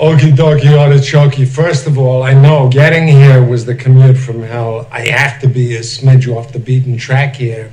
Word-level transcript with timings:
Okie 0.00 0.34
dokie 0.34 0.78
artichoke. 0.78 1.46
First 1.46 1.86
of 1.86 1.98
all, 1.98 2.22
I 2.22 2.32
know 2.32 2.70
getting 2.70 3.06
here 3.06 3.44
was 3.44 3.66
the 3.66 3.74
commute 3.74 4.16
from 4.16 4.42
hell. 4.42 4.88
I 4.90 5.08
have 5.08 5.38
to 5.42 5.46
be 5.46 5.76
a 5.76 5.80
smidge 5.80 6.26
off 6.34 6.54
the 6.54 6.58
beaten 6.58 6.96
track 6.96 7.36
here. 7.36 7.70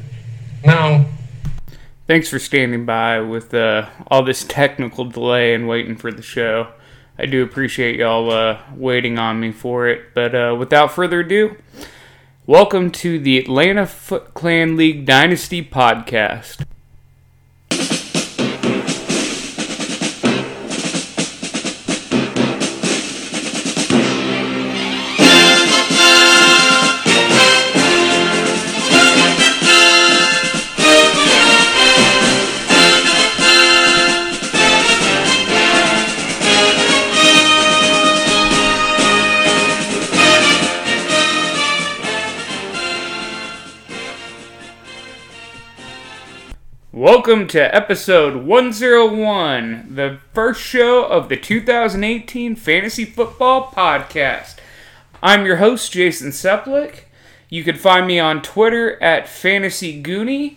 Now, 0.65 1.05
Thanks 2.07 2.29
for 2.29 2.39
standing 2.39 2.85
by 2.85 3.21
with 3.21 3.53
uh, 3.53 3.89
all 4.09 4.23
this 4.23 4.43
technical 4.45 5.05
delay 5.05 5.53
and 5.53 5.69
waiting 5.69 5.95
for 5.95 6.11
the 6.11 6.21
show. 6.21 6.69
I 7.17 7.25
do 7.25 7.43
appreciate 7.43 7.97
y'all 7.97 8.29
uh, 8.29 8.61
waiting 8.75 9.17
on 9.17 9.39
me 9.39 9.53
for 9.53 9.87
it. 9.87 10.13
But 10.13 10.35
uh, 10.35 10.55
without 10.59 10.91
further 10.93 11.21
ado, 11.21 11.55
welcome 12.45 12.91
to 12.91 13.19
the 13.19 13.37
Atlanta 13.37 13.85
Foot 13.85 14.33
Clan 14.33 14.75
League 14.75 15.05
Dynasty 15.05 15.63
Podcast. 15.63 16.66
Welcome 47.27 47.47
to 47.49 47.75
episode 47.75 48.45
101, 48.45 49.95
the 49.95 50.19
first 50.31 50.61
show 50.61 51.03
of 51.03 51.27
the 51.27 51.35
2018 51.35 52.55
Fantasy 52.55 53.03
Football 53.03 53.69
Podcast. 53.69 54.55
I'm 55.21 55.45
your 55.45 55.57
host, 55.57 55.91
Jason 55.91 56.29
Seplik. 56.29 56.99
You 57.49 57.65
can 57.65 57.75
find 57.75 58.07
me 58.07 58.17
on 58.17 58.41
Twitter 58.41 58.97
at 59.03 59.27
Fantasy 59.27 60.01
Goonie. 60.01 60.55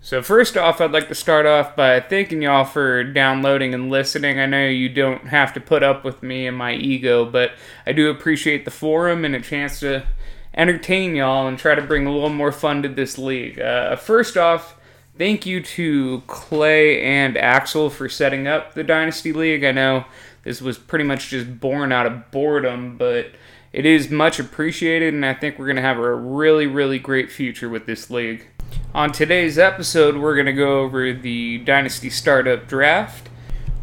So, 0.00 0.22
first 0.22 0.56
off, 0.56 0.80
I'd 0.80 0.92
like 0.92 1.08
to 1.08 1.14
start 1.14 1.44
off 1.44 1.76
by 1.76 2.00
thanking 2.00 2.40
y'all 2.40 2.64
for 2.64 3.04
downloading 3.04 3.74
and 3.74 3.90
listening. 3.90 4.40
I 4.40 4.46
know 4.46 4.66
you 4.66 4.88
don't 4.88 5.26
have 5.26 5.52
to 5.52 5.60
put 5.60 5.82
up 5.82 6.06
with 6.06 6.22
me 6.22 6.46
and 6.46 6.56
my 6.56 6.72
ego, 6.72 7.26
but 7.26 7.52
I 7.86 7.92
do 7.92 8.08
appreciate 8.08 8.64
the 8.64 8.70
forum 8.70 9.26
and 9.26 9.34
a 9.34 9.42
chance 9.42 9.80
to 9.80 10.06
entertain 10.54 11.14
y'all 11.14 11.46
and 11.46 11.58
try 11.58 11.74
to 11.74 11.82
bring 11.82 12.06
a 12.06 12.10
little 12.10 12.30
more 12.30 12.50
fun 12.50 12.82
to 12.84 12.88
this 12.88 13.18
league. 13.18 13.60
Uh, 13.60 13.94
first 13.96 14.38
off, 14.38 14.77
thank 15.18 15.44
you 15.44 15.60
to 15.60 16.22
Clay 16.28 17.02
and 17.02 17.36
Axel 17.36 17.90
for 17.90 18.08
setting 18.08 18.46
up 18.46 18.74
the 18.74 18.84
Dynasty 18.84 19.32
League. 19.32 19.64
I 19.64 19.72
know 19.72 20.04
this 20.44 20.62
was 20.62 20.78
pretty 20.78 21.04
much 21.04 21.28
just 21.28 21.58
born 21.58 21.90
out 21.90 22.06
of 22.06 22.30
boredom, 22.30 22.96
but 22.96 23.32
it 23.72 23.84
is 23.84 24.10
much 24.10 24.38
appreciated, 24.38 25.12
and 25.12 25.26
I 25.26 25.34
think 25.34 25.58
we're 25.58 25.66
going 25.66 25.76
to 25.76 25.82
have 25.82 25.98
a 25.98 26.14
really, 26.14 26.66
really 26.66 27.00
great 27.00 27.30
future 27.30 27.68
with 27.68 27.84
this 27.84 28.10
league. 28.10 28.46
On 28.94 29.10
today's 29.10 29.58
episode, 29.58 30.16
we're 30.16 30.34
going 30.34 30.46
to 30.46 30.52
go 30.52 30.80
over 30.80 31.12
the 31.12 31.58
Dynasty 31.58 32.10
Startup 32.10 32.66
Draft. 32.66 33.28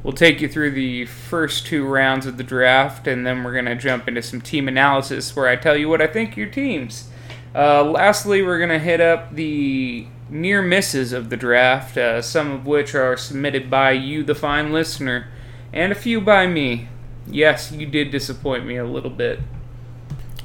We'll 0.04 0.14
take 0.14 0.40
you 0.40 0.48
through 0.48 0.72
the 0.72 1.06
first 1.06 1.66
two 1.66 1.86
rounds 1.86 2.26
of 2.26 2.38
the 2.38 2.44
draft, 2.44 3.08
and 3.08 3.26
then 3.26 3.44
we're 3.44 3.54
going 3.54 3.66
to 3.66 3.76
jump 3.76 4.08
into 4.08 4.22
some 4.22 4.40
team 4.40 4.68
analysis 4.68 5.36
where 5.36 5.48
I 5.48 5.56
tell 5.58 5.76
you 5.76 5.90
what 5.90 6.02
I 6.02 6.08
think 6.08 6.38
your 6.38 6.50
teams. 6.50 7.10
Uh, 7.54 7.84
lastly, 7.84 8.42
we're 8.42 8.58
going 8.58 8.70
to 8.70 8.80
hit 8.80 9.02
up 9.02 9.34
the 9.36 10.08
near 10.30 10.62
misses 10.62 11.14
of 11.14 11.30
the 11.30 11.38
draft, 11.38 11.98
uh, 11.98 12.22
some 12.22 12.52
of 12.52 12.66
which 12.66 12.96
are 12.96 13.18
submitted 13.18 13.70
by 13.70 13.92
you, 13.92 14.24
the 14.24 14.36
fine 14.36 14.72
listener, 14.72 15.28
and 15.72 15.92
a 15.92 15.96
few 15.96 16.20
by 16.20 16.48
me. 16.48 16.88
Yes, 17.28 17.72
you 17.72 17.86
did 17.86 18.12
disappoint 18.12 18.66
me 18.66 18.78
a 18.78 18.86
little 18.86 19.10
bit. 19.10 19.40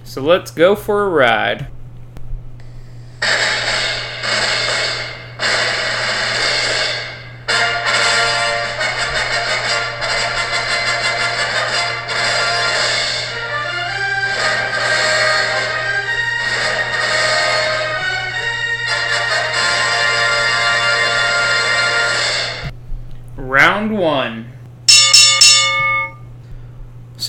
So 0.04 0.22
let's 0.22 0.50
go 0.50 0.74
for 0.74 1.04
a 1.04 1.08
ride. 1.08 1.68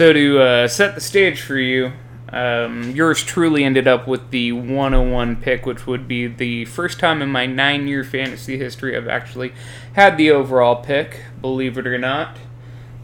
So 0.01 0.13
to 0.13 0.39
uh, 0.41 0.67
set 0.67 0.95
the 0.95 0.99
stage 0.99 1.41
for 1.41 1.57
you, 1.57 1.91
um, 2.29 2.89
yours 2.89 3.21
truly 3.21 3.63
ended 3.63 3.87
up 3.87 4.07
with 4.07 4.31
the 4.31 4.51
101 4.51 5.35
pick, 5.35 5.67
which 5.67 5.85
would 5.85 6.07
be 6.07 6.25
the 6.25 6.65
first 6.65 6.99
time 6.99 7.21
in 7.21 7.29
my 7.29 7.45
nine-year 7.45 8.03
fantasy 8.03 8.57
history 8.57 8.97
I've 8.97 9.07
actually 9.07 9.53
had 9.93 10.17
the 10.17 10.31
overall 10.31 10.77
pick, 10.77 11.19
believe 11.39 11.77
it 11.77 11.85
or 11.85 11.99
not. 11.99 12.37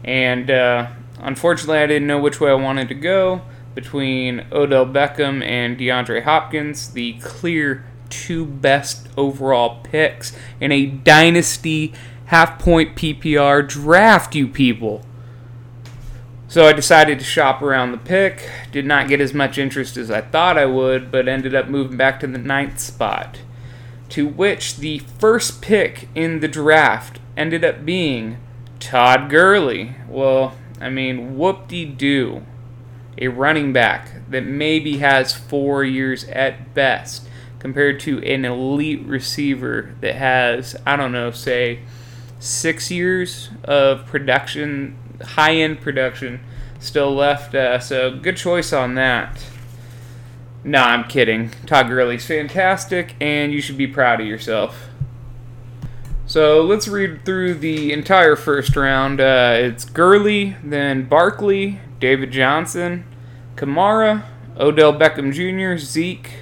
And 0.02 0.50
uh, 0.50 0.88
unfortunately, 1.20 1.78
I 1.78 1.86
didn't 1.86 2.08
know 2.08 2.18
which 2.18 2.40
way 2.40 2.50
I 2.50 2.54
wanted 2.54 2.88
to 2.88 2.96
go 2.96 3.42
between 3.76 4.44
Odell 4.50 4.84
Beckham 4.84 5.40
and 5.44 5.78
DeAndre 5.78 6.24
Hopkins, 6.24 6.94
the 6.94 7.12
clear 7.20 7.84
two 8.10 8.44
best 8.44 9.08
overall 9.16 9.84
picks 9.84 10.36
in 10.60 10.72
a 10.72 10.86
dynasty 10.86 11.94
half 12.24 12.58
point 12.58 12.96
PPR 12.96 13.68
draft, 13.68 14.34
you 14.34 14.48
people. 14.48 15.04
So 16.50 16.66
I 16.66 16.72
decided 16.72 17.18
to 17.18 17.26
shop 17.26 17.60
around 17.60 17.92
the 17.92 17.98
pick. 17.98 18.50
Did 18.72 18.86
not 18.86 19.06
get 19.06 19.20
as 19.20 19.34
much 19.34 19.58
interest 19.58 19.98
as 19.98 20.10
I 20.10 20.22
thought 20.22 20.56
I 20.56 20.64
would, 20.64 21.12
but 21.12 21.28
ended 21.28 21.54
up 21.54 21.68
moving 21.68 21.98
back 21.98 22.18
to 22.20 22.26
the 22.26 22.38
ninth 22.38 22.80
spot. 22.80 23.40
To 24.10 24.26
which 24.26 24.76
the 24.76 25.00
first 25.00 25.60
pick 25.60 26.08
in 26.14 26.40
the 26.40 26.48
draft 26.48 27.20
ended 27.36 27.66
up 27.66 27.84
being 27.84 28.38
Todd 28.80 29.28
Gurley. 29.28 29.96
Well, 30.08 30.56
I 30.80 30.88
mean, 30.88 31.36
whoop 31.36 31.68
de 31.68 31.84
doo. 31.84 32.46
A 33.18 33.28
running 33.28 33.74
back 33.74 34.22
that 34.30 34.46
maybe 34.46 34.98
has 34.98 35.34
four 35.34 35.84
years 35.84 36.24
at 36.24 36.72
best 36.72 37.28
compared 37.58 38.00
to 38.00 38.24
an 38.24 38.46
elite 38.46 39.04
receiver 39.04 39.94
that 40.00 40.14
has, 40.14 40.76
I 40.86 40.96
don't 40.96 41.12
know, 41.12 41.30
say, 41.30 41.80
six 42.38 42.90
years 42.90 43.50
of 43.64 44.06
production, 44.06 44.96
high 45.22 45.54
end 45.56 45.80
production 45.80 46.40
still 46.80 47.14
left. 47.14 47.54
Uh, 47.54 47.78
so 47.78 48.16
good 48.16 48.36
choice 48.36 48.72
on 48.72 48.94
that. 48.94 49.44
Nah, 50.64 50.86
I'm 50.86 51.04
kidding. 51.04 51.50
Todd 51.66 51.88
Gurley's 51.88 52.26
fantastic, 52.26 53.14
and 53.20 53.52
you 53.52 53.60
should 53.60 53.78
be 53.78 53.86
proud 53.86 54.20
of 54.20 54.26
yourself. 54.26 54.88
So 56.26 56.62
let's 56.62 56.88
read 56.88 57.24
through 57.24 57.54
the 57.54 57.92
entire 57.92 58.36
first 58.36 58.76
round. 58.76 59.20
Uh, 59.20 59.54
it's 59.56 59.84
Gurley, 59.84 60.56
then 60.62 61.04
Barkley, 61.04 61.80
David 62.00 62.32
Johnson, 62.32 63.04
Kamara, 63.56 64.24
Odell 64.58 64.92
Beckham 64.92 65.32
Jr., 65.32 65.82
Zeke, 65.82 66.40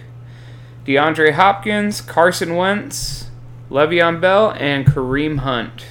DeAndre 0.84 1.34
Hopkins, 1.34 2.00
Carson 2.00 2.56
Wentz, 2.56 3.31
Le'Veon 3.70 4.20
Bell, 4.20 4.53
and 4.59 4.86
Kareem 4.86 5.38
Hunt. 5.38 5.86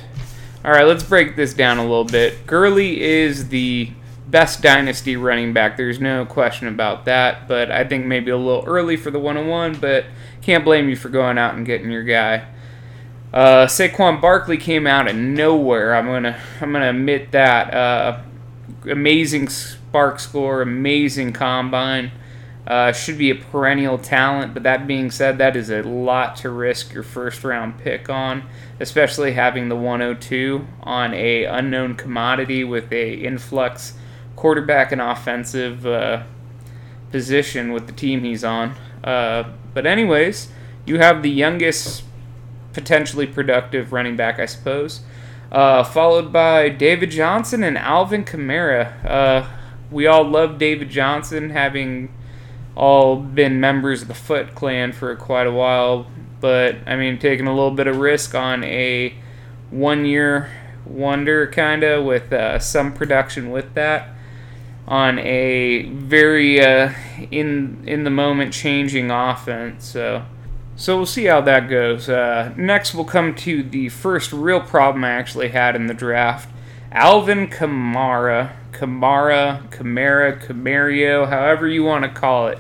All 0.66 0.72
right, 0.72 0.88
let's 0.88 1.04
break 1.04 1.36
this 1.36 1.54
down 1.54 1.78
a 1.78 1.84
little 1.84 2.06
bit. 2.06 2.48
Gurley 2.48 3.00
is 3.00 3.50
the 3.50 3.92
best 4.26 4.64
dynasty 4.64 5.16
running 5.16 5.54
back. 5.54 5.78
There's 5.78 6.00
no 6.00 6.26
question 6.26 6.68
about 6.68 7.06
that. 7.06 7.48
But 7.48 7.70
I 7.70 7.84
think 7.84 8.08
maybe 8.08 8.32
a 8.32 8.38
little 8.38 8.64
early 8.66 8.98
for 8.98 9.12
the 9.12 9.20
101, 9.20 9.76
but 9.76 10.06
can't 10.42 10.66
blame 10.66 10.90
you 10.90 10.96
for 10.96 11.10
going 11.10 11.38
out 11.38 11.54
and 11.54 11.68
getting 11.68 11.92
your 11.92 12.04
guy. 12.04 12.48
Uh, 13.32 13.68
Saquon 13.68 14.20
Barkley 14.20 14.58
came 14.58 14.88
out 14.88 15.08
of 15.08 15.16
nowhere. 15.16 15.94
I'm 15.94 16.08
gonna 16.08 16.42
I'm 16.60 16.72
gonna 16.72 16.90
admit 16.90 17.32
that. 17.34 17.72
Uh, 17.72 18.22
amazing 18.90 19.46
SPARQ 19.46 20.20
score, 20.20 20.64
amazing 20.64 21.32
combine. 21.32 22.12
Uh, 22.68 22.92
should 22.92 23.18
be 23.18 23.30
a 23.30 23.36
perennial 23.36 23.98
talent, 24.00 24.54
but 24.54 24.64
that 24.64 24.88
being 24.88 25.12
said, 25.12 25.38
that 25.38 25.56
is 25.56 25.70
a 25.70 25.84
lot 25.84 26.36
to 26.36 26.50
risk 26.50 26.94
your 26.94 27.04
first 27.04 27.44
round 27.44 27.78
pick 27.78 28.10
on, 28.10 28.44
especially 28.80 29.34
having 29.34 29.70
the 29.70 29.76
102 29.76 30.66
on 30.82 31.14
a 31.14 31.44
unknown 31.44 31.96
commodity 31.96 32.64
with 32.64 32.92
a 32.92 33.14
influx 33.14 33.94
quarterback 34.36 34.92
and 34.92 35.00
offensive 35.00 35.86
uh, 35.86 36.24
position 37.12 37.72
with 37.72 37.86
the 37.86 37.94
team 37.94 38.24
he's 38.24 38.44
on. 38.44 38.76
Uh, 39.04 39.44
but 39.76 39.86
anyways, 39.86 40.50
you 40.86 40.98
have 40.98 41.22
the 41.22 41.30
youngest 41.30 42.04
potentially 42.74 43.28
productive 43.28 43.94
running 43.94 44.16
back, 44.16 44.40
I 44.40 44.46
suppose, 44.46 45.02
uh, 45.52 45.84
followed 45.84 46.34
by 46.34 46.70
David 46.70 47.12
Johnson 47.12 47.64
and 47.64 47.78
Alvin 47.78 48.26
Kamara. 48.26 49.06
Uh, 49.06 49.48
we 49.92 50.08
all 50.08 50.24
love 50.28 50.58
David 50.58 50.90
Johnson, 50.90 51.52
having 51.52 52.10
all 52.76 53.16
been 53.16 53.60
members 53.60 54.02
of 54.02 54.08
the 54.08 54.14
Foot 54.14 54.54
Clan 54.56 54.92
for 54.92 55.16
quite 55.16 55.48
a 55.48 55.52
while. 55.52 56.08
But 56.42 56.78
I 56.86 56.96
mean, 56.96 57.18
taking 57.18 57.48
a 57.48 57.54
little 57.54 57.72
bit 57.72 57.88
of 57.88 57.98
risk 57.98 58.36
on 58.36 58.64
a 58.64 59.16
one-year 59.72 60.50
wonder, 60.86 61.48
kind 61.48 61.84
of, 61.84 62.06
with 62.06 62.32
uh, 62.32 62.60
some 62.60 62.94
production 62.94 63.50
with 63.50 63.74
that 63.74 64.10
on 64.88 65.18
a 65.20 65.84
very 65.90 66.62
uh, 66.62 66.92
in 67.32 67.84
in 67.88 68.04
the 68.04 68.10
moment 68.12 68.54
changing 68.54 69.12
offense. 69.12 69.86
So. 69.86 70.26
So 70.78 70.98
we'll 70.98 71.06
see 71.06 71.24
how 71.24 71.40
that 71.40 71.70
goes. 71.70 72.10
Uh, 72.10 72.54
next, 72.58 72.94
we'll 72.94 73.06
come 73.06 73.34
to 73.36 73.64
the 73.64 73.88
first 73.88 74.34
real 74.34 74.60
problem 74.60 75.06
I 75.06 75.12
actually 75.12 75.48
had 75.48 75.74
in 75.74 75.88
the 75.88 75.94
draft. 75.94 76.50
Alvin 76.92 77.48
Kamara, 77.48 78.52
Kamara, 78.76 79.70
Kamara, 79.70 80.46
Camario, 80.46 81.30
however 81.30 81.68
you 81.68 81.84
want 81.84 82.04
to 82.04 82.10
call 82.10 82.48
it. 82.48 82.60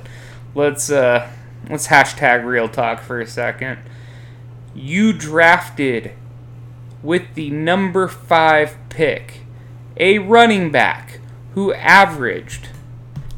Let's 0.53 0.89
uh, 0.89 1.29
let's 1.69 1.88
hashtag 1.88 2.45
real 2.45 2.69
talk 2.69 3.01
for 3.01 3.19
a 3.19 3.27
second. 3.27 3.79
You 4.73 5.13
drafted 5.13 6.13
with 7.03 7.35
the 7.35 7.50
number 7.50 8.07
five 8.07 8.77
pick 8.89 9.41
a 9.97 10.19
running 10.19 10.71
back 10.71 11.19
who 11.53 11.73
averaged 11.73 12.69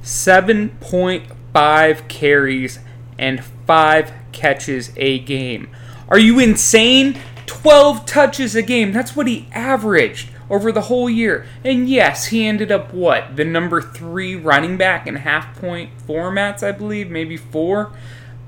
7.5 0.01 2.07
carries 2.07 2.79
and 3.19 3.44
5 3.44 4.13
catches 4.31 4.91
a 4.95 5.19
game. 5.19 5.69
Are 6.07 6.19
you 6.19 6.39
insane? 6.39 7.19
12 7.45 8.06
touches 8.06 8.56
a 8.56 8.62
game. 8.62 8.91
That's 8.91 9.15
what 9.15 9.27
he 9.27 9.47
averaged 9.51 10.29
over 10.49 10.71
the 10.71 10.81
whole 10.81 11.09
year. 11.09 11.45
And 11.63 11.89
yes, 11.89 12.27
he 12.27 12.45
ended 12.45 12.71
up 12.71 12.94
what? 12.94 13.35
The 13.35 13.45
number 13.45 13.81
3 13.81 14.35
running 14.35 14.77
back 14.77 15.07
in 15.07 15.15
half 15.17 15.59
point 15.59 15.91
formats, 16.07 16.63
I 16.63 16.71
believe, 16.71 17.09
maybe 17.09 17.38
4. 17.38 17.91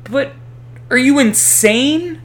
But 0.05 0.33
are 0.89 0.97
you 0.97 1.19
insane? 1.19 2.21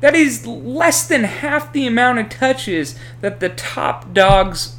That 0.00 0.14
is 0.14 0.46
less 0.46 1.06
than 1.06 1.24
half 1.24 1.72
the 1.72 1.86
amount 1.86 2.18
of 2.18 2.28
touches 2.28 2.98
that 3.20 3.40
the 3.40 3.50
top 3.50 4.14
dogs 4.14 4.76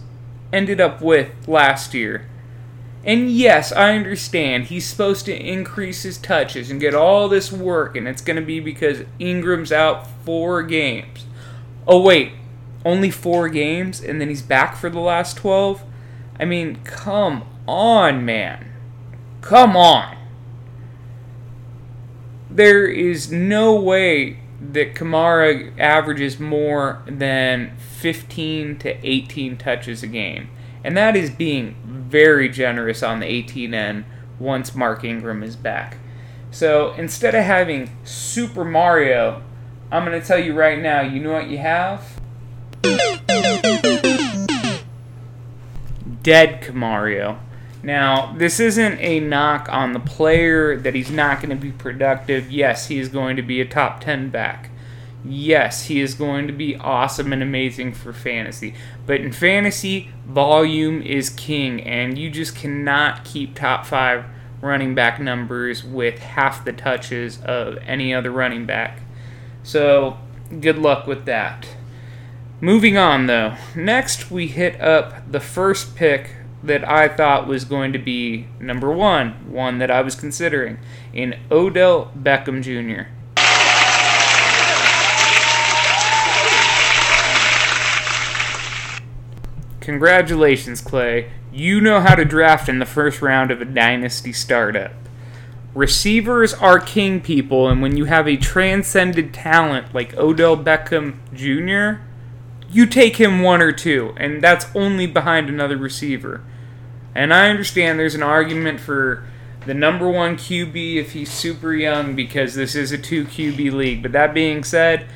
ended 0.52 0.82
up 0.82 1.02
with 1.02 1.48
last 1.48 1.94
year. 1.94 2.28
And 3.04 3.32
yes, 3.32 3.72
I 3.72 3.96
understand 3.96 4.66
he's 4.66 4.88
supposed 4.88 5.26
to 5.26 5.36
increase 5.36 6.04
his 6.04 6.18
touches 6.18 6.70
and 6.70 6.80
get 6.80 6.94
all 6.94 7.28
this 7.28 7.52
work, 7.52 7.96
and 7.96 8.08
it's 8.08 8.22
going 8.22 8.36
to 8.36 8.46
be 8.46 8.60
because 8.60 9.04
Ingram's 9.18 9.72
out 9.72 10.08
four 10.24 10.62
games. 10.62 11.26
Oh, 11.88 12.02
wait, 12.02 12.34
only 12.86 13.12
four 13.12 13.50
games, 13.50 14.02
and 14.02 14.20
then 14.20 14.30
he's 14.30 14.42
back 14.42 14.76
for 14.76 14.90
the 14.90 15.00
last 15.00 15.38
12? 15.38 15.84
I 16.40 16.46
mean, 16.46 16.78
come 16.84 17.44
on, 17.68 18.26
man. 18.26 18.74
Come 19.42 19.76
on. 19.76 20.18
There 22.50 22.86
is 22.86 23.32
no 23.32 23.76
way 23.76 24.40
that 24.62 24.94
Kamara 24.94 25.78
averages 25.80 26.40
more 26.40 27.02
than 27.08 27.76
15 27.78 28.78
to 28.80 29.08
18 29.08 29.58
touches 29.58 30.04
a 30.04 30.08
game. 30.08 30.50
And 30.84 30.96
that 30.98 31.16
is 31.16 31.30
being 31.30 31.76
very 31.86 32.50
generous 32.50 33.02
on 33.04 33.20
the 33.20 33.26
18N 33.26 34.04
once 34.40 34.76
Mark 34.76 35.04
Ingram 35.04 35.44
is 35.44 35.56
back. 35.56 35.98
So 36.52 36.94
instead 36.94 37.34
of 37.34 37.44
having 37.44 37.90
Super 38.04 38.66
Mario, 38.66 39.42
I'm 39.92 40.06
going 40.06 40.20
to 40.20 40.26
tell 40.26 40.40
you 40.40 40.54
right 40.54 40.80
now, 40.80 41.02
you 41.02 41.22
know 41.22 41.32
what 41.32 41.50
you 41.50 41.58
have? 41.60 42.21
Dead 46.22 46.62
Kamario. 46.62 47.40
Now, 47.84 48.34
this 48.38 48.60
isn't 48.60 49.00
a 49.00 49.20
knock 49.20 49.68
on 49.72 49.94
the 49.94 50.00
player 50.00 50.78
that 50.78 50.94
he's 50.94 51.10
not 51.10 51.42
going 51.42 51.50
to 51.50 51.56
be 51.56 51.72
productive. 51.72 52.52
Yes, 52.52 52.88
he 52.88 53.00
is 53.00 53.10
going 53.10 53.36
to 53.38 53.42
be 53.42 53.60
a 53.60 53.66
top 53.66 54.02
10 54.02 54.30
back 54.30 54.72
yes, 55.24 55.86
he 55.86 56.02
is 56.02 56.14
going 56.14 56.48
to 56.48 56.54
be 56.54 56.76
awesome 56.76 57.34
and 57.34 57.44
amazing 57.44 57.94
for 57.94 58.14
fantasy. 58.14 58.74
But 59.06 59.22
in 59.22 59.32
fantasy, 59.32 60.10
volume 60.26 61.02
is 61.02 61.30
king, 61.30 61.82
and 61.82 62.18
you 62.18 62.30
just 62.30 62.56
cannot 62.56 63.24
keep 63.24 63.56
top 63.56 63.86
five 63.86 64.26
running 64.62 64.94
back 64.94 65.20
numbers 65.20 65.84
with 65.84 66.20
half 66.20 66.64
the 66.64 66.74
touches 66.74 67.42
of 67.42 67.78
any 67.86 68.14
other 68.14 68.32
running 68.32 68.66
back. 68.66 69.00
So, 69.64 70.18
good 70.60 70.78
luck 70.78 71.08
with 71.08 71.26
that. 71.26 71.68
Moving 72.64 72.96
on, 72.96 73.26
though. 73.26 73.56
Next, 73.76 74.30
we 74.30 74.46
hit 74.46 74.80
up 74.80 75.32
the 75.32 75.40
first 75.40 75.96
pick 75.96 76.36
that 76.62 76.88
I 76.88 77.08
thought 77.08 77.48
was 77.48 77.66
going 77.66 77.92
to 77.92 77.98
be 77.98 78.46
number 78.60 78.92
one, 78.92 79.52
one 79.52 79.80
that 79.80 79.90
I 79.90 80.02
was 80.02 80.14
considering, 80.14 80.78
in 81.12 81.40
Odell 81.50 82.12
Beckham 82.16 82.62
Jr. 82.62 83.10
Congratulations, 89.80 90.82
Clay. 90.82 91.32
You 91.52 91.82
know 91.82 92.00
how 92.00 92.14
to 92.14 92.24
draft 92.24 92.70
in 92.70 92.78
the 92.78 92.86
first 92.86 93.24
round 93.24 93.50
of 93.50 93.60
a 93.60 93.66
dynasty 93.66 94.32
startup. 94.32 94.92
Receivers 95.74 96.54
are 96.54 96.80
king 96.80 97.22
people, 97.22 97.68
and 97.68 97.82
when 97.82 97.98
you 97.98 98.06
have 98.06 98.28
a 98.28 98.38
transcended 98.38 99.34
talent 99.34 99.96
like 99.96 100.16
Odell 100.16 100.56
Beckham 100.56 101.16
Jr., 101.34 102.04
you 102.72 102.86
take 102.86 103.18
him 103.18 103.42
one 103.42 103.62
or 103.62 103.72
two, 103.72 104.14
and 104.18 104.42
that's 104.42 104.68
only 104.76 105.08
behind 105.08 105.50
another 105.50 105.78
receiver. 105.78 106.44
And 107.14 107.34
I 107.34 107.50
understand 107.50 108.00
there's 108.00 108.16
an 108.16 108.24
argument 108.24 108.80
for 108.80 109.26
the 109.66 109.74
number 109.74 110.10
one 110.10 110.38
QB 110.38 110.96
if 110.96 111.12
he's 111.12 111.32
super 111.32 111.74
young 111.74 112.16
because 112.16 112.56
this 112.56 112.74
is 112.74 112.92
a 112.92 112.98
two 112.98 113.26
QB 113.26 113.74
league. 113.74 114.02
But 114.02 114.14
that 114.14 114.34
being 114.34 114.64
said, 114.64 115.08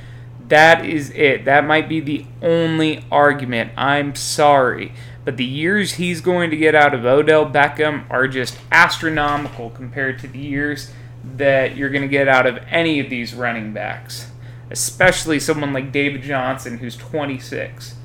that 0.47 0.85
is 0.85 1.09
it. 1.11 1.45
That 1.45 1.65
might 1.65 1.89
be 1.89 1.99
the 1.99 2.25
only 2.41 3.05
argument. 3.11 3.71
I'm 3.75 4.15
sorry. 4.15 4.93
But 5.23 5.37
the 5.37 5.45
years 5.45 5.93
he's 5.93 6.21
going 6.21 6.51
to 6.51 6.57
get 6.57 6.75
out 6.75 6.93
of 6.93 7.05
Odell 7.05 7.49
Beckham 7.49 8.05
are 8.11 8.27
just 8.27 8.57
astronomical 8.71 9.71
compared 9.71 10.19
to 10.19 10.27
the 10.27 10.37
years 10.37 10.91
that 11.37 11.75
you're 11.75 11.89
going 11.89 12.03
to 12.03 12.07
get 12.07 12.27
out 12.27 12.45
of 12.45 12.59
any 12.69 12.99
of 12.99 13.09
these 13.09 13.33
running 13.33 13.73
backs, 13.73 14.29
especially 14.71 15.39
someone 15.39 15.73
like 15.73 15.91
David 15.91 16.21
Johnson, 16.21 16.79
who's 16.79 16.95
26. 16.95 17.95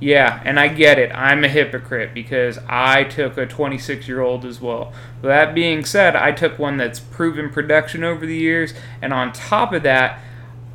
Yeah, 0.00 0.42
and 0.46 0.58
I 0.58 0.68
get 0.68 0.98
it. 0.98 1.12
I'm 1.14 1.44
a 1.44 1.48
hypocrite 1.48 2.14
because 2.14 2.58
I 2.66 3.04
took 3.04 3.36
a 3.36 3.46
26 3.46 4.08
year 4.08 4.22
old 4.22 4.46
as 4.46 4.60
well. 4.60 4.92
that 5.20 5.54
being 5.54 5.84
said, 5.84 6.16
I 6.16 6.32
took 6.32 6.58
one 6.58 6.78
that's 6.78 6.98
proven 6.98 7.50
production 7.50 8.02
over 8.02 8.24
the 8.24 8.36
years, 8.36 8.72
and 9.02 9.12
on 9.12 9.32
top 9.32 9.74
of 9.74 9.82
that, 9.82 10.20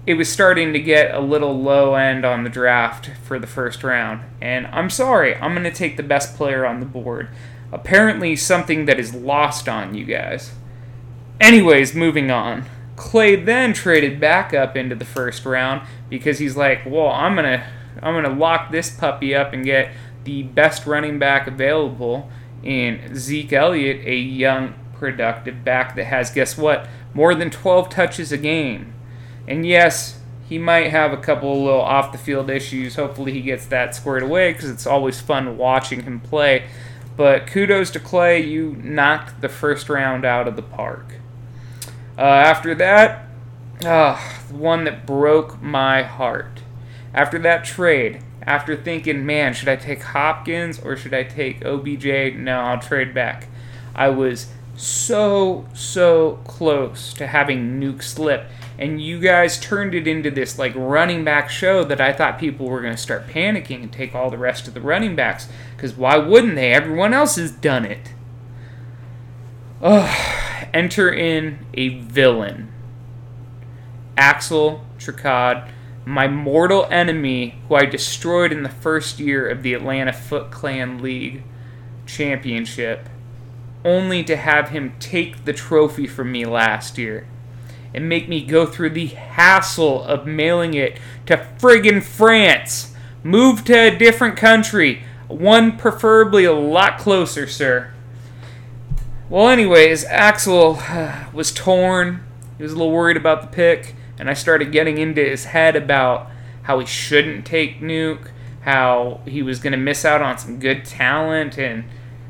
it 0.06 0.14
was 0.14 0.32
starting 0.32 0.74
to 0.74 0.80
get 0.80 1.16
a 1.16 1.20
little 1.20 1.60
low 1.60 1.96
end 1.96 2.24
on 2.24 2.44
the 2.44 2.50
draft 2.50 3.10
for 3.24 3.40
the 3.40 3.48
first 3.48 3.84
round. 3.84 4.22
And 4.40 4.68
I'm 4.68 4.92
sorry, 4.92 5.36
I'm 5.36 5.54
going 5.54 5.64
to 5.64 5.72
take 5.72 5.98
the 5.98 6.04
best 6.04 6.36
player 6.36 6.64
on 6.64 6.80
the 6.80 6.86
board. 6.86 7.30
Apparently, 7.72 8.36
something 8.36 8.86
that 8.86 9.00
is 9.00 9.16
lost 9.16 9.68
on 9.68 9.96
you 9.96 10.06
guys. 10.06 10.52
Anyways, 11.42 11.96
moving 11.96 12.30
on. 12.30 12.66
Clay 12.96 13.36
then 13.36 13.74
traded 13.74 14.20
back 14.20 14.54
up 14.54 14.76
into 14.78 14.96
the 14.96 15.06
first 15.06 15.46
round 15.46 15.86
because 16.10 16.40
he's 16.40 16.56
like, 16.56 16.86
well, 16.86 17.10
I'm 17.10 17.36
to. 17.38 17.66
I'm 18.02 18.22
to 18.24 18.30
lock 18.30 18.72
this 18.72 18.90
puppy 18.90 19.34
up 19.34 19.54
and 19.54 19.64
get 19.64 19.90
the 20.26 20.44
best 20.44 20.86
running 20.86 21.18
back 21.18 21.48
available 21.48 22.30
in 22.62 23.16
Zeke 23.16 23.54
Elliott, 23.54 24.06
a 24.06 24.16
young, 24.16 24.74
productive 24.94 25.64
back 25.64 25.96
that 25.96 26.06
has, 26.06 26.32
guess 26.32 26.58
what, 26.58 26.88
more 27.14 27.36
than 27.36 27.50
12 27.50 27.90
touches 27.90 28.32
a 28.32 28.38
game. 28.38 28.94
And 29.48 29.66
yes, 29.66 30.20
he 30.48 30.58
might 30.58 30.90
have 30.90 31.14
a 31.14 31.18
couple 31.18 31.52
of 31.52 31.58
little 31.60 31.82
off 31.82 32.12
the 32.12 32.18
field 32.18 32.50
issues. 32.50 32.96
Hopefully, 32.96 33.32
he 33.32 33.42
gets 33.42 33.66
that 33.68 33.96
squared 33.96 34.24
away 34.24 34.54
because 34.54 34.70
it's 34.70 34.88
always 34.88 35.22
fun 35.22 35.58
watching 35.58 36.04
him 36.04 36.20
play. 36.20 36.68
But 37.16 37.48
kudos 37.48 37.92
to 37.92 38.00
Clay, 38.00 38.42
you 38.44 38.76
knocked 38.84 39.42
the 39.42 39.50
first 39.50 39.90
round 39.90 40.26
out 40.26 40.48
of 40.48 40.56
the 40.56 40.62
park. 40.62 41.16
Uh, 42.18 42.22
after 42.22 42.74
that, 42.76 43.26
uh, 43.84 44.18
one 44.52 44.86
that 44.86 45.06
broke 45.06 45.62
my 45.62 46.04
heart. 46.04 46.62
After 47.14 47.40
that 47.40 47.66
trade, 47.66 48.22
after 48.44 48.76
thinking, 48.76 49.26
man, 49.26 49.54
should 49.54 49.68
I 49.68 49.76
take 49.76 50.02
Hopkins 50.02 50.80
or 50.80 50.96
should 50.96 51.14
I 51.14 51.24
take 51.24 51.66
OBJ? 51.66 52.36
No, 52.36 52.60
I'll 52.60 52.80
trade 52.80 53.14
back. 53.14 53.48
I 53.94 54.10
was 54.10 54.48
so, 54.76 55.66
so 55.74 56.40
close 56.46 57.14
to 57.14 57.28
having 57.28 57.80
Nuke 57.80 58.04
slip 58.04 58.48
and 58.78 59.02
you 59.02 59.20
guys 59.20 59.60
turned 59.60 59.96
it 59.96 60.08
into 60.08 60.30
this 60.30 60.60
like 60.60 60.74
running 60.76 61.24
back 61.24 61.50
show 61.50 61.84
that 61.84 62.02
I 62.02 62.12
thought 62.12 62.40
people 62.40 62.68
were 62.68 62.82
going 62.82 62.96
to 62.96 63.02
start 63.02 63.28
panicking 63.28 63.84
and 63.84 63.92
take 63.92 64.14
all 64.14 64.30
the 64.30 64.38
rest 64.38 64.68
of 64.68 64.74
the 64.74 64.82
running 64.82 65.16
backs 65.16 65.48
because 65.76 65.94
why 65.96 66.18
wouldn't 66.18 66.56
they? 66.56 66.74
Everyone 66.74 67.14
else 67.14 67.38
has 67.38 67.52
done 67.52 67.86
it. 67.86 68.14
Ugh. 69.82 70.45
Enter 70.76 71.10
in 71.10 71.66
a 71.74 71.88
villain. 72.00 72.70
Axel 74.18 74.86
Tricard, 75.00 75.72
my 76.04 76.28
mortal 76.28 76.86
enemy 76.92 77.62
who 77.70 77.76
I 77.76 77.86
destroyed 77.86 78.52
in 78.52 78.64
the 78.64 78.68
first 78.68 79.18
year 79.18 79.48
of 79.48 79.64
the 79.64 79.74
Atlanta 79.74 80.12
Foot 80.12 80.52
Clan 80.52 81.02
League 81.02 81.44
championship, 82.06 83.08
only 83.86 84.22
to 84.26 84.36
have 84.36 84.68
him 84.68 84.96
take 85.00 85.46
the 85.46 85.54
trophy 85.54 86.08
from 86.08 86.34
me 86.34 86.44
last 86.44 86.98
year 86.98 87.26
and 87.94 88.10
make 88.10 88.28
me 88.28 88.46
go 88.46 88.66
through 88.66 88.90
the 88.90 89.08
hassle 89.08 90.04
of 90.04 90.28
mailing 90.28 90.74
it 90.74 91.00
to 91.26 91.38
friggin' 91.58 92.04
France. 92.04 92.94
Move 93.24 93.64
to 93.64 93.74
a 93.74 93.98
different 93.98 94.36
country. 94.36 95.04
One 95.30 95.78
preferably 95.78 96.44
a 96.44 96.52
lot 96.52 96.98
closer, 96.98 97.48
sir. 97.48 97.95
Well, 99.28 99.50
anyways, 99.50 100.06
Axel 100.06 100.78
uh, 100.82 101.26
was 101.34 101.52
torn. 101.52 102.24
He 102.58 102.64
was 102.64 102.74
a 102.74 102.76
little 102.76 102.94
worried 102.94 103.18
about 103.18 103.42
the 103.42 103.48
pick, 103.48 103.96
and 104.20 104.30
I 104.30 104.36
started 104.36 104.72
getting 104.72 105.00
into 105.00 105.24
his 105.24 105.46
head 105.46 105.76
about 105.76 106.30
how 106.64 106.80
he 106.80 106.86
shouldn't 106.86 107.44
take 107.44 107.82
Nuke, 107.82 108.30
how 108.62 109.22
he 109.26 109.42
was 109.42 109.58
going 109.58 109.72
to 109.72 109.78
miss 109.78 110.06
out 110.06 110.22
on 110.22 110.38
some 110.38 110.60
good 110.60 110.86
talent, 110.86 111.58
and 111.58 111.86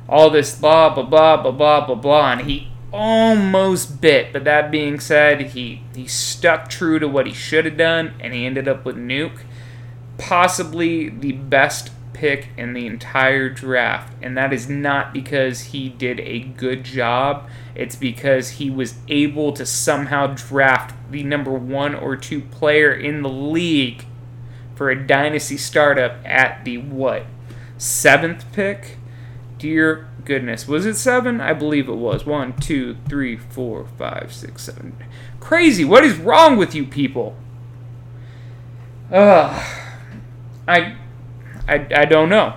all 0.08 0.30
this 0.30 0.58
blah, 0.58 0.94
blah, 0.94 1.04
blah, 1.04 1.36
blah, 1.36 1.52
blah, 1.52 1.86
blah, 1.86 1.96
blah. 1.96 2.32
And 2.32 2.50
he 2.50 2.72
almost 2.94 4.00
bit, 4.00 4.32
but 4.32 4.46
that 4.46 4.72
being 4.72 5.02
said, 5.02 5.42
he, 5.48 5.82
he 5.94 6.08
stuck 6.08 6.70
true 6.70 6.98
to 7.00 7.10
what 7.10 7.28
he 7.28 7.34
should 7.34 7.66
have 7.66 7.75
done, 7.75 8.14
and 8.22 8.34
he 8.34 8.46
ended 8.46 8.70
up 8.70 8.86
with 8.86 8.96
Nuke. 8.96 9.42
Possibly 10.18 11.10
the 11.10 11.34
best 11.34 11.92
pick 12.15 12.50
in 12.57 12.74
the 12.74 12.88
entire 12.88 13.50
draft. 13.50 14.13
And 14.24 14.38
that 14.38 14.53
is 14.53 14.69
not 14.69 15.13
because 15.13 15.62
he 15.62 15.89
did 15.89 16.19
a 16.22 16.39
good 16.39 16.84
job, 16.84 17.48
it's 17.75 17.95
because 17.95 18.51
he 18.51 18.69
was 18.69 18.95
able 19.10 19.51
to 19.53 19.65
somehow 19.65 20.27
draft 20.27 20.95
the 21.12 21.24
number 21.24 21.51
one 21.51 21.93
or 21.93 22.15
two 22.15 22.41
player 22.41 22.91
in 22.91 23.22
the 23.22 23.29
league 23.29 24.05
for 24.75 24.89
a 24.89 25.07
dynasty 25.07 25.57
startup 25.57 26.17
at 26.25 26.63
the 26.63 26.77
what? 26.77 27.25
Seventh 27.77 28.51
pick? 28.53 28.98
Dear 29.57 30.07
goodness. 30.24 30.67
Was 30.67 30.86
it 30.86 30.95
seven? 30.95 31.41
I 31.41 31.53
believe 31.53 31.89
it 31.89 31.95
was. 31.95 32.25
One, 32.25 32.53
two, 32.53 32.98
three, 33.07 33.36
four, 33.38 33.88
five, 33.98 34.34
six, 34.34 34.63
seven. 34.63 34.95
Crazy. 35.39 35.84
What 35.86 36.03
is 36.03 36.17
wrong 36.17 36.57
with 36.57 36.74
you 36.74 36.86
people? 36.86 37.36
Ugh. 39.12 39.63
I 40.67 40.95
I, 41.67 41.86
I 41.95 42.05
don't 42.05 42.29
know. 42.29 42.55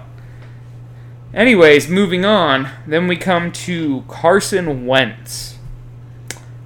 Anyways, 1.32 1.88
moving 1.88 2.24
on, 2.24 2.70
then 2.86 3.06
we 3.06 3.16
come 3.16 3.52
to 3.52 4.04
Carson 4.08 4.86
Wentz. 4.86 5.58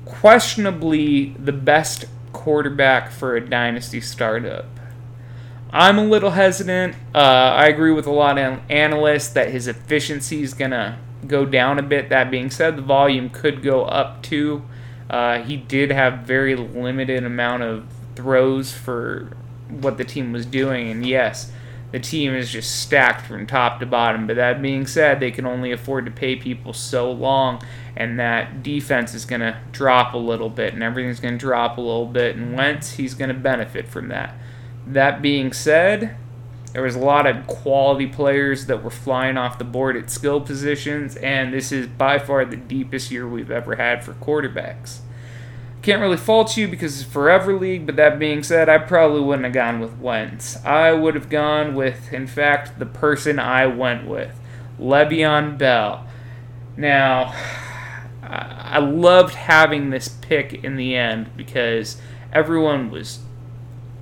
Questionably 0.05 1.35
the 1.39 1.53
best 1.53 2.05
quarterback 2.33 3.11
for 3.11 3.37
a 3.37 3.41
dynasty 3.41 4.01
startup. 4.01 4.67
I'm 5.71 5.99
a 5.99 6.05
little 6.05 6.31
hesitant. 6.31 6.95
Uh, 7.15 7.19
I 7.19 7.67
agree 7.67 7.93
with 7.93 8.07
a 8.07 8.13
lot 8.13 8.39
of 8.39 8.61
analysts 8.69 9.31
that 9.31 9.51
his 9.51 9.67
efficiency 9.67 10.43
is 10.43 10.55
going 10.55 10.73
to 10.73 10.99
go 11.27 11.45
down 11.45 11.79
a 11.79 11.83
bit. 11.83 12.09
That 12.11 12.31
being 12.31 12.51
said, 12.51 12.77
the 12.77 12.83
volume 12.83 13.31
could 13.31 13.63
go 13.63 13.85
up 13.85 14.23
too. 14.23 14.63
Uh, 15.09 15.43
he 15.43 15.57
did 15.57 15.91
have 15.91 16.21
very 16.21 16.55
limited 16.55 17.25
amount 17.25 17.63
of 17.63 17.87
throws 18.15 18.73
for 18.73 19.35
what 19.69 19.97
the 19.99 20.05
team 20.05 20.33
was 20.33 20.47
doing, 20.47 20.91
and 20.91 21.07
yes, 21.07 21.51
the 21.93 22.01
team 22.01 22.35
is 22.35 22.51
just 22.51 22.81
stacked 22.81 23.27
from 23.27 23.47
top 23.47 23.79
to 23.81 23.87
bottom. 23.87 24.27
But 24.27 24.37
that 24.37 24.61
being 24.61 24.87
said, 24.87 25.21
they 25.21 25.31
can 25.31 25.47
only 25.47 25.71
afford 25.71 26.07
to 26.07 26.11
pay 26.11 26.35
people 26.37 26.73
so 26.73 27.13
long, 27.13 27.63
and 27.95 28.19
that 28.19 28.63
defense 28.63 29.15
is 29.15 29.25
going 29.25 29.43
to 29.43 29.59
drop 29.71 30.15
a 30.15 30.19
little 30.19 30.49
bit, 30.49 30.73
and 30.75 30.83
everything's 30.83 31.21
going 31.21 31.35
to 31.35 31.39
drop 31.39 31.77
a 31.77 31.83
little 31.83 32.07
bit. 32.07 32.35
And 32.35 32.57
Wentz, 32.57 32.93
he's 32.95 33.15
going 33.15 33.29
to 33.29 33.35
benefit 33.35 33.87
from 33.87 34.09
that. 34.09 34.35
That 34.87 35.23
being 35.23 35.53
said, 35.53 36.17
there 36.73 36.83
was 36.83 36.95
a 36.95 37.01
lot 37.01 37.27
of 37.27 37.47
quality 37.47 38.07
players 38.07 38.67
that 38.67 38.83
were 38.83 38.91
flying 38.91 39.37
off 39.37 39.59
the 39.59 39.65
board 39.65 39.95
at 39.95 40.11
skill 40.11 40.41
positions, 40.41 41.17
and 41.17 41.53
this 41.53 41.71
is 41.71 41.87
by 41.87 42.19
far 42.19 42.47
the 42.47 42.57
deepest 42.57 43.11
year 43.11 43.29
we've 43.29 43.51
ever 43.51 43.77
had 43.77 44.03
for 44.03 44.15
quarterbacks. 44.15 45.01
Can't 45.83 46.01
really 46.01 46.17
fault 46.17 46.57
you 46.57 46.69
because 46.69 47.01
it's 47.01 47.11
forever 47.11 47.59
league, 47.59 47.87
but 47.87 47.97
that 47.97 48.21
being 48.21 48.45
said, 48.45 48.69
I 48.69 48.79
probably 48.79 49.21
wouldn't 49.21 49.45
have 49.45 49.53
gone 49.53 49.81
with 49.81 49.99
Wentz. 49.99 50.65
I 50.65 50.93
would 50.93 51.17
have 51.17 51.29
gone 51.29 51.75
with, 51.75 52.13
in 52.13 52.29
fact, 52.29 52.79
the 52.79 52.87
person 52.87 53.41
I 53.41 53.67
went 53.67 54.07
with, 54.07 54.39
Le'Veon 54.79 55.59
Bell. 55.59 56.07
Now, 56.77 57.35
I 58.23 58.79
loved 58.79 59.35
having 59.35 59.91
this 59.91 60.09
pick 60.09 60.65
in 60.65 60.77
the 60.77 60.95
end 60.95 61.37
because 61.37 62.01
everyone 62.33 62.91
was 62.91 63.19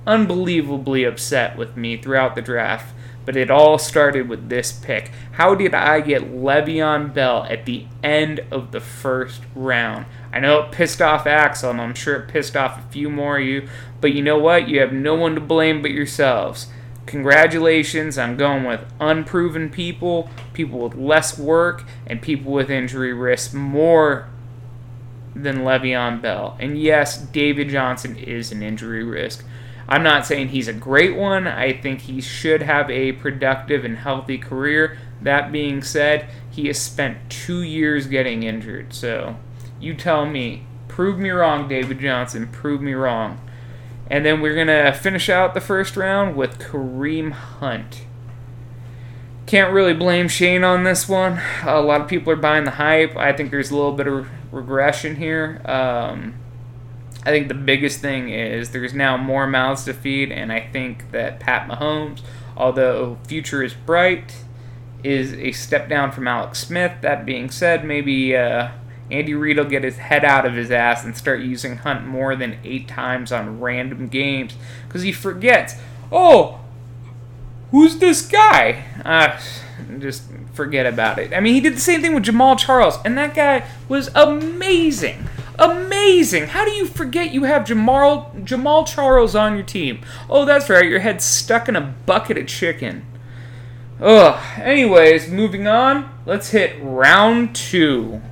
unbelievably 0.05 1.03
upset 1.03 1.57
with 1.57 1.75
me 1.75 1.97
throughout 1.97 2.35
the 2.35 2.41
draft 2.41 2.93
but 3.25 3.37
it 3.37 3.51
all 3.51 3.77
started 3.77 4.27
with 4.27 4.49
this 4.49 4.71
pick. 4.71 5.11
How 5.33 5.55
did 5.55 5.73
I 5.73 6.01
get 6.01 6.33
Le'Veon 6.33 7.13
Bell 7.13 7.45
at 7.49 7.65
the 7.65 7.85
end 8.03 8.41
of 8.51 8.71
the 8.71 8.79
first 8.79 9.41
round? 9.55 10.05
I 10.33 10.39
know 10.39 10.61
it 10.61 10.71
pissed 10.71 11.01
off 11.01 11.27
Axel, 11.27 11.71
and 11.71 11.81
I'm 11.81 11.93
sure 11.93 12.15
it 12.15 12.29
pissed 12.29 12.55
off 12.55 12.79
a 12.79 12.91
few 12.91 13.09
more 13.09 13.37
of 13.37 13.45
you, 13.45 13.67
but 13.99 14.13
you 14.13 14.21
know 14.21 14.39
what? 14.39 14.67
You 14.67 14.79
have 14.79 14.93
no 14.93 15.15
one 15.15 15.35
to 15.35 15.41
blame 15.41 15.81
but 15.81 15.91
yourselves. 15.91 16.67
Congratulations, 17.05 18.17
I'm 18.17 18.37
going 18.37 18.63
with 18.63 18.85
unproven 18.99 19.69
people, 19.69 20.29
people 20.53 20.79
with 20.79 20.95
less 20.95 21.37
work, 21.37 21.83
and 22.07 22.21
people 22.21 22.51
with 22.51 22.69
injury 22.69 23.13
risk 23.13 23.53
more 23.53 24.29
than 25.35 25.59
Le'Veon 25.59 26.21
Bell. 26.21 26.57
And 26.59 26.77
yes, 26.77 27.17
David 27.17 27.69
Johnson 27.69 28.15
is 28.15 28.51
an 28.51 28.61
injury 28.61 29.03
risk. 29.03 29.43
I'm 29.87 30.03
not 30.03 30.25
saying 30.25 30.49
he's 30.49 30.67
a 30.67 30.73
great 30.73 31.15
one. 31.15 31.47
I 31.47 31.73
think 31.73 32.01
he 32.01 32.21
should 32.21 32.61
have 32.61 32.89
a 32.89 33.11
productive 33.13 33.83
and 33.83 33.97
healthy 33.97 34.37
career. 34.37 34.97
That 35.21 35.51
being 35.51 35.81
said, 35.81 36.29
he 36.49 36.67
has 36.67 36.79
spent 36.79 37.29
two 37.29 37.61
years 37.61 38.07
getting 38.07 38.43
injured. 38.43 38.93
So 38.93 39.37
you 39.79 39.93
tell 39.93 40.25
me. 40.25 40.65
Prove 40.87 41.17
me 41.17 41.29
wrong, 41.29 41.69
David 41.69 41.99
Johnson. 41.99 42.47
Prove 42.47 42.81
me 42.81 42.93
wrong. 42.93 43.39
And 44.07 44.25
then 44.25 44.41
we're 44.41 44.55
going 44.55 44.67
to 44.67 44.91
finish 44.91 45.29
out 45.29 45.53
the 45.53 45.61
first 45.61 45.95
round 45.95 46.35
with 46.35 46.59
Kareem 46.59 47.31
Hunt. 47.31 48.05
Can't 49.45 49.73
really 49.73 49.93
blame 49.93 50.27
Shane 50.27 50.65
on 50.65 50.83
this 50.83 51.07
one. 51.07 51.39
A 51.63 51.79
lot 51.79 52.01
of 52.01 52.07
people 52.07 52.31
are 52.33 52.37
buying 52.37 52.65
the 52.65 52.71
hype. 52.71 53.15
I 53.15 53.31
think 53.31 53.51
there's 53.51 53.71
a 53.71 53.75
little 53.75 53.93
bit 53.93 54.07
of 54.07 54.27
regression 54.51 55.15
here. 55.15 55.61
Um, 55.65 56.35
I 57.23 57.29
think 57.29 57.47
the 57.47 57.53
biggest 57.53 57.99
thing 57.99 58.29
is 58.29 58.71
there's 58.71 58.93
now 58.93 59.15
more 59.15 59.45
mouths 59.45 59.85
to 59.85 59.93
feed, 59.93 60.31
and 60.31 60.51
I 60.51 60.59
think 60.59 61.11
that 61.11 61.39
Pat 61.39 61.69
Mahomes, 61.69 62.21
although 62.57 63.19
future 63.27 63.61
is 63.61 63.73
bright, 63.73 64.43
is 65.03 65.33
a 65.33 65.51
step 65.51 65.87
down 65.87 66.11
from 66.11 66.27
Alex 66.27 66.59
Smith. 66.59 66.93
That 67.01 67.25
being 67.25 67.51
said, 67.51 67.85
maybe 67.85 68.35
uh, 68.35 68.69
Andy 69.11 69.35
Reid 69.35 69.57
will 69.57 69.65
get 69.65 69.83
his 69.83 69.97
head 69.97 70.25
out 70.25 70.45
of 70.45 70.53
his 70.53 70.71
ass 70.71 71.03
and 71.03 71.15
start 71.15 71.41
using 71.41 71.77
Hunt 71.77 72.07
more 72.07 72.35
than 72.35 72.57
eight 72.63 72.87
times 72.87 73.31
on 73.31 73.59
random 73.59 74.07
games 74.07 74.55
because 74.87 75.03
he 75.03 75.11
forgets. 75.11 75.75
Oh, 76.11 76.59
who's 77.69 77.97
this 77.97 78.25
guy? 78.25 78.85
Uh, 79.05 79.39
just 79.99 80.23
forget 80.53 80.85
about 80.85 81.19
it. 81.19 81.33
I 81.33 81.39
mean, 81.39 81.53
he 81.53 81.61
did 81.61 81.75
the 81.75 81.81
same 81.81 82.01
thing 82.01 82.15
with 82.15 82.25
Jamaal 82.25 82.57
Charles, 82.57 82.97
and 83.05 83.17
that 83.17 83.35
guy 83.35 83.67
was 83.87 84.09
amazing. 84.15 85.27
Amazing! 85.61 86.47
How 86.47 86.65
do 86.65 86.71
you 86.71 86.87
forget 86.87 87.35
you 87.35 87.43
have 87.43 87.67
Jamal 87.67 88.33
Jamaal 88.37 88.87
Charles 88.87 89.35
on 89.35 89.53
your 89.53 89.63
team? 89.63 90.01
Oh, 90.27 90.43
that's 90.43 90.71
right, 90.71 90.89
your 90.89 91.01
head's 91.01 91.23
stuck 91.23 91.69
in 91.69 91.75
a 91.75 91.81
bucket 91.81 92.39
of 92.39 92.47
chicken. 92.47 93.05
Ugh. 94.01 94.59
Anyways, 94.59 95.29
moving 95.29 95.67
on. 95.67 96.11
Let's 96.25 96.49
hit 96.49 96.75
round 96.81 97.55
two. 97.55 98.23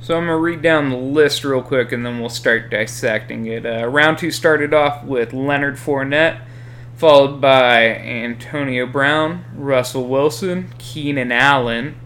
So 0.00 0.16
I'm 0.16 0.24
gonna 0.24 0.38
read 0.38 0.62
down 0.62 0.88
the 0.88 0.96
list 0.96 1.44
real 1.44 1.60
quick, 1.60 1.92
and 1.92 2.06
then 2.06 2.18
we'll 2.18 2.30
start 2.30 2.70
dissecting 2.70 3.44
it. 3.44 3.66
Uh, 3.66 3.86
round 3.86 4.16
two 4.16 4.30
started 4.30 4.72
off 4.72 5.04
with 5.04 5.34
Leonard 5.34 5.76
Fournette, 5.76 6.40
followed 6.96 7.38
by 7.38 7.84
Antonio 7.84 8.86
Brown, 8.86 9.44
Russell 9.54 10.06
Wilson, 10.06 10.70
Keenan 10.78 11.30
Allen, 11.30 11.96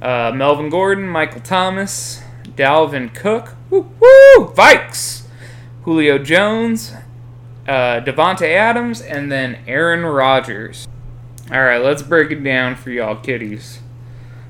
uh, 0.00 0.32
Melvin 0.34 0.70
Gordon, 0.70 1.06
Michael 1.08 1.40
Thomas, 1.40 2.22
Dalvin 2.44 3.14
Cook, 3.14 3.54
woo 3.70 3.90
woo, 4.00 4.46
Vikes, 4.54 5.22
Julio 5.82 6.18
Jones, 6.18 6.94
uh, 7.66 8.00
Davante 8.00 8.48
Adams, 8.54 9.00
and 9.00 9.30
then 9.30 9.58
Aaron 9.66 10.04
Rodgers. 10.04 10.88
All 11.50 11.62
right, 11.62 11.78
let's 11.78 12.02
break 12.02 12.30
it 12.30 12.42
down 12.44 12.76
for 12.76 12.90
y'all 12.90 13.16
kiddies. 13.16 13.80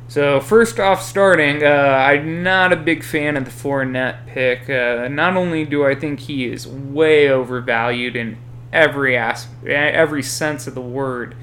So 0.09 0.41
first 0.41 0.81
off, 0.81 1.03
starting, 1.03 1.63
uh, 1.63 1.67
I'm 1.67 2.43
not 2.43 2.73
a 2.73 2.77
big 2.77 3.05
fan 3.05 3.37
of 3.37 3.45
the 3.45 3.51
Fournette 3.51 4.27
pick. 4.27 4.71
Uh, 4.71 5.07
not 5.09 5.37
only 5.37 5.65
do 5.67 5.85
I 5.85 5.95
think 5.95 6.21
he 6.21 6.47
is 6.47 6.67
way 6.67 7.29
overvalued 7.29 8.17
in 8.17 8.39
every 8.73 9.19
as- 9.19 9.49
every 9.67 10.23
sense 10.23 10.67
of 10.67 10.75
the 10.75 10.81
word, 10.81 11.35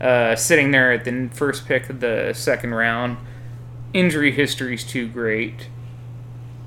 uh, 0.00 0.36
sitting 0.36 0.70
there 0.70 0.92
at 0.92 1.04
the 1.04 1.28
first 1.32 1.66
pick 1.66 1.90
of 1.90 2.00
the 2.00 2.32
second 2.34 2.72
round 2.74 3.16
injury 3.94 4.32
history 4.32 4.74
is 4.74 4.84
too 4.84 5.08
great. 5.08 5.68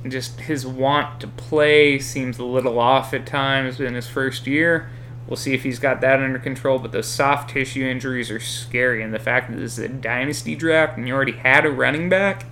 Just 0.07 0.39
his 0.41 0.65
want 0.65 1.19
to 1.21 1.27
play 1.27 1.99
seems 1.99 2.39
a 2.39 2.45
little 2.45 2.79
off 2.79 3.13
at 3.13 3.27
times 3.27 3.79
in 3.79 3.93
his 3.93 4.07
first 4.07 4.47
year. 4.47 4.89
We'll 5.27 5.35
see 5.35 5.53
if 5.53 5.63
he's 5.63 5.79
got 5.79 5.99
that 6.01 6.21
under 6.21 6.39
control, 6.39 6.79
but 6.79 6.93
those 6.93 7.07
soft 7.07 7.49
tissue 7.49 7.85
injuries 7.85 8.31
are 8.31 8.39
scary. 8.39 9.03
And 9.03 9.13
the 9.13 9.19
fact 9.19 9.51
that 9.51 9.57
this 9.57 9.77
is 9.77 9.79
a 9.79 9.89
dynasty 9.89 10.55
draft 10.55 10.97
and 10.97 11.05
you 11.05 11.13
already 11.13 11.33
had 11.33 11.65
a 11.65 11.69
running 11.69 12.07
back, 12.07 12.45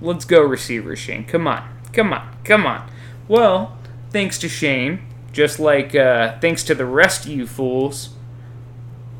let's 0.00 0.24
go, 0.24 0.42
receiver 0.42 0.96
Shane. 0.96 1.24
Come 1.24 1.46
on, 1.46 1.68
come 1.92 2.12
on, 2.12 2.36
come 2.42 2.66
on. 2.66 2.90
Well, 3.28 3.78
thanks 4.10 4.38
to 4.40 4.48
Shane, 4.48 5.02
just 5.32 5.60
like 5.60 5.94
uh, 5.94 6.40
thanks 6.40 6.64
to 6.64 6.74
the 6.74 6.86
rest 6.86 7.26
of 7.26 7.30
you 7.30 7.46
fools, 7.46 8.15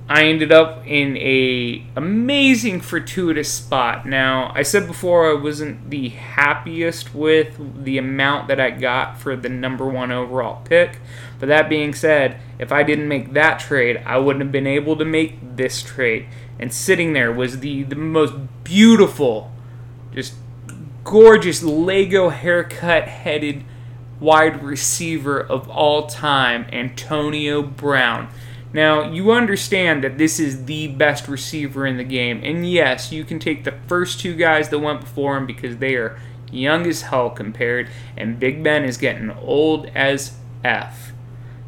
I 0.09 0.27
ended 0.27 0.53
up 0.53 0.87
in 0.87 1.17
a 1.17 1.85
amazing 1.97 2.81
fortuitous 2.81 3.53
spot. 3.53 4.07
Now, 4.07 4.53
I 4.55 4.63
said 4.63 4.87
before 4.87 5.29
I 5.29 5.35
wasn't 5.35 5.91
the 5.91 6.11
happiest 6.11 7.13
with 7.13 7.85
the 7.85 7.99
amount 7.99 8.47
that 8.47 8.61
I 8.61 8.71
got 8.71 9.19
for 9.19 9.35
the 9.35 9.49
number 9.49 9.85
one 9.85 10.13
overall 10.13 10.63
pick. 10.65 11.01
But 11.41 11.49
that 11.49 11.69
being 11.69 11.93
said, 11.93 12.39
if 12.61 12.71
I 12.71 12.85
didn't 12.85 13.09
make 13.09 13.33
that 13.33 13.59
trade, 13.59 14.01
I 14.07 14.19
wouldn't 14.19 14.45
have 14.45 14.53
been 14.53 14.67
able 14.67 14.95
to 14.97 15.05
make 15.05 15.57
this 15.57 15.83
trade. 15.83 16.27
And 16.61 16.73
sitting 16.73 17.13
there 17.13 17.33
was 17.33 17.59
the, 17.59 17.83
the 17.83 17.97
most 17.97 18.35
beautiful, 18.63 19.51
just 20.15 20.35
gorgeous 21.03 21.65
Lego 21.65 22.29
haircut 22.29 23.09
headed 23.09 23.65
wide 24.21 24.63
receiver 24.63 25.41
of 25.41 25.69
all 25.69 26.07
time, 26.07 26.67
Antonio 26.73 27.61
Brown. 27.61 28.29
Now, 28.77 29.11
you 29.11 29.33
understand 29.33 30.05
that 30.05 30.19
this 30.19 30.39
is 30.39 30.67
the 30.67 30.89
best 30.89 31.29
receiver 31.29 31.87
in 31.87 31.97
the 31.97 32.05
game. 32.05 32.43
And 32.45 32.71
yes, 32.71 33.11
you 33.11 33.25
can 33.25 33.39
take 33.39 33.65
the 33.65 33.73
first 33.87 34.21
two 34.21 34.37
guys 34.37 34.69
that 34.69 34.81
went 34.81 35.01
before 35.01 35.39
him 35.39 35.47
because 35.47 35.79
they 35.79 35.95
are 35.95 36.21
young 36.53 36.87
as 36.87 37.01
hell 37.01 37.31
compared, 37.31 37.89
and 38.19 38.39
Big 38.39 38.63
Ben 38.63 38.85
is 38.85 38.99
getting 38.99 39.31
old 39.31 39.87
as 39.95 40.37
F. 40.63 41.13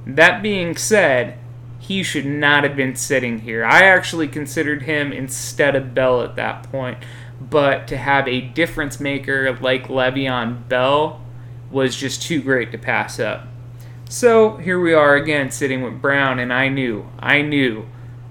That 0.06 0.42
being 0.42 0.76
said, 0.76 1.38
he 1.78 2.02
should 2.02 2.26
not 2.26 2.62
have 2.62 2.76
been 2.76 2.94
sitting 2.94 3.38
here. 3.38 3.64
I 3.64 3.84
actually 3.84 4.28
considered 4.28 4.82
him 4.82 5.10
instead 5.10 5.74
of 5.74 5.94
Bell 5.94 6.20
at 6.20 6.36
that 6.36 6.70
point. 6.70 6.98
But 7.40 7.88
to 7.88 7.96
have 7.96 8.28
a 8.28 8.42
difference 8.42 9.00
maker 9.00 9.56
like 9.62 9.88
Le'Veon 9.88 10.68
Bell 10.68 11.22
was 11.70 11.96
just 11.96 12.20
too 12.20 12.42
great 12.42 12.70
to 12.72 12.76
pass 12.76 13.18
up. 13.18 13.48
So 14.10 14.56
here 14.56 14.80
we 14.80 14.94
are 14.94 15.16
again 15.16 15.50
sitting 15.50 15.82
with 15.82 16.00
Brown, 16.00 16.38
and 16.38 16.50
I 16.50 16.68
knew, 16.68 17.10
I 17.18 17.42
knew 17.42 17.84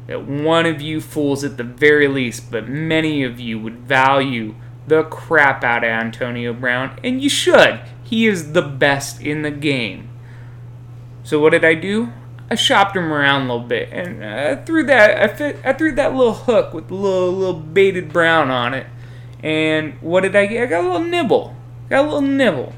that 0.07 0.25
one 0.25 0.65
of 0.65 0.81
you 0.81 0.99
fools 0.99 1.43
at 1.43 1.57
the 1.57 1.63
very 1.63 2.07
least, 2.07 2.49
but 2.49 2.67
many 2.67 3.23
of 3.23 3.39
you 3.39 3.59
would 3.59 3.77
value 3.77 4.55
the 4.87 5.03
crap 5.03 5.63
out 5.63 5.83
of 5.83 5.89
Antonio 5.91 6.51
Brown, 6.51 6.99
and 7.03 7.21
you 7.21 7.29
should. 7.29 7.79
He 8.03 8.25
is 8.25 8.53
the 8.53 8.63
best 8.63 9.21
in 9.21 9.43
the 9.43 9.51
game. 9.51 10.09
So 11.23 11.39
what 11.39 11.51
did 11.51 11.63
I 11.63 11.75
do? 11.75 12.11
I 12.49 12.55
shopped 12.55 12.97
him 12.97 13.13
around 13.13 13.43
a 13.43 13.53
little 13.53 13.67
bit, 13.67 13.89
and 13.91 14.25
I 14.25 14.55
threw 14.55 14.83
that 14.87 15.21
I, 15.21 15.27
fit, 15.27 15.59
I 15.63 15.73
threw 15.73 15.93
that 15.93 16.15
little 16.15 16.33
hook 16.33 16.73
with 16.73 16.89
a 16.89 16.95
little 16.95 17.31
little 17.31 17.59
baited 17.59 18.11
brown 18.11 18.49
on 18.49 18.73
it. 18.73 18.87
And 19.43 19.93
what 20.01 20.21
did 20.21 20.35
I 20.35 20.47
get? 20.47 20.63
I 20.63 20.65
got 20.65 20.85
a 20.85 20.87
little 20.87 21.07
nibble. 21.07 21.55
Got 21.87 21.99
a 21.99 22.07
little 22.07 22.21
nibble. 22.21 22.73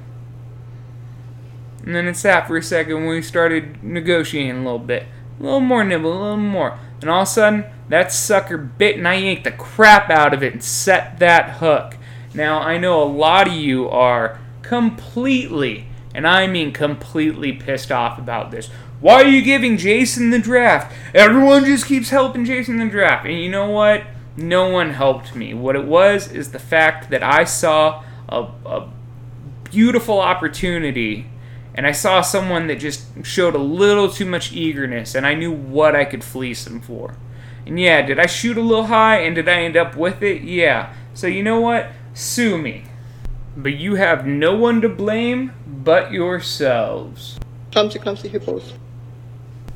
And 1.83 1.95
then 1.95 2.07
it 2.07 2.15
sat 2.15 2.47
for 2.47 2.57
a 2.57 2.63
second 2.63 3.07
we 3.07 3.21
started 3.21 3.83
negotiating 3.83 4.57
a 4.57 4.63
little 4.63 4.79
bit. 4.79 5.07
A 5.39 5.43
little 5.43 5.59
more 5.59 5.83
nibble, 5.83 6.11
a 6.11 6.19
little 6.21 6.37
more. 6.37 6.77
And 7.01 7.09
all 7.09 7.21
of 7.21 7.27
a 7.27 7.31
sudden, 7.31 7.65
that 7.87 8.11
sucker 8.11 8.57
bit 8.57 8.97
and 8.97 9.07
I 9.07 9.15
yanked 9.15 9.45
the 9.45 9.51
crap 9.51 10.09
out 10.09 10.33
of 10.33 10.43
it 10.43 10.53
and 10.53 10.63
set 10.63 11.19
that 11.19 11.57
hook. 11.57 11.97
Now, 12.33 12.59
I 12.59 12.77
know 12.77 13.01
a 13.01 13.05
lot 13.05 13.47
of 13.47 13.53
you 13.53 13.89
are 13.89 14.39
completely, 14.61 15.87
and 16.13 16.27
I 16.27 16.45
mean 16.45 16.71
completely 16.71 17.53
pissed 17.53 17.91
off 17.91 18.19
about 18.19 18.51
this. 18.51 18.69
Why 18.99 19.23
are 19.23 19.27
you 19.27 19.41
giving 19.41 19.77
Jason 19.77 20.29
the 20.29 20.39
draft? 20.39 20.93
Everyone 21.15 21.63
just 21.63 21.85
keeps 21.85 22.09
helping 22.09 22.45
Jason 22.45 22.77
the 22.77 22.85
draft. 22.85 23.25
And 23.25 23.39
you 23.39 23.49
know 23.49 23.69
what? 23.69 24.03
No 24.35 24.69
one 24.69 24.91
helped 24.91 25.35
me. 25.35 25.53
What 25.53 25.75
it 25.75 25.85
was 25.85 26.31
is 26.31 26.51
the 26.51 26.59
fact 26.59 27.09
that 27.09 27.23
I 27.23 27.45
saw 27.45 28.03
a, 28.27 28.47
a 28.65 28.89
beautiful 29.63 30.19
opportunity 30.19 31.27
and 31.79 31.87
I 31.87 31.93
saw 31.93 32.19
someone 32.19 32.67
that 32.67 32.75
just 32.75 33.05
showed 33.23 33.55
a 33.55 33.57
little 33.57 34.09
too 34.11 34.25
much 34.25 34.51
eagerness, 34.51 35.15
and 35.15 35.25
I 35.25 35.33
knew 35.33 35.49
what 35.49 35.95
I 35.95 36.03
could 36.03 36.25
fleece 36.25 36.67
him 36.67 36.81
for. 36.81 37.15
And 37.65 37.79
yeah, 37.79 38.01
did 38.01 38.19
I 38.19 38.25
shoot 38.25 38.57
a 38.57 38.61
little 38.61 38.87
high, 38.87 39.19
and 39.21 39.33
did 39.33 39.47
I 39.47 39.61
end 39.61 39.77
up 39.77 39.95
with 39.95 40.21
it? 40.21 40.41
Yeah. 40.41 40.93
So 41.13 41.25
you 41.27 41.41
know 41.41 41.61
what? 41.61 41.87
Sue 42.13 42.57
me. 42.57 42.83
But 43.55 43.77
you 43.77 43.95
have 43.95 44.27
no 44.27 44.57
one 44.57 44.81
to 44.81 44.89
blame 44.89 45.53
but 45.65 46.11
yourselves. 46.11 47.39
Clumsy, 47.71 47.97
clumsy 47.97 48.27
hippos. 48.27 48.73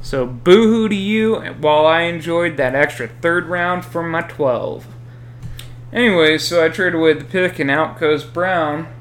So 0.02 0.26
boohoo 0.26 0.90
to 0.90 0.96
you 0.96 1.38
while 1.62 1.86
I 1.86 2.02
enjoyed 2.02 2.58
that 2.58 2.76
extra 2.76 3.08
third 3.08 3.46
round 3.46 3.86
from 3.86 4.12
my 4.12 4.24
12. 4.24 4.86
Anyway, 5.94 6.38
so 6.38 6.66
I 6.66 6.68
traded 6.68 6.96
away 6.96 7.14
the 7.14 7.24
pick, 7.24 7.60
and 7.60 7.72
out 7.72 7.98
goes 7.98 8.26
Brown. 8.26 8.94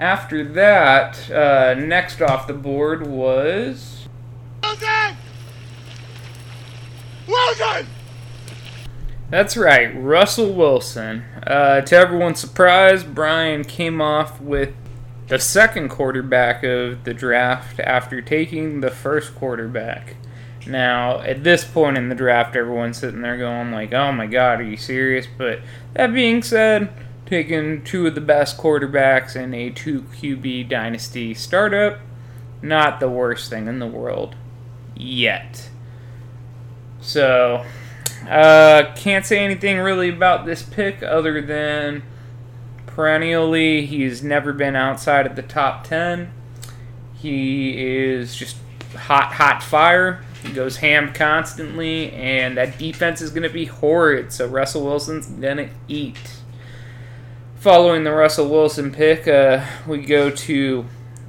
After 0.00 0.42
that, 0.42 1.30
uh, 1.30 1.74
next 1.74 2.22
off 2.22 2.46
the 2.46 2.54
board 2.54 3.06
was. 3.06 4.08
Wilson! 4.62 5.16
Wilson! 7.28 7.86
That's 9.28 9.58
right, 9.58 9.92
Russell 9.94 10.54
Wilson. 10.54 11.24
Uh, 11.46 11.82
to 11.82 11.94
everyone's 11.94 12.40
surprise, 12.40 13.04
Brian 13.04 13.62
came 13.62 14.00
off 14.00 14.40
with 14.40 14.72
the 15.28 15.38
second 15.38 15.90
quarterback 15.90 16.64
of 16.64 17.04
the 17.04 17.12
draft 17.12 17.78
after 17.78 18.22
taking 18.22 18.80
the 18.80 18.90
first 18.90 19.34
quarterback. 19.34 20.16
Now, 20.66 21.20
at 21.20 21.44
this 21.44 21.62
point 21.62 21.98
in 21.98 22.08
the 22.08 22.14
draft, 22.14 22.56
everyone's 22.56 22.96
sitting 22.96 23.20
there 23.20 23.36
going 23.36 23.70
like, 23.70 23.92
"Oh 23.92 24.12
my 24.12 24.26
God, 24.26 24.60
are 24.60 24.64
you 24.64 24.78
serious?" 24.78 25.26
But 25.26 25.60
that 25.92 26.14
being 26.14 26.42
said, 26.42 26.88
taking 27.30 27.82
two 27.84 28.08
of 28.08 28.16
the 28.16 28.20
best 28.20 28.58
quarterbacks 28.58 29.36
in 29.36 29.54
a 29.54 29.70
two 29.70 30.02
QB 30.02 30.68
dynasty 30.68 31.32
startup. 31.32 32.00
Not 32.60 32.98
the 32.98 33.08
worst 33.08 33.48
thing 33.48 33.68
in 33.68 33.78
the 33.78 33.86
world 33.86 34.34
yet. 34.96 35.70
So, 37.00 37.64
uh, 38.28 38.92
can't 38.96 39.24
say 39.24 39.38
anything 39.38 39.78
really 39.78 40.08
about 40.08 40.44
this 40.44 40.62
pick 40.62 41.04
other 41.04 41.40
than 41.40 42.02
perennially 42.84 43.86
he's 43.86 44.22
never 44.24 44.52
been 44.52 44.74
outside 44.74 45.24
of 45.24 45.36
the 45.36 45.42
top 45.42 45.84
10. 45.84 46.32
He 47.14 47.80
is 47.80 48.34
just 48.34 48.56
hot, 48.96 49.32
hot 49.34 49.62
fire. 49.62 50.24
He 50.42 50.52
goes 50.52 50.78
ham 50.78 51.12
constantly, 51.12 52.10
and 52.12 52.56
that 52.56 52.76
defense 52.76 53.20
is 53.20 53.30
going 53.30 53.44
to 53.44 53.50
be 53.50 53.66
horrid. 53.66 54.32
So 54.32 54.48
Russell 54.48 54.84
Wilson's 54.84 55.26
going 55.26 55.58
to 55.58 55.68
eat. 55.86 56.39
Following 57.60 58.04
the 58.04 58.12
Russell 58.12 58.48
Wilson 58.48 58.90
pick, 58.90 59.28
uh, 59.28 59.62
we 59.86 59.98
go 59.98 60.30
to 60.30 60.86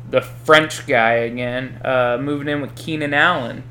the 0.09 0.21
French 0.21 0.87
guy 0.87 1.15
again, 1.15 1.81
uh, 1.83 2.19
moving 2.21 2.47
in 2.47 2.61
with 2.61 2.73
Keenan 2.73 3.13
Allen. 3.13 3.65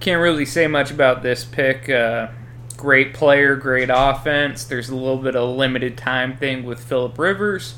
Can't 0.00 0.20
really 0.20 0.44
say 0.44 0.66
much 0.66 0.90
about 0.90 1.22
this 1.22 1.44
pick. 1.44 1.88
Uh, 1.88 2.30
great 2.76 3.14
player, 3.14 3.54
great 3.54 3.88
offense. 3.88 4.64
There's 4.64 4.88
a 4.88 4.96
little 4.96 5.18
bit 5.18 5.36
of 5.36 5.56
limited 5.56 5.96
time 5.96 6.36
thing 6.36 6.64
with 6.64 6.82
Philip 6.82 7.16
Rivers. 7.16 7.76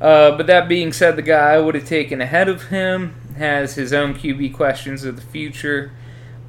Uh, 0.00 0.34
but 0.34 0.46
that 0.46 0.66
being 0.66 0.90
said, 0.90 1.16
the 1.16 1.20
guy 1.20 1.52
I 1.52 1.58
would 1.58 1.74
have 1.74 1.86
taken 1.86 2.22
ahead 2.22 2.48
of 2.48 2.68
him 2.68 3.14
has 3.36 3.74
his 3.74 3.92
own 3.92 4.14
QB 4.14 4.54
questions 4.54 5.04
of 5.04 5.16
the 5.16 5.22
future. 5.22 5.92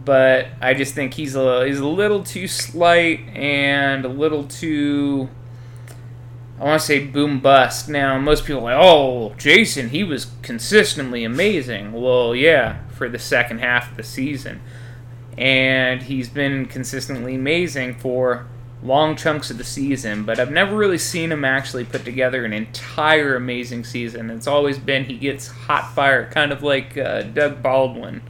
But 0.06 0.48
I 0.62 0.74
just 0.76 0.96
think 0.96 1.15
he's 1.15 1.36
a 1.36 1.68
he's 1.68 1.80
a 1.80 1.86
little 1.86 2.24
too 2.24 2.48
slight 2.48 3.20
and 3.36 4.06
a 4.06 4.08
little 4.10 4.46
too 4.46 5.30
I 6.60 6.65
want 6.65 6.82
to 6.82 6.86
say 6.86 7.06
boom 7.06 7.39
bust. 7.39 7.88
Now, 7.88 8.17
most 8.17 8.45
people 8.45 8.67
are 8.67 8.76
like, 8.76 8.84
oh, 8.84 9.34
Jason, 9.38 9.89
he 9.89 10.04
was 10.04 10.28
consistently 10.41 11.24
amazing. 11.24 11.93
Well, 11.93 12.36
yeah, 12.36 12.80
for 12.89 13.08
the 13.08 13.19
second 13.19 13.60
half 13.60 13.91
of 13.91 13.98
the 13.98 14.04
season. 14.04 14.62
And 15.38 16.04
he's 16.04 16.28
been 16.28 16.65
consistently 16.65 17.36
amazing 17.36 17.95
for 17.95 18.48
long 18.84 19.15
chunks 19.15 19.50
of 19.50 19.58
the 19.58 19.63
season, 19.63 20.24
but 20.24 20.38
I've 20.39 20.52
never 20.52 20.76
really 20.76 20.98
seen 20.98 21.32
him 21.32 21.45
actually 21.45 21.86
put 21.86 22.04
together 22.04 22.43
an 22.43 22.52
entire 22.52 23.36
amazing 23.36 23.86
season. 23.86 24.30
It's 24.30 24.48
always 24.48 24.78
been 24.78 25.06
he 25.06 25.17
gets 25.17 25.48
hot 25.48 25.93
fire, 25.93 26.30
kind 26.30 26.52
of 26.52 26.62
like 26.62 26.98
uh, 26.98 27.22
Doug 27.24 27.62
Baldwin 27.62 28.22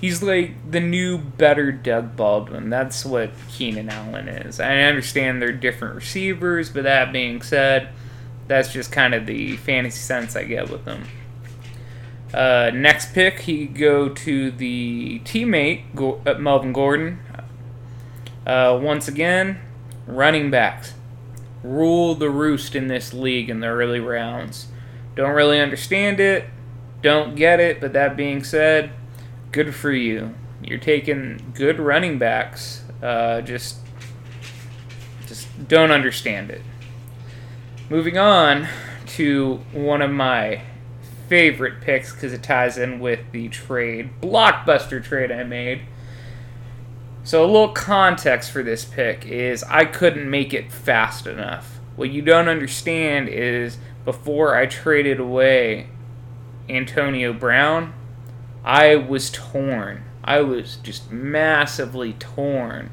he's 0.00 0.22
like 0.22 0.70
the 0.70 0.80
new, 0.80 1.18
better 1.18 1.70
Doug 1.70 2.16
Baldwin. 2.16 2.70
That's 2.70 3.04
what 3.04 3.30
Keenan 3.48 3.88
Allen 3.88 4.28
is. 4.28 4.58
I 4.58 4.78
understand 4.82 5.42
they're 5.42 5.52
different 5.52 5.94
receivers, 5.94 6.70
but 6.70 6.84
that 6.84 7.12
being 7.12 7.42
said, 7.42 7.90
that's 8.48 8.72
just 8.72 8.90
kind 8.90 9.14
of 9.14 9.26
the 9.26 9.56
fantasy 9.56 9.98
sense 9.98 10.34
I 10.34 10.44
get 10.44 10.70
with 10.70 10.84
them. 10.84 11.04
Uh, 12.32 12.70
next 12.72 13.12
pick, 13.12 13.40
he 13.40 13.66
go 13.66 14.08
to 14.08 14.50
the 14.50 15.20
teammate 15.24 15.94
Go- 15.94 16.20
uh, 16.26 16.34
Melvin 16.34 16.72
Gordon. 16.72 17.18
Uh, 18.46 18.78
once 18.80 19.06
again, 19.08 19.60
running 20.06 20.50
backs 20.50 20.94
rule 21.62 22.14
the 22.14 22.30
roost 22.30 22.74
in 22.74 22.88
this 22.88 23.12
league 23.12 23.50
in 23.50 23.60
the 23.60 23.66
early 23.66 24.00
rounds. 24.00 24.68
Don't 25.14 25.34
really 25.34 25.60
understand 25.60 26.20
it, 26.20 26.46
don't 27.02 27.34
get 27.34 27.60
it, 27.60 27.80
but 27.80 27.92
that 27.92 28.16
being 28.16 28.42
said, 28.42 28.92
good 29.52 29.74
for 29.74 29.92
you. 29.92 30.34
You're 30.62 30.78
taking 30.78 31.52
good 31.54 31.78
running 31.78 32.18
backs. 32.18 32.82
Uh, 33.02 33.40
just, 33.40 33.78
just 35.26 35.68
don't 35.68 35.90
understand 35.90 36.50
it. 36.50 36.62
Moving 37.88 38.18
on 38.18 38.68
to 39.06 39.56
one 39.72 40.02
of 40.02 40.10
my 40.10 40.62
favorite 41.28 41.80
picks 41.80 42.12
because 42.12 42.32
it 42.32 42.42
ties 42.42 42.76
in 42.76 43.00
with 43.00 43.20
the 43.32 43.48
trade, 43.48 44.10
blockbuster 44.20 45.02
trade 45.02 45.32
I 45.32 45.44
made. 45.44 45.82
So, 47.22 47.44
a 47.44 47.46
little 47.46 47.68
context 47.68 48.50
for 48.50 48.62
this 48.62 48.84
pick 48.84 49.26
is 49.26 49.62
I 49.64 49.84
couldn't 49.84 50.28
make 50.28 50.54
it 50.54 50.72
fast 50.72 51.26
enough. 51.26 51.78
What 51.96 52.10
you 52.10 52.22
don't 52.22 52.48
understand 52.48 53.28
is 53.28 53.78
before 54.04 54.56
I 54.56 54.66
traded 54.66 55.20
away 55.20 55.88
Antonio 56.68 57.32
Brown, 57.32 57.92
I 58.64 58.96
was 58.96 59.30
torn. 59.30 60.04
I 60.22 60.40
was 60.40 60.76
just 60.76 61.10
massively 61.10 62.12
torn 62.14 62.90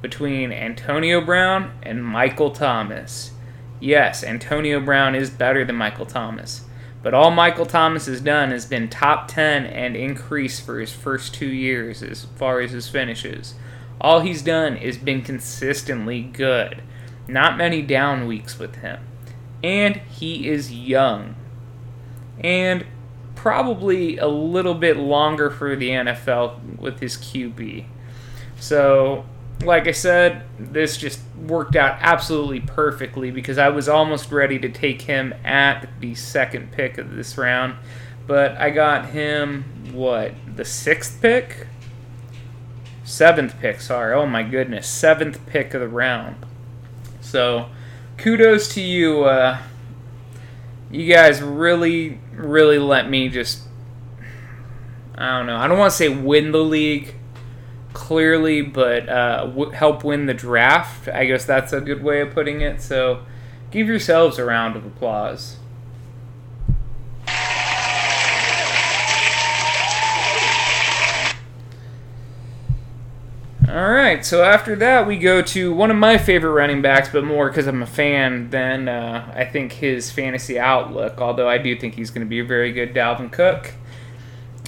between 0.00 0.52
Antonio 0.52 1.20
Brown 1.20 1.72
and 1.82 2.04
Michael 2.04 2.50
Thomas. 2.50 3.32
Yes, 3.78 4.24
Antonio 4.24 4.80
Brown 4.80 5.14
is 5.14 5.30
better 5.30 5.64
than 5.64 5.76
Michael 5.76 6.06
Thomas. 6.06 6.62
But 7.02 7.14
all 7.14 7.30
Michael 7.30 7.66
Thomas 7.66 8.06
has 8.06 8.20
done 8.20 8.50
has 8.52 8.64
been 8.64 8.88
top 8.88 9.28
10 9.28 9.66
and 9.66 9.96
increase 9.96 10.60
for 10.60 10.78
his 10.78 10.92
first 10.92 11.34
two 11.34 11.48
years 11.48 12.02
as 12.02 12.26
far 12.36 12.60
as 12.60 12.70
his 12.70 12.88
finishes. 12.88 13.54
All 14.00 14.20
he's 14.20 14.42
done 14.42 14.76
is 14.76 14.96
been 14.98 15.22
consistently 15.22 16.22
good. 16.22 16.82
Not 17.28 17.56
many 17.56 17.82
down 17.82 18.26
weeks 18.26 18.58
with 18.58 18.76
him. 18.76 19.00
And 19.62 19.96
he 19.96 20.48
is 20.48 20.72
young. 20.72 21.34
And 22.38 22.86
probably 23.42 24.18
a 24.18 24.28
little 24.28 24.72
bit 24.72 24.96
longer 24.96 25.50
for 25.50 25.74
the 25.74 25.88
NFL 25.88 26.78
with 26.78 27.00
his 27.00 27.16
QB. 27.16 27.84
So, 28.60 29.24
like 29.64 29.88
I 29.88 29.90
said, 29.90 30.44
this 30.60 30.96
just 30.96 31.18
worked 31.44 31.74
out 31.74 31.98
absolutely 31.98 32.60
perfectly 32.60 33.32
because 33.32 33.58
I 33.58 33.68
was 33.70 33.88
almost 33.88 34.30
ready 34.30 34.60
to 34.60 34.68
take 34.68 35.02
him 35.02 35.34
at 35.42 35.88
the 35.98 36.14
second 36.14 36.70
pick 36.70 36.98
of 36.98 37.16
this 37.16 37.36
round. 37.36 37.74
But 38.28 38.52
I 38.58 38.70
got 38.70 39.06
him, 39.06 39.64
what, 39.90 40.34
the 40.54 40.64
sixth 40.64 41.20
pick? 41.20 41.66
Seventh 43.02 43.58
pick, 43.58 43.80
sorry. 43.80 44.14
Oh 44.14 44.24
my 44.24 44.44
goodness. 44.44 44.86
Seventh 44.86 45.44
pick 45.46 45.74
of 45.74 45.80
the 45.80 45.88
round. 45.88 46.36
So, 47.20 47.70
kudos 48.18 48.72
to 48.74 48.80
you. 48.80 49.24
Uh, 49.24 49.58
you 50.92 51.12
guys 51.12 51.42
really, 51.42 52.20
really 52.32 52.78
let 52.78 53.08
me 53.08 53.28
just. 53.28 53.62
I 55.14 55.38
don't 55.38 55.46
know. 55.46 55.56
I 55.56 55.68
don't 55.68 55.78
want 55.78 55.90
to 55.92 55.96
say 55.96 56.08
win 56.08 56.52
the 56.52 56.58
league 56.64 57.14
clearly, 57.92 58.62
but 58.62 59.08
uh, 59.08 59.46
w- 59.46 59.70
help 59.70 60.04
win 60.04 60.26
the 60.26 60.34
draft. 60.34 61.08
I 61.08 61.26
guess 61.26 61.44
that's 61.44 61.72
a 61.72 61.80
good 61.80 62.02
way 62.02 62.20
of 62.20 62.32
putting 62.32 62.60
it. 62.60 62.80
So 62.80 63.24
give 63.70 63.86
yourselves 63.86 64.38
a 64.38 64.44
round 64.44 64.76
of 64.76 64.84
applause. 64.86 65.56
All 73.72 73.90
right, 73.90 74.22
so 74.22 74.44
after 74.44 74.76
that, 74.76 75.06
we 75.06 75.16
go 75.16 75.40
to 75.40 75.72
one 75.72 75.90
of 75.90 75.96
my 75.96 76.18
favorite 76.18 76.50
running 76.50 76.82
backs, 76.82 77.08
but 77.08 77.24
more 77.24 77.48
because 77.48 77.66
I'm 77.66 77.82
a 77.82 77.86
fan 77.86 78.50
than 78.50 78.86
uh, 78.86 79.32
I 79.34 79.46
think 79.46 79.72
his 79.72 80.10
fantasy 80.10 80.58
outlook, 80.58 81.22
although 81.22 81.48
I 81.48 81.56
do 81.56 81.74
think 81.74 81.94
he's 81.94 82.10
going 82.10 82.20
to 82.20 82.28
be 82.28 82.40
a 82.40 82.44
very 82.44 82.70
good 82.70 82.92
Dalvin 82.92 83.32
Cook. 83.32 83.72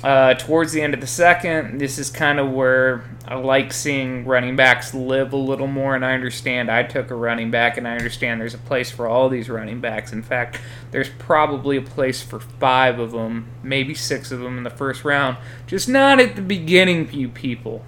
Uh, 0.02 0.32
towards 0.32 0.72
the 0.72 0.80
end 0.80 0.94
of 0.94 1.02
the 1.02 1.06
second, 1.06 1.82
this 1.82 1.98
is 1.98 2.08
kind 2.08 2.40
of 2.40 2.50
where 2.50 3.04
I 3.28 3.34
like 3.34 3.74
seeing 3.74 4.24
running 4.24 4.56
backs 4.56 4.94
live 4.94 5.34
a 5.34 5.36
little 5.36 5.66
more, 5.66 5.94
and 5.94 6.02
I 6.02 6.14
understand 6.14 6.70
I 6.70 6.82
took 6.82 7.10
a 7.10 7.14
running 7.14 7.50
back, 7.50 7.76
and 7.76 7.86
I 7.86 7.98
understand 7.98 8.40
there's 8.40 8.54
a 8.54 8.58
place 8.58 8.90
for 8.90 9.06
all 9.06 9.28
these 9.28 9.50
running 9.50 9.82
backs. 9.82 10.14
In 10.14 10.22
fact, 10.22 10.62
there's 10.92 11.10
probably 11.18 11.76
a 11.76 11.82
place 11.82 12.22
for 12.22 12.40
five 12.40 12.98
of 12.98 13.12
them, 13.12 13.48
maybe 13.62 13.92
six 13.92 14.32
of 14.32 14.40
them 14.40 14.56
in 14.56 14.64
the 14.64 14.70
first 14.70 15.04
round, 15.04 15.36
just 15.66 15.90
not 15.90 16.20
at 16.20 16.36
the 16.36 16.42
beginning, 16.42 17.12
you 17.12 17.28
people. 17.28 17.84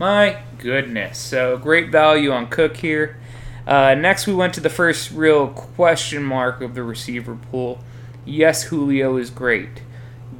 My 0.00 0.38
goodness. 0.56 1.18
So 1.18 1.58
great 1.58 1.92
value 1.92 2.32
on 2.32 2.48
Cook 2.48 2.78
here. 2.78 3.18
Uh, 3.66 3.94
next, 3.94 4.26
we 4.26 4.32
went 4.32 4.54
to 4.54 4.60
the 4.60 4.70
first 4.70 5.10
real 5.10 5.48
question 5.48 6.22
mark 6.22 6.62
of 6.62 6.74
the 6.74 6.82
receiver 6.82 7.36
pool. 7.36 7.84
Yes, 8.24 8.62
Julio 8.62 9.18
is 9.18 9.28
great. 9.28 9.82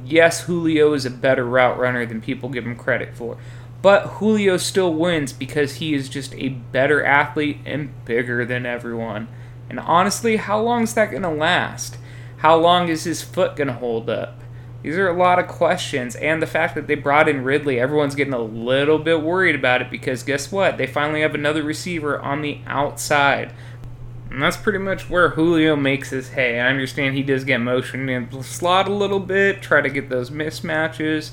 Yes, 0.03 0.41
Julio 0.45 0.93
is 0.93 1.05
a 1.05 1.11
better 1.11 1.45
route 1.45 1.77
runner 1.77 2.07
than 2.07 2.21
people 2.21 2.49
give 2.49 2.65
him 2.65 2.75
credit 2.75 3.15
for. 3.15 3.37
But 3.83 4.07
Julio 4.07 4.57
still 4.57 4.95
wins 4.95 5.31
because 5.31 5.75
he 5.75 5.93
is 5.93 6.09
just 6.09 6.33
a 6.33 6.49
better 6.49 7.05
athlete 7.05 7.59
and 7.63 7.93
bigger 8.03 8.43
than 8.43 8.65
everyone. 8.65 9.27
And 9.69 9.79
honestly, 9.79 10.37
how 10.37 10.59
long 10.59 10.81
is 10.81 10.95
that 10.95 11.11
going 11.11 11.21
to 11.21 11.29
last? 11.29 11.99
How 12.37 12.57
long 12.57 12.87
is 12.87 13.03
his 13.03 13.21
foot 13.21 13.55
going 13.55 13.67
to 13.67 13.75
hold 13.75 14.09
up? 14.09 14.40
These 14.81 14.97
are 14.97 15.07
a 15.07 15.13
lot 15.17 15.37
of 15.37 15.47
questions, 15.47 16.15
and 16.15 16.41
the 16.41 16.47
fact 16.47 16.73
that 16.73 16.87
they 16.87 16.95
brought 16.95 17.29
in 17.29 17.43
Ridley, 17.43 17.79
everyone's 17.79 18.15
getting 18.15 18.33
a 18.33 18.41
little 18.41 18.97
bit 18.97 19.21
worried 19.21 19.55
about 19.55 19.81
it 19.81 19.91
because 19.91 20.23
guess 20.23 20.51
what? 20.51 20.77
They 20.77 20.87
finally 20.87 21.21
have 21.21 21.35
another 21.35 21.61
receiver 21.61 22.19
on 22.19 22.41
the 22.41 22.61
outside. 22.65 23.53
And 24.31 24.41
that's 24.41 24.57
pretty 24.57 24.79
much 24.79 25.09
where 25.09 25.29
Julio 25.29 25.75
makes 25.75 26.09
his 26.09 26.29
hay. 26.29 26.59
I 26.59 26.69
understand 26.69 27.15
he 27.15 27.21
does 27.21 27.43
get 27.43 27.59
motion 27.59 28.09
in 28.09 28.29
the 28.29 28.43
slot 28.43 28.87
a 28.87 28.93
little 28.93 29.19
bit, 29.19 29.61
try 29.61 29.81
to 29.81 29.89
get 29.89 30.09
those 30.09 30.31
mismatches. 30.31 31.31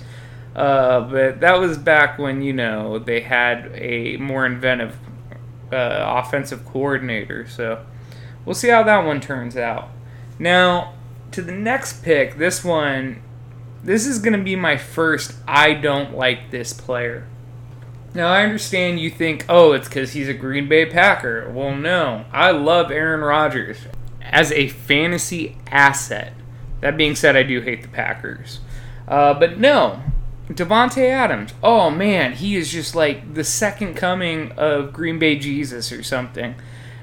Uh, 0.55 1.01
but 1.03 1.41
that 1.41 1.59
was 1.61 1.79
back 1.79 2.19
when, 2.19 2.43
you 2.43 2.53
know, 2.53 2.99
they 2.99 3.21
had 3.21 3.71
a 3.75 4.17
more 4.17 4.45
inventive 4.45 4.99
uh, 5.73 6.21
offensive 6.23 6.67
coordinator. 6.67 7.47
So 7.47 7.87
we'll 8.45 8.57
see 8.57 8.69
how 8.69 8.83
that 8.83 9.07
one 9.07 9.21
turns 9.21 9.57
out. 9.57 9.91
Now, 10.39 10.95
to 11.31 11.41
the 11.41 11.53
next 11.53 12.03
pick, 12.03 12.37
this 12.37 12.65
one 12.65 13.23
this 13.83 14.07
is 14.07 14.19
going 14.19 14.37
to 14.37 14.45
be 14.45 14.57
my 14.57 14.77
first 14.77 15.35
I 15.47 15.75
don't 15.75 16.17
like 16.17 16.51
this 16.51 16.73
player. 16.73 17.27
Now, 18.15 18.33
I 18.33 18.43
understand 18.43 19.01
you 19.01 19.11
think, 19.11 19.45
oh, 19.49 19.73
it's 19.73 19.89
because 19.89 20.13
he's 20.13 20.29
a 20.29 20.35
Green 20.35 20.69
Bay 20.69 20.87
Packer. 20.87 21.51
Well, 21.51 21.75
no. 21.75 22.25
I 22.33 22.51
love 22.51 22.91
Aaron 22.91 23.21
Rodgers 23.21 23.79
as 24.21 24.51
a 24.53 24.69
fantasy 24.69 25.57
asset. 25.71 26.33
That 26.81 26.97
being 26.97 27.15
said, 27.15 27.37
I 27.37 27.43
do 27.43 27.61
hate 27.61 27.83
the 27.83 27.89
Packers. 27.89 28.61
Uh, 29.07 29.35
but 29.35 29.59
no, 29.59 30.03
Davante 30.49 31.09
Adams. 31.09 31.53
Oh 31.63 31.91
man, 31.91 32.35
he 32.35 32.57
is 32.57 32.71
just 32.71 32.95
like 32.95 33.35
the 33.35 33.45
second 33.45 33.95
coming 33.95 34.53
of 34.53 34.93
Green 34.93 35.19
Bay 35.19 35.39
Jesus 35.39 35.93
or 35.93 36.03
something. 36.03 36.55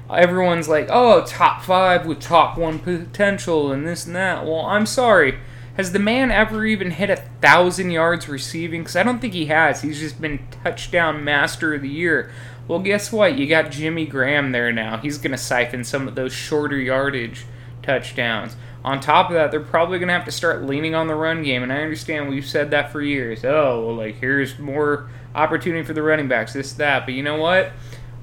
Everyone's 0.08 0.68
like, 0.68 0.86
oh, 0.88 1.24
top 1.26 1.62
five 1.62 2.06
with 2.06 2.20
top 2.20 2.56
one 2.56 2.78
potential 2.78 3.72
and 3.72 3.86
this 3.86 4.06
and 4.06 4.14
that. 4.14 4.44
Well, 4.44 4.64
I'm 4.64 4.86
sorry. 4.86 5.38
Has 5.76 5.92
the 5.92 5.98
man 5.98 6.30
ever 6.30 6.64
even 6.64 6.90
hit 6.90 7.10
a 7.10 7.16
thousand 7.16 7.90
yards 7.90 8.28
receiving? 8.28 8.80
Because 8.80 8.96
I 8.96 9.02
don't 9.02 9.18
think 9.18 9.34
he 9.34 9.46
has. 9.46 9.82
He's 9.82 10.00
just 10.00 10.20
been 10.20 10.46
touchdown 10.64 11.22
master 11.22 11.74
of 11.74 11.82
the 11.82 11.88
year. 11.88 12.32
Well, 12.66 12.78
guess 12.78 13.12
what? 13.12 13.36
You 13.36 13.46
got 13.46 13.70
Jimmy 13.70 14.06
Graham 14.06 14.52
there 14.52 14.72
now. 14.72 14.96
He's 14.96 15.18
going 15.18 15.32
to 15.32 15.38
siphon 15.38 15.84
some 15.84 16.08
of 16.08 16.14
those 16.14 16.32
shorter 16.32 16.78
yardage 16.78 17.44
touchdowns. 17.82 18.56
On 18.84 19.00
top 19.00 19.28
of 19.28 19.34
that, 19.34 19.50
they're 19.50 19.60
probably 19.60 19.98
going 19.98 20.08
to 20.08 20.14
have 20.14 20.24
to 20.24 20.32
start 20.32 20.64
leaning 20.64 20.94
on 20.94 21.08
the 21.08 21.14
run 21.14 21.42
game. 21.42 21.62
And 21.62 21.72
I 21.72 21.82
understand 21.82 22.30
we've 22.30 22.46
said 22.46 22.70
that 22.70 22.90
for 22.90 23.02
years. 23.02 23.44
Oh, 23.44 23.84
well, 23.86 23.96
like, 23.96 24.16
here's 24.16 24.58
more 24.58 25.10
opportunity 25.34 25.84
for 25.84 25.92
the 25.92 26.02
running 26.02 26.28
backs, 26.28 26.54
this, 26.54 26.72
that. 26.74 27.04
But 27.04 27.14
you 27.14 27.22
know 27.22 27.36
what? 27.36 27.72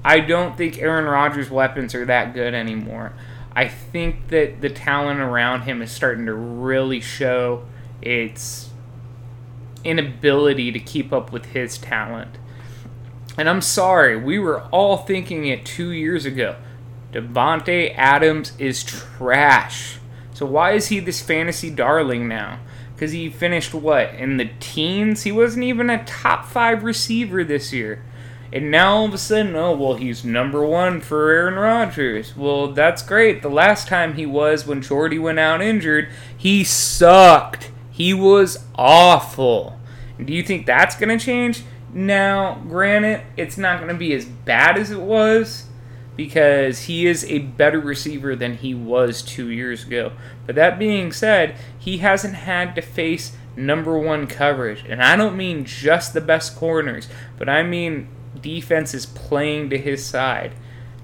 I 0.04 0.20
don't 0.20 0.56
think 0.56 0.78
Aaron 0.78 1.04
Rodgers' 1.04 1.50
weapons 1.50 1.94
are 1.94 2.04
that 2.04 2.34
good 2.34 2.52
anymore. 2.52 3.12
I 3.56 3.68
think 3.68 4.28
that 4.28 4.60
the 4.60 4.70
talent 4.70 5.20
around 5.20 5.62
him 5.62 5.80
is 5.80 5.90
starting 5.90 6.26
to 6.26 6.34
really 6.34 7.00
show 7.00 7.64
its 8.02 8.70
inability 9.84 10.72
to 10.72 10.80
keep 10.80 11.12
up 11.12 11.30
with 11.30 11.46
his 11.46 11.78
talent. 11.78 12.38
And 13.36 13.48
I'm 13.48 13.60
sorry, 13.60 14.16
we 14.16 14.38
were 14.38 14.62
all 14.66 14.96
thinking 14.96 15.46
it 15.46 15.64
two 15.64 15.90
years 15.90 16.24
ago. 16.24 16.56
Davante 17.12 17.94
Adams 17.96 18.52
is 18.58 18.82
trash. 18.82 19.98
So 20.32 20.46
why 20.46 20.72
is 20.72 20.88
he 20.88 20.98
this 20.98 21.22
fantasy 21.22 21.70
darling 21.70 22.26
now? 22.26 22.58
Because 22.94 23.12
he 23.12 23.30
finished 23.30 23.74
what 23.74 24.14
in 24.14 24.36
the 24.36 24.50
teens? 24.58 25.22
He 25.22 25.32
wasn't 25.32 25.64
even 25.64 25.90
a 25.90 26.04
top 26.04 26.46
five 26.46 26.82
receiver 26.82 27.44
this 27.44 27.72
year. 27.72 28.04
And 28.54 28.70
now 28.70 28.94
all 28.94 29.06
of 29.06 29.12
a 29.12 29.18
sudden, 29.18 29.56
oh, 29.56 29.74
well, 29.74 29.94
he's 29.94 30.24
number 30.24 30.64
one 30.64 31.00
for 31.00 31.28
Aaron 31.28 31.54
Rodgers. 31.54 32.36
Well, 32.36 32.68
that's 32.68 33.02
great. 33.02 33.42
The 33.42 33.50
last 33.50 33.88
time 33.88 34.14
he 34.14 34.26
was, 34.26 34.64
when 34.64 34.80
Jordy 34.80 35.18
went 35.18 35.40
out 35.40 35.60
injured, 35.60 36.08
he 36.36 36.62
sucked. 36.62 37.72
He 37.90 38.14
was 38.14 38.64
awful. 38.76 39.80
Do 40.24 40.32
you 40.32 40.44
think 40.44 40.66
that's 40.66 40.94
going 40.94 41.18
to 41.18 41.24
change? 41.24 41.64
Now, 41.92 42.62
granted, 42.68 43.22
it's 43.36 43.58
not 43.58 43.78
going 43.78 43.90
to 43.90 43.98
be 43.98 44.12
as 44.14 44.24
bad 44.24 44.78
as 44.78 44.92
it 44.92 45.00
was 45.00 45.66
because 46.16 46.82
he 46.82 47.06
is 47.06 47.24
a 47.24 47.40
better 47.40 47.80
receiver 47.80 48.36
than 48.36 48.56
he 48.56 48.72
was 48.72 49.20
two 49.20 49.50
years 49.50 49.84
ago. 49.84 50.12
But 50.46 50.54
that 50.54 50.78
being 50.78 51.10
said, 51.10 51.56
he 51.76 51.98
hasn't 51.98 52.34
had 52.34 52.76
to 52.76 52.82
face 52.82 53.36
number 53.56 53.98
one 53.98 54.28
coverage. 54.28 54.84
And 54.88 55.02
I 55.02 55.16
don't 55.16 55.36
mean 55.36 55.64
just 55.64 56.14
the 56.14 56.20
best 56.20 56.54
corners, 56.54 57.08
but 57.36 57.48
I 57.48 57.64
mean 57.64 58.08
defense 58.44 58.94
is 58.94 59.06
playing 59.06 59.70
to 59.70 59.78
his 59.78 60.04
side. 60.04 60.52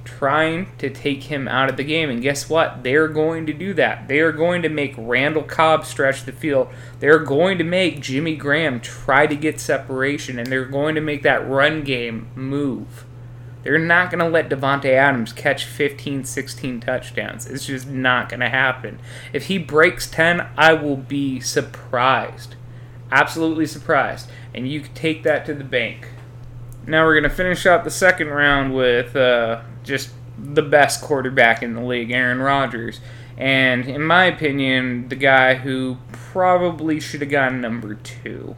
trying 0.04 0.66
to 0.78 0.90
take 0.90 1.24
him 1.24 1.48
out 1.48 1.68
of 1.68 1.76
the 1.76 1.84
game. 1.84 2.10
And 2.10 2.22
guess 2.22 2.48
what? 2.48 2.82
They're 2.82 3.08
going 3.08 3.46
to 3.46 3.52
do 3.52 3.74
that. 3.74 4.08
They 4.08 4.20
are 4.20 4.32
going 4.32 4.62
to 4.62 4.68
make 4.68 4.94
Randall 4.96 5.42
Cobb 5.42 5.84
stretch 5.84 6.24
the 6.24 6.32
field. 6.32 6.68
They're 6.98 7.18
going 7.18 7.58
to 7.58 7.64
make 7.64 8.00
Jimmy 8.00 8.36
Graham 8.36 8.80
try 8.80 9.26
to 9.26 9.36
get 9.36 9.60
separation, 9.60 10.38
and 10.38 10.48
they're 10.48 10.64
going 10.64 10.94
to 10.94 11.00
make 11.00 11.22
that 11.22 11.48
run 11.48 11.82
game 11.82 12.28
move. 12.34 13.06
They're 13.62 13.78
not 13.78 14.10
going 14.10 14.24
to 14.24 14.30
let 14.30 14.48
Davante 14.48 14.86
Adams 14.86 15.34
catch 15.34 15.66
15, 15.66 16.24
16 16.24 16.80
touchdowns. 16.80 17.46
It's 17.46 17.66
just 17.66 17.86
not 17.86 18.30
going 18.30 18.40
to 18.40 18.48
happen. 18.48 18.98
If 19.34 19.46
he 19.46 19.58
breaks 19.58 20.10
10, 20.10 20.46
I 20.56 20.72
will 20.72 20.96
be 20.96 21.40
surprised. 21.40 22.54
Absolutely 23.12 23.66
surprised. 23.66 24.30
And 24.54 24.66
you 24.66 24.84
take 24.94 25.24
that 25.24 25.44
to 25.46 25.54
the 25.54 25.64
bank. 25.64 26.08
Now 26.86 27.04
we're 27.04 27.20
going 27.20 27.30
to 27.30 27.36
finish 27.36 27.66
out 27.66 27.84
the 27.84 27.90
second 27.90 28.28
round 28.28 28.74
with 28.74 29.14
uh, 29.14 29.62
just 29.82 30.10
the 30.38 30.62
best 30.62 31.02
quarterback 31.02 31.62
in 31.62 31.74
the 31.74 31.82
league, 31.82 32.10
Aaron 32.10 32.40
Rodgers. 32.40 33.00
And 33.36 33.86
in 33.86 34.02
my 34.02 34.26
opinion, 34.26 35.08
the 35.08 35.16
guy 35.16 35.54
who 35.54 35.98
probably 36.12 37.00
should 37.00 37.20
have 37.20 37.30
gotten 37.30 37.60
number 37.60 37.94
two. 37.94 38.56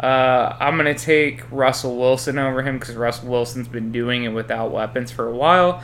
Uh, 0.00 0.56
I'm 0.60 0.76
going 0.76 0.94
to 0.94 1.02
take 1.02 1.50
Russell 1.50 1.96
Wilson 1.96 2.38
over 2.38 2.62
him 2.62 2.78
because 2.78 2.96
Russell 2.96 3.30
Wilson's 3.30 3.68
been 3.68 3.92
doing 3.92 4.24
it 4.24 4.28
without 4.28 4.72
weapons 4.72 5.10
for 5.10 5.26
a 5.26 5.34
while. 5.34 5.82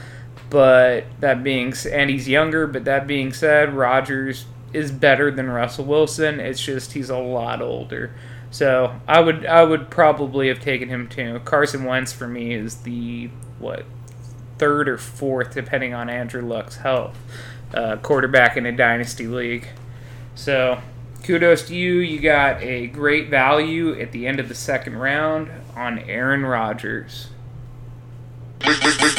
But 0.51 1.05
that 1.21 1.43
being 1.43 1.73
and 1.91 2.11
he's 2.11 2.29
younger. 2.29 2.67
But 2.67 2.85
that 2.85 3.07
being 3.07 3.33
said, 3.33 3.73
Rodgers 3.73 4.47
is 4.73 4.91
better 4.91 5.31
than 5.31 5.49
Russell 5.49 5.85
Wilson. 5.85 6.41
It's 6.41 6.63
just 6.63 6.93
he's 6.93 7.09
a 7.09 7.19
lot 7.19 7.63
older. 7.63 8.13
So 8.51 9.01
I 9.07 9.21
would 9.21 9.47
I 9.47 9.63
would 9.63 9.91
probably 9.91 10.49
have 10.49 10.61
taken 10.61 10.89
him 10.89 11.09
too. 11.09 11.41
Carson 11.45 11.85
Wentz 11.85 12.13
for 12.13 12.27
me 12.27 12.53
is 12.53 12.77
the 12.77 13.31
what 13.59 13.85
third 14.59 14.89
or 14.89 14.99
fourth, 14.99 15.55
depending 15.55 15.95
on 15.95 16.11
Andrew 16.11 16.43
Luck's 16.43 16.77
health, 16.77 17.17
uh, 17.73 17.97
quarterback 17.97 18.57
in 18.57 18.67
a 18.67 18.73
dynasty 18.73 19.27
league. 19.27 19.69
So 20.35 20.83
kudos 21.23 21.69
to 21.69 21.77
you. 21.77 21.95
You 21.95 22.19
got 22.19 22.61
a 22.63 22.89
great 22.89 23.29
value 23.29 23.99
at 23.99 24.13
the 24.13 24.27
end 24.27 24.41
of 24.41 24.49
the 24.49 24.55
second 24.55 24.97
round 24.97 25.51
on 25.77 26.01
Aaron 26.01 26.45
Rodgers. 26.45 27.29
Make, 28.67 28.79
make, 28.85 29.01
make, 29.01 29.11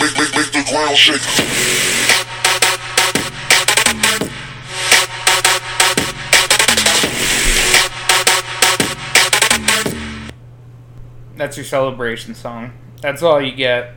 That's 11.41 11.58
your 11.58 11.65
celebration 11.65 12.36
song. 12.36 12.71
That's 13.01 13.23
all 13.23 13.41
you 13.41 13.51
get. 13.51 13.95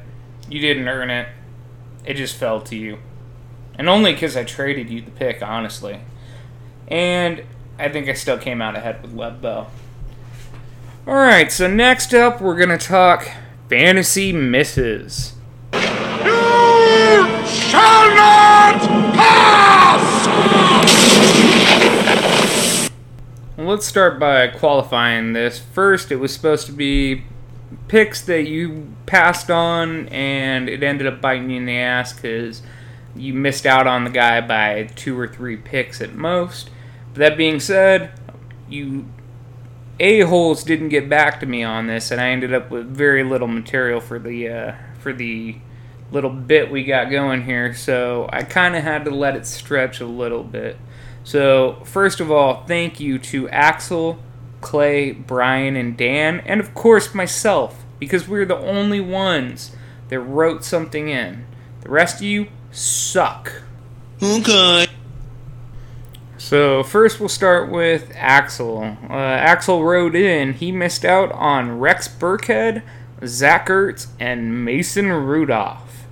You 0.48 0.60
didn't 0.60 0.88
earn 0.88 1.10
it. 1.10 1.28
It 2.06 2.14
just 2.14 2.36
fell 2.36 2.62
to 2.62 2.74
you. 2.74 3.00
And 3.74 3.86
only 3.86 4.14
because 4.14 4.34
I 4.34 4.44
traded 4.44 4.88
you 4.88 5.02
the 5.02 5.10
pick, 5.10 5.42
honestly. 5.42 6.00
And 6.88 7.42
I 7.78 7.90
think 7.90 8.08
I 8.08 8.14
still 8.14 8.38
came 8.38 8.62
out 8.62 8.76
ahead 8.76 9.02
with 9.02 9.12
Lev 9.12 9.42
Bell. 9.42 9.70
Alright, 11.06 11.52
so 11.52 11.68
next 11.68 12.14
up, 12.14 12.40
we're 12.40 12.56
going 12.56 12.70
to 12.70 12.78
talk 12.78 13.28
fantasy 13.68 14.32
misses. 14.32 15.34
You 15.74 15.80
shall 17.44 18.14
not 18.14 18.80
pass! 19.12 20.24
Well, 23.58 23.66
let's 23.66 23.84
start 23.84 24.18
by 24.18 24.48
qualifying 24.48 25.34
this. 25.34 25.58
First, 25.58 26.10
it 26.10 26.16
was 26.16 26.32
supposed 26.32 26.64
to 26.68 26.72
be 26.72 27.24
picks 27.88 28.20
that 28.22 28.42
you 28.42 28.94
passed 29.06 29.50
on 29.50 30.08
and 30.08 30.68
it 30.68 30.82
ended 30.82 31.06
up 31.06 31.20
biting 31.20 31.50
you 31.50 31.58
in 31.58 31.66
the 31.66 31.76
ass 31.76 32.12
because 32.12 32.62
you 33.16 33.34
missed 33.34 33.66
out 33.66 33.86
on 33.86 34.04
the 34.04 34.10
guy 34.10 34.40
by 34.40 34.84
two 34.94 35.18
or 35.18 35.28
three 35.28 35.56
picks 35.56 36.00
at 36.00 36.14
most. 36.14 36.70
But 37.12 37.20
that 37.20 37.36
being 37.36 37.60
said, 37.60 38.12
you 38.68 39.06
a-holes 40.00 40.64
didn't 40.64 40.88
get 40.88 41.08
back 41.08 41.38
to 41.40 41.46
me 41.46 41.62
on 41.62 41.86
this, 41.86 42.10
and 42.10 42.20
I 42.20 42.30
ended 42.30 42.52
up 42.52 42.70
with 42.70 42.86
very 42.86 43.22
little 43.22 43.46
material 43.46 44.00
for 44.00 44.18
the 44.18 44.48
uh, 44.48 44.74
for 44.98 45.12
the 45.12 45.56
little 46.10 46.30
bit 46.30 46.70
we 46.70 46.84
got 46.84 47.10
going 47.10 47.44
here. 47.44 47.74
So 47.74 48.28
I 48.32 48.42
kind 48.42 48.76
of 48.76 48.82
had 48.82 49.04
to 49.04 49.10
let 49.10 49.36
it 49.36 49.46
stretch 49.46 50.00
a 50.00 50.06
little 50.06 50.42
bit. 50.42 50.76
So 51.22 51.82
first 51.84 52.20
of 52.20 52.30
all, 52.30 52.64
thank 52.66 53.00
you 53.00 53.18
to 53.18 53.48
Axel, 53.48 54.18
Clay, 54.64 55.12
Brian, 55.12 55.76
and 55.76 55.96
Dan, 55.96 56.40
and 56.40 56.58
of 56.58 56.74
course 56.74 57.14
myself, 57.14 57.84
because 57.98 58.26
we're 58.26 58.46
the 58.46 58.56
only 58.56 59.00
ones 59.00 59.76
that 60.08 60.18
wrote 60.18 60.64
something 60.64 61.08
in. 61.08 61.44
The 61.82 61.90
rest 61.90 62.16
of 62.16 62.22
you 62.22 62.46
suck. 62.72 63.62
Okay. 64.22 64.86
So 66.38 66.82
first 66.82 67.20
we'll 67.20 67.28
start 67.28 67.70
with 67.70 68.10
Axel. 68.16 68.96
Uh, 69.08 69.12
Axel 69.12 69.84
wrote 69.84 70.16
in 70.16 70.54
he 70.54 70.72
missed 70.72 71.04
out 71.04 71.30
on 71.32 71.78
Rex 71.78 72.08
Burkhead, 72.08 72.82
Zach 73.24 73.68
Ertz, 73.68 74.08
and 74.18 74.64
Mason 74.64 75.12
Rudolph. 75.12 76.06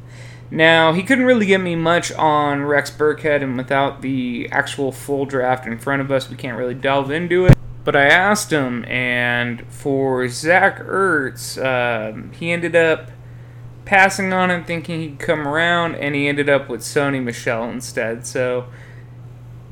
Now 0.50 0.92
he 0.92 1.02
couldn't 1.02 1.24
really 1.24 1.46
get 1.46 1.62
me 1.62 1.76
much 1.76 2.12
on 2.12 2.62
Rex 2.62 2.90
Burkhead, 2.90 3.42
and 3.42 3.56
without 3.56 4.02
the 4.02 4.48
actual 4.52 4.92
full 4.92 5.24
draft 5.24 5.66
in 5.66 5.78
front 5.78 6.02
of 6.02 6.10
us, 6.10 6.28
we 6.28 6.36
can't 6.36 6.58
really 6.58 6.74
delve 6.74 7.10
into 7.10 7.46
it. 7.46 7.56
But 7.84 7.96
I 7.96 8.04
asked 8.04 8.52
him, 8.52 8.84
and 8.84 9.66
for 9.68 10.28
Zach 10.28 10.78
Ertz, 10.78 11.58
uh, 11.58 12.30
he 12.32 12.52
ended 12.52 12.76
up 12.76 13.10
passing 13.84 14.32
on 14.32 14.50
it, 14.50 14.66
thinking 14.66 15.00
he'd 15.00 15.18
come 15.18 15.48
around, 15.48 15.96
and 15.96 16.14
he 16.14 16.28
ended 16.28 16.48
up 16.48 16.68
with 16.68 16.82
Sony 16.82 17.22
Michel 17.22 17.68
instead. 17.68 18.24
So 18.24 18.66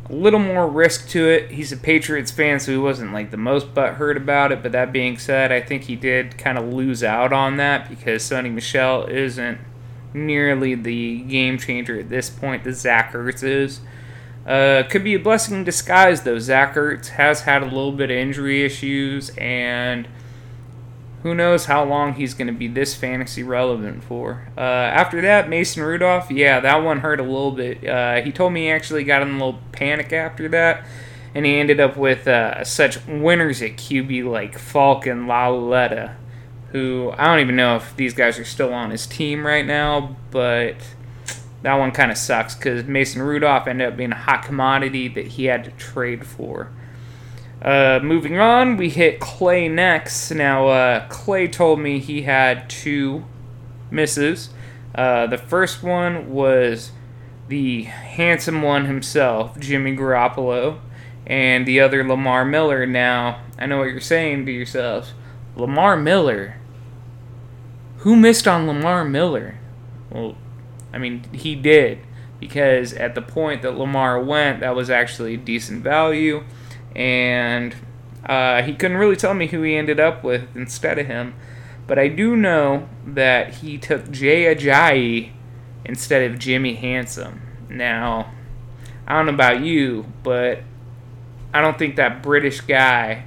a 0.08 0.12
little 0.14 0.40
more 0.40 0.68
risk 0.68 1.08
to 1.10 1.28
it. 1.28 1.52
He's 1.52 1.70
a 1.70 1.76
Patriots 1.76 2.32
fan, 2.32 2.58
so 2.58 2.72
he 2.72 2.78
wasn't 2.78 3.12
like 3.12 3.30
the 3.30 3.36
most 3.36 3.74
butthurt 3.74 4.16
about 4.16 4.50
it. 4.50 4.62
But 4.62 4.72
that 4.72 4.92
being 4.92 5.16
said, 5.16 5.52
I 5.52 5.60
think 5.60 5.84
he 5.84 5.94
did 5.94 6.36
kind 6.36 6.58
of 6.58 6.72
lose 6.72 7.04
out 7.04 7.32
on 7.32 7.58
that 7.58 7.88
because 7.88 8.22
Sony 8.22 8.52
Michel 8.52 9.04
isn't 9.06 9.58
nearly 10.12 10.74
the 10.74 11.20
game 11.20 11.58
changer 11.58 12.00
at 12.00 12.08
this 12.08 12.28
point 12.28 12.64
that 12.64 12.74
Zach 12.74 13.12
Ertz 13.12 13.44
is. 13.44 13.80
Uh, 14.50 14.82
could 14.88 15.04
be 15.04 15.14
a 15.14 15.18
blessing 15.18 15.58
in 15.58 15.62
disguise, 15.62 16.22
though. 16.22 16.40
Zach 16.40 16.74
Ertz 16.74 17.10
has 17.10 17.42
had 17.42 17.62
a 17.62 17.66
little 17.66 17.92
bit 17.92 18.10
of 18.10 18.16
injury 18.16 18.64
issues, 18.64 19.30
and 19.38 20.08
who 21.22 21.36
knows 21.36 21.66
how 21.66 21.84
long 21.84 22.14
he's 22.14 22.34
going 22.34 22.48
to 22.48 22.52
be 22.52 22.66
this 22.66 22.96
fantasy 22.96 23.44
relevant 23.44 24.02
for. 24.02 24.48
Uh, 24.58 24.60
after 24.60 25.20
that, 25.20 25.48
Mason 25.48 25.84
Rudolph, 25.84 26.32
yeah, 26.32 26.58
that 26.58 26.78
one 26.82 26.98
hurt 26.98 27.20
a 27.20 27.22
little 27.22 27.52
bit. 27.52 27.86
Uh, 27.86 28.22
he 28.22 28.32
told 28.32 28.52
me 28.52 28.62
he 28.62 28.70
actually 28.70 29.04
got 29.04 29.22
in 29.22 29.28
a 29.28 29.32
little 29.34 29.60
panic 29.70 30.12
after 30.12 30.48
that, 30.48 30.84
and 31.32 31.46
he 31.46 31.56
ended 31.56 31.78
up 31.78 31.96
with 31.96 32.26
uh, 32.26 32.64
such 32.64 33.06
winners 33.06 33.62
at 33.62 33.76
QB 33.76 34.28
like 34.28 34.58
Falk 34.58 35.06
and 35.06 35.28
Lauletta, 35.28 36.16
who 36.72 37.12
I 37.16 37.26
don't 37.26 37.38
even 37.38 37.54
know 37.54 37.76
if 37.76 37.94
these 37.94 38.14
guys 38.14 38.36
are 38.36 38.44
still 38.44 38.74
on 38.74 38.90
his 38.90 39.06
team 39.06 39.46
right 39.46 39.64
now, 39.64 40.16
but 40.32 40.74
that 41.62 41.74
one 41.74 41.92
kind 41.92 42.10
of 42.10 42.16
sucks 42.16 42.54
because 42.54 42.84
Mason 42.84 43.22
Rudolph 43.22 43.66
ended 43.66 43.88
up 43.88 43.96
being 43.96 44.12
a 44.12 44.16
hot 44.16 44.44
commodity 44.44 45.08
that 45.08 45.26
he 45.28 45.44
had 45.46 45.64
to 45.64 45.70
trade 45.72 46.26
for. 46.26 46.70
Uh, 47.62 48.00
moving 48.02 48.38
on, 48.38 48.76
we 48.78 48.88
hit 48.88 49.20
Clay 49.20 49.68
next. 49.68 50.30
Now, 50.30 50.68
uh, 50.68 51.08
Clay 51.08 51.46
told 51.46 51.78
me 51.78 51.98
he 51.98 52.22
had 52.22 52.70
two 52.70 53.24
misses. 53.90 54.50
Uh, 54.94 55.26
the 55.26 55.36
first 55.36 55.82
one 55.82 56.30
was 56.30 56.92
the 57.48 57.82
handsome 57.82 58.62
one 58.62 58.86
himself, 58.86 59.58
Jimmy 59.58 59.94
Garoppolo, 59.94 60.78
and 61.26 61.66
the 61.66 61.80
other 61.80 62.02
Lamar 62.02 62.44
Miller. 62.44 62.86
Now, 62.86 63.40
I 63.58 63.66
know 63.66 63.78
what 63.78 63.88
you're 63.88 64.00
saying 64.00 64.46
to 64.46 64.52
yourselves 64.52 65.12
Lamar 65.56 65.96
Miller? 65.96 66.56
Who 67.98 68.16
missed 68.16 68.48
on 68.48 68.66
Lamar 68.66 69.04
Miller? 69.04 69.58
Well, 70.10 70.36
I 70.92 70.98
mean, 70.98 71.24
he 71.32 71.54
did 71.54 72.00
because 72.38 72.92
at 72.94 73.14
the 73.14 73.22
point 73.22 73.62
that 73.62 73.76
Lamar 73.76 74.22
went, 74.22 74.60
that 74.60 74.74
was 74.74 74.90
actually 74.90 75.36
decent 75.36 75.82
value, 75.82 76.42
and 76.96 77.74
uh, 78.24 78.62
he 78.62 78.74
couldn't 78.74 78.96
really 78.96 79.16
tell 79.16 79.34
me 79.34 79.46
who 79.46 79.62
he 79.62 79.76
ended 79.76 80.00
up 80.00 80.24
with 80.24 80.56
instead 80.56 80.98
of 80.98 81.06
him. 81.06 81.34
But 81.86 81.98
I 81.98 82.08
do 82.08 82.36
know 82.36 82.88
that 83.06 83.56
he 83.56 83.76
took 83.76 84.10
Jay 84.10 84.54
Ajayi 84.54 85.32
instead 85.84 86.30
of 86.30 86.38
Jimmy 86.38 86.74
Handsome. 86.74 87.42
Now, 87.68 88.32
I 89.06 89.14
don't 89.14 89.26
know 89.26 89.34
about 89.34 89.60
you, 89.60 90.06
but 90.22 90.60
I 91.52 91.60
don't 91.60 91.78
think 91.78 91.96
that 91.96 92.22
British 92.22 92.60
guy 92.60 93.24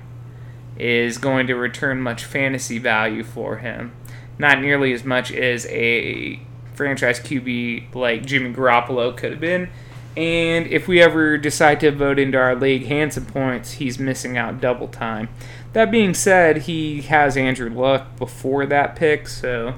is 0.78 1.18
going 1.18 1.48
to 1.48 1.56
return 1.56 2.02
much 2.02 2.24
fantasy 2.24 2.80
value 2.80 3.24
for 3.24 3.58
him. 3.58 3.94
Not 4.40 4.62
nearly 4.62 4.94
as 4.94 5.04
much 5.04 5.32
as 5.32 5.66
a 5.68 6.42
franchise 6.74 7.20
QB 7.20 7.94
like 7.96 8.26
Jimmy 8.26 8.54
Garoppolo 8.54 9.16
could 9.16 9.32
have 9.32 9.42
been. 9.42 9.70
And 10.16 10.68
if 10.68 10.88
we 10.88 11.02
ever 11.02 11.38
decide 11.38 11.80
to 11.80 11.92
vote 11.92 12.20
into 12.20 12.38
our 12.38 12.56
league 12.56 12.86
handsome 12.86 13.26
points, 13.26 13.74
he's 13.74 13.98
missing 13.98 14.38
out 14.38 14.62
double 14.62 14.88
time. 14.88 15.30
That 15.74 15.90
being 15.90 16.14
said, 16.14 16.64
he 16.64 17.02
has 17.02 17.36
Andrew 17.36 17.70
Luck 17.70 18.16
before 18.18 18.68
that 18.68 18.96
pick, 18.96 19.28
so 19.28 19.74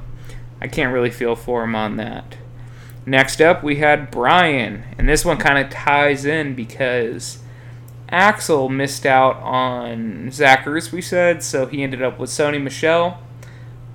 I 0.60 0.68
can't 0.68 0.94
really 0.94 1.10
feel 1.10 1.38
for 1.38 1.64
him 1.64 1.74
on 1.74 1.96
that. 1.98 2.38
Next 3.06 3.40
up, 3.40 3.64
we 3.64 3.78
had 3.78 4.12
Brian, 4.12 4.84
and 4.98 5.08
this 5.08 5.24
one 5.24 5.38
kind 5.38 5.58
of 5.58 5.72
ties 5.72 6.26
in 6.26 6.54
because 6.54 7.38
Axel 8.10 8.68
missed 8.68 9.06
out 9.06 9.38
on 9.38 10.32
Zach 10.32 10.66
Ertz, 10.66 10.92
we 10.92 11.02
said, 11.02 11.44
so 11.44 11.66
he 11.66 11.82
ended 11.82 12.02
up 12.02 12.20
with 12.20 12.30
Sony 12.30 12.62
Michel. 12.62 13.22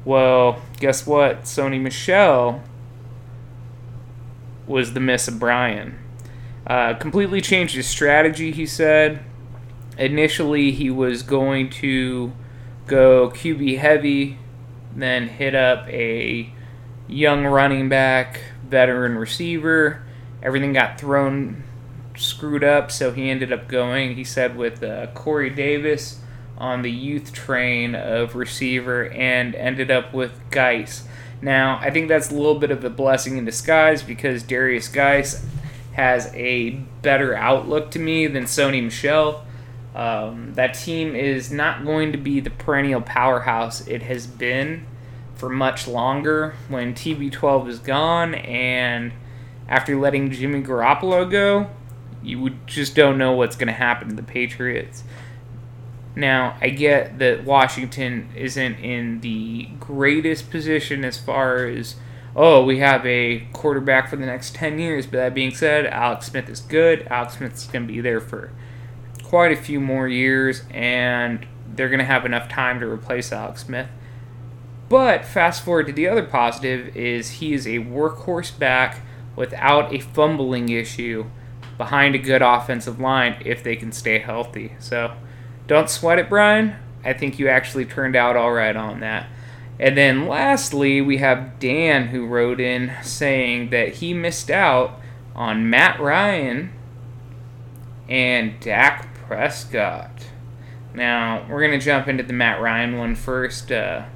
Well, 0.05 0.63
guess 0.79 1.07
what? 1.07 1.43
Sony 1.43 1.81
Michel 1.81 2.63
was 4.71 4.95
the 4.95 5.01
miss 5.01 5.29
of 5.29 5.39
Brian. 5.39 5.99
Uh, 6.67 6.95
completely 6.95 7.41
changed 7.41 7.75
his 7.75 7.87
strategy, 7.87 8.53
he 8.53 8.65
said. 8.65 9.25
Initially, 9.99 10.71
he 10.71 10.89
was 10.89 11.23
going 11.23 11.69
to 11.71 12.33
go 12.87 13.31
QB 13.31 13.79
heavy, 13.79 14.39
then 14.95 15.29
hit 15.29 15.55
up 15.55 15.89
a 15.89 16.53
young 17.09 17.45
running 17.45 17.89
back, 17.89 18.41
veteran 18.65 19.19
receiver. 19.19 20.03
Everything 20.43 20.73
got 20.73 20.99
thrown 20.99 21.65
screwed 22.17 22.65
up, 22.65 22.91
so 22.91 23.13
he 23.13 23.31
ended 23.31 23.53
up 23.53 23.69
going, 23.69 24.15
he 24.15 24.25
said, 24.25 24.57
with 24.57 24.83
uh, 24.83 25.09
Corey 25.09 25.51
Davis 25.51 26.21
on 26.57 26.83
the 26.83 26.91
youth 26.91 27.33
train 27.33 27.95
of 27.95 28.35
receiver 28.35 29.09
and 29.11 29.55
ended 29.55 29.91
up 29.91 30.13
with 30.13 30.39
Guice. 30.51 31.05
Now, 31.43 31.79
I 31.81 31.91
think 31.91 32.09
that's 32.09 32.31
a 32.31 32.35
little 32.35 32.59
bit 32.59 32.71
of 32.71 32.85
a 32.85 32.91
blessing 32.91 33.39
in 33.39 33.45
disguise 33.45 34.03
because 34.03 34.45
Derrius 34.45 34.93
Guice 34.93 35.45
has 35.93 36.33
a 36.35 36.71
better 37.03 37.35
outlook 37.35 37.91
to 37.93 37.99
me 37.99 38.27
than 38.27 38.45
Sony 38.45 38.83
Michel. 38.83 39.45
Um, 39.95 40.55
that 40.55 40.75
team 40.75 41.17
is 41.17 41.51
not 41.51 41.85
going 41.85 42.13
to 42.13 42.19
be 42.19 42.41
the 42.41 42.51
perennial 42.51 43.01
powerhouse 43.01 43.87
it 43.89 44.03
has 44.03 44.27
been 44.27 44.87
for 45.35 45.49
much 45.49 45.89
longer 45.89 46.55
when 46.69 46.95
TB12 46.95 47.69
is 47.69 47.79
gone 47.79 48.35
and 48.35 49.13
after 49.69 49.97
letting 49.97 50.31
Jimmy 50.31 50.63
Garoppolo 50.63 51.29
go, 51.29 51.71
you 52.23 52.51
just 52.67 52.95
don't 52.95 53.17
know 53.17 53.33
what's 53.33 53.57
going 53.57 53.69
to 53.69 53.73
happen 53.73 54.09
to 54.11 54.15
the 54.15 54.23
Patriots. 54.23 55.03
Now, 56.21 56.59
I 56.61 56.69
get 56.69 57.19
that 57.19 57.45
Washington 57.45 58.29
isn't 58.37 58.75
in 58.75 59.21
the 59.21 59.71
greatest 59.81 60.51
position 60.51 61.03
as 61.03 61.17
far 61.17 61.65
as, 61.65 61.97
oh, 62.37 62.63
we 62.63 62.79
have 62.81 63.07
a 63.07 63.49
quarterback 63.55 64.11
for 64.11 64.17
the 64.17 64.27
next 64.27 64.55
10 64.55 64.79
years. 64.79 65.07
But 65.07 65.17
that 65.17 65.35
being 65.35 65.55
said, 65.55 65.87
Alex 65.87 66.27
Smith 66.27 66.51
is 66.51 66.61
good. 66.61 67.07
Alex 67.09 67.39
Smith 67.39 67.55
is 67.55 67.65
going 67.65 67.87
to 67.87 67.93
be 67.93 68.03
there 68.03 68.21
for 68.21 68.53
quite 69.23 69.51
a 69.51 69.57
few 69.57 69.81
more 69.81 70.09
years, 70.09 70.63
and 70.71 71.47
they're 71.75 71.89
going 71.89 72.01
to 72.01 72.05
have 72.05 72.27
enough 72.27 72.51
time 72.51 72.81
to 72.81 72.87
replace 72.87 73.33
Alex 73.33 73.65
Smith. 73.65 73.89
But 74.91 75.25
fast 75.25 75.65
forward 75.65 75.87
to 75.87 75.93
the 75.95 76.07
other 76.07 76.23
positive 76.23 76.95
is 76.95 77.31
he 77.31 77.55
is 77.55 77.67
a 77.67 77.79
workhorse 77.79 78.59
back 78.59 79.01
without 79.37 79.95
a 79.95 80.01
fumbling 80.01 80.69
issue 80.69 81.31
behind 81.79 82.15
a 82.15 82.19
good 82.19 82.43
offensive 82.43 83.01
line 83.01 83.41
if 83.43 83.63
they 83.63 83.75
can 83.75 83.91
stay 83.91 84.19
healthy. 84.19 84.73
So 84.81 85.15
don't 85.71 85.89
sweat 85.89 86.19
it, 86.19 86.29
Brian. 86.29 86.75
I 87.05 87.13
think 87.13 87.39
you 87.39 87.47
actually 87.47 87.85
turned 87.85 88.17
out 88.17 88.37
all 88.37 88.51
right 88.51 88.75
on 88.75 88.99
that. 89.01 89.29
And 89.79 89.97
then 89.97 90.27
lastly, 90.27 91.01
we 91.01 91.19
have 91.19 91.61
Dan 91.61 92.09
who 92.09 92.27
wrote 92.27 92.59
in 92.59 92.93
saying 93.05 93.71
that 93.71 93.95
he 93.95 94.13
missed 94.13 94.51
out 94.51 95.01
on 95.33 95.71
Matt 95.71 96.01
Ryan 96.01 96.73
and 98.09 98.59
Dak 98.59 99.15
Prescott. 99.15 100.27
Now, 100.93 101.47
we're 101.49 101.65
going 101.65 101.79
to 101.79 101.87
jump 101.87 102.09
into 102.09 102.25
the 102.25 102.33
Matt 102.33 102.61
Ryan 102.61 102.99
one 102.99 103.15
first. 103.15 103.71
Uh, 103.71 104.07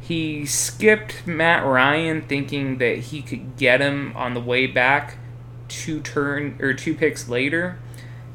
he 0.00 0.44
skipped 0.44 1.24
Matt 1.24 1.64
Ryan 1.64 2.22
thinking 2.22 2.78
that 2.78 2.98
he 2.98 3.22
could 3.22 3.56
get 3.56 3.80
him 3.80 4.12
on 4.16 4.34
the 4.34 4.40
way 4.40 4.66
back 4.66 5.18
two 5.68 6.00
turn 6.00 6.58
or 6.58 6.74
two 6.74 6.96
picks 6.96 7.28
later 7.28 7.78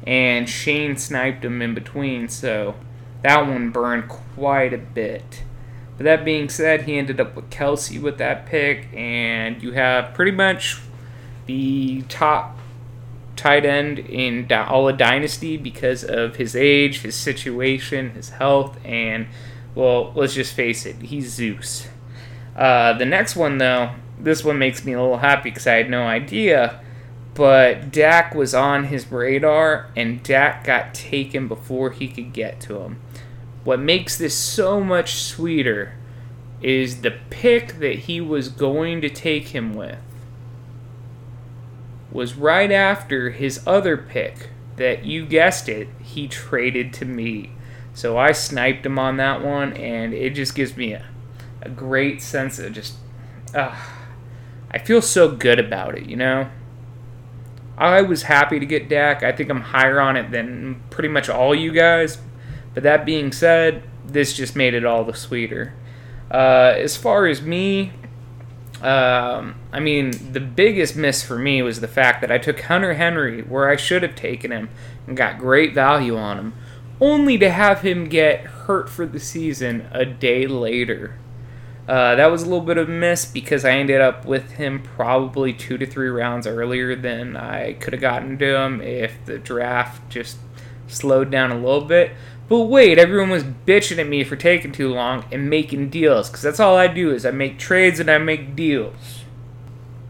and 0.06 0.48
Shane 0.48 0.96
sniped 0.96 1.44
him 1.44 1.60
in 1.60 1.74
between, 1.74 2.28
so 2.28 2.74
that 3.22 3.46
one 3.46 3.70
burned 3.70 4.08
quite 4.08 4.72
a 4.72 4.78
bit. 4.78 5.42
But 5.96 6.04
that 6.04 6.24
being 6.24 6.48
said, 6.48 6.82
he 6.82 6.98
ended 6.98 7.20
up 7.20 7.34
with 7.34 7.50
Kelce 7.50 8.00
with 8.00 8.18
that 8.18 8.46
pick, 8.46 8.88
and 8.94 9.62
you 9.62 9.72
have 9.72 10.14
pretty 10.14 10.32
much 10.32 10.78
the 11.46 12.02
top 12.08 12.58
tight 13.34 13.64
end 13.64 13.98
in 13.98 14.50
all 14.52 14.88
of 14.88 14.98
Dynasty 14.98 15.56
because 15.56 16.04
of 16.04 16.36
his 16.36 16.54
age, 16.54 17.02
his 17.02 17.14
situation, 17.14 18.10
his 18.10 18.30
health, 18.30 18.78
and 18.84 19.26
well, 19.74 20.12
let's 20.14 20.34
just 20.34 20.54
face 20.54 20.86
it, 20.86 20.96
he's 21.02 21.30
Zeus. 21.32 21.88
Uh, 22.56 22.94
the 22.94 23.04
next 23.04 23.36
one, 23.36 23.58
though, 23.58 23.90
this 24.18 24.42
one 24.42 24.58
makes 24.58 24.84
me 24.84 24.94
a 24.94 25.00
little 25.00 25.18
happy 25.18 25.50
because 25.50 25.66
I 25.66 25.74
had 25.74 25.90
no 25.90 26.02
idea. 26.04 26.80
But 27.36 27.92
Dak 27.92 28.34
was 28.34 28.54
on 28.54 28.84
his 28.84 29.12
radar, 29.12 29.90
and 29.94 30.22
Dak 30.22 30.64
got 30.64 30.94
taken 30.94 31.48
before 31.48 31.90
he 31.90 32.08
could 32.08 32.32
get 32.32 32.60
to 32.62 32.80
him. 32.80 32.98
What 33.62 33.78
makes 33.78 34.16
this 34.16 34.34
so 34.34 34.80
much 34.80 35.16
sweeter 35.16 35.92
is 36.62 37.02
the 37.02 37.18
pick 37.28 37.78
that 37.78 38.00
he 38.00 38.20
was 38.20 38.48
going 38.48 39.02
to 39.02 39.10
take 39.10 39.48
him 39.48 39.74
with 39.74 39.98
was 42.10 42.34
right 42.34 42.72
after 42.72 43.30
his 43.30 43.60
other 43.66 43.98
pick 43.98 44.48
that 44.76 45.04
you 45.04 45.26
guessed 45.26 45.68
it, 45.68 45.88
he 46.02 46.26
traded 46.26 46.92
to 46.94 47.04
me. 47.04 47.50
So 47.92 48.16
I 48.16 48.32
sniped 48.32 48.86
him 48.86 48.98
on 48.98 49.18
that 49.18 49.44
one, 49.44 49.74
and 49.74 50.14
it 50.14 50.30
just 50.30 50.54
gives 50.54 50.76
me 50.76 50.94
a, 50.94 51.04
a 51.60 51.68
great 51.68 52.22
sense 52.22 52.58
of 52.58 52.72
just. 52.72 52.94
Uh, 53.54 53.76
I 54.70 54.78
feel 54.78 55.02
so 55.02 55.30
good 55.30 55.58
about 55.58 55.96
it, 55.96 56.06
you 56.06 56.16
know? 56.16 56.50
I 57.78 58.02
was 58.02 58.24
happy 58.24 58.58
to 58.58 58.66
get 58.66 58.88
Dak. 58.88 59.22
I 59.22 59.32
think 59.32 59.50
I'm 59.50 59.60
higher 59.60 60.00
on 60.00 60.16
it 60.16 60.30
than 60.30 60.82
pretty 60.90 61.08
much 61.08 61.28
all 61.28 61.54
you 61.54 61.72
guys. 61.72 62.18
But 62.74 62.82
that 62.82 63.04
being 63.04 63.32
said, 63.32 63.82
this 64.04 64.32
just 64.32 64.56
made 64.56 64.74
it 64.74 64.84
all 64.84 65.04
the 65.04 65.14
sweeter. 65.14 65.74
Uh, 66.30 66.74
as 66.76 66.96
far 66.96 67.26
as 67.26 67.42
me, 67.42 67.92
um, 68.82 69.56
I 69.72 69.80
mean, 69.80 70.32
the 70.32 70.40
biggest 70.40 70.96
miss 70.96 71.22
for 71.22 71.38
me 71.38 71.62
was 71.62 71.80
the 71.80 71.88
fact 71.88 72.20
that 72.20 72.30
I 72.30 72.38
took 72.38 72.60
Hunter 72.60 72.94
Henry 72.94 73.42
where 73.42 73.68
I 73.68 73.76
should 73.76 74.02
have 74.02 74.14
taken 74.14 74.50
him 74.50 74.68
and 75.06 75.16
got 75.16 75.38
great 75.38 75.74
value 75.74 76.16
on 76.16 76.38
him 76.38 76.54
only 77.00 77.36
to 77.38 77.50
have 77.50 77.82
him 77.82 78.08
get 78.08 78.40
hurt 78.40 78.88
for 78.88 79.06
the 79.06 79.20
season 79.20 79.88
a 79.92 80.04
day 80.04 80.46
later. 80.46 81.14
Uh, 81.88 82.16
that 82.16 82.26
was 82.26 82.42
a 82.42 82.46
little 82.46 82.64
bit 82.64 82.78
of 82.78 82.88
a 82.88 82.92
miss 82.92 83.24
because 83.24 83.64
I 83.64 83.70
ended 83.70 84.00
up 84.00 84.24
with 84.24 84.52
him 84.52 84.82
probably 84.82 85.52
two 85.52 85.78
to 85.78 85.86
three 85.86 86.08
rounds 86.08 86.46
earlier 86.46 86.96
than 86.96 87.36
I 87.36 87.74
could 87.74 87.92
have 87.92 88.00
gotten 88.00 88.38
to 88.38 88.56
him 88.56 88.80
if 88.80 89.24
the 89.24 89.38
draft 89.38 90.08
just 90.10 90.38
slowed 90.88 91.30
down 91.30 91.52
a 91.52 91.56
little 91.56 91.84
bit. 91.84 92.12
But 92.48 92.62
wait, 92.62 92.98
everyone 92.98 93.30
was 93.30 93.44
bitching 93.44 93.98
at 93.98 94.08
me 94.08 94.24
for 94.24 94.36
taking 94.36 94.72
too 94.72 94.92
long 94.92 95.24
and 95.30 95.50
making 95.50 95.90
deals 95.90 96.28
because 96.28 96.42
that's 96.42 96.60
all 96.60 96.76
I 96.76 96.88
do 96.88 97.12
is 97.12 97.24
I 97.24 97.30
make 97.30 97.58
trades 97.58 98.00
and 98.00 98.10
I 98.10 98.18
make 98.18 98.56
deals. 98.56 99.24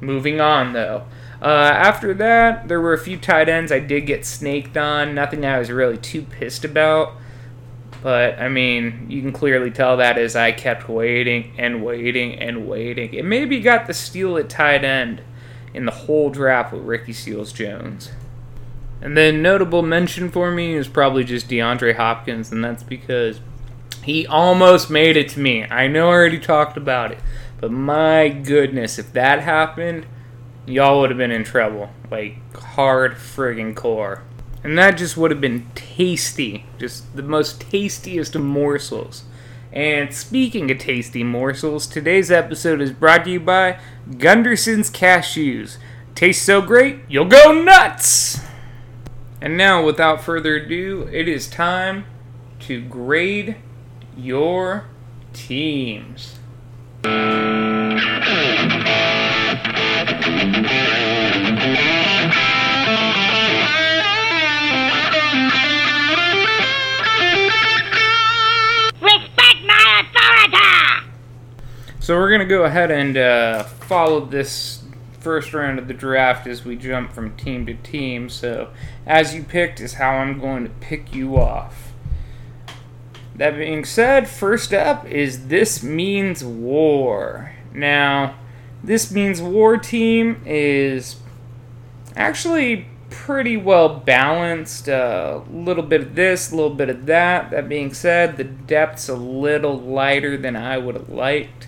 Moving 0.01 0.41
on 0.41 0.73
though. 0.73 1.07
Uh, 1.41 1.73
after 1.75 2.15
that, 2.15 2.69
there 2.69 2.81
were 2.81 2.95
a 2.95 2.99
few 2.99 3.19
tight 3.19 3.49
ends 3.49 3.71
I 3.71 3.81
did 3.81 4.07
get 4.07 4.25
snaked 4.25 4.77
on. 4.77 5.15
Nothing 5.15 5.45
I 5.45 5.59
was 5.59 5.71
really 5.71 5.99
too 5.99 6.23
pissed 6.23 6.65
about. 6.65 7.13
But, 8.03 8.39
I 8.39 8.49
mean, 8.49 9.07
you 9.09 9.21
can 9.21 9.33
clearly 9.33 9.71
tell 9.71 9.97
that 9.97 10.19
as 10.19 10.37
I 10.37 10.53
kept 10.53 10.89
waiting 10.89 11.55
and 11.59 11.85
waiting 11.85 12.39
and 12.39 12.69
waiting. 12.69 13.15
It 13.15 13.25
maybe 13.25 13.61
got 13.61 13.87
the 13.87 13.95
steal 13.95 14.37
at 14.37 14.49
tight 14.49 14.85
end 14.85 15.23
in 15.75 15.87
the 15.87 15.93
whole 15.93 16.31
draft 16.31 16.73
with 16.73 16.83
Ricky 16.83 17.13
Seals 17.13 17.53
Jones. 17.53 18.11
And 19.01 19.17
then, 19.17 19.43
notable 19.43 19.83
mention 19.83 20.31
for 20.31 20.51
me 20.51 20.75
is 20.75 20.89
probably 20.89 21.25
just 21.25 21.49
DeAndre 21.49 21.97
Hopkins, 21.97 22.51
and 22.51 22.65
that's 22.65 22.83
because 22.83 23.41
he 24.03 24.27
almost 24.27 24.89
made 24.89 25.17
it 25.17 25.29
to 25.31 25.41
me. 25.41 25.65
I 25.65 25.89
know 25.89 26.09
I 26.09 26.13
already 26.13 26.39
talked 26.39 26.77
about 26.77 27.13
it, 27.13 27.19
but 27.61 27.73
my 27.73 28.29
goodness, 28.29 28.99
if 28.99 29.13
that 29.13 29.43
happened, 29.43 30.07
y'all 30.65 31.01
would 31.01 31.11
have 31.11 31.19
been 31.19 31.33
in 31.33 31.45
trouble. 31.45 31.91
Like, 32.11 32.57
hard 32.57 33.15
friggin' 33.15 33.75
core. 33.75 34.23
And 34.67 34.77
that 34.79 34.99
just 34.99 35.17
would 35.17 35.31
have 35.31 35.41
been 35.41 35.71
tasty. 35.77 36.67
Just 36.77 37.15
the 37.15 37.23
most 37.23 37.61
tastiest 37.61 38.35
of 38.35 38.43
morsels. 38.43 39.23
And 39.73 40.13
speaking 40.13 40.69
of 40.73 40.79
tasty 40.79 41.23
morsels, 41.23 41.87
today's 41.87 42.33
episode 42.33 42.81
is 42.81 42.91
brought 42.91 43.27
to 43.27 43.31
you 43.31 43.39
by 43.39 43.79
Gunderson's 44.11 44.91
Cashews. 44.91 45.77
Tastes 46.17 46.45
so 46.45 46.61
great, 46.61 46.99
you'll 47.09 47.27
go 47.27 47.53
nuts! 47.53 48.41
And 49.41 49.57
now, 49.57 49.85
without 49.85 50.25
further 50.25 50.57
ado, 50.57 51.09
it 51.13 51.29
is 51.29 51.47
time 51.47 52.07
to 52.63 52.83
grade 52.83 53.55
your 54.17 54.87
teams. 55.33 56.41
So 72.07 72.17
we're 72.17 72.31
gonna 72.31 72.45
go 72.45 72.63
ahead 72.63 72.93
and 72.93 73.17
uh, 73.17 73.65
follow 73.65 74.25
this 74.25 74.85
first 75.19 75.53
round 75.53 75.81
of 75.81 75.89
the 75.89 75.93
draft 75.93 76.47
as 76.47 76.65
we 76.65 76.77
jump 76.77 77.13
from 77.13 77.37
team 77.37 77.67
to 77.67 77.75
team. 77.75 78.29
So, 78.29 78.71
as 79.05 79.35
you 79.35 79.43
picked 79.43 79.81
is 79.81 79.95
how 79.95 80.11
I'm 80.11 80.39
going 80.39 80.63
to 80.63 80.71
pick 80.71 81.13
you 81.13 81.37
off. 81.37 81.93
That 83.35 83.57
being 83.57 83.85
said, 83.85 84.29
first 84.29 84.73
up 84.73 85.05
is 85.05 85.49
This 85.49 85.83
Means 85.83 86.45
War. 86.45 87.57
Now, 87.75 88.37
This 88.85 89.11
Means 89.11 89.43
War 89.43 89.77
team 89.77 90.41
is 90.47 91.17
actually 92.15 92.87
pretty 93.11 93.57
well 93.57 93.89
balanced. 93.89 94.87
A 94.87 94.95
uh, 94.95 95.45
little 95.51 95.83
bit 95.83 96.03
of 96.03 96.15
this, 96.15 96.53
a 96.53 96.55
little 96.55 96.77
bit 96.77 96.89
of 96.89 97.07
that. 97.07 97.51
That 97.51 97.69
being 97.69 97.93
said, 97.93 98.37
the 98.37 98.45
depth's 98.45 99.09
a 99.09 99.17
little 99.17 99.77
lighter 99.77 100.37
than 100.37 100.55
I 100.55 100.79
would 100.79 100.95
have 100.95 101.09
liked. 101.09 101.66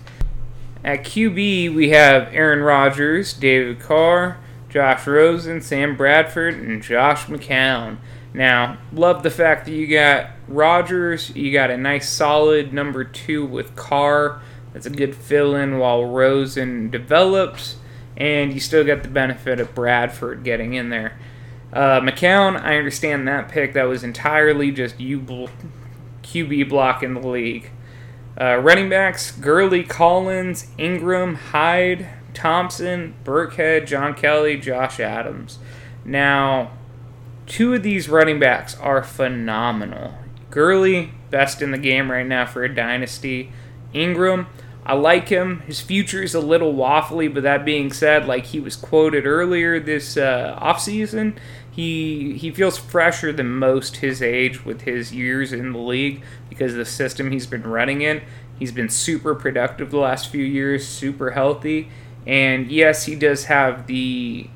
At 0.83 1.03
QB, 1.03 1.75
we 1.75 1.89
have 1.89 2.33
Aaron 2.33 2.61
Rodgers, 2.61 3.33
David 3.33 3.79
Carr, 3.79 4.37
Josh 4.69 5.05
Rosen, 5.05 5.61
Sam 5.61 5.97
Bradford, 5.97 6.55
and 6.55 6.81
Josh 6.81 7.25
McCown. 7.25 7.97
Now, 8.33 8.77
love 8.93 9.23
the 9.23 9.31
fact 9.31 9.65
that 9.65 9.71
you 9.71 9.87
got 9.87 10.29
Rodgers, 10.47 11.35
you 11.35 11.51
got 11.51 11.69
a 11.69 11.77
nice 11.77 12.09
solid 12.09 12.71
number 12.71 13.03
two 13.03 13.45
with 13.45 13.75
Carr. 13.75 14.41
That's 14.71 14.85
a 14.85 14.91
good 14.91 15.15
fill 15.15 15.55
in 15.55 15.79
while 15.79 16.05
Rosen 16.05 16.89
develops, 16.89 17.77
and 18.15 18.53
you 18.53 18.59
still 18.59 18.83
get 18.83 19.03
the 19.03 19.09
benefit 19.09 19.59
of 19.59 19.75
Bradford 19.75 20.43
getting 20.43 20.75
in 20.75 20.89
there. 20.89 21.19
Uh, 21.73 21.99
McCown, 21.99 22.59
I 22.61 22.77
understand 22.77 23.27
that 23.27 23.49
pick. 23.49 23.73
That 23.73 23.83
was 23.83 24.03
entirely 24.03 24.71
just 24.71 24.99
you 24.99 25.19
bl- 25.19 25.47
QB 26.23 26.69
block 26.69 27.03
in 27.03 27.15
the 27.15 27.27
league. 27.27 27.71
Uh, 28.39 28.57
running 28.57 28.89
backs 28.89 29.31
Gurley, 29.31 29.83
Collins, 29.83 30.67
Ingram, 30.77 31.35
Hyde, 31.35 32.07
Thompson, 32.33 33.15
Burkhead, 33.23 33.85
John 33.85 34.13
Kelly, 34.13 34.57
Josh 34.57 34.99
Adams. 34.99 35.59
Now, 36.05 36.71
two 37.45 37.73
of 37.73 37.83
these 37.83 38.07
running 38.07 38.39
backs 38.39 38.77
are 38.79 39.03
phenomenal. 39.03 40.13
Gurley, 40.49 41.11
best 41.29 41.61
in 41.61 41.71
the 41.71 41.77
game 41.77 42.09
right 42.09 42.25
now 42.25 42.45
for 42.45 42.63
a 42.63 42.73
dynasty. 42.73 43.51
Ingram, 43.93 44.47
I 44.85 44.93
like 44.93 45.29
him. 45.29 45.59
His 45.61 45.81
future 45.81 46.23
is 46.23 46.33
a 46.33 46.39
little 46.39 46.73
waffly, 46.73 47.31
but 47.31 47.43
that 47.43 47.65
being 47.65 47.91
said, 47.91 48.25
like 48.25 48.45
he 48.45 48.59
was 48.59 48.75
quoted 48.75 49.25
earlier 49.27 49.79
this 49.79 50.17
uh, 50.17 50.57
offseason, 50.61 51.37
he 51.71 52.37
he 52.37 52.51
feels 52.51 52.77
fresher 52.77 53.31
than 53.31 53.49
most 53.49 53.97
his 53.97 54.21
age 54.21 54.65
with 54.65 54.81
his 54.81 55.13
years 55.13 55.53
in 55.53 55.71
the 55.71 55.79
league 55.79 56.23
because 56.49 56.73
of 56.73 56.77
the 56.77 56.85
system 56.85 57.31
he's 57.31 57.47
been 57.47 57.63
running 57.63 58.01
in. 58.01 58.21
He's 58.57 58.71
been 58.71 58.89
super 58.89 59.35
productive 59.35 59.91
the 59.91 59.97
last 59.97 60.29
few 60.29 60.43
years, 60.43 60.87
super 60.87 61.31
healthy, 61.31 61.89
and 62.27 62.71
yes, 62.71 63.05
he 63.05 63.15
does 63.15 63.45
have 63.45 63.87
the 63.87 64.49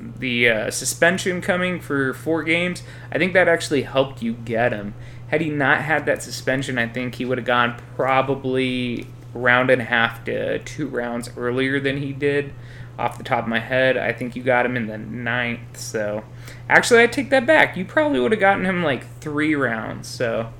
the 0.00 0.48
uh, 0.48 0.70
suspension 0.70 1.40
coming 1.40 1.80
for 1.80 2.14
four 2.14 2.42
games. 2.42 2.82
I 3.12 3.18
think 3.18 3.32
that 3.32 3.48
actually 3.48 3.82
helped 3.82 4.22
you 4.22 4.32
get 4.32 4.72
him. 4.72 4.94
Had 5.28 5.40
he 5.40 5.50
not 5.50 5.82
had 5.82 6.06
that 6.06 6.22
suspension, 6.22 6.78
I 6.78 6.88
think 6.88 7.16
he 7.16 7.24
would 7.24 7.38
have 7.38 7.46
gone 7.46 7.80
probably 7.96 9.06
round 9.34 9.70
and 9.70 9.82
a 9.82 9.84
half 9.84 10.24
to 10.24 10.58
two 10.60 10.88
rounds 10.88 11.30
earlier 11.36 11.80
than 11.80 11.98
he 11.98 12.12
did. 12.12 12.54
Off 12.98 13.16
the 13.16 13.24
top 13.24 13.44
of 13.44 13.48
my 13.48 13.60
head, 13.60 13.96
I 13.96 14.12
think 14.12 14.34
you 14.34 14.42
got 14.42 14.66
him 14.66 14.76
in 14.76 14.88
the 14.88 14.98
ninth. 14.98 15.76
So, 15.78 16.24
actually, 16.68 17.02
I 17.02 17.06
take 17.06 17.30
that 17.30 17.46
back. 17.46 17.76
You 17.76 17.84
probably 17.84 18.18
would 18.18 18.32
have 18.32 18.40
gotten 18.40 18.64
him 18.64 18.82
like 18.82 19.06
three 19.20 19.54
rounds. 19.54 20.08
So, 20.08 20.52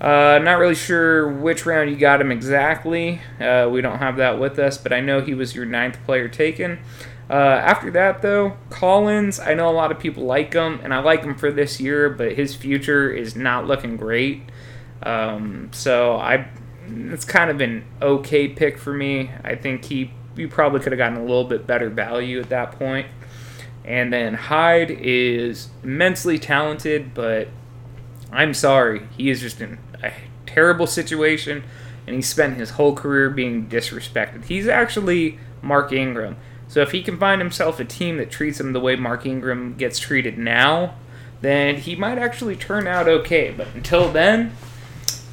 uh, 0.00 0.38
not 0.42 0.58
really 0.58 0.74
sure 0.74 1.28
which 1.28 1.66
round 1.66 1.90
you 1.90 1.96
got 1.96 2.20
him 2.20 2.30
exactly. 2.30 3.20
Uh, 3.40 3.68
we 3.70 3.80
don't 3.80 3.98
have 3.98 4.16
that 4.16 4.38
with 4.38 4.58
us, 4.58 4.78
but 4.78 4.92
I 4.92 5.00
know 5.00 5.20
he 5.20 5.34
was 5.34 5.54
your 5.54 5.66
ninth 5.66 5.98
player 6.04 6.28
taken. 6.28 6.78
Uh, 7.28 7.34
after 7.34 7.90
that, 7.92 8.22
though, 8.22 8.56
Collins, 8.70 9.38
I 9.38 9.54
know 9.54 9.68
a 9.68 9.72
lot 9.72 9.92
of 9.92 9.98
people 9.98 10.24
like 10.24 10.52
him, 10.52 10.80
and 10.82 10.92
I 10.92 11.00
like 11.00 11.22
him 11.22 11.36
for 11.36 11.52
this 11.52 11.80
year, 11.80 12.10
but 12.10 12.32
his 12.32 12.54
future 12.54 13.10
is 13.10 13.36
not 13.36 13.66
looking 13.66 13.96
great. 13.96 14.42
Um, 15.02 15.70
so 15.72 16.16
I 16.16 16.48
it's 16.86 17.24
kind 17.24 17.50
of 17.50 17.60
an 17.60 17.84
okay 18.02 18.48
pick 18.48 18.78
for 18.78 18.92
me. 18.92 19.30
I 19.44 19.54
think 19.54 19.84
he 19.84 20.10
you 20.36 20.48
probably 20.48 20.80
could 20.80 20.92
have 20.92 20.98
gotten 20.98 21.18
a 21.18 21.22
little 21.22 21.44
bit 21.44 21.66
better 21.66 21.88
value 21.88 22.40
at 22.40 22.48
that 22.50 22.72
point. 22.72 23.06
And 23.84 24.12
then 24.12 24.34
Hyde 24.34 24.90
is 24.90 25.68
immensely 25.82 26.38
talented, 26.38 27.14
but 27.14 27.48
I'm 28.32 28.54
sorry, 28.54 29.02
he 29.16 29.30
is 29.30 29.40
just 29.40 29.60
in 29.60 29.78
a 30.02 30.12
terrible 30.46 30.86
situation, 30.86 31.64
and 32.06 32.14
he 32.14 32.22
spent 32.22 32.56
his 32.56 32.70
whole 32.70 32.94
career 32.94 33.30
being 33.30 33.68
disrespected. 33.68 34.44
He's 34.44 34.68
actually 34.68 35.38
Mark 35.62 35.92
Ingram. 35.92 36.36
So 36.68 36.82
if 36.82 36.92
he 36.92 37.02
can 37.02 37.18
find 37.18 37.40
himself 37.40 37.80
a 37.80 37.84
team 37.84 38.18
that 38.18 38.30
treats 38.30 38.60
him 38.60 38.72
the 38.72 38.80
way 38.80 38.94
Mark 38.96 39.26
Ingram 39.26 39.74
gets 39.76 39.98
treated 39.98 40.38
now, 40.38 40.94
then 41.40 41.76
he 41.76 41.96
might 41.96 42.18
actually 42.18 42.54
turn 42.54 42.86
out 42.86 43.08
okay. 43.08 43.52
But 43.56 43.68
until 43.74 44.10
then, 44.12 44.52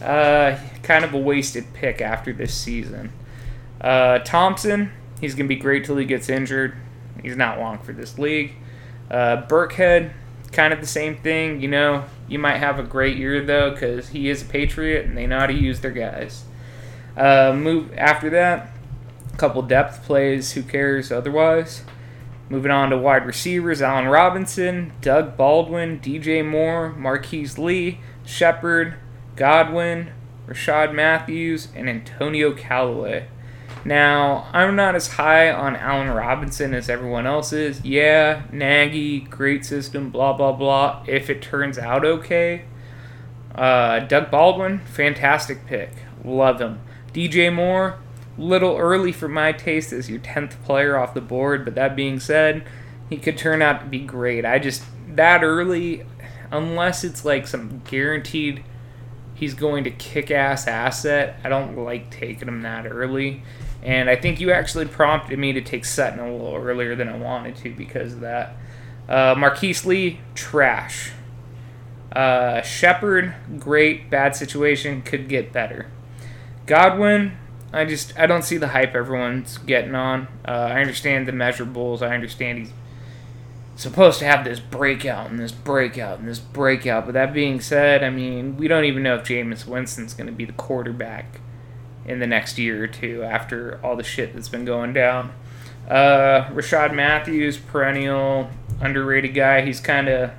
uh, 0.01 0.57
kind 0.81 1.05
of 1.05 1.13
a 1.13 1.17
wasted 1.17 1.73
pick 1.73 2.01
after 2.01 2.33
this 2.33 2.53
season. 2.53 3.11
Uh, 3.79 4.19
Thompson, 4.19 4.91
he's 5.21 5.35
going 5.35 5.47
to 5.47 5.53
be 5.53 5.59
great 5.59 5.85
till 5.85 5.97
he 5.97 6.05
gets 6.05 6.29
injured. 6.29 6.75
He's 7.21 7.35
not 7.35 7.59
long 7.59 7.79
for 7.79 7.93
this 7.93 8.17
league. 8.17 8.53
Uh, 9.09 9.45
Burkhead, 9.47 10.11
kind 10.51 10.73
of 10.73 10.81
the 10.81 10.87
same 10.87 11.17
thing. 11.17 11.61
You 11.61 11.67
know, 11.67 12.05
you 12.27 12.39
might 12.39 12.57
have 12.57 12.79
a 12.79 12.83
great 12.83 13.17
year 13.17 13.43
though 13.43 13.71
because 13.71 14.09
he 14.09 14.29
is 14.29 14.41
a 14.41 14.45
Patriot 14.45 15.05
and 15.05 15.17
they 15.17 15.27
know 15.27 15.39
how 15.39 15.47
to 15.47 15.53
use 15.53 15.79
their 15.79 15.91
guys. 15.91 16.45
Uh, 17.15 17.53
move 17.55 17.93
after 17.97 18.29
that, 18.29 18.69
a 19.33 19.37
couple 19.37 19.61
depth 19.61 20.03
plays. 20.03 20.53
Who 20.53 20.63
cares 20.63 21.11
otherwise? 21.11 21.83
Moving 22.49 22.71
on 22.71 22.91
to 22.91 22.97
wide 22.97 23.25
receivers: 23.25 23.81
Allen 23.81 24.07
Robinson, 24.07 24.93
Doug 25.01 25.35
Baldwin, 25.35 25.99
DJ 25.99 26.45
Moore, 26.45 26.89
Marquise 26.91 27.57
Lee, 27.57 27.99
Shepard, 28.25 28.95
Godwin, 29.35 30.11
Rishard 30.47 30.93
Matthews, 30.93 31.69
and 31.75 31.89
Antonio 31.89 32.53
Callaway. 32.53 33.27
Now, 33.87 34.49
I'm 34.51 34.75
not 34.75 34.95
as 34.95 35.07
high 35.07 35.49
on 35.49 35.77
Allen 35.77 36.09
Robinson 36.09 36.73
as 36.73 36.89
everyone 36.89 37.25
else 37.25 37.53
is. 37.53 37.85
Yeah, 37.85 38.41
Nagy, 38.51 39.21
great 39.21 39.63
system, 39.63 40.09
blah, 40.09 40.33
blah, 40.33 40.51
blah, 40.51 41.05
if 41.07 41.29
it 41.29 41.41
turns 41.41 41.77
out 41.77 42.03
okay. 42.03 42.65
Uh, 43.55 43.99
Doug 43.99 44.29
Baldwin, 44.29 44.79
fantastic 44.79 45.65
pick. 45.65 45.91
Love 46.25 46.59
him. 46.59 46.81
DJ 47.13 47.51
Moore, 47.51 47.97
little 48.37 48.75
early 48.75 49.13
for 49.13 49.29
my 49.29 49.53
taste 49.53 49.93
as 49.93 50.09
your 50.09 50.19
10th 50.19 50.61
player 50.63 50.97
off 50.97 51.13
the 51.13 51.21
board, 51.21 51.63
but 51.63 51.75
that 51.75 51.95
being 51.95 52.19
said, 52.19 52.67
he 53.09 53.15
could 53.15 53.37
turn 53.37 53.61
out 53.61 53.79
to 53.79 53.85
be 53.85 53.99
great. 53.99 54.43
I 54.43 54.59
just, 54.59 54.83
that 55.15 55.45
early, 55.45 56.05
unless 56.51 57.05
it's 57.05 57.23
like 57.23 57.47
some 57.47 57.81
guaranteed 57.85 58.65
he's 59.33 59.53
going 59.53 59.85
to 59.85 59.91
kick 59.91 60.29
ass 60.29 60.67
asset. 60.67 61.39
I 61.45 61.47
don't 61.47 61.77
like 61.77 62.11
taking 62.11 62.49
him 62.49 62.63
that 62.63 62.85
early. 62.85 63.43
And 63.83 64.09
I 64.09 64.15
think 64.15 64.39
you 64.39 64.51
actually 64.51 64.85
prompted 64.85 65.37
me 65.37 65.53
to 65.53 65.61
take 65.61 65.85
Sutton 65.85 66.19
a 66.19 66.31
little 66.31 66.55
earlier 66.55 66.95
than 66.95 67.07
I 67.07 67.17
wanted 67.17 67.55
to 67.57 67.73
because 67.73 68.13
of 68.13 68.19
that. 68.21 68.57
Uh, 69.07 69.35
Marquise 69.37 69.85
Lee, 69.85 70.19
trash. 70.35 71.11
Uh, 72.11 72.61
Shepard, 72.61 73.35
great, 73.59 74.09
bad 74.09 74.35
situation, 74.35 75.01
could 75.01 75.29
get 75.29 75.53
better. 75.53 75.87
Godwin, 76.65 77.37
I 77.71 77.85
just 77.85 78.17
I 78.17 78.25
don't 78.25 78.43
see 78.43 78.57
the 78.57 78.69
hype 78.69 78.95
everyone's 78.95 79.57
getting 79.59 79.95
on. 79.95 80.27
Uh, 80.45 80.51
I 80.51 80.81
understand 80.81 81.27
the 81.27 81.31
measurables. 81.31 82.01
I 82.01 82.13
understand 82.13 82.59
he's 82.59 82.71
supposed 83.75 84.19
to 84.19 84.25
have 84.25 84.43
this 84.43 84.59
breakout 84.59 85.29
and 85.29 85.39
this 85.39 85.51
breakout 85.51 86.19
and 86.19 86.27
this 86.27 86.39
breakout. 86.39 87.05
But 87.05 87.13
that 87.13 87.33
being 87.33 87.61
said, 87.61 88.03
I 88.03 88.09
mean, 88.09 88.57
we 88.57 88.67
don't 88.67 88.85
even 88.85 89.03
know 89.03 89.15
if 89.15 89.23
Jameis 89.23 89.67
Winston's 89.67 90.13
going 90.13 90.27
to 90.27 90.33
be 90.33 90.45
the 90.45 90.53
quarterback 90.53 91.39
in 92.07 92.19
the 92.19 92.27
next 92.27 92.57
year 92.57 92.83
or 92.83 92.87
two 92.87 93.21
after 93.23 93.79
all 93.83 93.95
the 93.95 94.03
shit 94.03 94.33
that's 94.33 94.49
been 94.49 94.65
going 94.65 94.93
down. 94.93 95.33
Uh, 95.89 96.45
Rishard 96.51 96.93
Matthews, 96.93 97.57
perennial 97.57 98.49
underrated 98.81 99.33
guy. 99.33 99.61
He's 99.61 99.79
kind 99.79 100.07
of, 100.07 100.31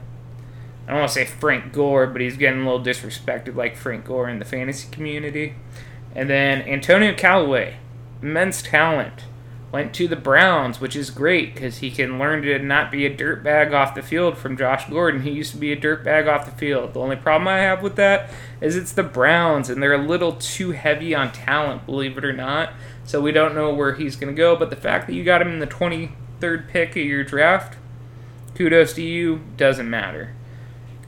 I 0.87 0.91
don't 0.91 1.01
want 1.01 1.09
to 1.11 1.15
say 1.15 1.25
Frank 1.25 1.73
Gore, 1.73 2.07
but 2.07 2.21
he's 2.21 2.37
getting 2.37 2.63
a 2.63 2.65
little 2.65 2.85
disrespected 2.85 3.55
like 3.55 3.77
Frank 3.77 4.05
Gore 4.05 4.29
in 4.29 4.39
the 4.39 4.45
fantasy 4.45 4.89
community. 4.91 5.55
And 6.15 6.29
then 6.29 6.63
Antonio 6.63 7.15
Callaway, 7.15 7.77
immense 8.23 8.63
talent 8.63 9.25
went 9.71 9.95
to 9.95 10.09
the 10.09 10.17
Browns, 10.17 10.81
which 10.81 10.97
is 10.97 11.11
great 11.11 11.55
because 11.55 11.79
he 11.79 11.91
can 11.91 12.19
learn 12.19 12.43
to 12.43 12.59
not 12.59 12.91
be 12.91 13.05
a 13.05 13.15
dirtbag 13.15 13.75
off 13.75 13.95
the 13.95 14.03
field 14.03 14.39
from 14.39 14.57
Josh 14.57 14.89
Gordon. 14.89 15.23
He 15.23 15.31
used 15.31 15.53
to 15.53 15.59
be 15.59 15.73
a 15.73 15.77
dirtbag 15.77 16.27
off 16.27 16.47
the 16.47 16.53
field. 16.53 16.95
The 16.95 17.01
only 17.01 17.17
problem 17.17 17.49
I 17.49 17.59
have 17.59 17.83
with 17.83 17.97
that 17.97 18.31
is 18.61 18.77
it's 18.77 18.93
the 18.93 19.03
Browns, 19.03 19.69
and 19.69 19.83
they're 19.83 19.93
a 19.93 19.99
little 19.99 20.33
too 20.33 20.71
heavy 20.71 21.15
on 21.15 21.33
talent, 21.33 21.85
believe 21.85 22.17
it 22.17 22.25
or 22.25 22.33
not. 22.33 22.73
So 23.05 23.21
we 23.21 23.33
don't 23.33 23.55
know 23.55 23.73
where 23.73 23.95
he's 23.95 24.17
going 24.17 24.35
to 24.35 24.37
go. 24.37 24.57
But 24.57 24.71
the 24.71 24.77
fact 24.77 25.07
that 25.07 25.15
you 25.15 25.23
got 25.23 25.43
him 25.43 25.49
in 25.49 25.59
the 25.59 25.67
23rd 25.67 26.69
pick 26.69 26.91
of 26.91 27.03
your 27.03 27.25
draft, 27.25 27.77
kudos 28.55 28.95
to 28.95 29.03
you, 29.03 29.43
doesn't 29.57 29.89
matter. 29.89 30.35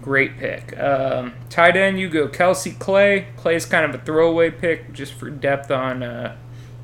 Great 0.03 0.39
pick. 0.39 0.79
Um, 0.79 1.35
tight 1.49 1.77
end, 1.77 1.99
you 1.99 2.09
go 2.09 2.29
Kelce 2.29 2.79
Clay. 2.79 3.29
Clay's 3.37 3.67
kind 3.67 3.85
of 3.85 3.99
a 3.99 4.05
throwaway 4.05 4.51
pick 4.51 4.93
just 4.93 5.15
for 5.15 5.31
depth 5.31 5.71
on. 5.71 6.03
Uh, 6.03 6.37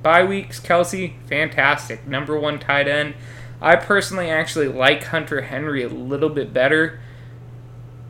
bye 0.07 0.22
weeks, 0.22 0.61
Kelce, 0.61 1.14
fantastic. 1.26 2.07
Number 2.07 2.38
one 2.38 2.61
tight 2.61 2.86
end. 2.86 3.14
I 3.61 3.74
personally 3.74 4.30
actually 4.30 4.68
like 4.68 5.02
Hunter 5.02 5.40
Henry 5.40 5.82
a 5.82 5.88
little 5.88 6.28
bit 6.28 6.52
better, 6.52 7.00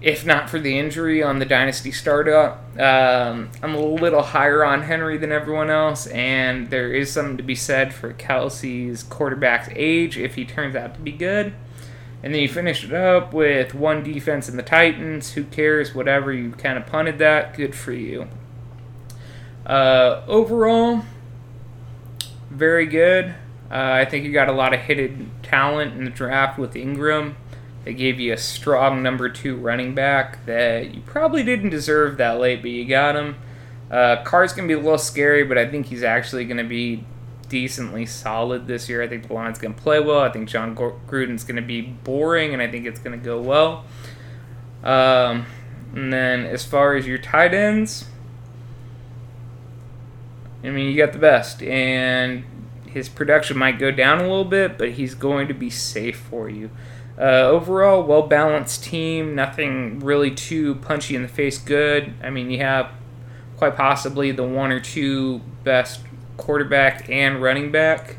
if 0.03 0.27
not 0.27 0.51
for 0.51 0.59
the 0.59 0.79
injury 0.79 1.23
on 1.23 1.39
the 1.39 1.47
Dynasty 1.47 1.91
startup. 1.91 2.79
Um, 2.79 3.51
I'm 3.63 3.75
a 3.75 3.81
little 3.81 4.21
higher 4.21 4.63
on 4.63 4.83
Henry 4.83 5.17
than 5.17 5.33
everyone 5.33 5.71
else, 5.71 6.07
and 6.09 6.69
there 6.69 6.93
is 6.93 7.11
something 7.11 7.39
to 7.39 7.43
be 7.43 7.55
said 7.55 7.95
for 7.95 8.13
Kelce's 8.13 9.03
quarterback's 9.03 9.71
age 9.75 10.19
if 10.19 10.35
he 10.35 10.45
turns 10.45 10.77
out 10.77 10.93
to 10.97 11.01
be 11.01 11.13
good. 11.13 11.55
And 12.23 12.35
then 12.35 12.43
you 12.43 12.49
finish 12.49 12.85
it 12.85 12.93
up 12.93 13.33
with 13.33 13.75
one 13.75 14.03
defense 14.03 14.51
in 14.51 14.59
the 14.59 14.63
Titans. 14.63 15.33
Who 15.33 15.45
cares? 15.45 15.95
Whatever. 15.95 16.31
You 16.31 16.51
kind 16.51 16.77
of 16.77 16.85
punted 16.85 17.17
that. 17.21 17.55
Good 17.55 17.75
for 17.75 17.93
you. 17.93 18.29
Uh, 19.65 20.23
overall, 20.27 21.03
very 22.57 22.87
good. 22.87 23.35
Uh, 23.71 23.93
I 24.01 24.05
think 24.05 24.25
you 24.25 24.33
got 24.33 24.49
a 24.49 24.53
lot 24.53 24.73
of 24.73 24.81
hidden 24.81 25.31
talent 25.43 25.95
in 25.95 26.05
the 26.05 26.11
draft 26.11 26.59
with 26.59 26.77
Ingram. 26.77 27.37
They 27.85 27.95
gave 27.95 28.19
you 28.19 28.33
a 28.33 28.37
strong 28.37 29.03
number 29.03 29.29
two 29.29 29.57
running 29.57 29.95
back 29.95 30.45
that 30.47 30.95
you 30.95 31.03
probably 31.03 31.43
didn't 31.43 31.71
deserve 31.71 32.17
that 32.17 32.41
late, 32.41 32.63
but 32.63 32.71
you 32.71 32.85
got 32.85 33.15
him. 33.17 33.37
Uh, 33.91 34.23
Carr's 34.25 34.53
going 34.53 34.69
to 34.69 34.75
be 34.75 34.81
a 34.81 34.83
little 34.83 34.99
scary, 34.99 35.45
but 35.45 35.57
I 35.57 35.69
think 35.69 35.87
he's 35.87 36.03
actually 36.03 36.45
going 36.45 36.57
to 36.57 36.65
be 36.65 37.05
decently 37.49 38.07
solid 38.07 38.67
this 38.67 38.89
year. 38.89 39.03
I 39.03 39.09
think 39.09 39.29
the 39.29 39.35
line's 39.35 39.59
going 39.59 39.75
to 39.75 39.81
play 39.81 40.01
well. 40.01 40.21
I 40.21 40.31
think 40.31 40.49
Jon 40.49 40.75
Gruden's 40.75 41.45
going 41.45 41.57
to 41.57 41.63
be 41.63 41.81
boring, 41.81 42.53
and 42.53 42.61
I 42.61 42.69
think 42.69 42.87
it's 42.87 42.99
going 42.99 43.19
to 43.19 43.25
go 43.25 43.41
well. 43.41 43.85
Um, 44.83 45.47
and 45.95 46.13
then 46.13 46.45
as 46.45 46.65
far 46.65 46.97
as 46.97 47.07
your 47.07 47.19
tight 47.19 47.55
ends, 47.55 48.07
I 50.67 50.71
mean, 50.71 50.91
you 50.91 50.97
got 50.97 51.13
the 51.13 51.19
best, 51.19 51.63
and 51.63 52.45
his 52.87 53.09
production 53.09 53.57
might 53.57 53.79
go 53.79 53.91
down 53.91 54.19
a 54.19 54.23
little 54.23 54.45
bit, 54.45 54.79
but 54.79 54.93
he's 54.93 55.15
going 55.15 55.49
to 55.49 55.55
be 55.55 55.71
safe 55.71 56.19
for 56.19 56.49
you. 56.49 56.71
Uh, 57.19 57.49
overall, 57.49 58.03
well 58.03 58.27
balanced 58.27 58.85
team. 58.85 59.35
Nothing 59.35 60.01
really 60.01 60.31
too 60.31 60.75
punchy 60.77 61.15
in 61.15 61.23
the 61.23 61.29
face. 61.29 61.59
Good. 61.59 62.13
I 62.23 62.31
mean, 62.31 62.51
you 62.51 62.59
have 62.59 62.91
quite 63.57 63.77
possibly 63.77 64.33
the 64.33 64.45
one 64.45 64.73
or 64.73 64.81
two 64.81 65.41
best 65.65 66.01
quarterback 66.37 67.09
and 67.09 67.41
running 67.41 67.73
back. 67.73 68.17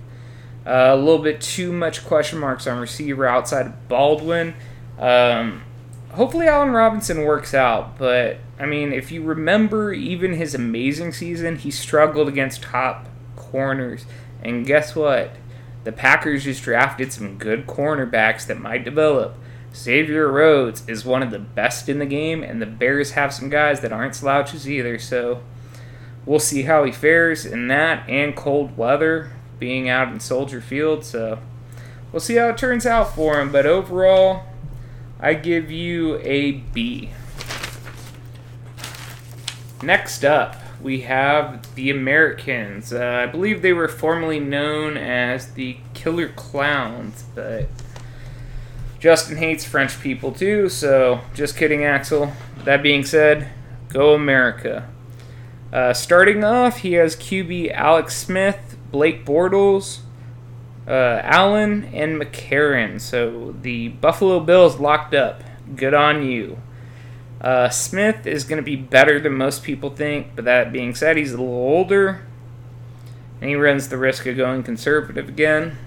Uh, 0.65 0.89
a 0.93 0.97
little 0.97 1.19
bit 1.21 1.39
too 1.39 1.71
much 1.71 2.03
question 2.05 2.39
marks 2.39 2.67
on 2.67 2.79
receiver 2.79 3.25
outside 3.25 3.67
of 3.67 3.87
Baldwin. 3.87 4.55
Um, 4.97 5.63
hopefully, 6.11 6.47
Allen 6.47 6.71
Robinson 6.71 7.23
works 7.23 7.53
out, 7.53 7.97
but 7.97 8.37
I 8.59 8.65
mean, 8.65 8.91
if 8.93 9.11
you 9.11 9.23
remember 9.23 9.93
even 9.93 10.33
his 10.33 10.55
amazing 10.55 11.13
season, 11.13 11.57
he 11.57 11.71
struggled 11.71 12.27
against 12.27 12.63
top 12.63 13.07
corners. 13.35 14.05
And 14.43 14.65
guess 14.65 14.95
what? 14.95 15.35
The 15.83 15.91
Packers 15.91 16.43
just 16.43 16.63
drafted 16.63 17.13
some 17.13 17.37
good 17.37 17.65
cornerbacks 17.67 18.45
that 18.47 18.59
might 18.59 18.83
develop. 18.83 19.35
Xavier 19.75 20.31
Rhodes 20.31 20.87
is 20.87 21.05
one 21.05 21.21
of 21.21 21.31
the 21.31 21.39
best 21.39 21.87
in 21.87 21.99
the 21.99 22.05
game, 22.05 22.43
and 22.43 22.61
the 22.61 22.65
Bears 22.65 23.11
have 23.11 23.33
some 23.33 23.49
guys 23.49 23.81
that 23.81 23.91
aren't 23.91 24.15
slouches 24.15 24.67
either, 24.69 24.97
so 24.97 25.43
we'll 26.25 26.39
see 26.39 26.63
how 26.63 26.83
he 26.83 26.91
fares 26.91 27.45
in 27.45 27.67
that 27.67 28.07
and 28.09 28.35
cold 28.35 28.75
weather 28.77 29.31
being 29.59 29.87
out 29.87 30.11
in 30.11 30.19
Soldier 30.19 30.61
Field. 30.61 31.05
So 31.05 31.39
we'll 32.11 32.19
see 32.19 32.35
how 32.35 32.49
it 32.49 32.57
turns 32.57 32.85
out 32.85 33.15
for 33.15 33.39
him. 33.39 33.51
But 33.51 33.65
overall, 33.65 34.43
I 35.19 35.33
give 35.33 35.71
you 35.71 36.17
a 36.19 36.51
B. 36.51 37.09
Next 39.81 40.23
up, 40.23 40.55
we 40.81 41.01
have 41.01 41.73
the 41.75 41.89
Americans. 41.89 42.93
Uh, 42.93 43.23
I 43.27 43.31
believe 43.31 43.61
they 43.61 43.73
were 43.73 43.87
formerly 43.87 44.39
known 44.39 44.97
as 44.97 45.53
the 45.53 45.77
Killer 45.93 46.29
Clowns, 46.29 47.25
but 47.33 47.67
Justin 48.99 49.37
hates 49.37 49.63
French 49.63 49.99
people 50.01 50.31
too, 50.31 50.69
so 50.69 51.21
just 51.33 51.57
kidding, 51.57 51.83
Axel. 51.83 52.31
That 52.63 52.83
being 52.83 53.05
said, 53.05 53.49
go 53.89 54.13
America. 54.13 54.89
Uh, 55.71 55.93
starting 55.93 56.43
off, 56.43 56.77
he 56.77 56.93
has 56.93 57.15
QB 57.15 57.71
Alex 57.71 58.15
Smith, 58.15 58.77
Blake 58.91 59.25
Bortles, 59.25 59.99
uh, 60.87 61.21
Allen, 61.23 61.85
and 61.93 62.21
McCarron. 62.21 63.01
So 63.01 63.55
the 63.61 63.89
Buffalo 63.89 64.39
Bills 64.39 64.79
locked 64.79 65.13
up. 65.13 65.43
Good 65.75 65.93
on 65.93 66.23
you. 66.25 66.59
Uh, 67.41 67.69
Smith 67.69 68.25
is 68.25 68.43
going 68.43 68.57
to 68.57 68.63
be 68.63 68.75
better 68.75 69.19
than 69.19 69.33
most 69.33 69.63
people 69.63 69.89
think, 69.89 70.35
but 70.35 70.45
that 70.45 70.71
being 70.71 70.95
said, 70.95 71.17
he's 71.17 71.33
a 71.33 71.37
little 71.37 71.53
older, 71.53 72.25
and 73.39 73.49
he 73.49 73.55
runs 73.55 73.89
the 73.89 73.97
risk 73.97 74.25
of 74.25 74.37
going 74.37 74.63
conservative 74.63 75.29
again. 75.29 75.77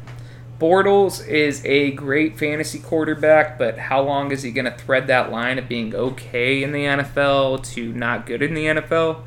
Bortles 0.60 1.26
is 1.26 1.64
a 1.64 1.90
great 1.92 2.38
fantasy 2.38 2.78
quarterback, 2.78 3.58
but 3.58 3.78
how 3.78 4.02
long 4.02 4.30
is 4.30 4.42
he 4.42 4.52
going 4.52 4.66
to 4.66 4.76
thread 4.76 5.06
that 5.06 5.32
line 5.32 5.58
of 5.58 5.66
being 5.66 5.94
okay 5.94 6.62
in 6.62 6.72
the 6.72 6.84
NFL 6.84 7.64
to 7.72 7.92
not 7.94 8.26
good 8.26 8.42
in 8.42 8.52
the 8.54 8.66
NFL? 8.66 9.22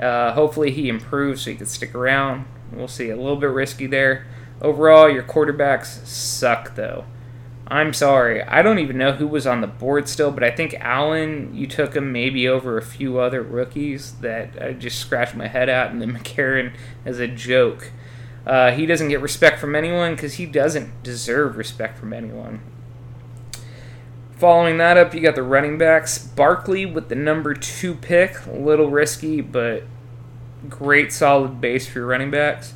Uh, 0.00 0.32
hopefully 0.32 0.72
he 0.72 0.88
improves 0.88 1.42
so 1.42 1.52
he 1.52 1.56
can 1.56 1.66
stick 1.66 1.94
around. 1.94 2.46
We'll 2.72 2.88
see. 2.88 3.10
A 3.10 3.16
little 3.16 3.36
bit 3.36 3.50
risky 3.50 3.86
there. 3.86 4.26
Overall, 4.62 5.10
your 5.10 5.24
quarterbacks 5.24 6.06
suck, 6.06 6.76
though. 6.76 7.04
I'm 7.66 7.92
sorry. 7.92 8.42
I 8.42 8.62
don't 8.62 8.78
even 8.78 8.96
know 8.96 9.12
who 9.12 9.26
was 9.26 9.46
on 9.46 9.60
the 9.60 9.66
board 9.66 10.08
still, 10.08 10.30
but 10.30 10.44
I 10.44 10.52
think 10.52 10.76
Allen, 10.78 11.50
you 11.54 11.66
took 11.66 11.96
him 11.96 12.12
maybe 12.12 12.46
over 12.46 12.78
a 12.78 12.82
few 12.82 13.18
other 13.18 13.42
rookies 13.42 14.12
that 14.20 14.62
I 14.62 14.72
just 14.72 14.98
scratched 14.98 15.34
my 15.34 15.48
head 15.48 15.68
at, 15.68 15.90
and 15.90 16.00
then 16.00 16.12
McCarron 16.16 16.74
as 17.04 17.18
a 17.18 17.26
joke. 17.26 17.90
Uh, 18.46 18.70
he 18.70 18.86
doesn't 18.86 19.08
get 19.08 19.20
respect 19.20 19.58
from 19.58 19.74
anyone 19.74 20.14
because 20.14 20.34
he 20.34 20.46
doesn't 20.46 21.02
deserve 21.02 21.56
respect 21.56 21.98
from 21.98 22.12
anyone. 22.12 22.60
Following 24.36 24.78
that 24.78 24.96
up, 24.96 25.14
you 25.14 25.20
got 25.20 25.34
the 25.34 25.42
running 25.42 25.78
backs. 25.78 26.18
Barkley 26.18 26.86
with 26.86 27.08
the 27.08 27.14
number 27.14 27.54
two 27.54 27.94
pick. 27.94 28.44
A 28.46 28.52
little 28.52 28.90
risky, 28.90 29.40
but 29.40 29.84
great 30.68 31.12
solid 31.12 31.60
base 31.60 31.88
for 31.88 32.00
your 32.00 32.08
running 32.08 32.30
backs. 32.30 32.74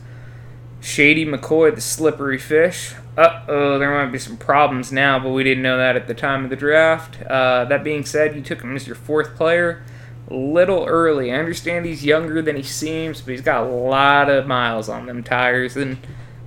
Shady 0.86 1.26
McCoy, 1.26 1.74
the 1.74 1.80
slippery 1.80 2.38
fish. 2.38 2.94
Uh 3.16 3.42
oh, 3.48 3.76
there 3.76 3.90
might 3.90 4.12
be 4.12 4.20
some 4.20 4.36
problems 4.36 4.92
now, 4.92 5.18
but 5.18 5.30
we 5.30 5.42
didn't 5.42 5.64
know 5.64 5.76
that 5.78 5.96
at 5.96 6.06
the 6.06 6.14
time 6.14 6.44
of 6.44 6.50
the 6.50 6.54
draft. 6.54 7.20
Uh, 7.22 7.64
that 7.64 7.82
being 7.82 8.04
said, 8.04 8.36
you 8.36 8.40
took 8.40 8.62
him 8.62 8.76
as 8.76 8.86
your 8.86 8.94
fourth 8.94 9.34
player 9.34 9.82
a 10.30 10.34
little 10.34 10.86
early. 10.86 11.32
I 11.32 11.38
understand 11.38 11.86
he's 11.86 12.04
younger 12.04 12.40
than 12.40 12.54
he 12.54 12.62
seems, 12.62 13.20
but 13.20 13.32
he's 13.32 13.40
got 13.40 13.66
a 13.66 13.68
lot 13.68 14.30
of 14.30 14.46
miles 14.46 14.88
on 14.88 15.06
them 15.06 15.24
tires, 15.24 15.76
and 15.76 15.98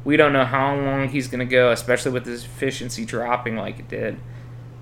we 0.05 0.15
don't 0.15 0.31
know 0.31 0.45
how 0.45 0.73
long 0.73 1.09
he's 1.09 1.27
going 1.27 1.39
to 1.39 1.45
go, 1.45 1.71
especially 1.71 2.11
with 2.11 2.25
his 2.25 2.45
efficiency 2.45 3.03
dropping 3.03 3.57
like 3.57 3.77
it 3.77 3.89
did. 3.89 4.21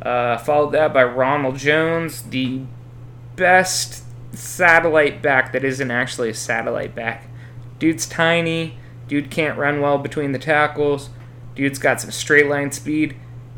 Uh, 0.04 0.38
followed 0.38 0.74
that 0.74 0.94
by 0.94 1.04
Ronald 1.04 1.58
Jones, 1.58 2.22
the 2.22 2.62
best 3.36 4.04
satellite 4.34 5.24
back 5.24 5.52
that 5.54 5.64
isn't 5.64 5.90
actually 5.90 6.30
a 6.30 6.36
satellite 6.36 6.94
back. 6.94 7.28
Dude's 7.80 8.06
tiny. 8.06 8.78
Dude 9.08 9.32
can't 9.32 9.58
run 9.58 9.82
well 9.82 9.98
between 9.98 10.32
the 10.32 10.40
tackles. 10.40 11.10
Dude's 11.56 11.80
got 11.80 12.02
some 12.02 12.12
straight 12.12 12.48
line 12.48 12.72
speed, 12.72 13.16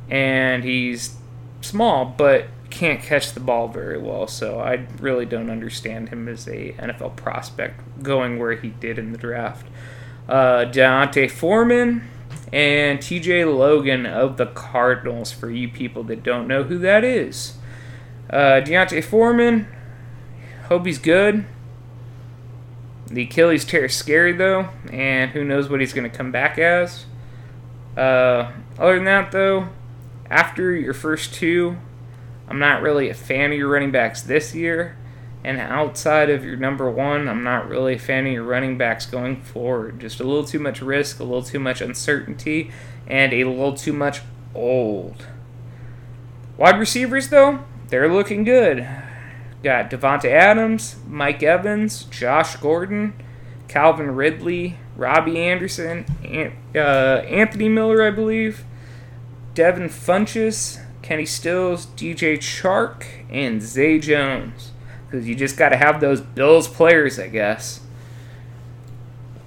and 0.09 0.63
he's 0.63 1.17
small, 1.61 2.05
but 2.05 2.47
can't 2.69 3.01
catch 3.01 3.33
the 3.33 3.39
ball 3.39 3.67
very 3.67 3.97
well. 3.97 4.27
So 4.27 4.59
I 4.59 4.85
really 4.99 5.25
don't 5.25 5.49
understand 5.49 6.09
him 6.09 6.27
as 6.27 6.47
a 6.47 6.73
NFL 6.73 7.15
prospect 7.15 8.03
going 8.03 8.39
where 8.39 8.53
he 8.53 8.69
did 8.69 8.99
in 8.99 9.11
the 9.11 9.17
draft. 9.17 9.67
Uh, 10.27 10.65
D'Onta 10.65 11.29
Foreman 11.29 12.07
and 12.53 12.99
TJ 12.99 13.45
Logan 13.57 14.05
of 14.05 14.37
the 14.37 14.45
Cardinals 14.45 15.31
for 15.31 15.49
you 15.49 15.67
people 15.67 16.03
that 16.03 16.23
don't 16.23 16.47
know 16.47 16.63
who 16.63 16.77
that 16.79 17.03
is. 17.03 17.57
Uh, 18.29 18.59
D'Onta 18.59 19.03
Foreman, 19.03 19.67
hope 20.67 20.85
he's 20.85 20.99
good. 20.99 21.45
The 23.09 23.23
Achilles 23.23 23.65
tear 23.65 23.85
is 23.85 23.95
scary 23.95 24.33
though, 24.33 24.69
and 24.91 25.31
who 25.31 25.43
knows 25.43 25.69
what 25.69 25.79
he's 25.79 25.93
going 25.93 26.09
to 26.09 26.15
come 26.15 26.31
back 26.31 26.59
as. 26.59 27.05
Uh, 27.97 28.51
other 28.77 28.95
than 28.95 29.05
that, 29.05 29.31
though, 29.31 29.69
after 30.29 30.75
your 30.75 30.93
first 30.93 31.33
two, 31.33 31.77
I'm 32.47 32.59
not 32.59 32.81
really 32.81 33.09
a 33.09 33.13
fan 33.13 33.51
of 33.51 33.57
your 33.57 33.67
running 33.67 33.91
backs 33.91 34.21
this 34.21 34.53
year. 34.53 34.95
And 35.43 35.59
outside 35.59 36.29
of 36.29 36.43
your 36.43 36.57
number 36.57 36.89
one, 36.89 37.27
I'm 37.27 37.43
not 37.43 37.69
really 37.69 37.95
a 37.95 37.99
fan 37.99 38.27
of 38.27 38.33
your 38.33 38.43
running 38.43 38.77
backs 38.77 39.05
going 39.05 39.41
forward. 39.41 39.99
Just 39.99 40.19
a 40.19 40.23
little 40.23 40.43
too 40.43 40.59
much 40.59 40.81
risk, 40.81 41.19
a 41.19 41.23
little 41.23 41.43
too 41.43 41.59
much 41.59 41.81
uncertainty, 41.81 42.71
and 43.07 43.33
a 43.33 43.45
little 43.45 43.73
too 43.73 43.93
much 43.93 44.21
old. 44.53 45.25
Wide 46.57 46.77
receivers, 46.77 47.29
though, 47.29 47.63
they're 47.87 48.11
looking 48.11 48.43
good. 48.43 48.87
Got 49.63 49.91
Davante 49.91 50.29
Adams, 50.29 50.95
Mike 51.07 51.43
Evans, 51.43 52.03
Josh 52.05 52.55
Gordon, 52.57 53.13
Calvin 53.67 54.15
Ridley, 54.15 54.77
Robbie 54.95 55.39
Anderson, 55.39 56.05
uh, 56.73 56.79
Anthony 56.79 57.69
Miller, 57.69 58.03
I 58.03 58.11
believe, 58.11 58.63
Devin 59.53 59.89
Funchess, 59.89 60.83
Kenny 61.01 61.25
Stills, 61.25 61.87
DJ 61.87 62.37
Chark, 62.37 63.05
and 63.29 63.61
Zay 63.61 63.99
Jones 63.99 64.71
because 65.09 65.27
you 65.27 65.35
just 65.35 65.57
got 65.57 65.69
to 65.69 65.77
have 65.77 65.99
those 65.99 66.21
Bills 66.21 66.67
players, 66.67 67.19
I 67.19 67.27
guess. 67.27 67.81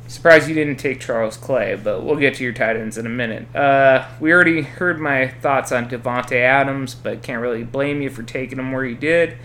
Surprised 0.09 0.49
you 0.49 0.55
didn't 0.55 0.77
take 0.77 1.01
Charles 1.01 1.37
Clay, 1.37 1.75
but 1.83 2.03
we'll 2.03 2.17
get 2.17 2.35
to 2.35 2.45
your 2.45 2.53
tight 2.53 2.77
ends 2.77 2.99
in 2.99 3.07
a 3.07 3.11
minute. 3.11 3.55
Uh, 3.55 4.07
we 4.21 4.33
already 4.33 4.63
heard 4.63 5.01
my 5.01 5.29
thoughts 5.29 5.73
on 5.73 5.89
Davante 5.89 6.37
Adams, 6.37 6.95
but 6.95 7.23
can't 7.23 7.41
really 7.41 7.65
blame 7.65 8.03
you 8.03 8.11
for 8.11 8.23
taking 8.23 8.59
him 8.59 8.73
where 8.73 8.85
you 8.85 8.97
did. 8.97 9.39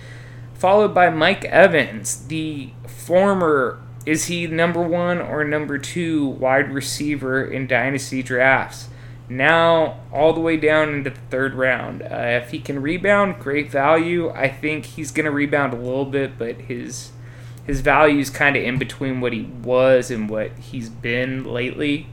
Followed 0.57 0.95
by 0.95 1.11
Mike 1.11 1.45
Evans, 1.45 2.27
the 2.27 2.71
former 2.87 3.79
is 4.07 4.25
he 4.25 4.47
number 4.47 4.81
one 4.81 5.19
or 5.19 5.43
number 5.43 5.77
two 5.77 6.25
wide 6.25 6.71
receiver 6.71 7.45
in 7.45 7.67
dynasty 7.67 8.23
drafts? 8.23 8.87
Now 9.29 9.99
all 10.11 10.33
the 10.33 10.39
way 10.39 10.57
down 10.57 10.93
into 10.93 11.09
the 11.11 11.19
third 11.29 11.53
round. 11.53 12.01
Uh, 12.01 12.39
if 12.41 12.51
he 12.51 12.59
can 12.59 12.81
rebound, 12.81 13.39
great 13.39 13.69
value. 13.69 14.29
I 14.29 14.47
think 14.47 14.85
he's 14.85 15.11
going 15.11 15.25
to 15.25 15.31
rebound 15.31 15.73
a 15.73 15.77
little 15.77 16.05
bit, 16.05 16.39
but 16.39 16.61
his 16.61 17.11
his 17.65 17.81
value 17.81 18.19
is 18.19 18.29
kind 18.29 18.55
of 18.55 18.63
in 18.63 18.79
between 18.79 19.19
what 19.19 19.33
he 19.33 19.43
was 19.43 20.09
and 20.09 20.29
what 20.29 20.57
he's 20.57 20.89
been 20.89 21.43
lately. 21.43 22.07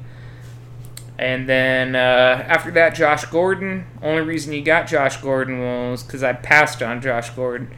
And 1.17 1.49
then 1.49 1.95
uh, 1.95 2.45
after 2.47 2.73
that, 2.73 2.95
Josh 2.97 3.25
Gordon. 3.27 3.87
Only 4.03 4.23
reason 4.23 4.53
you 4.53 4.63
got 4.63 4.89
Josh 4.89 5.17
Gordon 5.19 5.61
was 5.61 6.03
because 6.03 6.25
I 6.25 6.33
passed 6.33 6.83
on 6.83 7.01
Josh 7.01 7.31
Gordon. 7.31 7.71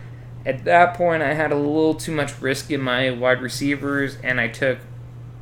At 0.46 0.64
that 0.64 0.94
point, 0.94 1.24
I 1.24 1.34
had 1.34 1.50
a 1.50 1.56
little 1.56 1.94
too 1.94 2.12
much 2.12 2.40
risk 2.40 2.70
in 2.70 2.80
my 2.80 3.10
wide 3.10 3.42
receivers, 3.42 4.16
and 4.22 4.40
I 4.40 4.46
took 4.46 4.78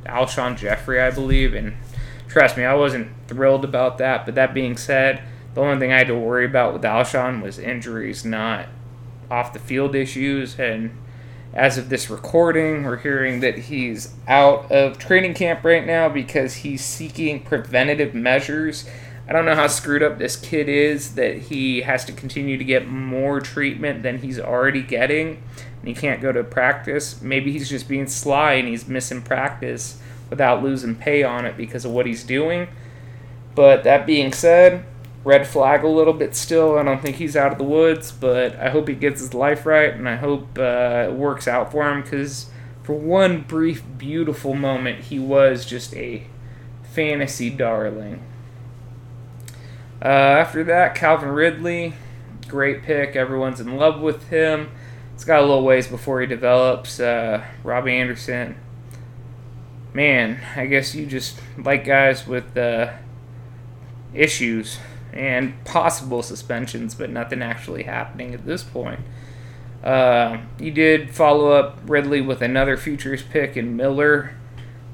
Alshon 0.03 0.57
Jeffery, 0.57 0.99
I 0.99 1.11
believe. 1.11 1.53
And 1.53 1.75
trust 2.27 2.57
me, 2.57 2.65
I 2.65 2.73
wasn't 2.73 3.11
thrilled 3.27 3.63
about 3.63 3.99
that. 3.99 4.25
But 4.25 4.33
that 4.33 4.55
being 4.55 4.77
said, 4.77 5.21
the 5.53 5.61
only 5.61 5.77
thing 5.77 5.93
I 5.93 5.99
had 5.99 6.07
to 6.07 6.17
worry 6.17 6.45
about 6.45 6.73
with 6.73 6.81
Alshon 6.81 7.43
was 7.43 7.59
injuries, 7.59 8.25
not 8.25 8.67
off 9.29 9.53
the 9.53 9.59
field 9.59 9.93
issues. 9.93 10.57
And 10.59 10.97
as 11.53 11.77
of 11.77 11.89
this 11.89 12.09
recording, 12.09 12.83
we're 12.83 12.97
hearing 12.97 13.41
that 13.41 13.59
he's 13.59 14.11
out 14.27 14.71
of 14.71 14.97
training 14.97 15.35
camp 15.35 15.63
right 15.63 15.85
now 15.85 16.09
because 16.09 16.55
he's 16.55 16.83
seeking 16.83 17.43
preventative 17.43 18.15
measures. 18.15 18.89
I 19.27 19.33
don't 19.33 19.45
know 19.45 19.55
how 19.55 19.67
screwed 19.67 20.03
up 20.03 20.19
this 20.19 20.35
kid 20.35 20.69
is 20.69 21.15
that 21.15 21.37
he 21.37 21.81
has 21.81 22.05
to 22.05 22.11
continue 22.11 22.57
to 22.57 22.63
get 22.63 22.87
more 22.87 23.39
treatment 23.39 24.03
than 24.03 24.19
he's 24.19 24.39
already 24.39 24.83
getting 24.83 25.41
and 25.79 25.87
he 25.87 25.93
can't 25.93 26.21
go 26.21 26.31
to 26.31 26.43
practice. 26.43 27.21
Maybe 27.21 27.51
he's 27.51 27.69
just 27.69 27.87
being 27.87 28.07
sly 28.07 28.53
and 28.53 28.67
he's 28.67 28.87
missing 28.87 29.21
practice 29.21 29.99
without 30.29 30.63
losing 30.63 30.95
pay 30.95 31.23
on 31.23 31.45
it 31.45 31.57
because 31.57 31.85
of 31.85 31.91
what 31.91 32.05
he's 32.05 32.23
doing. 32.23 32.67
But 33.55 33.83
that 33.83 34.05
being 34.05 34.31
said, 34.31 34.85
red 35.23 35.47
flag 35.47 35.83
a 35.83 35.87
little 35.87 36.13
bit 36.13 36.35
still. 36.35 36.77
I 36.77 36.83
don't 36.83 37.01
think 37.01 37.17
he's 37.17 37.35
out 37.35 37.51
of 37.51 37.57
the 37.57 37.63
woods, 37.63 38.11
but 38.11 38.55
I 38.55 38.69
hope 38.69 38.87
he 38.87 38.95
gets 38.95 39.21
his 39.21 39.33
life 39.33 39.65
right, 39.65 39.93
and 39.93 40.07
I 40.07 40.17
hope 40.17 40.57
uh, 40.59 41.07
it 41.09 41.13
works 41.13 41.47
out 41.47 41.71
for 41.71 41.89
him 41.89 42.01
because 42.01 42.49
for 42.83 42.93
one 42.93 43.41
brief, 43.41 43.83
beautiful 43.97 44.53
moment, 44.53 45.05
he 45.05 45.19
was 45.19 45.65
just 45.65 45.95
a 45.95 46.27
fantasy 46.83 47.49
darling. 47.49 48.21
Uh, 50.05 50.37
after 50.37 50.63
that, 50.63 50.93
Calvin 50.93 51.29
Ridley, 51.29 51.93
great 52.47 52.83
pick. 52.83 53.15
Everyone's 53.15 53.59
in 53.59 53.75
love 53.75 54.01
with 54.01 54.29
him. 54.29 54.69
It's 55.15 55.25
got 55.25 55.39
a 55.39 55.41
little 55.41 55.63
ways 55.63 55.87
before 55.87 56.21
he 56.21 56.27
develops. 56.27 56.99
Uh, 56.99 57.43
Robbie 57.63 57.93
Anderson, 57.93 58.55
man, 59.95 60.39
I 60.55 60.67
guess 60.67 60.93
you 60.93 61.07
just 61.07 61.39
like 61.57 61.85
guys 61.85 62.27
with 62.27 62.55
uh, 62.55 62.93
issues 64.13 64.77
and 65.11 65.65
possible 65.65 66.21
suspensions, 66.21 66.93
but 66.93 67.09
nothing 67.09 67.41
actually 67.41 67.81
happening 67.81 68.35
at 68.35 68.45
this 68.45 68.61
point. 68.61 68.99
Uh, 69.83 70.37
you 70.59 70.69
did 70.69 71.15
follow 71.15 71.49
up 71.49 71.79
Ridley 71.87 72.21
with 72.21 72.43
another 72.43 72.77
futures 72.77 73.23
pick 73.23 73.57
in 73.57 73.75
Miller. 73.75 74.35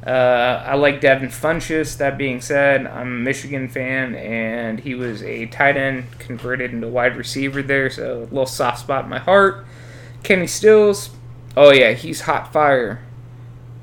Uh, 0.05 0.63
I 0.65 0.75
like 0.75 0.99
Devin 0.99 1.29
Funchess. 1.29 1.97
That 1.97 2.17
being 2.17 2.41
said, 2.41 2.87
I'm 2.87 3.07
a 3.07 3.19
Michigan 3.19 3.69
fan, 3.69 4.15
and 4.15 4.79
he 4.79 4.95
was 4.95 5.21
a 5.21 5.45
tight 5.47 5.77
end 5.77 6.05
converted 6.17 6.71
into 6.71 6.87
wide 6.87 7.15
receiver 7.15 7.61
there, 7.61 7.89
so 7.89 8.19
a 8.19 8.25
little 8.25 8.45
soft 8.45 8.79
spot 8.79 9.03
in 9.03 9.09
my 9.09 9.19
heart. 9.19 9.65
Kenny 10.23 10.47
Stills, 10.47 11.11
oh 11.55 11.71
yeah, 11.71 11.91
he's 11.91 12.21
hot 12.21 12.51
fire. 12.51 13.03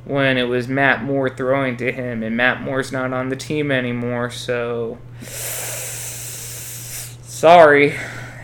When 0.04 0.38
it 0.38 0.44
was 0.44 0.68
Matt 0.68 1.04
Moore 1.04 1.28
throwing 1.28 1.76
to 1.76 1.92
him, 1.92 2.22
and 2.22 2.36
Matt 2.36 2.62
Moore's 2.62 2.90
not 2.90 3.12
on 3.12 3.28
the 3.28 3.36
team 3.36 3.70
anymore, 3.70 4.30
so 4.30 4.98
Sorry. 7.38 7.94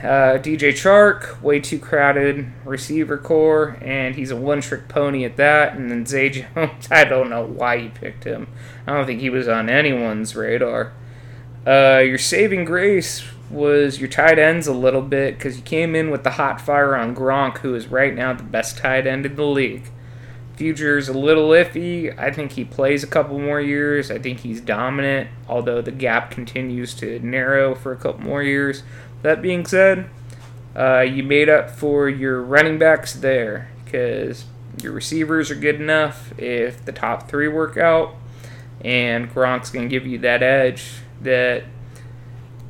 Uh, 0.05 0.37
DJ 0.37 0.69
Chark, 0.73 1.41
way 1.41 1.59
too 1.59 1.79
crowded 1.79 2.53
receiver 2.67 3.17
core, 3.17 3.79
and 3.81 4.15
he's 4.15 4.31
a 4.31 4.37
one 4.37 4.61
trick 4.61 4.87
pony 4.87 5.25
at 5.25 5.39
that. 5.39 5.77
And 5.77 5.91
then 5.91 6.05
Zay 6.05 6.29
Jones, 6.55 6.89
I 6.91 7.05
don't 7.05 7.31
know 7.31 7.47
why 7.47 7.77
you 7.77 7.89
picked 7.89 8.25
him. 8.25 8.49
I 8.87 8.93
don't 8.93 9.07
think 9.07 9.23
he 9.23 9.31
was 9.31 9.49
on 9.49 9.71
anyone's 9.71 10.37
radar. 10.37 10.93
Uh, 11.67 12.03
your 12.05 12.19
saving 12.19 12.67
grace 12.67 13.25
was 13.49 13.99
your 13.99 14.11
tight 14.11 14.39
ends 14.39 14.67
a 14.67 14.75
little 14.75 15.01
bit 15.01 15.39
because 15.39 15.57
you 15.57 15.63
came 15.63 15.95
in 15.95 16.11
with 16.11 16.23
the 16.23 16.33
hot 16.33 16.61
fire 16.61 16.95
on 16.95 17.17
Gronk, 17.17 17.59
who 17.59 17.75
is 17.75 17.87
right 17.87 18.15
now 18.15 18.35
the 18.35 18.43
best 18.43 18.77
tight 18.77 19.07
end 19.07 19.25
in 19.25 19.37
the 19.37 19.47
league. 19.47 19.91
Future's 20.57 21.09
a 21.09 21.19
little 21.19 21.49
iffy. 21.49 22.17
I 22.17 22.31
think 22.31 22.53
he 22.53 22.65
plays 22.65 23.03
a 23.03 23.09
couple 23.09 23.39
more 23.41 23.61
years. 23.61 24.11
I 24.11 24.19
think 24.19 24.41
he's 24.41 24.61
dominant, 24.61 25.31
although 25.49 25.83
the 25.83 25.91
gap 25.91 26.31
continues 26.31 26.95
to 26.95 27.19
narrow 27.21 27.75
for 27.75 27.91
a 27.93 27.97
couple 27.97 28.21
more 28.21 28.43
years. 28.43 28.85
That 29.25 29.41
being 29.41 29.65
said, 29.65 30.11
uh, 30.77 31.01
you 31.01 31.23
made 31.23 31.49
up 31.49 31.71
for 31.71 32.11
your 32.11 32.43
running 32.43 32.79
backs 32.79 33.15
there 33.15 33.71
because 33.83 34.45
your 34.83 34.93
receivers 34.93 35.51
are 35.51 35.55
good 35.55 35.77
enough 35.77 36.39
if 36.39 36.85
the 36.85 36.93
top 36.93 37.27
three 37.27 37.49
work 37.49 37.79
out, 37.79 38.17
and 38.85 39.33
Gronk's 39.33 39.71
going 39.71 39.89
to 39.89 39.91
give 39.91 40.07
you 40.07 40.19
that 40.19 40.43
edge 40.43 40.97
that. 41.23 41.65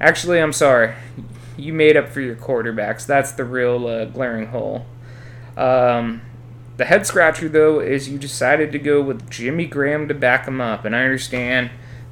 Actually, 0.00 0.40
I'm 0.40 0.52
sorry. 0.52 0.94
You 1.56 1.72
made 1.72 1.96
up 1.96 2.08
for 2.08 2.20
your 2.20 2.36
quarterbacks. 2.36 3.04
That's 3.04 3.32
the 3.32 3.44
real 3.44 3.88
uh, 3.88 4.04
glaring 4.04 4.46
hole. 4.46 4.86
Um, 5.56 6.22
the 6.76 6.84
head 6.84 7.04
scratcher, 7.04 7.48
though, 7.48 7.80
is 7.80 8.08
you 8.08 8.16
decided 8.16 8.70
to 8.70 8.78
go 8.78 9.02
with 9.02 9.28
Jimmy 9.28 9.66
Graham 9.66 10.06
to 10.06 10.14
back 10.14 10.46
him 10.46 10.60
up. 10.60 10.84
And 10.84 10.94
I 10.94 11.02
understand 11.02 11.70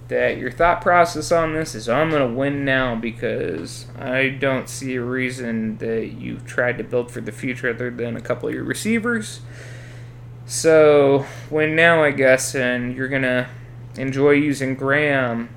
that 0.09 0.37
your 0.37 0.51
thought 0.51 0.81
process 0.81 1.33
on 1.33 1.55
this 1.55 1.75
is 1.75 1.89
I'm 1.89 2.11
going 2.11 2.29
to 2.29 2.35
win 2.35 2.65
now 2.65 2.95
because 2.95 3.87
I 3.99 4.29
don't 4.29 4.69
see 4.69 4.97
a 4.97 5.03
reason 5.03 5.79
that 5.79 6.13
you've 6.19 6.47
tried 6.47 6.79
to 6.79 6.85
build 6.85 7.11
for 7.11 7.21
the 7.21 7.33
future 7.33 7.71
other 7.71 7.91
than 7.91 8.17
a 8.17 8.21
couple 8.21 8.49
of 8.49 8.55
your 8.55 8.65
receivers. 8.65 9.41
So, 10.45 11.25
win 11.51 11.77
now, 11.77 12.03
I 12.03 12.11
guess, 12.11 12.55
and 12.55 12.95
you're 12.97 13.09
going 13.09 13.23
to 13.23 13.49
enjoy 13.97 14.33
using 14.33 14.75
Graham 14.75 15.49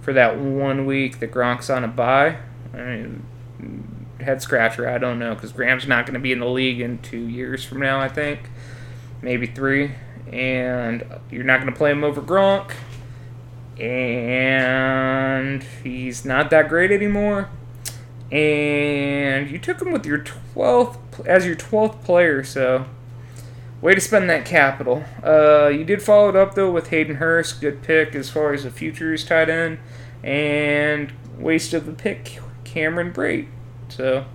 for 0.00 0.12
that 0.12 0.38
one 0.38 0.86
week 0.86 1.20
that 1.20 1.32
Gronk's 1.32 1.70
on 1.70 1.82
a 1.82 1.88
bye. 1.88 2.38
I 2.72 2.76
mean, 2.76 3.26
head 4.20 4.42
scratcher. 4.42 4.88
I 4.88 4.98
don't 4.98 5.18
know 5.18 5.34
because 5.34 5.52
Graham's 5.52 5.86
not 5.86 6.06
going 6.06 6.14
to 6.14 6.20
be 6.20 6.32
in 6.32 6.40
the 6.40 6.46
league 6.46 6.80
in 6.80 6.98
two 6.98 7.26
years 7.26 7.64
from 7.64 7.80
now. 7.80 8.00
I 8.00 8.08
think 8.08 8.50
maybe 9.22 9.46
three, 9.46 9.92
and 10.30 11.04
you're 11.30 11.44
not 11.44 11.60
going 11.60 11.72
to 11.72 11.76
play 11.76 11.90
him 11.90 12.04
over 12.04 12.20
Gronk, 12.20 12.72
and 13.78 15.62
he's 15.82 16.24
not 16.24 16.50
that 16.50 16.68
great 16.68 16.90
anymore. 16.90 17.48
And 18.30 19.50
you 19.50 19.58
took 19.58 19.80
him 19.80 19.92
with 19.92 20.04
your 20.04 20.18
twelfth 20.18 21.26
as 21.26 21.46
your 21.46 21.54
twelfth 21.54 22.04
player, 22.04 22.44
so 22.44 22.84
way 23.80 23.94
to 23.94 24.00
spend 24.00 24.28
that 24.28 24.44
capital. 24.44 25.04
Uh, 25.24 25.68
you 25.68 25.84
did 25.84 26.02
follow 26.02 26.28
it 26.28 26.36
up 26.36 26.54
though 26.54 26.70
with 26.70 26.88
Hayden 26.88 27.16
Hurst, 27.16 27.60
good 27.60 27.82
pick 27.82 28.14
as 28.14 28.28
far 28.28 28.52
as 28.52 28.64
the 28.64 28.70
futures 28.70 29.24
tight 29.24 29.48
end, 29.48 29.78
and 30.22 31.12
waste 31.38 31.72
of 31.72 31.86
the 31.86 31.92
pick 31.92 32.40
Cameron 32.64 33.12
Brate. 33.12 33.48
So, 33.88 34.26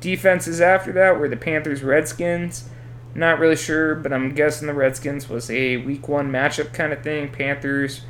defenses 0.00 0.60
after 0.60 0.92
that 0.92 1.18
were 1.18 1.28
the 1.28 1.36
Panthers 1.36 1.82
Redskins. 1.82 2.68
Not 3.12 3.40
really 3.40 3.56
sure, 3.56 3.96
but 3.96 4.12
I'm 4.12 4.34
guessing 4.34 4.68
the 4.68 4.74
Redskins 4.74 5.28
was 5.28 5.50
a 5.50 5.78
week 5.78 6.06
one 6.06 6.30
matchup 6.30 6.72
kind 6.72 6.92
of 6.92 7.02
thing. 7.02 7.30
Panthers 7.32 8.02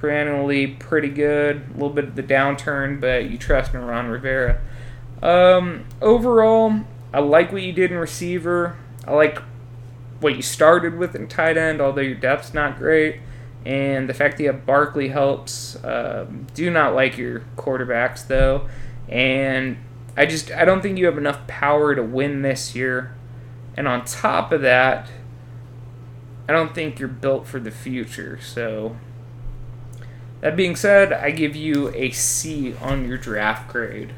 perennially 0.00 0.66
pretty 0.66 1.08
good. 1.08 1.64
A 1.70 1.72
little 1.72 1.90
bit 1.90 2.04
of 2.04 2.14
the 2.14 2.22
downturn, 2.22 3.00
but 3.00 3.30
you 3.30 3.38
trust 3.38 3.74
in 3.74 3.80
Ron 3.80 4.06
Rivera. 4.08 4.60
Um, 5.22 5.84
overall, 6.00 6.80
I 7.12 7.20
like 7.20 7.52
what 7.52 7.62
you 7.62 7.72
did 7.72 7.90
in 7.90 7.98
receiver. 7.98 8.76
I 9.06 9.12
like 9.12 9.38
what 10.20 10.36
you 10.36 10.42
started 10.42 10.96
with 10.96 11.14
in 11.14 11.28
tight 11.28 11.56
end, 11.56 11.80
although 11.80 12.02
your 12.02 12.14
depth's 12.14 12.54
not 12.54 12.78
great. 12.78 13.20
And 13.64 14.08
the 14.08 14.14
fact 14.14 14.36
that 14.36 14.44
you 14.44 14.52
have 14.52 14.64
Barkley 14.64 15.08
helps. 15.08 15.82
Um, 15.84 16.46
do 16.54 16.70
not 16.70 16.94
like 16.94 17.18
your 17.18 17.40
quarterbacks, 17.56 18.26
though. 18.26 18.68
And 19.08 19.78
I 20.16 20.26
just 20.26 20.50
I 20.52 20.64
don't 20.64 20.80
think 20.80 20.98
you 20.98 21.06
have 21.06 21.18
enough 21.18 21.46
power 21.46 21.94
to 21.94 22.02
win 22.02 22.42
this 22.42 22.74
year. 22.74 23.14
And 23.76 23.86
on 23.86 24.04
top 24.04 24.52
of 24.52 24.62
that, 24.62 25.08
I 26.48 26.52
don't 26.52 26.74
think 26.74 26.98
you're 26.98 27.08
built 27.08 27.46
for 27.46 27.60
the 27.60 27.70
future. 27.70 28.38
So 28.40 28.96
that 30.40 30.56
being 30.56 30.76
said, 30.76 31.12
I 31.12 31.30
give 31.30 31.56
you 31.56 31.92
a 31.94 32.10
C 32.10 32.74
on 32.80 33.08
your 33.08 33.18
draft 33.18 33.68
grade. 33.70 34.12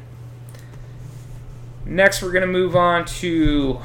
Next, 1.85 2.21
we're 2.21 2.31
going 2.31 2.41
to 2.41 2.47
move 2.47 2.75
on 2.75 3.05
to 3.05 3.79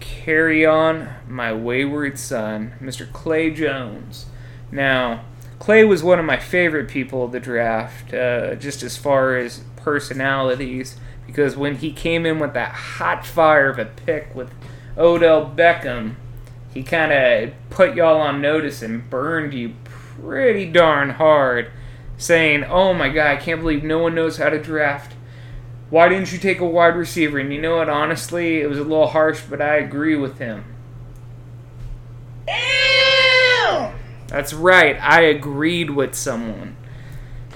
carry 0.00 0.66
on 0.66 1.08
my 1.28 1.52
wayward 1.52 2.18
son, 2.18 2.74
Mr. 2.82 3.10
Clay 3.12 3.50
Jones. 3.50 4.26
Now, 4.72 5.24
Clay 5.58 5.84
was 5.84 6.02
one 6.02 6.18
of 6.18 6.24
my 6.24 6.36
favorite 6.36 6.88
people 6.88 7.24
of 7.24 7.32
the 7.32 7.40
draft, 7.40 8.12
uh, 8.12 8.54
just 8.56 8.82
as 8.82 8.96
far 8.96 9.36
as 9.36 9.62
personalities, 9.76 10.96
because 11.26 11.56
when 11.56 11.76
he 11.76 11.92
came 11.92 12.26
in 12.26 12.38
with 12.38 12.54
that 12.54 12.72
hot 12.72 13.24
fire 13.24 13.68
of 13.68 13.78
a 13.78 13.84
pick 13.84 14.34
with 14.34 14.50
Odell 14.96 15.52
Beckham, 15.54 16.14
he 16.74 16.82
kind 16.82 17.12
of 17.12 17.52
put 17.70 17.94
y'all 17.94 18.20
on 18.20 18.40
notice 18.40 18.82
and 18.82 19.08
burned 19.08 19.54
you 19.54 19.74
pretty 20.20 20.66
darn 20.66 21.10
hard, 21.10 21.70
saying, 22.16 22.64
Oh 22.64 22.92
my 22.94 23.08
god, 23.08 23.26
I 23.28 23.36
can't 23.36 23.60
believe 23.60 23.82
no 23.82 23.98
one 23.98 24.14
knows 24.14 24.38
how 24.38 24.48
to 24.50 24.60
draft. 24.60 25.14
Why 25.90 26.08
didn't 26.08 26.32
you 26.32 26.38
take 26.38 26.60
a 26.60 26.66
wide 26.66 26.96
receiver? 26.96 27.38
And 27.38 27.52
you 27.52 27.60
know 27.60 27.76
what, 27.76 27.88
honestly, 27.88 28.60
it 28.60 28.68
was 28.68 28.78
a 28.78 28.82
little 28.82 29.08
harsh, 29.08 29.42
but 29.48 29.62
I 29.62 29.76
agree 29.76 30.16
with 30.16 30.38
him. 30.38 30.64
That's 34.28 34.52
right, 34.52 34.96
I 35.00 35.22
agreed 35.22 35.90
with 35.90 36.14
someone. 36.14 36.76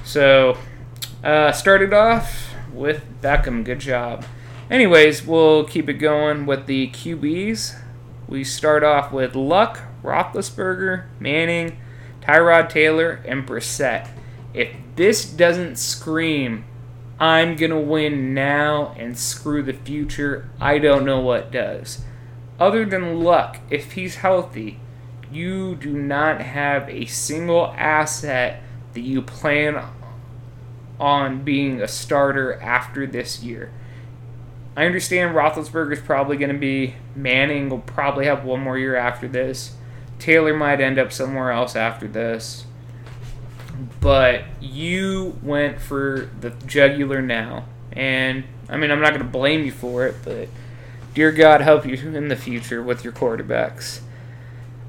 So, 0.04 0.56
uh, 1.22 1.52
started 1.52 1.92
off 1.92 2.54
with 2.72 3.04
Beckham. 3.20 3.62
Good 3.62 3.80
job. 3.80 4.24
Anyways, 4.70 5.26
we'll 5.26 5.64
keep 5.64 5.90
it 5.90 5.94
going 5.94 6.46
with 6.46 6.66
the 6.66 6.88
QBs. 6.88 7.78
We 8.26 8.42
start 8.42 8.82
off 8.82 9.12
with 9.12 9.36
Luck, 9.36 9.80
Roethlisberger, 10.02 11.04
Manning, 11.20 11.76
Tyrod 12.22 12.68
Taylor, 12.68 13.22
and 13.26 13.46
Brissett. 13.46 14.08
If 14.54 14.70
this 14.96 15.24
doesn't 15.24 15.76
scream, 15.76 16.64
I'm 17.18 17.56
gonna 17.56 17.80
win 17.80 18.34
now 18.34 18.94
and 18.98 19.18
screw 19.18 19.62
the 19.62 19.72
future, 19.72 20.50
I 20.60 20.78
don't 20.78 21.04
know 21.04 21.20
what 21.20 21.52
does. 21.52 22.02
Other 22.58 22.84
than 22.84 23.20
Luck, 23.20 23.58
if 23.70 23.92
he's 23.92 24.16
healthy, 24.16 24.78
you 25.30 25.74
do 25.74 25.92
not 25.92 26.40
have 26.40 26.88
a 26.88 27.06
single 27.06 27.74
asset 27.76 28.62
that 28.92 29.00
you 29.00 29.22
plan 29.22 29.82
on 31.00 31.42
being 31.42 31.80
a 31.80 31.88
starter 31.88 32.60
after 32.60 33.06
this 33.06 33.42
year. 33.42 33.72
I 34.76 34.86
understand 34.86 35.34
Roethlisberger 35.34 35.92
is 35.92 36.00
probably 36.00 36.36
going 36.36 36.52
to 36.52 36.58
be. 36.58 36.94
Manning 37.14 37.68
will 37.68 37.80
probably 37.80 38.26
have 38.26 38.44
one 38.44 38.60
more 38.60 38.78
year 38.78 38.96
after 38.96 39.28
this. 39.28 39.74
Taylor 40.22 40.54
might 40.54 40.80
end 40.80 41.00
up 41.00 41.12
somewhere 41.12 41.50
else 41.50 41.74
after 41.74 42.06
this. 42.06 42.64
But 44.00 44.44
you 44.60 45.36
went 45.42 45.80
for 45.80 46.30
the 46.40 46.50
jugular 46.64 47.20
now. 47.20 47.64
And, 47.90 48.44
I 48.68 48.76
mean, 48.76 48.92
I'm 48.92 49.00
not 49.00 49.10
going 49.10 49.24
to 49.24 49.28
blame 49.28 49.64
you 49.64 49.72
for 49.72 50.06
it, 50.06 50.14
but 50.22 50.48
dear 51.12 51.32
God, 51.32 51.60
help 51.60 51.84
you 51.84 51.94
in 51.94 52.28
the 52.28 52.36
future 52.36 52.80
with 52.80 53.02
your 53.02 53.12
quarterbacks. 53.12 54.00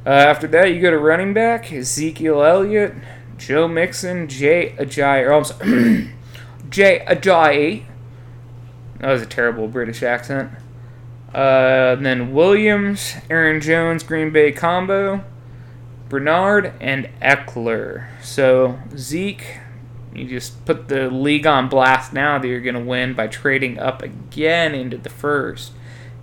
Uh, 0.05 0.09
after 0.09 0.45
that, 0.49 0.71
you 0.71 0.79
go 0.79 0.91
to 0.91 0.99
running 0.99 1.33
back 1.33 1.73
Ezekiel 1.73 2.43
Elliott, 2.43 2.93
Joe 3.35 3.67
Mixon, 3.67 4.27
Jay 4.27 4.75
Ajayi, 4.77 5.25
or 5.25 5.33
I'm 5.33 5.43
sorry, 5.45 6.11
Jay 6.69 7.03
Ajayi. 7.07 7.85
That 8.99 9.11
was 9.11 9.23
a 9.23 9.25
terrible 9.25 9.67
British 9.67 10.03
accent. 10.03 10.51
Uh, 11.33 11.95
then 11.95 12.33
Williams, 12.33 13.15
Aaron 13.29 13.59
Jones, 13.59 14.03
Green 14.03 14.31
Bay 14.31 14.51
combo, 14.51 15.23
Bernard, 16.07 16.73
and 16.79 17.09
Ekeler. 17.21 18.07
So 18.21 18.79
Zeke, 18.95 19.59
you 20.13 20.27
just 20.27 20.63
put 20.65 20.87
the 20.89 21.09
league 21.09 21.47
on 21.47 21.69
blast 21.69 22.13
now 22.13 22.37
that 22.37 22.47
you're 22.47 22.61
going 22.61 22.75
to 22.75 22.81
win 22.81 23.15
by 23.15 23.27
trading 23.27 23.79
up 23.79 24.03
again 24.03 24.75
into 24.75 24.97
the 24.97 25.09
first 25.09 25.71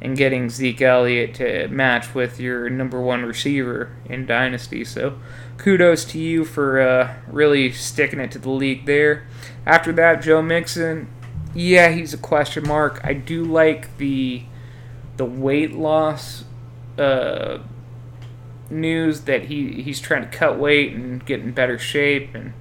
and 0.01 0.17
getting 0.17 0.49
Zeke 0.49 0.81
Elliott 0.81 1.35
to 1.35 1.69
match 1.69 2.15
with 2.15 2.41
your 2.41 2.71
number 2.71 3.01
one 3.01 3.25
receiver 3.25 3.95
in 4.07 4.27
Dynasty. 4.27 4.85
So 4.85 5.19
kudos 5.59 6.05
to 6.07 6.19
you 6.19 6.45
for 6.45 6.81
uh, 6.81 7.17
really 7.27 7.73
sticking 7.73 8.21
it 8.21 8.31
to 8.33 8.39
the 8.39 8.51
league 8.51 8.87
there. 8.87 9.27
After 9.67 9.93
that, 9.93 10.23
Joe 10.23 10.41
Mixon, 10.41 11.09
yeah, 11.55 11.91
he's 11.91 12.15
a 12.15 12.19
question 12.19 12.67
mark. 12.67 13.01
I 13.05 13.13
do 13.13 13.45
like 13.45 13.97
the 13.99 14.45
the 15.21 15.27
weight 15.27 15.75
loss 15.75 16.45
uh, 16.97 17.59
news 18.71 19.21
that 19.23 19.45
he, 19.45 19.83
he's 19.83 20.01
trying 20.01 20.23
to 20.23 20.29
cut 20.35 20.59
weight 20.59 20.95
and 20.95 21.27
get 21.27 21.41
in 21.41 21.53
better 21.53 21.79
shape, 21.79 22.35
and 22.35 22.55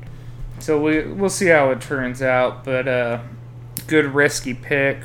so 0.60 0.78
we 0.78 1.06
we'll 1.06 1.30
see 1.30 1.46
how 1.46 1.70
it 1.70 1.80
turns 1.80 2.22
out. 2.22 2.66
But 2.66 2.86
uh, 2.86 3.22
good 3.88 4.08
risky 4.08 4.54
pick 4.54 4.98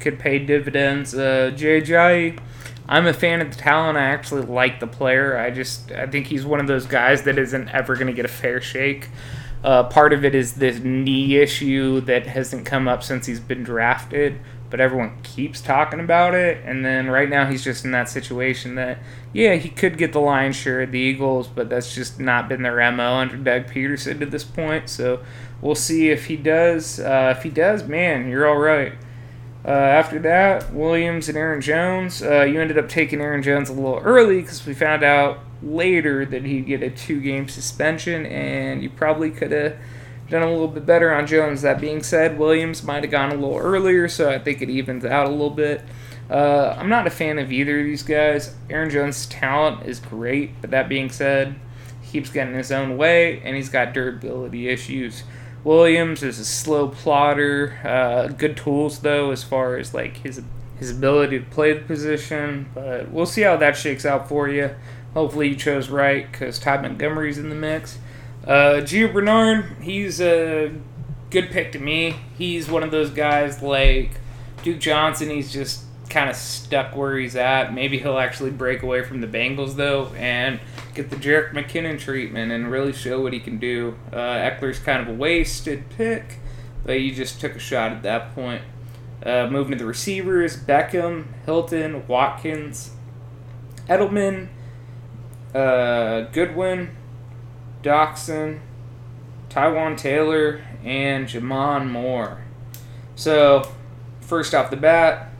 could 0.00 0.18
pay 0.18 0.40
dividends. 0.40 1.14
Uh, 1.14 1.52
JJ, 1.54 2.40
I'm 2.88 3.06
a 3.06 3.12
fan 3.12 3.40
of 3.42 3.52
the 3.52 3.56
talent. 3.56 3.96
I 3.96 4.06
actually 4.06 4.42
like 4.42 4.80
the 4.80 4.88
player. 4.88 5.38
I 5.38 5.52
just 5.52 5.92
I 5.92 6.08
think 6.08 6.26
he's 6.26 6.44
one 6.44 6.58
of 6.58 6.66
those 6.66 6.86
guys 6.86 7.22
that 7.22 7.38
isn't 7.38 7.68
ever 7.68 7.94
going 7.94 8.08
to 8.08 8.12
get 8.12 8.24
a 8.24 8.28
fair 8.42 8.60
shake. 8.60 9.08
Uh, 9.62 9.84
part 9.84 10.12
of 10.12 10.24
it 10.24 10.34
is 10.34 10.54
this 10.54 10.80
knee 10.80 11.36
issue 11.36 12.00
that 12.00 12.26
hasn't 12.26 12.66
come 12.66 12.88
up 12.88 13.04
since 13.04 13.26
he's 13.26 13.40
been 13.40 13.62
drafted, 13.62 14.40
but 14.70 14.80
everyone 14.80 15.20
keeps 15.22 15.60
talking 15.60 16.00
about 16.00 16.34
it. 16.34 16.62
And 16.64 16.84
then 16.84 17.08
right 17.08 17.28
now 17.28 17.46
he's 17.46 17.64
just 17.64 17.84
in 17.84 17.90
that 17.92 18.08
situation 18.08 18.74
that, 18.74 18.98
yeah, 19.32 19.54
he 19.54 19.68
could 19.68 19.98
get 19.98 20.12
the 20.12 20.20
lion's 20.20 20.56
share 20.56 20.82
of 20.82 20.92
the 20.92 20.98
Eagles, 20.98 21.48
but 21.48 21.68
that's 21.68 21.94
just 21.94 22.20
not 22.20 22.48
been 22.48 22.62
their 22.62 22.90
MO 22.92 23.14
under 23.14 23.36
Doug 23.36 23.66
Pederson 23.66 24.18
to 24.20 24.26
this 24.26 24.44
point. 24.44 24.88
So 24.88 25.22
we'll 25.60 25.74
see 25.74 26.10
if 26.10 26.26
he 26.26 26.36
does. 26.36 27.00
Uh, 27.00 27.34
if 27.36 27.42
he 27.42 27.50
does, 27.50 27.84
man, 27.84 28.28
you're 28.28 28.46
all 28.46 28.58
right. 28.58 28.92
Uh, 29.64 29.70
after 29.70 30.18
that, 30.20 30.72
Williams 30.72 31.28
and 31.28 31.36
Aaron 31.36 31.60
Jones. 31.60 32.22
Uh, 32.22 32.42
you 32.42 32.60
ended 32.60 32.78
up 32.78 32.88
taking 32.88 33.20
Aaron 33.20 33.42
Jones 33.42 33.68
a 33.68 33.72
little 33.72 33.98
early 33.98 34.40
because 34.40 34.64
we 34.64 34.72
found 34.72 35.02
out 35.02 35.40
later 35.62 36.24
that 36.24 36.44
he'd 36.44 36.66
get 36.66 36.82
a 36.82 36.90
two 36.90 37.20
game 37.20 37.48
suspension, 37.48 38.24
and 38.26 38.82
you 38.82 38.90
probably 38.90 39.30
could 39.30 39.52
have 39.52 39.76
done 40.28 40.42
a 40.42 40.50
little 40.50 40.68
bit 40.68 40.86
better 40.86 41.12
on 41.12 41.26
Jones. 41.26 41.62
That 41.62 41.80
being 41.80 42.02
said, 42.02 42.38
Williams 42.38 42.82
might 42.82 43.02
have 43.02 43.10
gone 43.10 43.30
a 43.30 43.34
little 43.34 43.56
earlier, 43.56 44.08
so 44.08 44.30
I 44.30 44.38
think 44.38 44.62
it 44.62 44.70
evens 44.70 45.04
out 45.04 45.26
a 45.26 45.30
little 45.30 45.50
bit. 45.50 45.82
Uh, 46.30 46.76
I'm 46.78 46.88
not 46.88 47.06
a 47.06 47.10
fan 47.10 47.38
of 47.38 47.50
either 47.50 47.80
of 47.80 47.86
these 47.86 48.02
guys. 48.02 48.54
Aaron 48.68 48.90
Jones' 48.90 49.26
talent 49.26 49.86
is 49.86 49.98
great, 49.98 50.60
but 50.60 50.70
that 50.70 50.88
being 50.88 51.08
said, 51.08 51.54
he 52.02 52.10
keeps 52.12 52.30
getting 52.30 52.54
his 52.54 52.70
own 52.70 52.98
way, 52.98 53.40
and 53.40 53.56
he's 53.56 53.70
got 53.70 53.94
durability 53.94 54.68
issues. 54.68 55.24
Williams 55.64 56.22
is 56.22 56.38
a 56.38 56.44
slow 56.44 56.88
plotter. 56.88 57.80
Uh, 57.84 58.28
good 58.28 58.56
tools 58.56 59.00
though, 59.00 59.30
as 59.30 59.42
far 59.42 59.76
as 59.76 59.92
like 59.92 60.18
his 60.18 60.40
his 60.78 60.92
ability 60.92 61.40
to 61.40 61.44
play 61.46 61.72
the 61.72 61.80
position. 61.80 62.68
But 62.72 63.10
we'll 63.10 63.26
see 63.26 63.42
how 63.42 63.56
that 63.56 63.76
shakes 63.76 64.06
out 64.06 64.28
for 64.28 64.48
you. 64.48 64.70
Hopefully 65.14 65.48
you 65.48 65.56
chose 65.56 65.88
right 65.88 66.30
because 66.30 66.58
Ty 66.58 66.82
Montgomery's 66.82 67.38
in 67.38 67.48
the 67.48 67.56
mix. 67.56 67.98
Uh, 68.48 68.80
Gio 68.80 69.12
Bernard, 69.12 69.76
he's 69.82 70.22
a 70.22 70.72
good 71.28 71.50
pick 71.50 71.70
to 71.72 71.78
me. 71.78 72.16
He's 72.38 72.70
one 72.70 72.82
of 72.82 72.90
those 72.90 73.10
guys 73.10 73.60
like 73.60 74.12
Duke 74.62 74.78
Johnson. 74.78 75.28
He's 75.28 75.52
just 75.52 75.84
kind 76.08 76.30
of 76.30 76.36
stuck 76.36 76.96
where 76.96 77.18
he's 77.18 77.36
at. 77.36 77.74
Maybe 77.74 77.98
he'll 77.98 78.16
actually 78.16 78.50
break 78.50 78.82
away 78.82 79.04
from 79.04 79.20
the 79.20 79.26
Bengals 79.26 79.76
though 79.76 80.06
and 80.16 80.60
get 80.94 81.10
the 81.10 81.16
Jerick 81.16 81.52
McKinnon 81.52 82.00
treatment 82.00 82.50
and 82.50 82.70
really 82.70 82.94
show 82.94 83.20
what 83.20 83.34
he 83.34 83.40
can 83.40 83.58
do. 83.58 83.98
Uh, 84.10 84.16
Ekeler's 84.16 84.78
kind 84.78 85.02
of 85.02 85.08
a 85.08 85.12
wasted 85.12 85.90
pick, 85.90 86.38
but 86.86 86.94
you 86.94 87.14
just 87.14 87.42
took 87.42 87.54
a 87.54 87.58
shot 87.58 87.92
at 87.92 88.02
that 88.04 88.34
point. 88.34 88.62
Uh, 89.22 89.46
moving 89.50 89.72
to 89.72 89.78
the 89.78 89.84
receivers, 89.84 90.56
Beckham, 90.56 91.26
Hilton, 91.44 92.06
Watkins, 92.06 92.92
Edelman, 93.90 94.48
uh, 95.54 96.22
Goodwin, 96.32 96.96
Doctson, 97.82 98.60
Taywan 99.48 99.96
Taylor, 99.96 100.62
and 100.84 101.26
J'Mon 101.26 101.90
Moore. 101.90 102.44
So, 103.14 103.70
first 104.20 104.54
off 104.54 104.70
the 104.70 104.76
bat, 104.76 105.30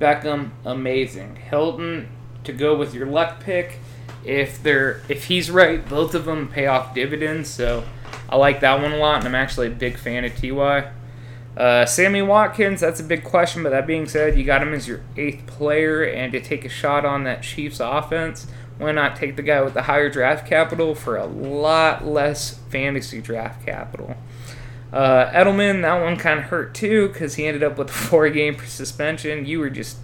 Beckham, 0.00 0.50
amazing. 0.64 1.36
Hilton, 1.36 2.08
to 2.44 2.52
go 2.52 2.76
with 2.76 2.94
your 2.94 3.06
luck 3.06 3.40
pick, 3.40 3.78
if 4.24 4.62
they're 4.62 5.02
if 5.08 5.24
he's 5.24 5.50
right, 5.50 5.86
both 5.88 6.14
of 6.14 6.24
them 6.24 6.48
pay 6.48 6.66
off 6.66 6.94
dividends. 6.94 7.48
So 7.48 7.84
I 8.28 8.36
like 8.36 8.60
that 8.60 8.80
one 8.80 8.92
a 8.92 8.96
lot, 8.96 9.18
and 9.18 9.26
I'm 9.26 9.34
actually 9.34 9.68
a 9.68 9.70
big 9.70 9.96
fan 9.96 10.24
of 10.24 10.34
Ty. 10.36 10.90
Uh, 11.56 11.84
Sammy 11.84 12.22
Watkins, 12.22 12.80
that's 12.80 12.98
a 12.98 13.04
big 13.04 13.24
question. 13.24 13.62
But 13.62 13.70
that 13.70 13.86
being 13.86 14.06
said, 14.06 14.38
you 14.38 14.44
got 14.44 14.62
him 14.62 14.72
as 14.72 14.88
your 14.88 15.02
eighth 15.16 15.46
player, 15.46 16.02
and 16.02 16.32
to 16.32 16.40
take 16.40 16.64
a 16.64 16.68
shot 16.68 17.04
on 17.04 17.24
that 17.24 17.42
Chiefs 17.42 17.80
offense, 17.80 18.46
why 18.82 18.92
not 18.92 19.16
take 19.16 19.36
the 19.36 19.42
guy 19.42 19.60
with 19.62 19.74
the 19.74 19.82
higher 19.82 20.10
draft 20.10 20.46
capital 20.46 20.94
for 20.94 21.16
a 21.16 21.26
lot 21.26 22.06
less 22.06 22.58
fantasy 22.70 23.20
draft 23.20 23.64
capital? 23.64 24.16
Uh, 24.92 25.30
Edelman, 25.30 25.82
that 25.82 26.02
one 26.02 26.16
kind 26.16 26.38
of 26.38 26.46
hurt 26.46 26.74
too 26.74 27.08
because 27.08 27.36
he 27.36 27.46
ended 27.46 27.62
up 27.62 27.78
with 27.78 27.88
a 27.88 27.92
four 28.08 28.28
game 28.28 28.58
suspension. 28.66 29.46
You 29.46 29.60
were 29.60 29.70
just 29.70 29.98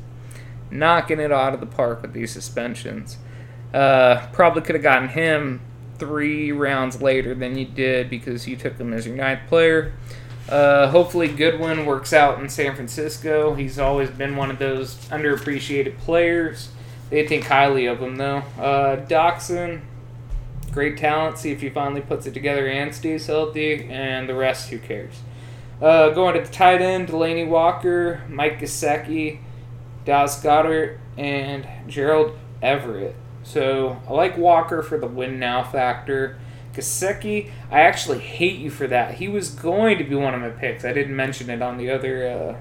knocking 0.71 1.21
it 1.21 1.33
out 1.33 1.55
of 1.55 1.61
the 1.61 1.67
park 1.67 2.03
with 2.03 2.13
these 2.13 2.33
suspensions. 2.33 3.19
Uh, 3.73 4.27
probably 4.33 4.63
could 4.63 4.75
have 4.75 4.83
gotten 4.83 5.09
him 5.09 5.61
three 5.99 6.53
rounds 6.53 7.03
later 7.03 7.35
than 7.35 7.59
you 7.59 7.67
did 7.67 8.09
because 8.09 8.47
you 8.47 8.57
took 8.57 8.79
him 8.79 8.93
as 8.93 9.07
your 9.07 9.17
ninth 9.17 9.41
player. 9.49 9.93
Uh, 10.49 10.89
hopefully, 10.89 11.29
Goodwin 11.29 11.85
works 11.85 12.15
out 12.15 12.41
in 12.41 12.49
San 12.49 12.75
Francisco. 12.75 13.55
He's 13.55 13.79
always 13.79 14.09
been 14.11 14.37
one 14.37 14.51
of 14.51 14.59
those 14.59 14.95
underappreciated 15.09 15.99
players. 15.99 16.71
They 17.11 17.27
think 17.27 17.45
highly 17.45 17.87
of 17.87 18.01
him, 18.01 18.17
though. 18.17 18.43
Uh, 18.59 18.97
Great 20.71 20.99
talent. 20.99 21.39
See 21.39 21.51
if 21.51 21.61
he 21.61 21.71
finally 21.71 22.03
puts 22.03 22.27
it 22.27 22.35
together 22.35 22.69
and 22.69 22.95
stays 22.95 23.27
healthy. 23.27 23.89
And 23.91 24.29
the 24.29 24.35
rest, 24.35 24.69
who 24.69 24.79
cares? 24.79 25.15
Uh, 25.81 26.11
going 26.11 26.35
to 26.35 26.41
the 26.41 26.53
tight 26.53 26.83
end, 26.83 27.09
Delanie 27.09 27.49
Walker, 27.49 28.23
Mike 28.29 28.61
Gesicki, 28.61 29.39
Dallas 30.05 30.37
Goedert, 30.43 30.99
and 31.17 31.67
Gerald 31.87 32.37
Everett. 32.61 33.15
So 33.45 34.01
I 34.09 34.13
like 34.13 34.37
Walker 34.37 34.83
for 34.83 34.99
the 34.99 35.07
win 35.07 35.39
now 35.39 35.63
factor. 35.63 36.39
Gesicki, 36.75 37.51
I 37.71 37.81
actually 37.81 38.19
hate 38.19 38.59
you 38.59 38.71
for 38.71 38.87
that. 38.89 39.15
He 39.15 39.29
was 39.29 39.51
going 39.51 39.99
to 39.99 40.05
be 40.05 40.15
one 40.15 40.35
of 40.35 40.41
my 40.41 40.51
picks. 40.51 40.85
I 40.85 40.93
didn't 40.93 41.17
mention 41.17 41.49
it 41.49 41.63
on 41.63 41.77
the 41.77 41.91
other 41.91 42.29
uh, 42.29 42.57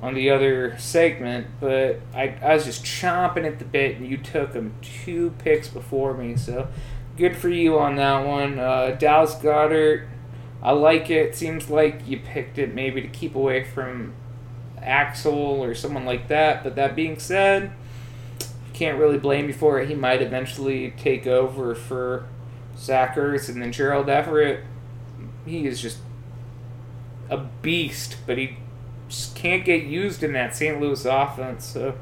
on 0.00 0.14
the 0.14 0.30
other 0.30 0.78
segment, 0.78 1.46
but 1.60 2.00
I, 2.14 2.34
I 2.42 2.54
was 2.54 2.64
just 2.64 2.84
chomping 2.84 3.44
at 3.44 3.58
the 3.58 3.64
bit, 3.64 3.96
and 3.96 4.06
you 4.06 4.16
took 4.16 4.54
him 4.54 4.74
two 4.80 5.34
picks 5.38 5.68
before 5.68 6.14
me. 6.14 6.36
So 6.36 6.68
good 7.16 7.36
for 7.36 7.50
you 7.50 7.78
on 7.78 7.96
that 7.96 8.26
one. 8.26 8.58
Uh, 8.58 8.96
Dallas 8.98 9.34
Goedert, 9.34 10.08
I 10.62 10.72
like 10.72 11.10
it. 11.10 11.36
Seems 11.36 11.68
like 11.68 12.06
you 12.08 12.18
picked 12.18 12.58
it 12.58 12.74
maybe 12.74 13.02
to 13.02 13.08
keep 13.08 13.34
away 13.34 13.62
from 13.62 14.14
Axel 14.80 15.62
or 15.62 15.74
someone 15.74 16.06
like 16.06 16.28
that. 16.28 16.64
But 16.64 16.76
that 16.76 16.96
being 16.96 17.18
said, 17.18 17.72
can't 18.72 18.98
really 18.98 19.18
blame 19.18 19.48
you 19.48 19.52
for 19.52 19.78
it. 19.80 19.88
He 19.88 19.94
might 19.94 20.22
eventually 20.22 20.94
take 20.96 21.26
over 21.26 21.74
for 21.74 22.26
Zach 22.78 23.16
Ertz 23.16 23.50
and 23.50 23.60
then 23.60 23.72
Gerald 23.72 24.08
Everett. 24.08 24.64
He 25.44 25.66
is 25.66 25.82
just 25.82 25.98
a 27.28 27.36
beast, 27.36 28.16
but 28.26 28.38
he 28.38 28.56
just 29.10 29.34
can't 29.34 29.64
get 29.64 29.84
used 29.84 30.22
in 30.22 30.32
that 30.32 30.54
St. 30.54 30.80
Louis 30.80 31.04
offense. 31.04 31.66
So 31.66 31.98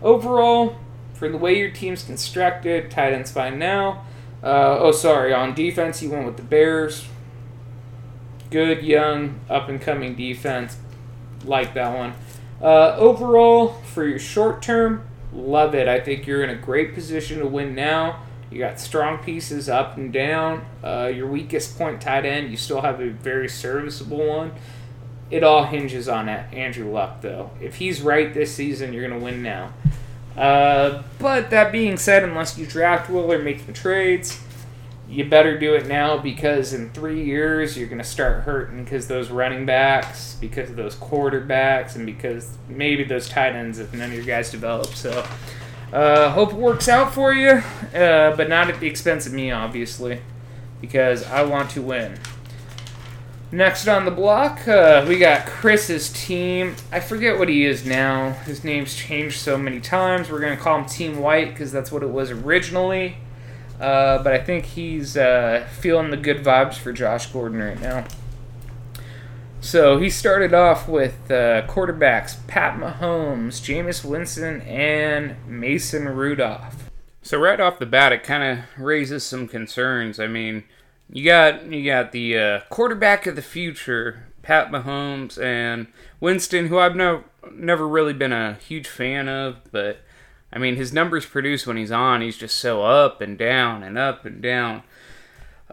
overall, 0.00 0.76
for 1.12 1.28
the 1.28 1.36
way 1.36 1.58
your 1.58 1.70
team's 1.70 2.04
constructed, 2.04 2.90
tight 2.90 3.12
end's 3.12 3.30
fine 3.30 3.58
now. 3.58 4.04
Uh, 4.42 4.78
oh, 4.78 4.92
sorry. 4.92 5.34
On 5.34 5.54
defense, 5.54 6.02
you 6.02 6.10
went 6.10 6.24
with 6.24 6.36
the 6.36 6.42
Bears. 6.42 7.06
Good, 8.50 8.82
young, 8.82 9.40
up 9.50 9.68
and 9.68 9.80
coming 9.80 10.14
defense. 10.14 10.76
Like 11.44 11.74
that 11.74 11.96
one. 11.96 12.14
Uh, 12.60 12.96
overall, 12.96 13.68
for 13.92 14.06
your 14.06 14.18
short 14.18 14.62
term, 14.62 15.04
love 15.32 15.74
it. 15.74 15.88
I 15.88 16.00
think 16.00 16.26
you're 16.26 16.44
in 16.44 16.50
a 16.50 16.56
great 16.56 16.94
position 16.94 17.40
to 17.40 17.46
win 17.46 17.74
now. 17.74 18.22
You 18.50 18.58
got 18.58 18.78
strong 18.78 19.18
pieces 19.18 19.68
up 19.68 19.96
and 19.96 20.12
down. 20.12 20.64
Uh, 20.84 21.10
your 21.12 21.26
weakest 21.26 21.78
point 21.78 22.00
tight 22.00 22.24
end, 22.24 22.50
you 22.50 22.56
still 22.56 22.82
have 22.82 23.00
a 23.00 23.08
very 23.08 23.48
serviceable 23.48 24.26
one. 24.26 24.52
It 25.32 25.42
all 25.42 25.64
hinges 25.64 26.10
on 26.10 26.28
Andrew 26.28 26.92
Luck, 26.92 27.22
though. 27.22 27.52
If 27.58 27.76
he's 27.76 28.02
right 28.02 28.34
this 28.34 28.54
season, 28.54 28.92
you're 28.92 29.08
going 29.08 29.18
to 29.18 29.24
win 29.24 29.42
now. 29.42 29.72
Uh, 30.36 31.02
but 31.18 31.48
that 31.48 31.72
being 31.72 31.96
said, 31.96 32.22
unless 32.22 32.58
you 32.58 32.66
draft 32.66 33.08
Will 33.08 33.32
or 33.32 33.38
make 33.38 33.66
the 33.66 33.72
trades, 33.72 34.38
you 35.08 35.24
better 35.24 35.58
do 35.58 35.72
it 35.72 35.86
now 35.86 36.18
because 36.18 36.74
in 36.74 36.90
three 36.90 37.24
years 37.24 37.78
you're 37.78 37.88
going 37.88 37.96
to 37.96 38.04
start 38.04 38.42
hurting 38.42 38.84
because 38.84 39.08
those 39.08 39.30
running 39.30 39.64
backs, 39.64 40.36
because 40.38 40.68
of 40.68 40.76
those 40.76 40.96
quarterbacks, 40.96 41.96
and 41.96 42.04
because 42.04 42.50
maybe 42.68 43.02
those 43.02 43.26
tight 43.26 43.54
ends 43.54 43.78
if 43.78 43.90
none 43.94 44.10
of 44.10 44.14
your 44.14 44.26
guys 44.26 44.50
develop. 44.50 44.88
So, 44.88 45.26
uh, 45.94 46.30
hope 46.30 46.52
it 46.52 46.56
works 46.56 46.90
out 46.90 47.14
for 47.14 47.32
you, 47.32 47.62
uh, 47.94 48.36
but 48.36 48.50
not 48.50 48.68
at 48.68 48.80
the 48.80 48.86
expense 48.86 49.26
of 49.26 49.32
me, 49.32 49.50
obviously, 49.50 50.20
because 50.82 51.24
I 51.24 51.42
want 51.44 51.70
to 51.70 51.80
win. 51.80 52.18
Next 53.54 53.86
on 53.86 54.06
the 54.06 54.10
block, 54.10 54.66
uh, 54.66 55.04
we 55.06 55.18
got 55.18 55.44
Chris's 55.44 56.10
team. 56.10 56.74
I 56.90 57.00
forget 57.00 57.38
what 57.38 57.50
he 57.50 57.66
is 57.66 57.84
now. 57.84 58.30
His 58.30 58.64
name's 58.64 58.96
changed 58.96 59.38
so 59.38 59.58
many 59.58 59.78
times. 59.78 60.30
We're 60.30 60.40
going 60.40 60.56
to 60.56 60.62
call 60.62 60.78
him 60.78 60.86
Team 60.86 61.18
White 61.18 61.50
because 61.50 61.70
that's 61.70 61.92
what 61.92 62.02
it 62.02 62.08
was 62.08 62.30
originally. 62.30 63.18
Uh, 63.78 64.22
but 64.22 64.32
I 64.32 64.38
think 64.38 64.64
he's 64.64 65.18
uh, 65.18 65.68
feeling 65.80 66.10
the 66.10 66.16
good 66.16 66.42
vibes 66.42 66.76
for 66.76 66.94
Josh 66.94 67.26
Gordon 67.26 67.62
right 67.62 67.78
now. 67.78 68.06
So 69.60 69.98
he 69.98 70.08
started 70.08 70.54
off 70.54 70.88
with 70.88 71.30
uh, 71.30 71.66
quarterbacks 71.66 72.46
Pat 72.46 72.80
Mahomes, 72.80 73.60
Jameis 73.60 74.02
Winston, 74.02 74.62
and 74.62 75.36
Mason 75.46 76.08
Rudolph. 76.08 76.90
So 77.20 77.38
right 77.38 77.60
off 77.60 77.78
the 77.78 77.84
bat, 77.84 78.12
it 78.12 78.22
kind 78.22 78.42
of 78.42 78.64
raises 78.82 79.24
some 79.24 79.46
concerns. 79.46 80.18
I 80.18 80.26
mean, 80.26 80.64
you 81.12 81.24
got 81.26 81.70
you 81.70 81.84
got 81.84 82.12
the 82.12 82.38
uh, 82.38 82.60
quarterback 82.70 83.26
of 83.26 83.36
the 83.36 83.42
future, 83.42 84.28
Pat 84.42 84.70
Mahomes, 84.70 85.40
and 85.40 85.86
Winston, 86.20 86.68
who 86.68 86.78
I've 86.78 86.96
no, 86.96 87.24
never 87.52 87.86
really 87.86 88.14
been 88.14 88.32
a 88.32 88.54
huge 88.54 88.88
fan 88.88 89.28
of, 89.28 89.58
but 89.70 89.98
I 90.50 90.58
mean 90.58 90.76
his 90.76 90.92
numbers 90.92 91.26
produce 91.26 91.66
when 91.66 91.76
he's 91.76 91.92
on. 91.92 92.22
He's 92.22 92.38
just 92.38 92.58
so 92.58 92.82
up 92.82 93.20
and 93.20 93.36
down 93.36 93.82
and 93.82 93.98
up 93.98 94.24
and 94.24 94.40
down. 94.40 94.84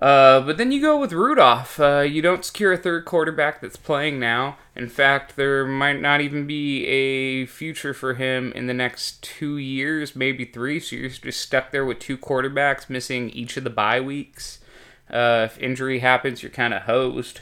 Uh, 0.01 0.39
but 0.41 0.57
then 0.57 0.71
you 0.71 0.81
go 0.81 0.97
with 0.97 1.11
Rudolph. 1.11 1.79
Uh, 1.79 1.99
you 1.99 2.21
don't 2.21 2.45
secure 2.45 2.73
a 2.73 2.77
third 2.77 3.03
quarterback 3.03 3.59
that's 3.59 3.75
playing 3.75 4.17
now. 4.17 4.57
In 4.75 4.87
fact, 4.87 5.35
there 5.35 5.65
might 5.65 5.99
not 5.99 6.21
even 6.21 6.47
be 6.47 6.85
a 6.85 7.45
future 7.45 7.93
for 7.93 8.13
him 8.13 8.53
in 8.53 8.67
the 8.67 8.73
next 8.73 9.21
two 9.21 9.57
years, 9.57 10.15
maybe 10.15 10.45
three. 10.45 10.79
So 10.79 10.95
you're 10.95 11.09
just 11.09 11.41
stuck 11.41 11.71
there 11.71 11.83
with 11.83 11.99
two 11.99 12.17
quarterbacks 12.17 12.89
missing 12.89 13.29
each 13.31 13.57
of 13.57 13.65
the 13.65 13.69
bye 13.69 13.99
weeks. 13.99 14.59
Uh, 15.09 15.47
if 15.49 15.57
injury 15.59 15.99
happens, 15.99 16.43
you're 16.43 16.51
kind 16.51 16.73
of 16.73 16.83
hosed. 16.83 17.41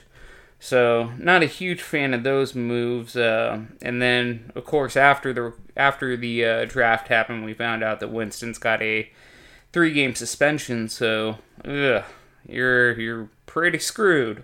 So 0.59 1.11
not 1.18 1.43
a 1.43 1.47
huge 1.47 1.82
fan 1.82 2.13
of 2.13 2.24
those 2.24 2.55
moves. 2.55 3.15
Uh, 3.15 3.65
and 3.82 4.01
then, 4.01 4.51
of 4.55 4.65
course, 4.65 4.95
after 4.95 5.34
the 5.34 5.53
after 5.76 6.18
the 6.18 6.43
uh, 6.43 6.65
draft 6.65 7.09
happened, 7.09 7.45
we 7.45 7.53
found 7.53 7.84
out 7.84 7.99
that 7.99 8.11
Winston's 8.11 8.57
got 8.57 8.82
a 8.82 9.09
three 9.72 9.93
game 9.93 10.15
suspension. 10.15 10.89
So 10.89 11.38
ugh, 11.63 12.03
you're 12.47 12.99
you're 12.99 13.30
pretty 13.45 13.80
screwed. 13.80 14.43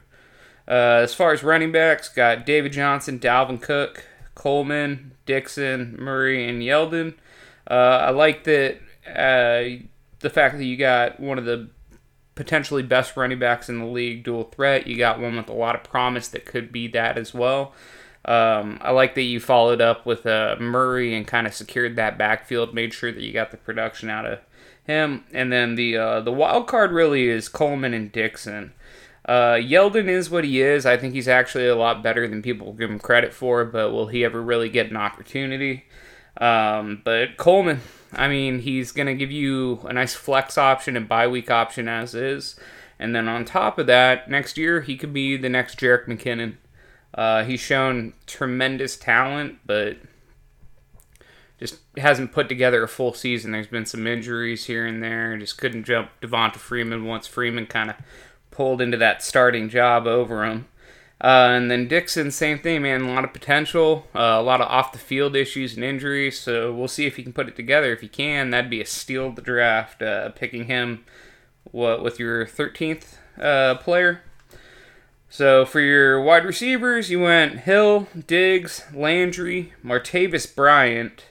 Uh, 0.67 1.01
as 1.03 1.13
far 1.13 1.33
as 1.33 1.43
running 1.43 1.71
backs, 1.71 2.07
got 2.09 2.45
David 2.45 2.71
Johnson, 2.71 3.19
Dalvin 3.19 3.61
Cook, 3.61 4.05
Coleman, 4.35 5.11
Dixon, 5.25 5.95
Murray, 5.99 6.47
and 6.47 6.61
Yeldon. 6.61 7.15
Uh, 7.69 7.73
I 7.73 8.09
like 8.11 8.43
that 8.45 8.77
uh, 9.07 9.83
the 10.19 10.29
fact 10.29 10.57
that 10.57 10.65
you 10.65 10.77
got 10.77 11.19
one 11.19 11.37
of 11.37 11.45
the 11.45 11.69
potentially 12.35 12.83
best 12.83 13.15
running 13.15 13.39
backs 13.39 13.69
in 13.69 13.79
the 13.79 13.85
league, 13.85 14.23
dual 14.23 14.45
threat. 14.45 14.87
You 14.87 14.97
got 14.97 15.19
one 15.19 15.35
with 15.35 15.49
a 15.49 15.53
lot 15.53 15.75
of 15.75 15.83
promise 15.83 16.27
that 16.29 16.45
could 16.45 16.71
be 16.71 16.87
that 16.89 17.17
as 17.17 17.33
well. 17.33 17.73
Um, 18.25 18.79
I 18.81 18.91
like 18.91 19.15
that 19.15 19.23
you 19.23 19.39
followed 19.39 19.81
up 19.81 20.05
with 20.05 20.25
uh, 20.25 20.55
Murray 20.59 21.13
and 21.13 21.27
kind 21.27 21.45
of 21.45 21.53
secured 21.53 21.95
that 21.97 22.17
backfield, 22.17 22.73
made 22.73 22.93
sure 22.93 23.11
that 23.11 23.21
you 23.21 23.33
got 23.33 23.51
the 23.51 23.57
production 23.57 24.09
out 24.09 24.25
of 24.25 24.39
him. 24.85 25.25
And 25.33 25.51
then 25.51 25.75
the 25.75 25.97
uh, 25.97 26.21
the 26.21 26.31
wild 26.31 26.67
card 26.67 26.91
really 26.91 27.27
is 27.27 27.49
Coleman 27.49 27.93
and 27.93 28.11
Dixon. 28.11 28.73
Uh, 29.25 29.53
Yeldon 29.55 30.07
is 30.07 30.29
what 30.29 30.43
he 30.43 30.61
is. 30.61 30.85
I 30.85 30.97
think 30.97 31.13
he's 31.13 31.27
actually 31.27 31.67
a 31.67 31.75
lot 31.75 32.03
better 32.03 32.27
than 32.27 32.41
people 32.41 32.73
give 32.73 32.89
him 32.89 32.99
credit 32.99 33.33
for, 33.33 33.63
but 33.63 33.91
will 33.91 34.07
he 34.07 34.25
ever 34.25 34.41
really 34.41 34.69
get 34.69 34.89
an 34.89 34.97
opportunity? 34.97 35.85
Um, 36.37 37.01
but 37.05 37.37
Coleman, 37.37 37.81
I 38.15 38.27
mean, 38.27 38.59
he's 38.59 38.91
going 38.91 39.07
to 39.07 39.13
give 39.13 39.31
you 39.31 39.79
a 39.85 39.93
nice 39.93 40.13
flex 40.13 40.57
option 40.57 40.95
and 40.95 41.07
bye 41.07 41.27
week 41.27 41.49
option 41.49 41.87
as 41.87 42.13
is. 42.15 42.55
And 42.99 43.15
then 43.15 43.27
on 43.27 43.45
top 43.45 43.79
of 43.79 43.87
that, 43.87 44.29
next 44.29 44.57
year 44.57 44.81
he 44.81 44.97
could 44.97 45.13
be 45.13 45.35
the 45.37 45.49
next 45.49 45.79
Jerick 45.79 46.05
McKinnon. 46.05 46.57
Uh, 47.13 47.43
he's 47.43 47.59
shown 47.59 48.13
tremendous 48.25 48.97
talent, 48.97 49.59
but 49.65 49.97
just 51.59 51.79
hasn't 51.97 52.31
put 52.31 52.49
together 52.49 52.83
a 52.83 52.87
full 52.87 53.13
season. 53.13 53.51
There's 53.51 53.67
been 53.67 53.85
some 53.85 54.07
injuries 54.07 54.65
here 54.65 54.85
and 54.85 55.01
there. 55.01 55.37
Just 55.37 55.57
couldn't 55.57 55.83
jump 55.83 56.09
Devonta 56.21 56.57
Freeman 56.57 57.05
once 57.05 57.27
Freeman 57.27 57.67
kind 57.67 57.89
of 57.89 57.95
pulled 58.51 58.81
into 58.81 58.97
that 58.97 59.23
starting 59.23 59.69
job 59.69 60.07
over 60.07 60.43
him. 60.45 60.67
Uh, 61.23 61.51
and 61.55 61.71
then 61.71 61.87
Dixon, 61.87 62.31
same 62.31 62.59
thing, 62.59 62.81
man. 62.81 63.03
A 63.03 63.13
lot 63.13 63.23
of 63.23 63.31
potential, 63.31 64.07
uh, 64.13 64.35
a 64.37 64.41
lot 64.41 64.59
of 64.59 64.67
off 64.67 64.91
the 64.91 64.99
field 64.99 65.37
issues 65.37 65.73
and 65.73 65.83
injuries. 65.83 66.37
So 66.37 66.73
we'll 66.73 66.89
see 66.89 67.05
if 67.05 67.15
he 67.15 67.23
can 67.23 67.31
put 67.31 67.47
it 67.47 67.55
together. 67.55 67.93
If 67.93 68.01
he 68.01 68.09
can, 68.09 68.49
that'd 68.49 68.69
be 68.69 68.81
a 68.81 68.85
steal 68.85 69.27
of 69.27 69.37
the 69.37 69.41
draft. 69.41 70.01
Uh, 70.01 70.31
picking 70.31 70.65
him, 70.65 71.05
what 71.71 72.03
with 72.03 72.19
your 72.19 72.45
13th 72.45 73.15
uh, 73.39 73.75
player. 73.75 74.21
So 75.29 75.65
for 75.65 75.79
your 75.79 76.21
wide 76.21 76.43
receivers, 76.43 77.09
you 77.09 77.21
went 77.21 77.61
Hill, 77.61 78.07
Diggs, 78.27 78.83
Landry, 78.93 79.71
Martavis 79.83 80.53
Bryant, 80.53 81.25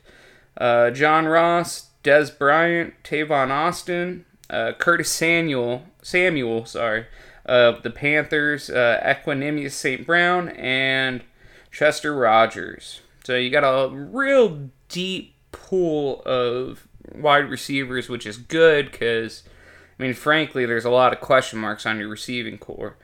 uh, 0.56 0.90
John 0.90 1.26
Ross, 1.26 1.90
Dez 2.02 2.36
Bryant, 2.36 2.94
Tavon 3.04 3.50
Austin, 3.50 4.24
uh, 4.48 4.72
Curtis 4.72 5.10
Samuel, 5.10 5.84
Samuel, 6.02 6.64
sorry 6.64 7.04
of 7.44 7.82
the 7.82 7.90
Panthers, 7.90 8.70
uh, 8.70 9.00
Equanimeous 9.04 9.72
St. 9.72 10.06
Brown, 10.06 10.48
and 10.50 11.22
Chester 11.70 12.14
Rogers. 12.14 13.00
So 13.24 13.36
you 13.36 13.50
got 13.50 13.64
a 13.64 13.94
real 13.94 14.70
deep 14.88 15.34
pool 15.52 16.22
of 16.24 16.86
wide 17.14 17.48
receivers, 17.48 18.08
which 18.08 18.26
is 18.26 18.36
good 18.36 18.90
because, 18.90 19.42
I 19.98 20.02
mean, 20.02 20.14
frankly, 20.14 20.66
there's 20.66 20.84
a 20.84 20.90
lot 20.90 21.12
of 21.12 21.20
question 21.20 21.58
marks 21.58 21.86
on 21.86 21.98
your 21.98 22.08
receiving 22.08 22.58
core. 22.58 22.96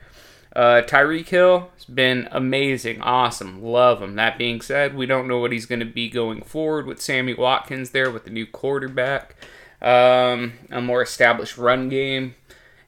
Uh, 0.55 0.81
Tyreek 0.81 1.27
Hill 1.27 1.69
has 1.75 1.85
been 1.85 2.27
amazing, 2.31 3.01
awesome, 3.01 3.61
love 3.61 4.01
him. 4.01 4.15
That 4.15 4.37
being 4.37 4.61
said, 4.61 4.95
we 4.95 5.05
don't 5.05 5.27
know 5.27 5.37
what 5.37 5.51
he's 5.51 5.67
going 5.67 5.79
to 5.79 5.85
be 5.85 6.09
going 6.09 6.41
forward 6.41 6.87
with 6.87 7.01
Sammy 7.01 7.35
Watkins 7.35 7.91
there 7.91 8.09
with 8.09 8.23
the 8.23 8.31
new 8.31 8.47
quarterback, 8.47 9.35
um, 9.79 10.53
a 10.71 10.81
more 10.81 11.03
established 11.03 11.57
run 11.57 11.87
game. 11.87 12.33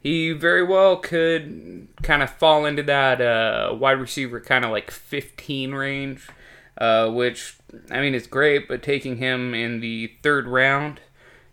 He 0.02 0.32
very 0.32 0.64
well 0.64 0.97
could 0.97 1.88
kind 2.02 2.24
of 2.24 2.32
fall 2.32 2.66
into 2.66 2.82
that 2.84 3.22
uh, 3.22 3.76
wide 3.76 3.99
receiver 3.99 4.39
kind 4.39 4.66
of 4.66 4.72
like 4.72 4.89
15 4.89 5.74
range, 5.74 6.28
uh, 6.80 7.10
which, 7.10 7.58
I 7.91 8.02
mean, 8.02 8.16
is 8.16 8.26
great, 8.26 8.68
but 8.68 8.82
taking 8.82 9.18
him 9.18 9.54
in 9.54 9.80
the 9.80 10.12
third 10.24 10.47
round, 10.47 11.02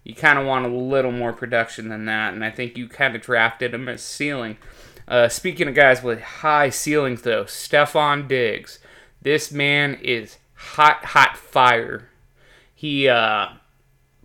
you 0.02 0.14
kind 0.14 0.38
of 0.38 0.46
want 0.46 0.64
a 0.64 0.70
little 0.70 1.12
more 1.12 1.34
production 1.34 1.90
than 1.90 2.06
that, 2.06 2.32
and 2.32 2.42
I 2.42 2.50
think 2.50 2.78
you 2.78 2.88
kind 2.88 3.14
of 3.14 3.20
drafted 3.20 3.74
him 3.74 3.86
as 3.86 4.02
ceiling. 4.02 4.56
Uh, 5.06 5.28
speaking 5.28 5.68
of 5.68 5.74
guys 5.74 6.02
with 6.02 6.20
high 6.20 6.70
ceilings, 6.70 7.22
though, 7.22 7.44
Stefon 7.44 8.26
Diggs. 8.26 8.78
This 9.20 9.52
man 9.52 9.98
is 10.02 10.38
hot, 10.54 11.04
hot 11.04 11.36
fire. 11.36 12.08
He 12.74 13.08
uh, 13.08 13.48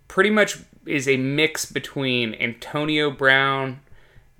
pretty 0.08 0.30
much 0.30 0.60
is 0.86 1.10
a 1.10 1.18
mix 1.18 1.66
between 1.66 2.36
Antonio 2.36 3.12
Brown 3.12 3.82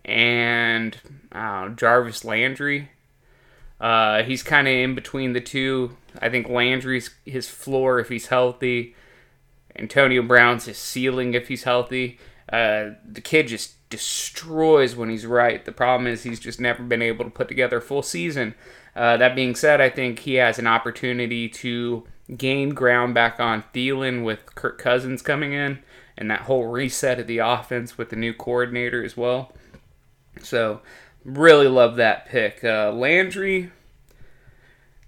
and 0.06 0.98
Jarvis 1.34 2.26
Landry. 2.26 2.90
Uh, 3.80 4.24
he's 4.24 4.44
kind 4.44 4.68
of 4.68 4.74
in 4.74 4.96
between 4.96 5.34
the 5.34 5.42
two. 5.42 5.98
I 6.22 6.30
think 6.30 6.48
Landry's 6.48 7.10
his 7.26 7.50
floor 7.50 8.00
if 8.00 8.10
he's 8.10 8.28
healthy. 8.28 8.96
Antonio 9.76 10.22
Brown's 10.22 10.66
his 10.66 10.78
ceiling 10.78 11.34
if 11.34 11.48
he's 11.48 11.64
healthy. 11.64 12.20
Uh, 12.52 12.92
the 13.06 13.22
kid 13.22 13.48
just 13.48 13.90
destroys 13.90 14.96
when 14.96 15.10
he's 15.10 15.26
right. 15.26 15.66
The 15.66 15.72
problem 15.72 16.08
is 16.08 16.24
he's 16.24 16.40
just 16.40 16.60
never 16.60 16.84
been 16.84 17.02
able 17.02 17.26
to 17.26 17.32
put 17.32 17.48
together 17.48 17.78
a 17.78 17.82
full 17.82 18.04
season. 18.04 18.56
Uh, 18.96 19.18
that 19.18 19.36
being 19.36 19.56
said, 19.56 19.82
I 19.82 19.90
think 19.90 20.20
he 20.20 20.36
has 20.36 20.60
an 20.60 20.68
opportunity 20.68 21.50
to 21.50 22.06
gain 22.38 22.70
ground 22.70 23.14
back 23.14 23.40
on 23.40 23.64
Thielen 23.74 24.24
with 24.24 24.56
Kirk 24.56 24.78
Cousins 24.78 25.22
coming 25.22 25.54
in 25.54 25.80
and 26.18 26.30
that 26.30 26.42
whole 26.42 26.68
reset 26.68 27.20
of 27.20 27.28
the 27.28 27.40
offense 27.40 27.98
with 27.98 28.10
the 28.10 28.16
new 28.16 28.34
coordinator 28.34 29.04
as 29.04 29.18
well. 29.18 29.52
So, 30.42 30.82
really 31.26 31.68
love 31.68 31.96
that 31.98 32.26
pick. 32.26 32.64
Uh, 32.64 32.92
Landry, 32.92 33.72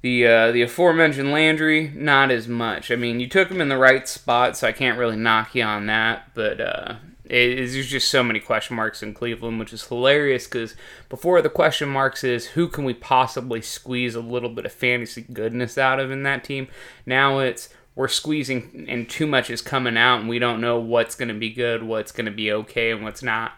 the 0.02 0.28
uh, 0.28 0.52
the 0.52 0.62
aforementioned 0.62 1.32
Landry, 1.32 1.92
not 1.96 2.32
as 2.32 2.48
much. 2.48 2.92
I 2.92 2.96
mean, 2.96 3.20
you 3.20 3.28
took 3.28 3.50
him 3.50 3.62
in 3.62 3.70
the 3.70 3.78
right 3.78 4.08
spot, 4.08 4.56
so 4.56 4.68
I 4.68 4.72
can't 4.72 5.00
really 5.00 5.18
knock 5.18 5.56
you 5.56 5.64
on 5.64 5.88
that. 5.88 6.34
But 6.34 6.62
uh, 6.62 6.96
it, 7.26 7.56
there's 7.56 7.88
just 7.88 8.10
so 8.10 8.24
many 8.24 8.40
question 8.40 8.76
marks 8.76 9.02
in 9.02 9.14
Cleveland, 9.14 9.60
which 9.60 9.74
is 9.74 9.88
hilarious 9.88 10.46
because 10.46 10.76
before 11.10 11.42
the 11.42 11.50
question 11.50 11.90
marks 11.90 12.24
is 12.24 12.48
who 12.50 12.68
can 12.68 12.86
we 12.86 12.94
possibly 12.94 13.62
squeeze 13.62 14.16
a 14.16 14.22
little 14.22 14.50
bit 14.50 14.66
of 14.66 14.72
fantasy 14.72 15.26
goodness 15.34 15.78
out 15.78 16.00
of 16.00 16.12
in 16.12 16.24
that 16.24 16.44
team. 16.44 16.68
Now 17.06 17.40
it's 17.40 17.70
we're 17.96 18.10
squeezing 18.10 18.86
and 18.88 19.10
too 19.10 19.26
much 19.26 19.50
is 19.50 19.62
coming 19.62 19.98
out, 19.98 20.20
and 20.20 20.30
we 20.30 20.38
don't 20.38 20.62
know 20.62 20.80
what's 20.80 21.16
going 21.16 21.30
to 21.30 21.34
be 21.34 21.50
good, 21.50 21.82
what's 21.82 22.12
going 22.12 22.26
to 22.26 22.32
be 22.32 22.52
okay, 22.52 22.92
and 22.92 23.04
what's 23.04 23.24
not. 23.24 23.54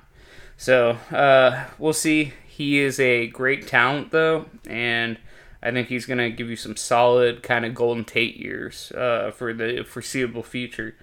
So 0.58 0.97
uh, 1.12 1.66
we'll 1.78 1.93
see. 1.93 2.34
He 2.47 2.80
is 2.80 2.99
a 2.99 3.28
great 3.28 3.68
talent, 3.68 4.12
though, 4.12 4.45
and 4.68 5.20
I 5.62 5.72
think 5.72 5.88
he's 5.88 6.08
going 6.08 6.18
to 6.18 6.32
give 6.32 6.49
you 6.49 6.55
some 6.55 6.76
solid 6.76 7.43
kind 7.43 7.64
of 7.66 7.76
Golden 7.76 8.03
Tate 8.03 8.38
years 8.38 8.91
uh, 8.93 9.32
for 9.32 9.53
the 9.53 9.86
foreseeable 9.88 10.43
future. 10.43 10.95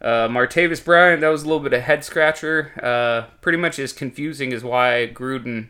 Uh, 0.00 0.26
Martavis 0.26 0.84
Bryant, 0.84 1.20
that 1.20 1.28
was 1.28 1.44
a 1.44 1.46
little 1.46 1.60
bit 1.60 1.72
of 1.72 1.82
head 1.82 2.04
scratcher. 2.04 2.72
Uh, 2.82 3.32
pretty 3.40 3.58
much 3.58 3.78
as 3.78 3.92
confusing 3.92 4.52
as 4.52 4.64
why 4.64 5.08
Gruden 5.12 5.68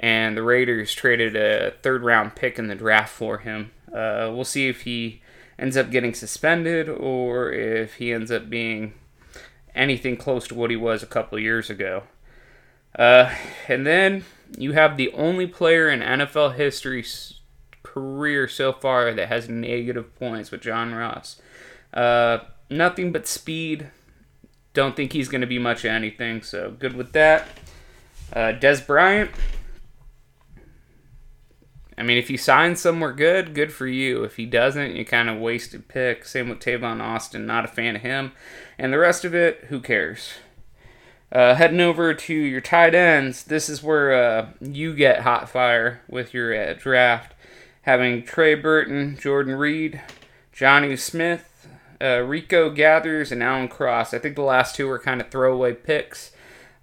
and 0.00 0.34
the 0.34 0.42
Raiders 0.42 0.94
traded 0.94 1.36
a 1.36 1.72
third 1.82 2.02
round 2.02 2.34
pick 2.34 2.58
in 2.58 2.68
the 2.68 2.74
draft 2.74 3.12
for 3.12 3.38
him. 3.38 3.72
Uh, 3.88 4.32
we'll 4.32 4.44
see 4.44 4.68
if 4.68 4.82
he 4.82 5.20
ends 5.58 5.76
up 5.76 5.90
getting 5.90 6.14
suspended 6.14 6.88
or 6.88 7.52
if 7.52 7.96
he 7.96 8.12
ends 8.12 8.30
up 8.30 8.48
being 8.48 8.94
anything 9.74 10.16
close 10.16 10.48
to 10.48 10.54
what 10.54 10.70
he 10.70 10.76
was 10.76 11.02
a 11.02 11.06
couple 11.06 11.38
years 11.38 11.68
ago. 11.68 12.04
Uh, 12.98 13.32
and 13.68 13.86
then 13.86 14.24
you 14.58 14.72
have 14.72 14.96
the 14.96 15.12
only 15.12 15.46
player 15.46 15.88
in 15.88 16.00
NFL 16.00 16.56
history's 16.56 17.40
career 17.82 18.48
so 18.48 18.72
far 18.72 19.14
that 19.14 19.28
has 19.28 19.48
negative 19.48 20.14
points 20.18 20.50
with 20.50 20.60
John 20.60 20.94
Ross. 20.94 21.40
Uh, 21.94 22.38
nothing 22.68 23.12
but 23.12 23.26
speed. 23.26 23.90
Don't 24.74 24.96
think 24.96 25.12
he's 25.12 25.28
going 25.28 25.40
to 25.40 25.46
be 25.46 25.58
much 25.58 25.84
of 25.84 25.90
anything, 25.90 26.42
so 26.42 26.70
good 26.70 26.94
with 26.94 27.12
that. 27.12 27.48
Uh, 28.32 28.52
Dez 28.52 28.84
Bryant. 28.86 29.30
I 31.96 32.02
mean, 32.04 32.18
if 32.18 32.28
he 32.28 32.36
signs 32.36 32.80
somewhere 32.80 33.12
good, 33.12 33.54
good 33.54 33.72
for 33.72 33.86
you. 33.86 34.22
If 34.22 34.36
he 34.36 34.46
doesn't, 34.46 34.94
you 34.94 35.04
kind 35.04 35.28
of 35.28 35.38
wasted 35.38 35.88
pick. 35.88 36.24
Same 36.24 36.48
with 36.48 36.60
Tavon 36.60 37.00
Austin. 37.00 37.44
Not 37.44 37.64
a 37.64 37.68
fan 37.68 37.96
of 37.96 38.02
him. 38.02 38.32
And 38.78 38.92
the 38.92 38.98
rest 38.98 39.24
of 39.24 39.34
it, 39.34 39.64
who 39.68 39.80
cares? 39.80 40.34
Uh, 41.30 41.54
heading 41.54 41.80
over 41.80 42.14
to 42.14 42.34
your 42.34 42.60
tight 42.60 42.94
ends, 42.94 43.44
this 43.44 43.68
is 43.68 43.82
where 43.82 44.12
uh, 44.12 44.48
you 44.60 44.94
get 44.94 45.20
hot 45.20 45.48
fire 45.48 46.00
with 46.08 46.32
your 46.32 46.54
uh, 46.54 46.72
draft. 46.72 47.34
Having 47.82 48.24
Trey 48.24 48.54
Burton, 48.54 49.18
Jordan 49.20 49.54
Reed, 49.54 50.00
Jonnu 50.54 50.98
Smith, 50.98 51.68
uh, 52.00 52.20
Rico 52.20 52.70
Gathers, 52.70 53.32
and 53.32 53.42
Alan 53.42 53.68
Cross. 53.68 54.14
I 54.14 54.18
think 54.18 54.36
the 54.36 54.42
last 54.42 54.74
two 54.74 54.86
were 54.86 54.98
kind 54.98 55.20
of 55.20 55.30
throwaway 55.30 55.74
picks. 55.74 56.32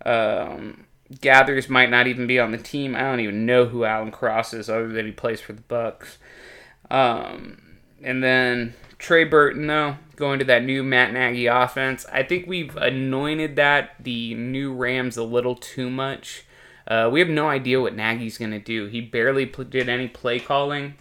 Um, 0.06 0.86
Gathers 1.22 1.70
might 1.70 1.90
not 1.90 2.08
even 2.08 2.28
be 2.28 2.40
on 2.40 2.52
the 2.52 2.58
team. 2.58 2.96
I 2.96 3.02
don't 3.02 3.20
even 3.20 3.46
know 3.46 3.66
who 3.66 3.84
Alan 3.84 4.12
Cross 4.12 4.54
is, 4.54 4.70
other 4.70 4.88
than 4.88 5.06
he 5.06 5.12
plays 5.12 5.42
for 5.42 5.54
the 5.54 5.62
Bucks. 5.62 6.18
Um, 6.90 7.62
and 8.02 8.24
then 8.24 8.74
Trey 9.06 9.24
Burton, 9.24 9.68
though, 9.68 9.98
going 10.16 10.40
to 10.40 10.46
that 10.46 10.64
new 10.64 10.82
Matt 10.82 11.14
Nagy 11.14 11.46
offense. 11.46 12.08
I 12.12 12.24
think 12.24 12.48
we've 12.48 12.76
anointed 12.76 13.56
that 13.56 13.92
the 14.00 14.34
new 14.34 14.74
Rams 14.74 15.16
a 15.16 15.24
little 15.24 15.54
too 15.54 15.92
much. 15.92 16.44
Uh, 16.88 17.08
we 17.14 17.20
have 17.20 17.30
no 17.30 17.48
idea 17.48 17.80
what 17.80 17.96
Nagy's 17.96 18.40
going 18.40 18.50
to 18.50 18.58
do. 18.58 18.88
He 18.88 19.02
barely 19.02 19.46
did 19.46 19.90
any 19.90 20.08
play 20.08 20.40
calling 20.40 20.96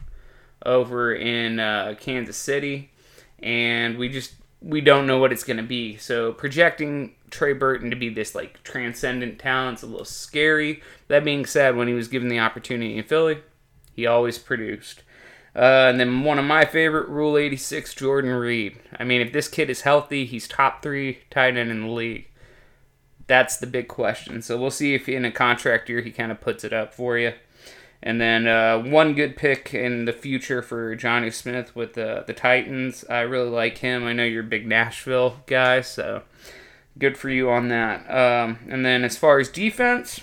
over 0.66 1.14
in 1.14 1.58
uh, 1.58 1.94
Kansas 1.98 2.36
City, 2.36 2.90
and 3.38 3.96
we 3.96 4.10
just 4.10 4.34
we 4.60 4.82
don't 4.82 5.06
know 5.06 5.16
what 5.16 5.32
it's 5.32 5.44
going 5.44 5.56
to 5.56 5.62
be. 5.62 5.96
So 5.96 6.34
projecting 6.34 7.14
Trey 7.30 7.54
Burton 7.54 7.88
to 7.88 7.96
be 7.96 8.10
this 8.10 8.34
like 8.34 8.62
transcendent 8.64 9.38
talent 9.38 9.78
is 9.78 9.82
a 9.82 9.86
little 9.86 10.04
scary. 10.04 10.82
That 11.08 11.24
being 11.24 11.46
said, 11.46 11.74
when 11.74 11.88
he 11.88 11.94
was 11.94 12.08
given 12.08 12.28
the 12.28 12.40
opportunity 12.40 12.98
in 12.98 13.04
Philly, 13.04 13.38
he 13.94 14.04
always 14.04 14.36
produced. 14.36 15.04
Uh, 15.56 15.86
and 15.88 16.00
then 16.00 16.24
one 16.24 16.38
of 16.38 16.44
my 16.44 16.64
favorite, 16.64 17.08
Rule 17.08 17.38
86, 17.38 17.94
Jordan 17.94 18.32
Reed. 18.32 18.78
I 18.98 19.04
mean, 19.04 19.20
if 19.20 19.32
this 19.32 19.46
kid 19.46 19.70
is 19.70 19.82
healthy, 19.82 20.24
he's 20.24 20.48
top 20.48 20.82
three 20.82 21.20
tight 21.30 21.56
end 21.56 21.70
in 21.70 21.82
the 21.82 21.92
league. 21.92 22.26
That's 23.26 23.56
the 23.56 23.66
big 23.66 23.88
question. 23.88 24.42
So 24.42 24.58
we'll 24.58 24.70
see 24.70 24.94
if 24.94 25.08
in 25.08 25.24
a 25.24 25.30
contract 25.30 25.88
year 25.88 26.00
he 26.00 26.10
kind 26.10 26.32
of 26.32 26.40
puts 26.40 26.64
it 26.64 26.72
up 26.72 26.92
for 26.92 27.16
you. 27.16 27.32
And 28.02 28.20
then 28.20 28.46
uh, 28.46 28.80
one 28.80 29.14
good 29.14 29.34
pick 29.36 29.72
in 29.72 30.04
the 30.04 30.12
future 30.12 30.60
for 30.60 30.94
Jonnu 30.94 31.32
Smith 31.32 31.74
with 31.74 31.94
the, 31.94 32.24
the 32.26 32.34
Titans. 32.34 33.04
I 33.08 33.20
really 33.20 33.48
like 33.48 33.78
him. 33.78 34.04
I 34.04 34.12
know 34.12 34.24
you're 34.24 34.42
a 34.42 34.46
big 34.46 34.66
Nashville 34.66 35.40
guy, 35.46 35.80
so 35.80 36.22
good 36.98 37.16
for 37.16 37.30
you 37.30 37.48
on 37.48 37.68
that. 37.68 38.00
Um, 38.10 38.58
and 38.68 38.84
then 38.84 39.04
as 39.04 39.16
far 39.16 39.38
as 39.38 39.48
defense, 39.48 40.20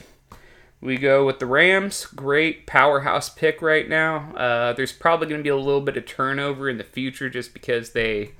we 0.81 0.97
go 0.97 1.25
with 1.25 1.39
the 1.39 1.45
Rams. 1.45 2.05
Great 2.07 2.65
powerhouse 2.65 3.29
pick 3.29 3.61
right 3.61 3.87
now. 3.87 4.33
Uh, 4.35 4.73
there's 4.73 4.91
probably 4.91 5.27
going 5.27 5.39
to 5.39 5.43
be 5.43 5.49
a 5.49 5.55
little 5.55 5.81
bit 5.81 5.95
of 5.95 6.07
turnover 6.07 6.67
in 6.69 6.77
the 6.77 6.83
future 6.83 7.29
just 7.29 7.53
because 7.53 7.91
they 7.91 8.31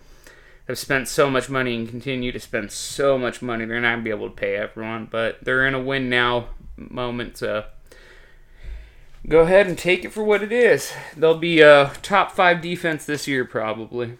have 0.68 0.80
spent 0.80 1.08
so 1.08 1.30
much 1.30 1.50
money 1.50 1.76
and 1.76 1.88
continue 1.88 2.32
to 2.32 2.39
spend 2.39 2.72
so 2.72 3.18
much 3.18 3.42
money. 3.42 3.66
They're 3.66 3.80
not 3.80 3.89
going 3.89 4.00
to 4.00 4.04
be 4.04 4.10
able 4.10 4.30
to 4.30 4.36
pay 4.36 4.56
everyone, 4.56 5.08
but 5.12 5.44
they're 5.44 5.68
in 5.68 5.76
a 5.76 5.82
win 5.82 6.10
now 6.10 6.48
moment. 6.78 7.38
So 7.38 7.66
go 9.28 9.42
ahead 9.42 9.68
and 9.68 9.78
take 9.78 10.04
it 10.04 10.12
for 10.12 10.24
what 10.24 10.42
it 10.42 10.52
is. 10.52 10.92
They'll 11.16 11.38
be 11.38 11.62
a 11.62 11.94
top 12.02 12.32
five 12.32 12.60
defense 12.60 13.06
this 13.06 13.28
year, 13.28 13.46
probably. 13.46 14.18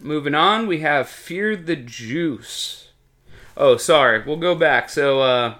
Moving 0.00 0.34
on, 0.34 0.66
we 0.66 0.80
have 0.80 1.08
Fear 1.08 1.56
the 1.56 1.76
Juice. 1.76 2.90
Oh, 3.56 3.76
sorry. 3.76 4.24
We'll 4.24 4.36
go 4.36 4.54
back. 4.56 4.90
So, 4.90 5.20
uh, 5.20 5.54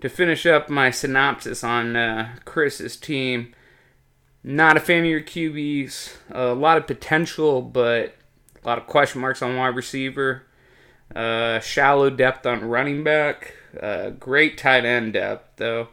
to 0.00 0.08
finish 0.08 0.46
up 0.46 0.68
my 0.68 0.90
synopsis 0.90 1.64
on 1.64 1.96
uh, 1.96 2.36
Chris's 2.44 2.96
team, 2.96 3.54
not 4.42 4.76
a 4.76 4.80
fan 4.80 5.04
of 5.04 5.10
your 5.10 5.22
QBs. 5.22 6.16
A 6.30 6.54
lot 6.54 6.76
of 6.76 6.86
potential, 6.86 7.62
but 7.62 8.14
a 8.62 8.66
lot 8.66 8.78
of 8.78 8.86
question 8.86 9.20
marks 9.20 9.42
on 9.42 9.56
wide 9.56 9.74
receiver. 9.74 10.42
Uh, 11.14 11.60
shallow 11.60 12.10
depth 12.10 12.44
on 12.46 12.64
running 12.64 13.02
back. 13.02 13.54
Uh, 13.80 14.10
great 14.10 14.58
tight 14.58 14.84
end 14.84 15.14
depth, 15.14 15.56
though. 15.56 15.88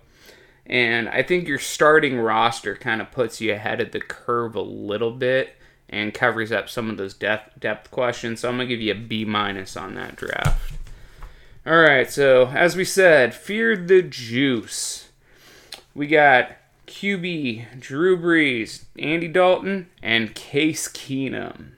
And 0.66 1.10
I 1.10 1.24
think 1.24 1.48
your 1.48 1.60
starting 1.60 2.18
roster 2.18 2.76
kind 2.76 3.02
of 3.02 3.12
puts 3.12 3.42
you 3.42 3.54
ahead 3.54 3.82
of 3.82 3.92
the 3.92 4.00
curve 4.00 4.56
a 4.56 4.62
little 4.62 5.12
bit 5.12 5.56
and 5.90 6.14
covers 6.14 6.52
up 6.52 6.70
some 6.70 6.90
of 6.90 6.98
those 6.98 7.14
depth 7.14 7.60
depth 7.60 7.92
questions. 7.92 8.40
So 8.40 8.50
I'm 8.50 8.56
gonna 8.56 8.68
give 8.68 8.82
you 8.82 8.92
a 8.92 8.96
B 8.96 9.26
minus 9.26 9.76
on 9.76 9.96
that 9.96 10.16
draft. 10.16 10.81
All 11.64 11.78
right, 11.78 12.10
so 12.10 12.48
as 12.48 12.76
we 12.76 12.84
said, 12.84 13.36
fear 13.36 13.78
the 13.78 14.02
juice. 14.02 15.10
We 15.94 16.08
got 16.08 16.54
QB, 16.88 17.80
Drew 17.80 18.18
Brees, 18.18 18.86
Andy 18.98 19.28
Dalton, 19.28 19.88
and 20.02 20.34
Case 20.34 20.88
Keenum. 20.88 21.74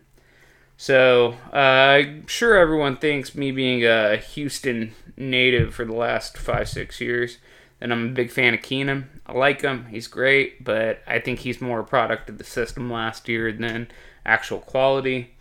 So 0.78 1.36
uh, 1.52 1.58
I'm 1.58 2.28
sure 2.28 2.56
everyone 2.56 2.96
thinks 2.96 3.36
me 3.36 3.52
being 3.52 3.86
a 3.86 4.16
Houston 4.16 4.94
native 5.18 5.76
for 5.76 5.84
the 5.84 5.94
last 5.94 6.38
five 6.38 6.70
six 6.70 7.02
years 7.02 7.40
that 7.80 7.92
I'm 7.92 8.08
a 8.08 8.12
big 8.12 8.32
fan 8.32 8.54
of 8.54 8.62
Keenum. 8.62 9.08
I 9.26 9.34
like 9.34 9.64
him; 9.64 9.88
he's 9.88 10.08
great, 10.08 10.64
but 10.64 11.02
I 11.06 11.20
think 11.20 11.40
he's 11.40 11.60
more 11.60 11.82
a 11.82 11.86
product 11.86 12.30
of 12.30 12.38
the 12.38 12.46
system 12.46 12.90
last 12.90 13.28
year 13.28 13.52
than 13.52 13.90
actual 14.26 14.60
quality. 14.60 15.33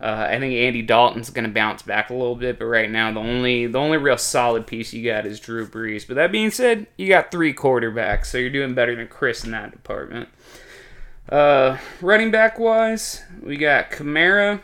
Uh, 0.00 0.26
I 0.28 0.38
think 0.38 0.54
Andy 0.54 0.82
Dalton's 0.82 1.30
going 1.30 1.44
to 1.44 1.50
bounce 1.50 1.82
back 1.82 2.10
a 2.10 2.14
little 2.14 2.34
bit, 2.34 2.58
but 2.58 2.66
right 2.66 2.90
now 2.90 3.12
the 3.12 3.20
only 3.20 3.66
the 3.66 3.78
only 3.78 3.96
real 3.96 4.18
solid 4.18 4.66
piece 4.66 4.92
you 4.92 5.04
got 5.04 5.24
is 5.24 5.40
Drew 5.40 5.66
Brees. 5.66 6.06
But 6.06 6.14
that 6.14 6.32
being 6.32 6.50
said, 6.50 6.86
you 6.96 7.08
got 7.08 7.30
three 7.30 7.54
quarterbacks, 7.54 8.26
so 8.26 8.38
you're 8.38 8.50
doing 8.50 8.74
better 8.74 8.94
than 8.94 9.08
Chris 9.08 9.44
in 9.44 9.52
that 9.52 9.70
department. 9.70 10.28
Uh, 11.28 11.78
running 12.00 12.30
back 12.30 12.58
wise, 12.58 13.22
we 13.42 13.56
got 13.56 13.90
Kamara, 13.90 14.60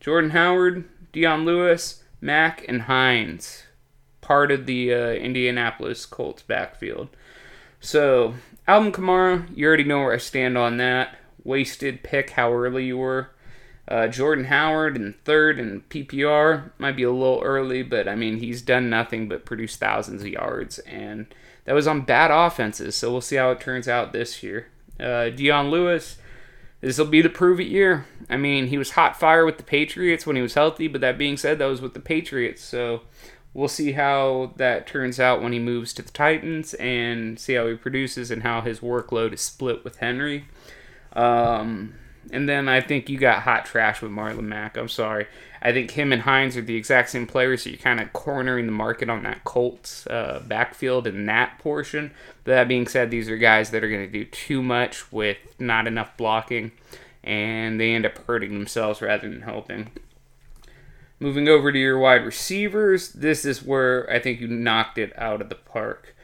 Jordan 0.00 0.30
Howard, 0.30 0.84
Dion 1.12 1.44
Lewis, 1.44 2.02
Mack, 2.20 2.64
and 2.68 2.82
Hines, 2.82 3.64
part 4.20 4.50
of 4.50 4.66
the 4.66 4.92
uh, 4.92 5.10
Indianapolis 5.12 6.04
Colts 6.04 6.42
backfield. 6.42 7.08
So 7.80 8.34
Alvin 8.68 8.92
Kamara, 8.92 9.46
you 9.56 9.66
already 9.66 9.84
know 9.84 10.00
where 10.00 10.12
I 10.12 10.18
stand 10.18 10.58
on 10.58 10.76
that. 10.76 11.16
Wasted 11.44 12.02
pick, 12.02 12.30
how 12.30 12.52
early 12.52 12.86
you 12.86 12.98
were. 12.98 13.30
Uh, 13.88 14.06
Jordan 14.06 14.44
Howard 14.44 14.96
in 14.96 15.14
third 15.24 15.58
and 15.58 15.88
PPR 15.88 16.70
might 16.78 16.96
be 16.96 17.02
a 17.02 17.10
little 17.10 17.42
early, 17.42 17.82
but 17.82 18.06
I 18.08 18.14
mean 18.14 18.38
he's 18.38 18.62
done 18.62 18.88
nothing 18.88 19.28
but 19.28 19.44
produce 19.44 19.76
thousands 19.76 20.22
of 20.22 20.28
yards, 20.28 20.78
and 20.80 21.26
that 21.64 21.74
was 21.74 21.86
on 21.86 22.02
bad 22.02 22.30
offenses. 22.30 22.94
So 22.94 23.10
we'll 23.10 23.20
see 23.20 23.36
how 23.36 23.50
it 23.50 23.60
turns 23.60 23.88
out 23.88 24.12
this 24.12 24.42
year. 24.42 24.68
Uh, 25.00 25.30
Dion 25.30 25.70
Lewis, 25.70 26.18
this 26.80 26.96
will 26.96 27.06
be 27.06 27.22
the 27.22 27.28
prove 27.28 27.58
it 27.58 27.66
year. 27.66 28.06
I 28.30 28.36
mean 28.36 28.68
he 28.68 28.78
was 28.78 28.92
hot 28.92 29.18
fire 29.18 29.44
with 29.44 29.56
the 29.56 29.64
Patriots 29.64 30.26
when 30.26 30.36
he 30.36 30.42
was 30.42 30.54
healthy, 30.54 30.86
but 30.86 31.00
that 31.00 31.18
being 31.18 31.36
said, 31.36 31.58
that 31.58 31.66
was 31.66 31.80
with 31.80 31.94
the 31.94 32.00
Patriots. 32.00 32.62
So 32.62 33.02
we'll 33.52 33.66
see 33.66 33.92
how 33.92 34.52
that 34.56 34.86
turns 34.86 35.18
out 35.18 35.42
when 35.42 35.52
he 35.52 35.58
moves 35.58 35.92
to 35.94 36.02
the 36.02 36.12
Titans 36.12 36.74
and 36.74 37.38
see 37.38 37.54
how 37.54 37.66
he 37.66 37.74
produces 37.74 38.30
and 38.30 38.44
how 38.44 38.60
his 38.60 38.78
workload 38.78 39.32
is 39.32 39.40
split 39.40 39.82
with 39.82 39.96
Henry. 39.96 40.46
Um, 41.14 41.94
and 42.30 42.48
then 42.48 42.68
I 42.68 42.80
think 42.80 43.08
you 43.08 43.18
got 43.18 43.42
hot 43.42 43.66
trash 43.66 44.00
with 44.02 44.12
Marlon 44.12 44.44
Mack. 44.44 44.76
I'm 44.76 44.88
sorry. 44.88 45.26
I 45.60 45.72
think 45.72 45.92
him 45.92 46.12
and 46.12 46.22
Hines 46.22 46.56
are 46.56 46.62
the 46.62 46.76
exact 46.76 47.10
same 47.10 47.26
players, 47.26 47.62
so 47.62 47.70
you're 47.70 47.78
kind 47.78 48.00
of 48.00 48.12
cornering 48.12 48.66
the 48.66 48.72
market 48.72 49.08
on 49.08 49.22
that 49.22 49.44
Colts 49.44 50.06
uh, 50.08 50.42
backfield 50.46 51.06
in 51.06 51.26
that 51.26 51.58
portion. 51.58 52.12
But 52.44 52.52
that 52.52 52.68
being 52.68 52.86
said, 52.86 53.10
these 53.10 53.28
are 53.28 53.36
guys 53.36 53.70
that 53.70 53.84
are 53.84 53.88
going 53.88 54.06
to 54.06 54.12
do 54.12 54.24
too 54.24 54.62
much 54.62 55.10
with 55.12 55.38
not 55.58 55.86
enough 55.86 56.16
blocking, 56.16 56.72
and 57.22 57.80
they 57.80 57.94
end 57.94 58.06
up 58.06 58.18
hurting 58.26 58.52
themselves 58.52 59.00
rather 59.00 59.28
than 59.28 59.42
helping. 59.42 59.90
Moving 61.20 61.46
over 61.46 61.70
to 61.70 61.78
your 61.78 62.00
wide 62.00 62.24
receivers, 62.24 63.12
this 63.12 63.44
is 63.44 63.62
where 63.62 64.10
I 64.10 64.18
think 64.18 64.40
you 64.40 64.48
knocked 64.48 64.98
it 64.98 65.12
out 65.16 65.40
of 65.40 65.48
the 65.48 65.54
park. 65.54 66.16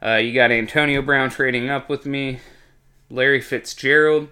Uh, 0.00 0.16
you 0.16 0.32
got 0.32 0.52
Antonio 0.52 1.02
Brown 1.02 1.30
trading 1.30 1.68
up 1.68 1.88
with 1.88 2.06
me, 2.06 2.38
Larry 3.10 3.40
Fitzgerald, 3.40 4.28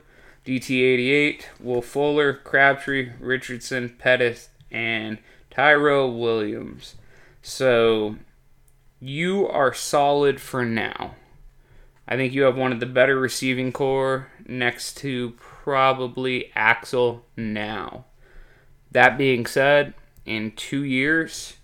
DT88, 0.46 1.42
Will 1.60 1.82
Fuller, 1.82 2.34
Crabtree, 2.34 3.12
Richardson, 3.18 3.96
Pettis, 3.98 4.50
and 4.70 5.18
Tyrell 5.50 6.12
Williams. 6.18 6.96
So 7.42 8.16
you 9.00 9.48
are 9.48 9.72
solid 9.72 10.40
for 10.40 10.64
now. 10.64 11.14
I 12.06 12.16
think 12.16 12.34
you 12.34 12.42
have 12.42 12.56
one 12.56 12.72
of 12.72 12.80
the 12.80 12.86
better 12.86 13.18
receiving 13.18 13.72
core 13.72 14.28
next 14.46 14.98
to 14.98 15.30
probably 15.38 16.50
Axel 16.54 17.24
now. 17.36 18.04
That 18.90 19.16
being 19.16 19.46
said, 19.46 19.94
in 20.24 20.52
two 20.52 20.84
years 20.84 21.54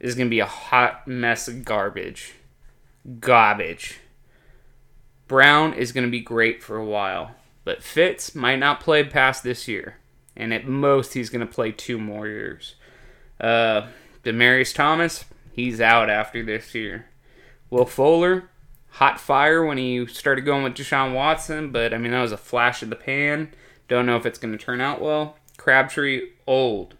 is 0.00 0.14
going 0.14 0.26
to 0.28 0.30
be 0.30 0.40
a 0.40 0.46
hot 0.46 1.06
mess 1.06 1.48
of 1.48 1.64
garbage. 1.64 2.34
Garbage. 3.20 4.00
Brown 5.28 5.74
is 5.74 5.92
going 5.92 6.06
to 6.06 6.10
be 6.10 6.20
great 6.20 6.62
for 6.62 6.76
a 6.76 6.84
while. 6.84 7.34
But 7.64 7.82
Fitz 7.82 8.34
might 8.34 8.58
not 8.58 8.80
play 8.80 9.04
past 9.04 9.44
this 9.44 9.68
year, 9.68 9.96
and 10.36 10.52
at 10.52 10.66
most 10.66 11.14
he's 11.14 11.30
going 11.30 11.46
to 11.46 11.52
play 11.52 11.72
two 11.72 11.98
more 11.98 12.26
years. 12.26 12.74
Uh, 13.40 13.88
Demaryius 14.24 14.74
Thomas, 14.74 15.24
he's 15.52 15.80
out 15.80 16.10
after 16.10 16.44
this 16.44 16.74
year. 16.74 17.06
Will 17.70 17.86
Fuller, 17.86 18.50
hot 18.90 19.20
fire 19.20 19.64
when 19.64 19.78
he 19.78 20.06
started 20.06 20.42
going 20.42 20.64
with 20.64 20.74
Deshaun 20.74 21.14
Watson, 21.14 21.70
but 21.70 21.94
I 21.94 21.98
mean 21.98 22.12
that 22.12 22.22
was 22.22 22.32
a 22.32 22.36
flash 22.36 22.82
of 22.82 22.90
the 22.90 22.96
pan. 22.96 23.52
Don't 23.88 24.06
know 24.06 24.16
if 24.16 24.26
it's 24.26 24.38
going 24.38 24.52
to 24.56 24.62
turn 24.62 24.80
out 24.80 25.00
well. 25.00 25.36
Crabtree, 25.56 26.30
old. 26.46 26.96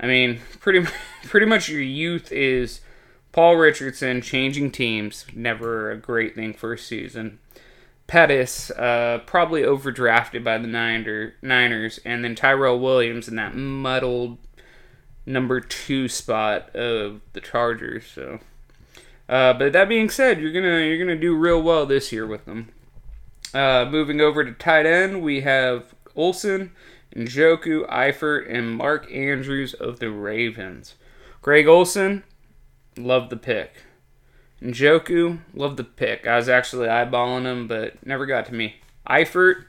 I 0.00 0.06
mean, 0.06 0.40
pretty 0.60 0.88
pretty 1.24 1.46
much 1.46 1.68
your 1.68 1.80
youth 1.80 2.32
is 2.32 2.80
Paul 3.30 3.56
Richardson 3.56 4.20
changing 4.20 4.70
teams. 4.72 5.24
Never 5.34 5.90
a 5.90 5.96
great 5.96 6.34
thing 6.34 6.52
for 6.52 6.72
a 6.72 6.78
season. 6.78 7.38
Pettis, 8.12 8.70
uh, 8.72 9.20
probably 9.24 9.62
overdrafted 9.62 10.44
by 10.44 10.58
the 10.58 10.66
Niner, 10.66 11.32
Niners, 11.40 11.98
and 12.04 12.22
then 12.22 12.34
Tyrell 12.34 12.78
Williams 12.78 13.26
in 13.26 13.36
that 13.36 13.54
muddled 13.54 14.36
number 15.24 15.62
two 15.62 16.08
spot 16.08 16.76
of 16.76 17.22
the 17.32 17.40
Chargers. 17.40 18.04
So, 18.04 18.40
uh, 19.30 19.54
but 19.54 19.72
that 19.72 19.88
being 19.88 20.10
said, 20.10 20.42
you're 20.42 20.52
gonna 20.52 20.80
you're 20.80 20.98
gonna 20.98 21.18
do 21.18 21.34
real 21.34 21.62
well 21.62 21.86
this 21.86 22.12
year 22.12 22.26
with 22.26 22.44
them. 22.44 22.68
Uh, 23.54 23.86
moving 23.90 24.20
over 24.20 24.44
to 24.44 24.52
tight 24.52 24.84
end, 24.84 25.22
we 25.22 25.40
have 25.40 25.94
Olsen, 26.14 26.72
Njoku, 27.16 27.88
Eifert, 27.88 28.44
and 28.54 28.76
Mark 28.76 29.10
Andrews 29.10 29.72
of 29.72 30.00
the 30.00 30.10
Ravens. 30.10 30.96
Greg 31.40 31.66
Olsen, 31.66 32.24
love 32.98 33.30
the 33.30 33.38
pick. 33.38 33.72
Njoku, 34.62 35.40
love 35.54 35.76
the 35.76 35.84
pick. 35.84 36.26
I 36.26 36.36
was 36.36 36.48
actually 36.48 36.86
eyeballing 36.86 37.44
him, 37.44 37.66
but 37.66 38.06
never 38.06 38.26
got 38.26 38.46
to 38.46 38.54
me. 38.54 38.76
Eifert, 39.08 39.64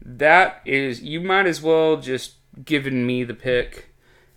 that 0.00 0.60
is, 0.64 1.02
you 1.02 1.20
might 1.20 1.46
as 1.46 1.60
well 1.60 1.96
just 1.96 2.34
given 2.64 3.04
me 3.04 3.24
the 3.24 3.34
pick, 3.34 3.92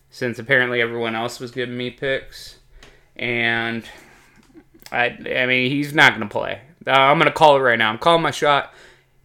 since 0.09 0.39
apparently 0.39 0.81
everyone 0.81 1.15
else 1.15 1.39
was 1.39 1.51
giving 1.51 1.77
me 1.77 1.91
picks, 1.91 2.57
and 3.15 3.83
I, 4.91 5.17
I 5.35 5.45
mean, 5.45 5.69
he's 5.69 5.93
not 5.93 6.13
going 6.13 6.27
to 6.27 6.33
play. 6.33 6.61
Uh, 6.85 6.91
I'm 6.91 7.17
going 7.17 7.27
to 7.27 7.33
call 7.33 7.55
it 7.55 7.59
right 7.59 7.77
now. 7.77 7.91
I'm 7.91 7.99
calling 7.99 8.23
my 8.23 8.31
shot. 8.31 8.73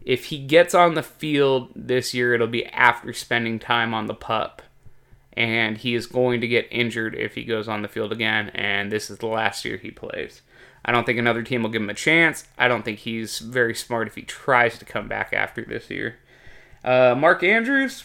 If 0.04 0.26
he 0.26 0.38
gets 0.38 0.74
on 0.74 0.94
the 0.94 1.02
field 1.02 1.70
this 1.74 2.12
year, 2.14 2.34
it'll 2.34 2.46
be 2.46 2.66
after 2.66 3.12
spending 3.12 3.58
time 3.58 3.94
on 3.94 4.06
the 4.06 4.14
pup. 4.14 4.62
And 5.32 5.76
he 5.76 5.94
is 5.94 6.06
going 6.06 6.40
to 6.42 6.48
get 6.48 6.68
injured 6.70 7.14
if 7.14 7.34
he 7.34 7.44
goes 7.44 7.66
on 7.66 7.82
the 7.82 7.88
field 7.88 8.12
again, 8.12 8.50
and 8.50 8.92
this 8.92 9.10
is 9.10 9.18
the 9.18 9.26
last 9.26 9.64
year 9.64 9.76
he 9.76 9.90
plays. 9.90 10.42
I 10.86 10.92
don't 10.92 11.04
think 11.04 11.18
another 11.18 11.42
team 11.42 11.62
will 11.62 11.70
give 11.70 11.82
him 11.82 11.90
a 11.90 11.94
chance. 11.94 12.46
I 12.56 12.68
don't 12.68 12.84
think 12.84 13.00
he's 13.00 13.40
very 13.40 13.74
smart 13.74 14.06
if 14.06 14.14
he 14.14 14.22
tries 14.22 14.78
to 14.78 14.84
come 14.84 15.08
back 15.08 15.32
after 15.32 15.62
this 15.62 15.90
year. 15.90 16.16
Uh, 16.84 17.16
Mark 17.18 17.42
Andrews, 17.42 18.04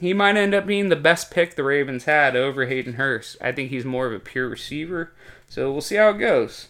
he 0.00 0.14
might 0.14 0.38
end 0.38 0.54
up 0.54 0.66
being 0.66 0.88
the 0.88 0.96
best 0.96 1.30
pick 1.30 1.54
the 1.54 1.62
Ravens 1.62 2.04
had 2.04 2.34
over 2.34 2.66
Hayden 2.66 2.94
Hurst. 2.94 3.36
I 3.42 3.52
think 3.52 3.68
he's 3.68 3.84
more 3.84 4.06
of 4.06 4.14
a 4.14 4.18
pure 4.18 4.48
receiver, 4.48 5.12
so 5.46 5.70
we'll 5.70 5.82
see 5.82 5.96
how 5.96 6.08
it 6.08 6.18
goes. 6.18 6.68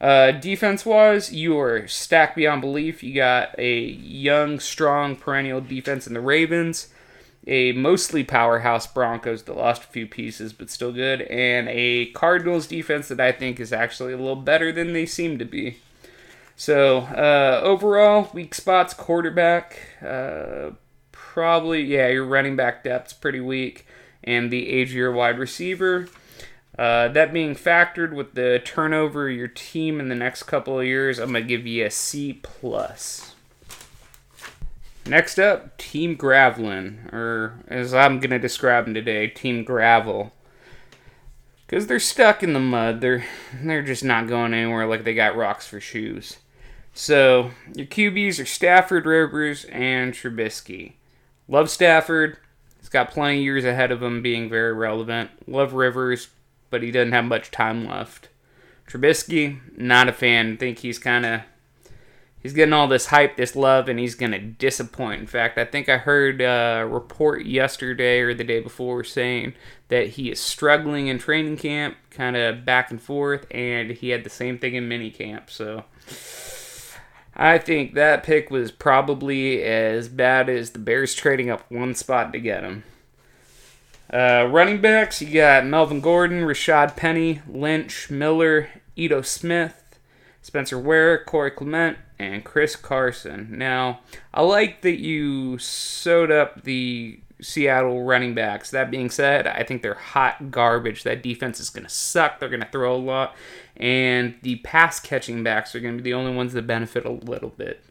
Uh, 0.00 0.32
defense 0.32 0.84
wise, 0.84 1.32
you 1.32 1.58
are 1.58 1.86
stacked 1.86 2.34
beyond 2.34 2.60
belief. 2.60 3.02
You 3.04 3.14
got 3.14 3.56
a 3.58 3.78
young, 3.78 4.58
strong, 4.58 5.14
perennial 5.14 5.60
defense 5.60 6.08
in 6.08 6.14
the 6.14 6.20
Ravens 6.20 6.88
a 7.46 7.72
mostly 7.72 8.24
powerhouse 8.24 8.86
Broncos 8.86 9.44
that 9.44 9.56
lost 9.56 9.84
a 9.84 9.86
few 9.86 10.06
pieces 10.06 10.52
but 10.52 10.70
still 10.70 10.92
good, 10.92 11.22
and 11.22 11.68
a 11.68 12.06
Cardinals 12.06 12.66
defense 12.66 13.08
that 13.08 13.20
I 13.20 13.32
think 13.32 13.60
is 13.60 13.72
actually 13.72 14.12
a 14.12 14.18
little 14.18 14.36
better 14.36 14.72
than 14.72 14.92
they 14.92 15.06
seem 15.06 15.38
to 15.38 15.44
be. 15.44 15.78
So 16.56 17.00
uh, 17.00 17.60
overall, 17.62 18.30
weak 18.32 18.54
spots 18.54 18.94
quarterback, 18.94 19.78
uh, 20.04 20.70
probably 21.12 21.82
yeah 21.82 22.08
your 22.08 22.24
running 22.24 22.56
back 22.56 22.82
depth's 22.82 23.12
pretty 23.12 23.40
weak, 23.40 23.86
and 24.24 24.50
the 24.50 24.68
age 24.68 24.90
of 24.90 24.96
your 24.96 25.12
wide 25.12 25.38
receiver. 25.38 26.08
Uh, 26.78 27.08
that 27.08 27.32
being 27.32 27.54
factored 27.54 28.12
with 28.12 28.34
the 28.34 28.60
turnover 28.64 29.28
of 29.30 29.36
your 29.36 29.48
team 29.48 30.00
in 30.00 30.08
the 30.08 30.14
next 30.14 30.42
couple 30.42 30.80
of 30.80 30.84
years, 30.84 31.18
I'm 31.18 31.32
gonna 31.32 31.42
give 31.42 31.66
you 31.66 31.86
a 31.86 31.90
C 31.90 32.40
plus. 32.42 33.35
Next 35.08 35.38
up, 35.38 35.78
Team 35.78 36.16
Gravelin, 36.16 37.12
or 37.12 37.60
as 37.68 37.94
I'm 37.94 38.18
going 38.18 38.30
to 38.30 38.38
describe 38.40 38.86
them 38.86 38.94
today, 38.94 39.28
Team 39.28 39.62
Gravel. 39.62 40.32
Because 41.66 41.86
they're 41.86 42.00
stuck 42.00 42.42
in 42.42 42.52
the 42.52 42.60
mud. 42.60 43.00
They're, 43.00 43.24
they're 43.62 43.82
just 43.82 44.02
not 44.02 44.26
going 44.26 44.52
anywhere 44.52 44.86
like 44.86 45.04
they 45.04 45.14
got 45.14 45.36
rocks 45.36 45.66
for 45.66 45.80
shoes. 45.80 46.38
So, 46.92 47.50
your 47.74 47.86
QBs 47.86 48.40
are 48.42 48.46
Stafford, 48.46 49.06
Rivers, 49.06 49.64
and 49.66 50.12
Trubisky. 50.12 50.94
Love 51.46 51.70
Stafford. 51.70 52.38
He's 52.80 52.88
got 52.88 53.10
plenty 53.10 53.38
of 53.38 53.44
years 53.44 53.64
ahead 53.64 53.92
of 53.92 54.02
him 54.02 54.22
being 54.22 54.48
very 54.48 54.72
relevant. 54.72 55.30
Love 55.46 55.72
Rivers, 55.74 56.28
but 56.70 56.82
he 56.82 56.90
doesn't 56.90 57.12
have 57.12 57.24
much 57.24 57.50
time 57.50 57.86
left. 57.86 58.28
Trubisky, 58.88 59.60
not 59.76 60.08
a 60.08 60.12
fan. 60.12 60.56
Think 60.56 60.78
he's 60.78 60.98
kind 60.98 61.26
of 61.26 61.40
he's 62.46 62.52
getting 62.52 62.72
all 62.72 62.86
this 62.86 63.06
hype, 63.06 63.36
this 63.36 63.56
love, 63.56 63.88
and 63.88 63.98
he's 63.98 64.14
going 64.14 64.30
to 64.30 64.38
disappoint. 64.38 65.20
In 65.20 65.26
fact, 65.26 65.58
I 65.58 65.64
think 65.64 65.88
I 65.88 65.96
heard 65.96 66.40
a 66.40 66.86
report 66.88 67.44
yesterday 67.44 68.20
or 68.20 68.34
the 68.34 68.44
day 68.44 68.60
before 68.60 69.02
saying 69.02 69.54
that 69.88 70.10
he 70.10 70.30
is 70.30 70.38
struggling 70.38 71.08
in 71.08 71.18
training 71.18 71.56
camp, 71.56 71.96
kind 72.10 72.36
of 72.36 72.64
back 72.64 72.92
and 72.92 73.02
forth, 73.02 73.48
and 73.50 73.90
he 73.90 74.10
had 74.10 74.22
the 74.22 74.30
same 74.30 74.60
thing 74.60 74.76
in 74.76 74.86
mini 74.86 75.10
camp. 75.10 75.50
So 75.50 75.86
I 77.34 77.58
think 77.58 77.94
that 77.94 78.22
pick 78.22 78.48
was 78.48 78.70
probably 78.70 79.64
as 79.64 80.08
bad 80.08 80.48
as 80.48 80.70
the 80.70 80.78
Bears 80.78 81.16
trading 81.16 81.50
up 81.50 81.68
one 81.68 81.96
spot 81.96 82.32
to 82.32 82.38
get 82.38 82.62
him. 82.62 82.84
Uh, 84.08 84.46
running 84.48 84.80
backs, 84.80 85.20
you 85.20 85.34
got 85.34 85.66
Melvin 85.66 86.00
Gordon, 86.00 86.42
Rashaad 86.42 86.94
Penny, 86.94 87.40
Lynch, 87.48 88.08
Miller, 88.08 88.68
Ito 88.94 89.22
Smith, 89.22 89.98
Spencer 90.42 90.78
Ware, 90.78 91.24
Corey 91.24 91.50
Clement, 91.50 91.98
and 92.18 92.44
Chris 92.44 92.76
Carson. 92.76 93.48
Now, 93.50 94.00
I 94.32 94.42
like 94.42 94.82
that 94.82 95.00
you 95.00 95.58
sewed 95.58 96.30
up 96.30 96.62
the 96.62 97.20
Seattle 97.40 98.02
running 98.02 98.34
backs. 98.34 98.70
That 98.70 98.90
being 98.90 99.10
said, 99.10 99.46
I 99.46 99.62
think 99.62 99.82
they're 99.82 99.94
hot 99.94 100.50
garbage. 100.50 101.02
That 101.02 101.22
defense 101.22 101.60
is 101.60 101.70
going 101.70 101.84
to 101.84 101.90
suck. 101.90 102.40
They're 102.40 102.48
going 102.48 102.60
to 102.60 102.70
throw 102.70 102.94
a 102.94 102.96
lot. 102.96 103.34
And 103.76 104.36
the 104.42 104.56
pass 104.56 105.00
catching 105.00 105.42
backs 105.42 105.74
are 105.74 105.80
going 105.80 105.96
to 105.96 106.02
be 106.02 106.10
the 106.10 106.14
only 106.14 106.34
ones 106.34 106.54
that 106.54 106.66
benefit 106.66 107.04
a 107.04 107.10
little 107.10 107.50
bit. 107.50 107.84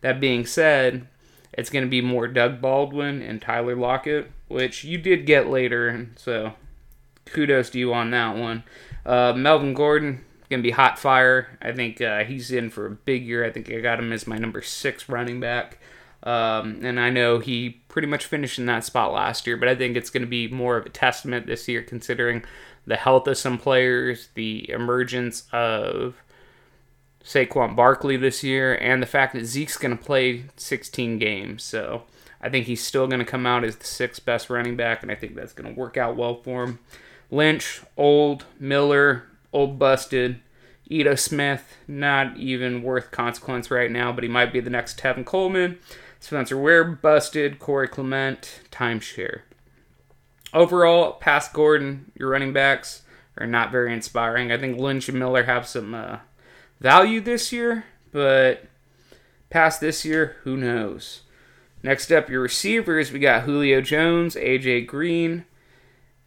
That 0.00 0.20
being 0.20 0.46
said, 0.46 1.06
it's 1.52 1.70
going 1.70 1.84
to 1.84 1.90
be 1.90 2.00
more 2.00 2.26
Doug 2.26 2.60
Baldwin 2.60 3.22
and 3.22 3.40
Tyler 3.40 3.76
Lockett, 3.76 4.30
which 4.48 4.84
you 4.84 4.98
did 4.98 5.26
get 5.26 5.48
later. 5.48 6.08
So 6.16 6.54
kudos 7.24 7.70
to 7.70 7.78
you 7.78 7.94
on 7.94 8.10
that 8.10 8.36
one. 8.36 8.64
Uh, 9.06 9.32
Melvin 9.36 9.74
Gordon, 9.74 10.24
to 10.50 10.62
be 10.62 10.70
hot 10.70 10.98
fire. 10.98 11.58
I 11.60 11.72
think 11.72 12.00
uh, 12.00 12.24
he's 12.24 12.50
in 12.50 12.70
for 12.70 12.86
a 12.86 12.90
big 12.90 13.24
year. 13.24 13.44
I 13.44 13.50
think 13.50 13.70
I 13.70 13.80
got 13.80 13.98
him 13.98 14.12
as 14.12 14.26
my 14.26 14.38
number 14.38 14.62
six 14.62 15.08
running 15.08 15.40
back. 15.40 15.78
Um, 16.22 16.80
and 16.82 16.98
I 16.98 17.10
know 17.10 17.38
he 17.38 17.82
pretty 17.88 18.08
much 18.08 18.24
finished 18.26 18.58
in 18.58 18.66
that 18.66 18.84
spot 18.84 19.12
last 19.12 19.46
year, 19.46 19.56
but 19.56 19.68
I 19.68 19.74
think 19.74 19.96
it's 19.96 20.10
going 20.10 20.22
to 20.22 20.28
be 20.28 20.48
more 20.48 20.76
of 20.76 20.86
a 20.86 20.90
testament 20.90 21.46
this 21.46 21.68
year 21.68 21.82
considering 21.82 22.44
the 22.86 22.96
health 22.96 23.26
of 23.28 23.36
some 23.36 23.58
players, 23.58 24.28
the 24.34 24.68
emergence 24.70 25.44
of 25.52 26.16
Saquon 27.22 27.76
Barkley 27.76 28.16
this 28.16 28.42
year, 28.42 28.74
and 28.74 29.02
the 29.02 29.06
fact 29.06 29.34
that 29.34 29.44
Zeke's 29.44 29.76
going 29.76 29.96
to 29.96 30.02
play 30.02 30.46
16 30.56 31.18
games. 31.18 31.62
So 31.62 32.04
I 32.40 32.48
think 32.48 32.66
he's 32.66 32.84
still 32.84 33.06
going 33.06 33.20
to 33.20 33.26
come 33.26 33.46
out 33.46 33.64
as 33.64 33.76
the 33.76 33.84
sixth 33.84 34.24
best 34.24 34.48
running 34.48 34.76
back, 34.76 35.02
and 35.02 35.12
I 35.12 35.14
think 35.14 35.34
that's 35.34 35.52
going 35.52 35.72
to 35.72 35.78
work 35.78 35.96
out 35.96 36.16
well 36.16 36.36
for 36.42 36.64
him. 36.64 36.78
Lynch, 37.30 37.82
old, 37.96 38.46
Miller, 38.58 39.24
old 39.52 39.78
busted. 39.78 40.40
Ito 40.90 41.16
Smith, 41.16 41.76
not 41.86 42.36
even 42.38 42.82
worth 42.82 43.10
consequence 43.10 43.70
right 43.70 43.90
now, 43.90 44.10
but 44.10 44.24
he 44.24 44.28
might 44.28 44.52
be 44.52 44.60
the 44.60 44.70
next 44.70 44.98
Tevin 44.98 45.24
Coleman. 45.24 45.78
Spencer 46.20 46.56
Ware, 46.58 46.84
busted. 46.84 47.58
Corey 47.58 47.88
Clement, 47.88 48.60
timeshare. 48.70 49.42
Overall, 50.54 51.12
past 51.12 51.52
Gordon, 51.52 52.10
your 52.14 52.30
running 52.30 52.52
backs 52.52 53.02
are 53.36 53.46
not 53.46 53.70
very 53.70 53.92
inspiring. 53.92 54.50
I 54.50 54.58
think 54.58 54.78
Lynch 54.78 55.08
and 55.08 55.18
Miller 55.18 55.44
have 55.44 55.66
some 55.66 55.94
uh, 55.94 56.18
value 56.80 57.20
this 57.20 57.52
year, 57.52 57.84
but 58.10 58.64
past 59.50 59.80
this 59.80 60.04
year, 60.04 60.36
who 60.42 60.56
knows? 60.56 61.22
Next 61.82 62.10
up, 62.10 62.28
your 62.28 62.42
receivers, 62.42 63.12
we 63.12 63.20
got 63.20 63.42
Julio 63.42 63.80
Jones, 63.80 64.34
AJ 64.34 64.86
Green, 64.86 65.44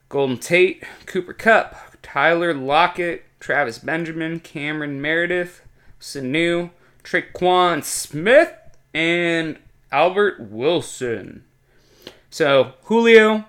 Golden 0.07 0.37
Tate, 0.37 0.83
Cooper 1.05 1.33
Kupp, 1.33 1.90
Tyler 2.01 2.53
Lockett, 2.53 3.23
Travis 3.39 3.79
Benjamin, 3.79 4.39
Cameron 4.39 5.01
Meredith, 5.01 5.61
Sanu, 5.99 6.71
Tre'Quan 7.03 7.83
Smith, 7.83 8.53
and 8.93 9.57
Albert 9.91 10.39
Wilson. 10.39 11.43
So 12.29 12.73
Julio, 12.83 13.45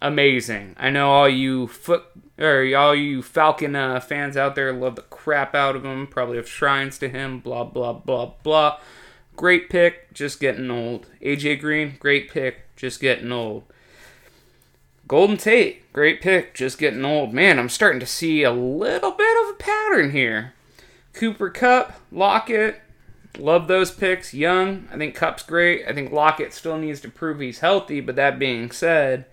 amazing. 0.00 0.76
I 0.78 0.90
know 0.90 1.10
all 1.10 1.28
you 1.28 1.66
foot 1.66 2.04
or 2.38 2.64
all 2.76 2.94
you 2.94 3.22
Falcon 3.22 3.76
uh, 3.76 4.00
fans 4.00 4.36
out 4.36 4.54
there 4.54 4.72
love 4.72 4.96
the 4.96 5.02
crap 5.02 5.54
out 5.54 5.76
of 5.76 5.84
him. 5.84 6.06
Probably 6.06 6.36
have 6.36 6.48
shrines 6.48 6.98
to 6.98 7.08
him. 7.08 7.40
Blah 7.40 7.64
blah 7.64 7.92
blah 7.92 8.32
blah. 8.42 8.78
Great 9.36 9.68
pick, 9.68 10.12
just 10.12 10.38
getting 10.38 10.70
old. 10.70 11.08
AJ 11.20 11.60
Green, 11.60 11.96
great 11.98 12.30
pick, 12.30 12.74
just 12.76 13.00
getting 13.00 13.32
old. 13.32 13.64
Golden 15.06 15.36
Tate, 15.36 15.92
great 15.92 16.22
pick, 16.22 16.54
just 16.54 16.78
getting 16.78 17.04
old. 17.04 17.34
Man, 17.34 17.58
I'm 17.58 17.68
starting 17.68 18.00
to 18.00 18.06
see 18.06 18.42
a 18.42 18.52
little 18.52 19.10
bit 19.10 19.44
of 19.44 19.54
a 19.54 19.58
pattern 19.58 20.12
here. 20.12 20.54
Cooper 21.12 21.50
Kupp, 21.50 22.00
Lockett, 22.10 22.80
love 23.38 23.68
those 23.68 23.90
picks. 23.90 24.32
Young, 24.32 24.88
I 24.90 24.96
think 24.96 25.14
Kupp's 25.14 25.42
great. 25.42 25.86
I 25.86 25.92
think 25.92 26.10
Lockett 26.10 26.54
still 26.54 26.78
needs 26.78 27.00
to 27.02 27.10
prove 27.10 27.40
he's 27.40 27.58
healthy, 27.58 28.00
but 28.00 28.16
that 28.16 28.38
being 28.38 28.70
said, 28.70 29.26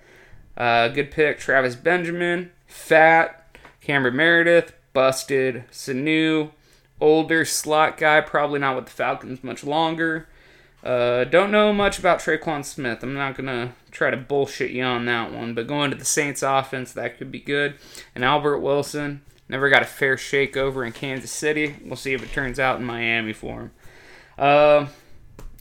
uh, 0.58 0.90
good 0.90 1.10
pick. 1.10 1.40
Travis 1.40 1.76
Benjamin, 1.76 2.52
fat. 2.68 3.38
Cameron 3.80 4.16
Meredith, 4.16 4.74
busted. 4.94 5.64
Sanu, 5.72 6.52
older 7.00 7.46
slot 7.46 7.98
guy, 7.98 8.22
probably 8.22 8.60
not 8.60 8.76
with 8.76 8.86
the 8.86 8.92
Falcons 8.92 9.44
much 9.44 9.64
longer. 9.64 10.28
Uh, 10.84 11.24
don't 11.26 11.52
know 11.52 11.72
much 11.72 12.00
about 12.00 12.20
Tre'Quan 12.20 12.66
Smith. 12.66 13.04
I'm 13.04 13.14
not 13.14 13.36
gonna 13.36 13.76
try 13.92 14.10
to 14.10 14.18
bullshit 14.18 14.72
you 14.72 14.84
on 14.84 15.06
that 15.06 15.32
one, 15.32 15.54
but 15.54 15.68
going 15.68 15.92
to 15.92 15.98
the 15.98 16.06
Saints 16.06 16.42
offense, 16.42 16.92
that 16.94 17.18
could 17.18 17.32
be 17.32 17.40
good. 17.40 17.76
And 18.16 18.26
Albert 18.26 18.60
Wilson 18.60 19.22
never 19.48 19.70
got 19.70 19.84
a 19.84 19.86
fair 19.86 20.18
shake 20.18 20.58
over 20.58 20.84
in 20.84 20.94
Kansas 20.94 21.32
City. 21.32 21.76
We'll 21.86 21.96
see 21.96 22.14
if 22.14 22.24
it 22.24 22.32
turns 22.32 22.60
out 22.60 22.80
in 22.80 22.86
Miami 22.86 23.34
for 23.34 23.62
him. 23.62 23.72
Uh, 24.40 24.88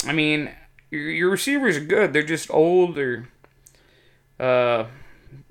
I 0.07 0.13
mean, 0.13 0.51
your, 0.91 1.11
your 1.11 1.31
receivers 1.31 1.77
are 1.77 1.85
good. 1.85 2.13
They're 2.13 2.23
just 2.23 2.51
old 2.51 2.97
or 2.97 3.29
uh, 4.39 4.87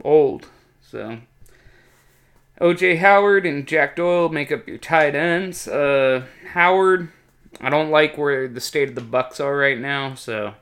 old. 0.04 0.48
So 0.82 1.20
OJ 2.60 2.98
Howard 3.00 3.46
and 3.46 3.68
Jack 3.68 3.96
Doyle 3.96 4.30
make 4.30 4.52
up 4.52 4.68
your 4.68 4.78
tight 4.78 5.16
ends. 5.16 5.68
Uh, 5.68 6.26
Howard 6.54 7.10
I 7.61 7.69
don't 7.69 7.90
like 7.90 8.18
where 8.18 8.48
the 8.48 8.61
state 8.61 8.90
of 8.90 8.95
the 8.95 9.02
Bucks 9.02 9.40
are 9.40 9.56
right 9.56 9.80
now. 9.80 10.15
So, 10.15 10.53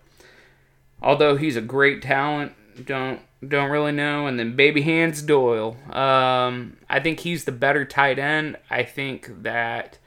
although 1.01 1.37
he's 1.37 1.55
a 1.55 1.61
great 1.61 2.01
talent, 2.01 2.53
don't 2.85 3.21
don't 3.47 3.69
really 3.69 3.91
know. 3.91 4.27
And 4.27 4.39
then 4.39 4.55
Baby 4.55 4.81
Hands 4.81 5.21
Doyle. 5.21 5.77
Um, 5.91 6.77
I 6.89 6.99
think 6.99 7.19
he's 7.19 7.45
the 7.45 7.51
better 7.51 7.85
tight 7.85 8.17
end. 8.17 8.57
I 8.69 8.83
think 8.83 9.43
that 9.43 9.99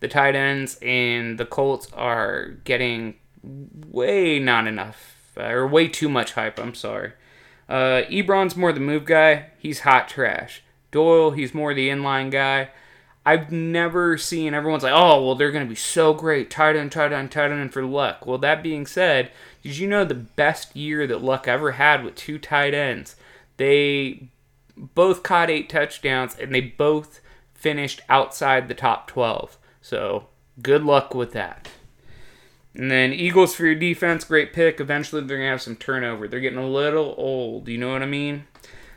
the 0.00 0.08
tight 0.08 0.34
ends 0.34 0.78
and 0.82 1.38
the 1.38 1.46
Colts 1.46 1.88
are 1.92 2.56
getting 2.64 3.16
way 3.42 4.38
not 4.38 4.66
enough 4.66 5.16
or 5.36 5.66
way 5.66 5.88
too 5.88 6.08
much 6.08 6.32
hype. 6.32 6.58
I'm 6.58 6.74
sorry. 6.74 7.12
Uh, 7.68 8.02
Ebron's 8.08 8.56
more 8.56 8.72
the 8.72 8.80
move 8.80 9.04
guy. 9.04 9.46
He's 9.58 9.80
hot 9.80 10.08
trash. 10.08 10.62
Doyle, 10.90 11.32
he's 11.32 11.54
more 11.54 11.74
the 11.74 11.88
inline 11.88 12.30
guy. 12.30 12.70
I've 13.26 13.50
never 13.50 14.16
seen 14.16 14.54
everyone's 14.54 14.84
like, 14.84 14.92
oh, 14.94 15.26
well, 15.26 15.34
they're 15.34 15.50
going 15.50 15.64
to 15.64 15.68
be 15.68 15.74
so 15.74 16.14
great. 16.14 16.48
Tight 16.48 16.76
end, 16.76 16.92
tight 16.92 17.12
end, 17.12 17.32
tight 17.32 17.50
end 17.50 17.72
for 17.72 17.84
luck. 17.84 18.24
Well, 18.24 18.38
that 18.38 18.62
being 18.62 18.86
said, 18.86 19.32
did 19.64 19.78
you 19.78 19.88
know 19.88 20.04
the 20.04 20.14
best 20.14 20.76
year 20.76 21.08
that 21.08 21.24
Luck 21.24 21.48
ever 21.48 21.72
had 21.72 22.04
with 22.04 22.14
two 22.14 22.38
tight 22.38 22.72
ends? 22.72 23.16
They 23.56 24.28
both 24.76 25.24
caught 25.24 25.50
eight 25.50 25.68
touchdowns 25.68 26.36
and 26.38 26.54
they 26.54 26.60
both 26.60 27.20
finished 27.52 28.00
outside 28.08 28.68
the 28.68 28.74
top 28.74 29.08
12. 29.08 29.58
So 29.82 30.28
good 30.62 30.84
luck 30.84 31.12
with 31.12 31.32
that. 31.32 31.68
And 32.76 32.92
then 32.92 33.12
Eagles 33.12 33.56
for 33.56 33.66
your 33.66 33.74
defense, 33.74 34.22
great 34.22 34.52
pick. 34.52 34.78
Eventually 34.78 35.22
they're 35.22 35.38
going 35.38 35.48
to 35.48 35.50
have 35.50 35.62
some 35.62 35.74
turnover. 35.74 36.28
They're 36.28 36.38
getting 36.38 36.60
a 36.60 36.68
little 36.68 37.16
old. 37.18 37.66
You 37.66 37.78
know 37.78 37.90
what 37.90 38.02
I 38.02 38.06
mean? 38.06 38.44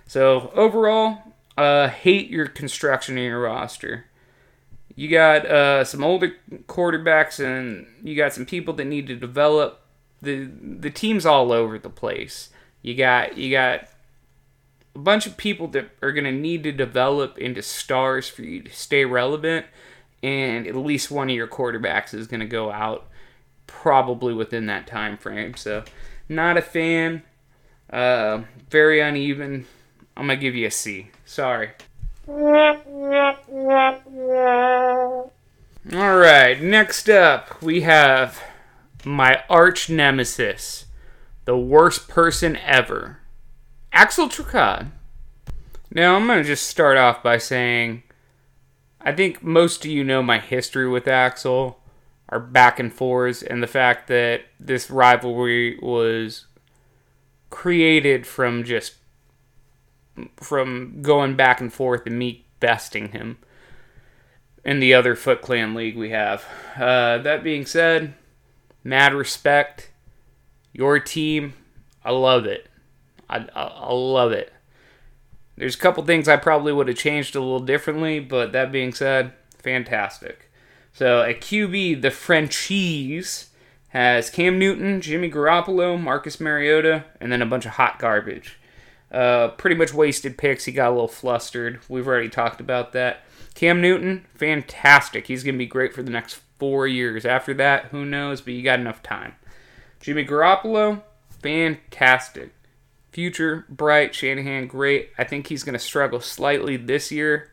So 0.05 0.51
overall, 0.53 1.33
uh, 1.57 1.87
hate 1.87 2.29
your 2.29 2.45
construction 2.45 3.17
in 3.17 3.23
your 3.23 3.41
roster 3.41 4.05
you 4.99 5.07
got 5.07 5.45
uh, 5.45 5.85
some 5.85 6.03
older 6.03 6.35
quarterbacks 6.67 7.39
and 7.41 7.87
you 8.03 8.17
got 8.17 8.33
some 8.33 8.45
people 8.45 8.73
that 8.73 8.83
need 8.83 9.07
to 9.07 9.15
develop. 9.15 9.79
the 10.21 10.51
The 10.61 10.89
team's 10.89 11.25
all 11.25 11.53
over 11.53 11.79
the 11.79 11.89
place. 11.89 12.49
You 12.81 12.95
got 12.95 13.37
you 13.37 13.49
got 13.49 13.87
a 14.93 14.99
bunch 14.99 15.25
of 15.25 15.37
people 15.37 15.69
that 15.69 15.91
are 16.01 16.11
going 16.11 16.25
to 16.25 16.33
need 16.33 16.63
to 16.63 16.73
develop 16.73 17.37
into 17.37 17.61
stars 17.61 18.27
for 18.27 18.41
you 18.41 18.61
to 18.63 18.71
stay 18.73 19.05
relevant, 19.05 19.67
and 20.21 20.67
at 20.67 20.75
least 20.75 21.09
one 21.09 21.29
of 21.29 21.35
your 21.35 21.47
quarterbacks 21.47 22.13
is 22.13 22.27
going 22.27 22.41
to 22.41 22.45
go 22.45 22.69
out 22.69 23.07
probably 23.67 24.33
within 24.33 24.65
that 24.65 24.85
time 24.85 25.17
frame. 25.17 25.55
So, 25.55 25.85
not 26.27 26.57
a 26.57 26.61
fan. 26.61 27.23
Uh, 27.89 28.41
very 28.69 28.99
uneven. 28.99 29.65
I'm 30.17 30.27
gonna 30.27 30.35
give 30.35 30.55
you 30.55 30.67
a 30.67 30.71
C. 30.71 31.07
Sorry. 31.23 31.69
Alright, 35.91 36.61
next 36.61 37.09
up 37.09 37.61
we 37.61 37.81
have 37.81 38.41
my 39.03 39.43
arch 39.49 39.89
nemesis, 39.89 40.85
the 41.45 41.57
worst 41.57 42.07
person 42.07 42.55
ever, 42.57 43.19
Axel 43.91 44.29
Tricard. 44.29 44.91
Now, 45.91 46.15
I'm 46.15 46.27
going 46.27 46.43
to 46.43 46.47
just 46.47 46.67
start 46.67 46.97
off 46.97 47.23
by 47.23 47.39
saying 47.39 48.03
I 49.01 49.11
think 49.11 49.41
most 49.41 49.83
of 49.85 49.91
you 49.91 50.03
know 50.03 50.21
my 50.21 50.37
history 50.39 50.87
with 50.87 51.07
Axel. 51.07 51.79
our 52.29 52.39
back 52.39 52.79
and 52.79 52.93
forths, 52.93 53.41
and 53.41 53.61
the 53.61 53.67
fact 53.67 54.07
that 54.07 54.41
this 54.59 54.89
rivalry 54.91 55.79
was 55.81 56.45
created 57.49 58.27
from 58.27 58.63
just 58.63 58.93
from 60.37 61.01
going 61.01 61.35
back 61.35 61.61
and 61.61 61.71
forth 61.71 62.05
and 62.05 62.17
me 62.17 62.45
besting 62.59 63.09
him 63.09 63.37
in 64.65 64.79
the 64.79 64.93
other 64.93 65.15
Foot 65.15 65.41
Clan 65.41 65.73
league 65.73 65.97
we 65.97 66.09
have. 66.09 66.45
Uh, 66.75 67.17
that 67.19 67.43
being 67.43 67.65
said, 67.65 68.13
mad 68.83 69.13
respect. 69.13 69.89
Your 70.73 70.99
team, 70.99 71.53
I 72.03 72.11
love 72.11 72.45
it. 72.45 72.67
I, 73.29 73.47
I, 73.55 73.63
I 73.63 73.93
love 73.93 74.31
it. 74.31 74.53
There's 75.57 75.75
a 75.75 75.79
couple 75.79 76.05
things 76.05 76.27
I 76.27 76.37
probably 76.37 76.71
would 76.71 76.87
have 76.87 76.97
changed 76.97 77.35
a 77.35 77.41
little 77.41 77.59
differently, 77.59 78.19
but 78.19 78.53
that 78.53 78.71
being 78.71 78.93
said, 78.93 79.33
fantastic. 79.57 80.49
So 80.93 81.21
at 81.21 81.41
QB, 81.41 82.01
the 82.01 82.11
Frenchies 82.11 83.49
has 83.89 84.29
Cam 84.29 84.59
Newton, 84.59 85.01
Jimmy 85.01 85.29
Garoppolo, 85.29 85.99
Marcus 85.99 86.39
Mariota, 86.39 87.05
and 87.19 87.31
then 87.31 87.41
a 87.41 87.45
bunch 87.45 87.65
of 87.65 87.73
hot 87.73 87.99
garbage. 87.99 88.58
Uh, 89.11 89.49
pretty 89.49 89.75
much 89.75 89.93
wasted 89.93 90.37
picks. 90.37 90.65
He 90.65 90.71
got 90.71 90.89
a 90.89 90.91
little 90.91 91.07
flustered. 91.07 91.79
We've 91.89 92.07
already 92.07 92.29
talked 92.29 92.61
about 92.61 92.93
that. 92.93 93.23
Cam 93.55 93.81
Newton, 93.81 94.25
fantastic. 94.35 95.27
He's 95.27 95.43
going 95.43 95.55
to 95.55 95.59
be 95.59 95.65
great 95.65 95.93
for 95.93 96.03
the 96.03 96.11
next 96.11 96.39
four 96.59 96.87
years. 96.87 97.25
After 97.25 97.53
that, 97.55 97.85
who 97.85 98.05
knows, 98.05 98.41
but 98.41 98.53
you 98.53 98.61
got 98.61 98.79
enough 98.79 99.01
time. 99.01 99.35
Jimmy 99.99 100.25
Garoppolo, 100.25 101.01
fantastic. 101.41 102.53
Future, 103.11 103.65
bright. 103.67 104.13
Shanahan, 104.13 104.67
great. 104.67 105.09
I 105.17 105.23
think 105.23 105.47
he's 105.47 105.63
going 105.63 105.73
to 105.73 105.79
struggle 105.79 106.21
slightly 106.21 106.77
this 106.77 107.11
year 107.11 107.51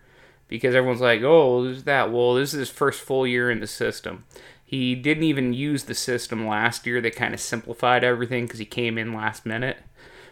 because 0.49 0.75
everyone's 0.75 1.01
like, 1.01 1.23
oh, 1.23 1.63
who's 1.63 1.85
that? 1.85 2.13
Well, 2.13 2.35
this 2.35 2.53
is 2.53 2.61
his 2.61 2.71
first 2.71 3.01
full 3.01 3.27
year 3.27 3.51
in 3.51 3.61
the 3.61 3.67
system. 3.67 4.25
He 4.65 4.95
didn't 4.95 5.25
even 5.25 5.53
use 5.53 5.85
the 5.85 5.95
system 5.95 6.47
last 6.47 6.87
year. 6.87 7.01
They 7.01 7.11
kind 7.11 7.33
of 7.33 7.41
simplified 7.41 8.05
everything 8.05 8.45
because 8.45 8.59
he 8.59 8.67
came 8.67 8.99
in 8.99 9.13
last 9.13 9.47
minute. 9.47 9.79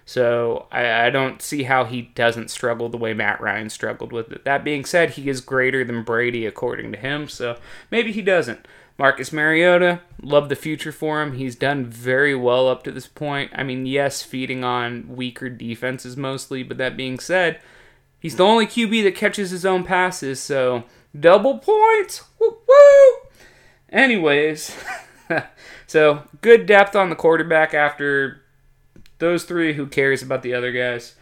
So 0.06 0.66
I, 0.70 1.06
I, 1.06 1.10
don't 1.10 1.40
see 1.40 1.62
how 1.62 1.84
he 1.84 2.02
doesn't 2.02 2.50
struggle 2.50 2.90
the 2.90 2.98
way 2.98 3.14
Matt 3.14 3.40
Ryan 3.40 3.70
struggled 3.70 4.12
with 4.12 4.30
it. 4.30 4.44
That 4.44 4.62
being 4.62 4.84
said, 4.84 5.10
he 5.10 5.30
is 5.30 5.40
greater 5.40 5.82
than 5.82 6.02
Brady 6.02 6.44
according 6.44 6.92
to 6.92 6.98
him, 6.98 7.26
so 7.26 7.56
maybe 7.90 8.12
he 8.12 8.20
doesn't. 8.20 8.66
Marcus 8.98 9.32
Mariota, 9.32 10.02
love 10.22 10.48
the 10.48 10.56
future 10.56 10.92
for 10.92 11.22
him. 11.22 11.32
He's 11.32 11.56
done 11.56 11.86
very 11.86 12.34
well 12.34 12.68
up 12.68 12.84
to 12.84 12.92
this 12.92 13.08
point. 13.08 13.50
I 13.54 13.62
mean, 13.62 13.86
yes, 13.86 14.22
feeding 14.22 14.62
on 14.62 15.08
weaker 15.08 15.48
defenses 15.48 16.16
mostly, 16.16 16.62
but 16.62 16.78
that 16.78 16.96
being 16.96 17.18
said, 17.18 17.60
he's 18.20 18.36
the 18.36 18.44
only 18.44 18.66
QB 18.66 19.02
that 19.04 19.16
catches 19.16 19.50
his 19.50 19.66
own 19.66 19.84
passes, 19.84 20.38
so 20.38 20.84
double 21.18 21.58
points. 21.58 22.24
Woo 22.38 22.58
woo. 22.68 23.16
Anyways, 23.88 24.76
so 25.86 26.22
good 26.40 26.66
depth 26.66 26.94
on 26.94 27.10
the 27.10 27.16
quarterback 27.16 27.74
after 27.74 28.43
those 29.18 29.44
three. 29.44 29.74
Who 29.74 29.86
cares 29.86 30.22
about 30.22 30.42
the 30.42 30.54
other 30.54 30.72
guys? 30.72 31.14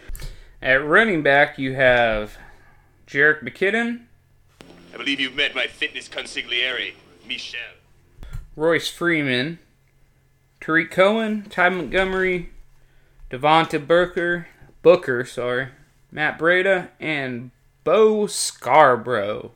At 0.61 0.87
running 0.87 1.23
back, 1.23 1.59
you 1.59 1.75
have 1.75 2.37
Jerick 3.07 3.43
McKinnon. 3.43 4.03
I 4.95 4.97
believe 4.97 5.21
you've 5.21 5.35
met 5.35 5.55
my 5.55 5.67
fitness 5.67 6.09
consigliere. 6.09 6.95
Michel. 7.27 7.61
Royce 8.57 8.89
Freeman, 8.89 9.59
Tarik 10.61 10.91
Cohen, 10.91 11.47
Ty 11.49 11.71
Montgomery, 11.71 12.51
Devontae 13.31 13.87
Booker, 13.87 14.49
Booker, 14.83 15.25
sorry, 15.25 15.69
Matt 16.11 16.39
Breida, 16.39 16.89
and 17.01 17.51
Bo 17.85 18.27
Scarborough. 18.27 19.53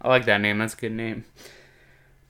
I 0.00 0.08
like 0.08 0.26
that 0.26 0.40
name. 0.40 0.58
That's 0.58 0.74
a 0.74 0.76
good 0.76 0.92
name. 0.92 1.24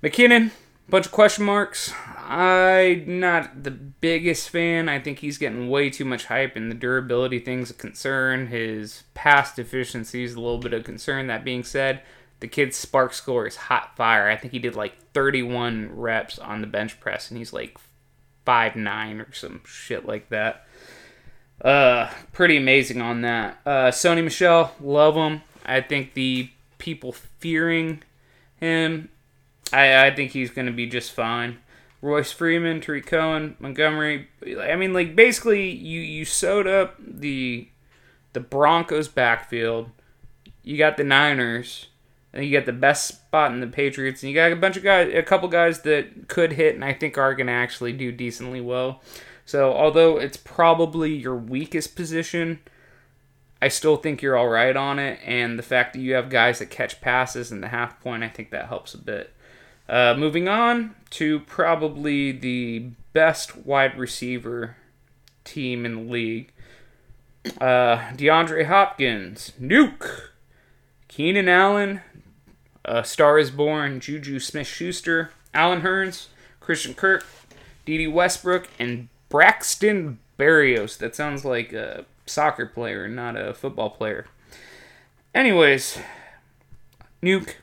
McKinnon, 0.02 0.52
bunch 0.88 1.06
of 1.06 1.12
question 1.12 1.44
marks. 1.44 1.92
I'm 2.28 3.20
not 3.20 3.64
the 3.64 3.70
biggest 3.70 4.50
fan. 4.50 4.86
I 4.90 5.00
think 5.00 5.20
he's 5.20 5.38
getting 5.38 5.70
way 5.70 5.88
too 5.88 6.04
much 6.04 6.26
hype, 6.26 6.56
and 6.56 6.70
the 6.70 6.74
durability 6.74 7.38
thing's 7.38 7.70
a 7.70 7.74
concern. 7.74 8.48
His 8.48 9.04
past 9.14 9.56
deficiencies, 9.56 10.34
a 10.34 10.40
little 10.40 10.58
bit 10.58 10.74
of 10.74 10.84
concern. 10.84 11.28
That 11.28 11.42
being 11.42 11.64
said, 11.64 12.02
the 12.40 12.46
kid's 12.46 12.84
SPARQ 12.84 13.14
score 13.14 13.46
is 13.46 13.56
hot 13.56 13.96
fire. 13.96 14.28
I 14.28 14.36
think 14.36 14.52
he 14.52 14.58
did 14.58 14.76
like 14.76 14.94
31 15.14 15.96
reps 15.96 16.38
on 16.38 16.60
the 16.60 16.66
bench 16.66 17.00
press, 17.00 17.30
and 17.30 17.38
he's 17.38 17.54
like 17.54 17.78
five 18.44 18.76
nine 18.76 19.22
or 19.22 19.32
some 19.32 19.62
shit 19.64 20.04
like 20.04 20.28
that. 20.28 20.66
Uh, 21.62 22.10
pretty 22.34 22.58
amazing 22.58 23.00
on 23.00 23.22
that. 23.22 23.58
Uh, 23.64 23.90
Sony 23.90 24.22
Michel, 24.22 24.74
love 24.82 25.14
him. 25.14 25.40
I 25.64 25.80
think 25.80 26.12
the 26.12 26.50
people 26.76 27.12
fearing 27.12 28.02
him, 28.56 29.08
I, 29.72 30.08
I 30.08 30.14
think 30.14 30.32
he's 30.32 30.50
going 30.50 30.66
to 30.66 30.72
be 30.72 30.86
just 30.86 31.12
fine. 31.12 31.56
Royce 32.00 32.32
Freeman, 32.32 32.80
Tarik 32.80 33.06
Cohen, 33.06 33.56
Montgomery. 33.58 34.28
I 34.60 34.76
mean, 34.76 34.92
like 34.92 35.16
basically, 35.16 35.70
you 35.70 36.00
you 36.00 36.24
sewed 36.24 36.66
up 36.66 36.94
the 37.00 37.68
the 38.32 38.40
Broncos 38.40 39.08
backfield. 39.08 39.90
You 40.62 40.76
got 40.76 40.96
the 40.96 41.04
Niners 41.04 41.86
and 42.32 42.44
you 42.44 42.52
got 42.52 42.66
the 42.66 42.72
best 42.72 43.08
spot 43.08 43.52
in 43.52 43.60
the 43.60 43.66
Patriots, 43.66 44.22
and 44.22 44.30
you 44.30 44.34
got 44.36 44.52
a 44.52 44.56
bunch 44.56 44.76
of 44.76 44.82
guys, 44.82 45.12
a 45.14 45.22
couple 45.22 45.48
guys 45.48 45.80
that 45.82 46.28
could 46.28 46.52
hit, 46.52 46.74
and 46.74 46.84
I 46.84 46.92
think 46.92 47.16
are 47.16 47.34
to 47.34 47.50
actually 47.50 47.92
do 47.92 48.12
decently 48.12 48.60
well. 48.60 49.02
So, 49.44 49.72
although 49.72 50.18
it's 50.18 50.36
probably 50.36 51.14
your 51.14 51.36
weakest 51.36 51.96
position, 51.96 52.60
I 53.62 53.68
still 53.68 53.96
think 53.96 54.20
you're 54.20 54.36
all 54.36 54.48
right 54.48 54.76
on 54.76 54.98
it. 54.98 55.20
And 55.24 55.58
the 55.58 55.62
fact 55.62 55.94
that 55.94 56.00
you 56.00 56.14
have 56.14 56.28
guys 56.28 56.58
that 56.58 56.70
catch 56.70 57.00
passes 57.00 57.50
in 57.50 57.62
the 57.62 57.68
half 57.68 57.98
point, 58.00 58.22
I 58.22 58.28
think 58.28 58.50
that 58.50 58.68
helps 58.68 58.92
a 58.92 58.98
bit. 58.98 59.32
Uh, 59.88 60.14
moving 60.18 60.48
on 60.48 60.94
to 61.10 61.40
probably 61.40 62.32
the 62.32 62.90
best 63.12 63.56
wide 63.56 63.98
receiver 63.98 64.76
team 65.44 65.84
in 65.84 65.94
the 65.94 66.12
league. 66.12 66.52
Uh, 67.60 67.98
DeAndre 68.14 68.66
Hopkins, 68.66 69.52
Nuke, 69.60 70.20
Keenan 71.08 71.48
Allen, 71.48 72.02
uh, 72.84 73.02
Star 73.02 73.38
is 73.38 73.50
Born, 73.50 74.00
Juju 74.00 74.38
Smith 74.38 74.66
Schuster, 74.66 75.30
Allen 75.54 75.82
Hurns, 75.82 76.26
Christian 76.60 76.94
Kirk, 76.94 77.24
Dede 77.84 78.12
Westbrook, 78.12 78.68
and 78.78 79.08
Braxton 79.28 80.18
Berrios. 80.38 80.98
That 80.98 81.16
sounds 81.16 81.44
like 81.44 81.72
a 81.72 82.04
soccer 82.26 82.66
player, 82.66 83.08
not 83.08 83.36
a 83.36 83.54
football 83.54 83.90
player. 83.90 84.26
Anyways, 85.34 85.98
Nuke, 87.22 87.54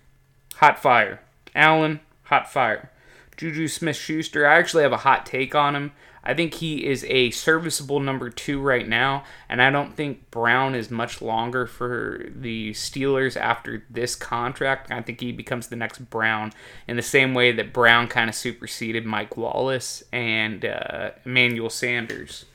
hot 0.55 0.79
fire. 0.81 1.21
Allen, 1.53 1.99
hot 2.23 2.51
fire. 2.51 2.91
Juju 3.37 3.67
Smith 3.67 3.95
Schuster, 3.95 4.47
I 4.47 4.57
actually 4.57 4.83
have 4.83 4.91
a 4.91 4.97
hot 4.97 5.25
take 5.25 5.55
on 5.55 5.75
him. 5.75 5.91
I 6.25 6.33
think 6.33 6.55
he 6.55 6.85
is 6.85 7.05
a 7.07 7.29
serviceable 7.31 7.99
number 7.99 8.31
two 8.31 8.59
right 8.59 8.87
now, 8.87 9.23
and 9.47 9.61
I 9.61 9.69
don't 9.69 9.95
think 9.95 10.31
Brown 10.31 10.73
is 10.73 10.89
much 10.89 11.21
longer 11.21 11.67
for 11.67 12.25
the 12.35 12.71
Steelers 12.71 13.37
after 13.37 13.85
this 13.91 14.15
contract. 14.15 14.91
I 14.91 15.01
think 15.01 15.21
he 15.21 15.31
becomes 15.31 15.67
the 15.67 15.75
next 15.75 16.09
Brown 16.09 16.51
in 16.87 16.95
the 16.95 17.03
same 17.03 17.35
way 17.35 17.51
that 17.51 17.73
Brown 17.73 18.07
kind 18.07 18.27
of 18.27 18.35
superseded 18.35 19.05
Mike 19.05 19.37
Wallace 19.37 20.03
and 20.11 20.65
uh, 20.65 21.11
Emmanuel 21.25 21.69
Sanders. 21.69 22.45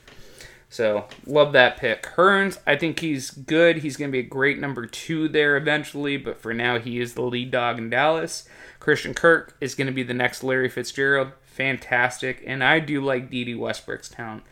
So, 0.71 1.05
love 1.27 1.51
that 1.51 1.75
pick. 1.75 2.03
Hurns, 2.15 2.57
I 2.65 2.77
think 2.77 3.01
he's 3.01 3.29
good. 3.29 3.79
He's 3.79 3.97
going 3.97 4.09
to 4.09 4.13
be 4.13 4.19
a 4.19 4.23
great 4.23 4.57
number 4.57 4.85
two 4.85 5.27
there 5.27 5.57
eventually, 5.57 6.15
but 6.15 6.41
for 6.41 6.53
now, 6.53 6.79
he 6.79 7.01
is 7.01 7.13
the 7.13 7.23
lead 7.23 7.51
dog 7.51 7.77
in 7.77 7.89
Dallas. 7.89 8.47
Christian 8.79 9.13
Kirk 9.13 9.57
is 9.59 9.75
going 9.75 9.87
to 9.87 9.93
be 9.93 10.01
the 10.01 10.13
next 10.13 10.45
Larry 10.45 10.69
Fitzgerald 10.69 11.33
fantastic, 11.43 12.41
and 12.47 12.63
I 12.63 12.79
do 12.79 13.03
like 13.03 13.29
Dede 13.29 13.57
Westbrook's 13.57 14.09
talent. 14.09 14.43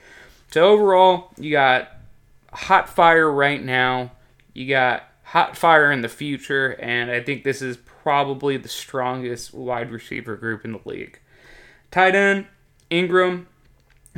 So 0.52 0.68
overall, 0.68 1.32
you 1.38 1.52
got 1.52 1.90
hot 2.52 2.90
fire 2.90 3.32
right 3.32 3.64
now. 3.64 4.12
You 4.54 4.68
got 4.68 5.04
hot 5.24 5.56
fire 5.56 5.92
in 5.92 6.02
the 6.02 6.10
future, 6.10 6.72
and 6.80 7.10
I 7.10 7.22
think 7.22 7.44
this 7.44 7.62
is 7.62 7.78
probably 7.78 8.58
the 8.58 8.68
strongest 8.68 9.54
wide 9.54 9.90
receiver 9.90 10.36
group 10.36 10.66
in 10.66 10.74
the 10.74 10.82
league. 10.84 11.20
Tight 11.92 12.14
end, 12.14 12.48
Engram, 12.92 13.46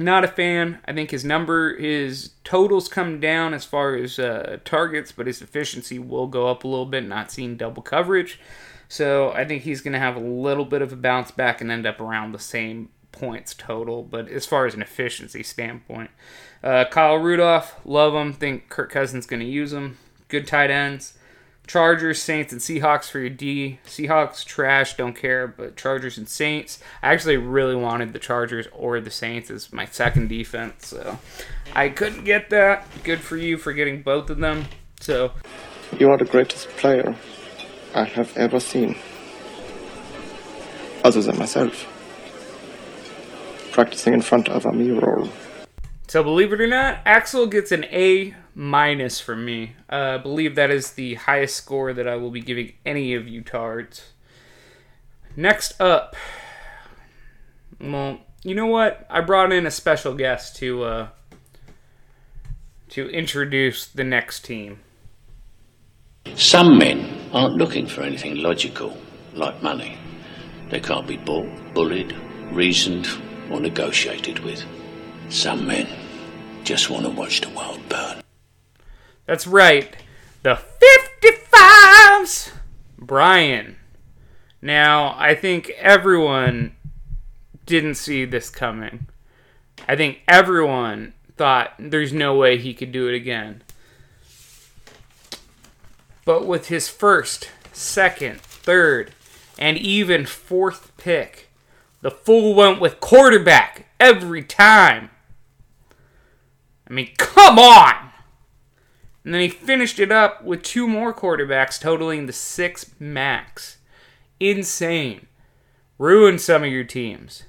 not 0.04 0.24
a 0.24 0.28
fan. 0.28 0.80
I 0.86 0.94
think 0.94 1.12
his 1.12 1.26
number, 1.26 1.78
his 1.78 2.32
totals 2.44 2.88
come 2.88 3.20
down 3.20 3.54
as 3.54 3.66
far 3.66 3.96
as 3.96 4.20
uh, 4.20 4.58
targets, 4.66 5.12
but 5.12 5.28
his 5.28 5.42
efficiency 5.42 6.00
will 6.00 6.28
go 6.28 6.48
up 6.48 6.64
a 6.64 6.68
little 6.68 6.86
bit, 6.86 7.08
not 7.08 7.32
seeing 7.32 7.58
double 7.58 7.82
coverage. 7.82 8.40
So 8.88 9.32
I 9.32 9.46
think 9.46 9.64
he's 9.64 9.82
going 9.82 9.94
to 9.94 10.00
have 10.00 10.16
a 10.16 10.20
little 10.20 10.66
bit 10.66 10.82
of 10.82 10.92
a 10.92 10.98
bounce 10.98 11.32
back 11.32 11.62
and 11.62 11.72
end 11.72 11.86
up 11.86 12.02
around 12.02 12.34
the 12.34 12.40
same 12.40 12.90
points 13.12 13.54
total. 13.54 14.04
But 14.04 14.28
as 14.30 14.46
far 14.46 14.66
as 14.66 14.74
an 14.74 14.82
efficiency 14.82 15.44
standpoint, 15.44 16.10
uh, 16.64 16.86
Kyle 16.92 17.16
Rudolph, 17.16 17.80
love 17.86 18.14
him. 18.14 18.34
Think 18.34 18.70
Kirk 18.70 18.92
Cousins 18.92 19.26
going 19.26 19.40
to 19.40 19.46
use 19.46 19.72
him. 19.72 19.98
Good 20.28 20.48
tight 20.48 20.72
ends. 20.72 21.18
Chargers, 21.72 22.22
Saints, 22.22 22.52
and 22.52 22.60
Seahawks 22.60 23.10
for 23.10 23.20
your 23.20 23.30
D. 23.30 23.80
Seahawks, 23.86 24.44
trash, 24.44 24.98
don't 24.98 25.14
care, 25.14 25.48
but 25.48 25.78
Chargers 25.78 26.18
and 26.18 26.28
Saints. 26.28 26.80
I 27.02 27.14
actually 27.14 27.38
really 27.38 27.78
wanted 27.78 28.12
the 28.12 28.20
Chargers 28.20 28.68
or 28.74 29.00
the 29.00 29.10
Saints 29.10 29.50
as 29.50 29.72
my 29.72 29.86
second 29.86 30.28
defense, 30.28 30.88
so 30.88 31.18
I 31.74 31.88
couldn't 31.88 32.26
get 32.26 32.50
that. 32.50 32.86
Good 33.06 33.22
for 33.22 33.38
you 33.38 33.56
for 33.56 33.72
getting 33.72 34.02
both 34.02 34.30
of 34.30 34.40
them. 34.40 34.66
So, 35.00 35.32
you 35.98 36.10
are 36.10 36.18
the 36.18 36.26
greatest 36.26 36.68
player 36.72 37.16
I 37.96 38.04
have 38.04 38.36
ever 38.36 38.60
seen. 38.60 38.98
other 41.06 41.22
than 41.22 41.40
myself. 41.40 41.88
Practicing 43.72 44.14
in 44.14 44.22
front 44.22 44.50
of 44.50 44.66
a 44.66 44.74
mirror. 44.74 45.24
So 46.10 46.22
believe 46.22 46.52
it 46.52 46.60
or 46.60 46.68
not, 46.68 47.00
Axel 47.06 47.48
gets 47.48 47.72
an 47.72 47.86
A 47.86 48.36
minus 48.54 49.20
for 49.20 49.36
me. 49.36 49.76
Uh, 49.90 49.96
I 49.96 50.18
believe 50.18 50.56
that 50.56 50.72
is 50.72 50.92
the 50.92 51.16
highest 51.16 51.56
score 51.56 51.94
that 51.94 52.08
I 52.08 52.16
will 52.16 52.32
be 52.32 52.42
giving 52.42 52.74
any 52.86 53.14
of 53.14 53.28
you 53.28 53.42
tards. 53.42 54.14
Next 55.36 55.80
up, 55.80 56.16
well, 57.80 58.20
you 58.44 58.56
know 58.56 58.66
what? 58.66 59.06
I 59.10 59.22
brought 59.22 59.52
in 59.52 59.66
a 59.66 59.72
special 59.72 60.14
guest 60.14 60.56
to 60.58 60.84
uh, 60.84 61.08
to 62.90 63.10
introduce 63.10 63.88
the 63.88 64.04
next 64.04 64.44
team. 64.44 64.80
Some 66.36 66.78
men 66.78 67.30
aren't 67.34 67.56
looking 67.56 67.88
for 67.88 68.02
anything 68.02 68.38
logical, 68.38 68.96
like 69.34 69.64
money. 69.64 69.98
They 70.70 70.80
can't 70.80 71.08
be 71.08 71.18
bought, 71.18 71.74
bullied, 71.74 72.16
reasoned, 72.52 73.08
or 73.50 73.60
negotiated 73.60 74.40
with. 74.40 74.64
Some 75.30 75.68
men 75.68 75.88
just 76.64 76.90
want 76.90 77.06
to 77.06 77.12
watch 77.12 77.42
the 77.42 77.50
world 77.50 77.82
burn. 77.90 78.21
That's 79.32 79.48
right, 79.48 79.96
the 80.44 80.60
55s! 81.16 82.52
Brian. 83.00 83.78
Now, 84.62 85.16
I 85.18 85.36
think 85.36 85.70
everyone 85.78 86.76
didn't 87.66 87.96
see 87.96 88.26
this 88.26 88.50
coming. 88.50 89.08
I 89.88 89.96
think 89.96 90.20
everyone 90.28 91.14
thought 91.38 91.76
there's 91.80 92.12
no 92.12 92.36
way 92.36 92.58
he 92.58 92.74
could 92.74 92.92
do 92.92 93.08
it 93.08 93.16
again. 93.16 93.64
But 96.26 96.46
with 96.46 96.68
his 96.68 96.90
first, 96.90 97.50
second, 97.72 98.42
third, 98.42 99.14
and 99.58 99.78
even 99.78 100.26
fourth 100.26 100.92
pick, 100.98 101.48
the 102.02 102.12
fool 102.12 102.54
went 102.54 102.82
with 102.82 103.00
quarterback 103.00 103.86
every 103.98 104.44
time. 104.44 105.10
I 106.86 106.92
mean, 106.92 107.12
come 107.18 107.58
on! 107.58 108.11
And 109.24 109.34
then 109.34 109.42
he 109.42 109.50
finished 109.50 110.00
it 110.00 110.12
up 110.12 110.44
with 110.44 110.64
two 110.64 110.88
more 110.88 111.14
quarterbacks, 111.14 111.80
totaling 111.80 112.26
the 112.26 112.34
six 112.34 112.92
max. 113.00 113.78
Insane. 114.40 115.28
Ruined 115.98 116.42
some 116.42 116.64
of 116.64 116.72
your 116.72 116.84
teams. 116.84 117.44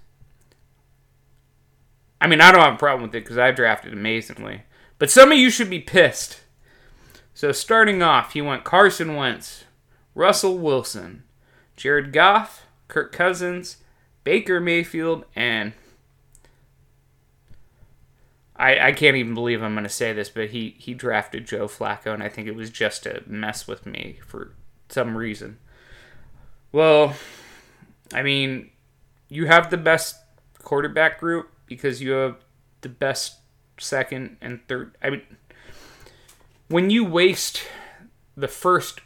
I 2.20 2.26
mean, 2.26 2.40
I 2.40 2.52
don't 2.52 2.60
have 2.60 2.74
a 2.74 2.78
problem 2.78 3.02
with 3.02 3.14
it 3.14 3.24
because 3.24 3.38
I've 3.38 3.56
drafted 3.56 3.92
amazingly. 3.92 4.62
But 4.98 5.10
some 5.10 5.32
of 5.32 5.38
you 5.38 5.50
should 5.50 5.70
be 5.70 5.80
pissed. 5.80 6.40
So 7.34 7.50
starting 7.50 8.02
off, 8.02 8.34
he 8.34 8.42
went 8.42 8.62
Carson 8.62 9.16
Wentz, 9.16 9.64
Russell 10.14 10.58
Wilson, 10.58 11.24
Jared 11.76 12.12
Goff, 12.12 12.66
Kirk 12.88 13.10
Cousins, 13.10 13.78
Baker 14.22 14.60
Mayfield, 14.60 15.24
and 15.34 15.72
I, 18.62 18.88
I 18.88 18.92
can't 18.92 19.16
even 19.16 19.34
believe 19.34 19.60
I'm 19.60 19.74
going 19.74 19.82
to 19.82 19.90
say 19.90 20.12
this, 20.12 20.30
but 20.30 20.50
he, 20.50 20.76
he 20.78 20.94
drafted 20.94 21.48
Joe 21.48 21.66
Flacco, 21.66 22.14
and 22.14 22.22
I 22.22 22.28
think 22.28 22.46
it 22.46 22.54
was 22.54 22.70
just 22.70 23.02
to 23.02 23.24
mess 23.26 23.66
with 23.66 23.84
me 23.84 24.20
for 24.24 24.54
some 24.88 25.16
reason. 25.16 25.58
Well, 26.70 27.16
I 28.14 28.22
mean, 28.22 28.70
you 29.28 29.46
have 29.46 29.70
the 29.70 29.76
best 29.76 30.14
quarterback 30.62 31.18
group 31.18 31.50
because 31.66 32.00
you 32.00 32.12
have 32.12 32.36
the 32.82 32.88
best 32.88 33.38
second 33.78 34.36
and 34.40 34.60
third. 34.68 34.96
I 35.02 35.10
mean, 35.10 35.22
when 36.68 36.88
you 36.88 37.04
waste 37.04 37.64
the 38.36 38.46
first 38.46 39.00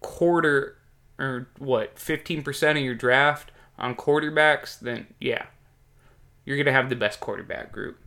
quarter 0.00 0.78
or 1.18 1.50
what, 1.58 1.96
15% 1.96 2.70
of 2.70 2.76
your 2.78 2.94
draft 2.94 3.52
on 3.78 3.96
quarterbacks, 3.96 4.80
then 4.80 5.08
yeah, 5.20 5.44
you're 6.46 6.56
going 6.56 6.64
to 6.64 6.72
have 6.72 6.88
the 6.88 6.96
best 6.96 7.20
quarterback 7.20 7.70
group. 7.70 7.98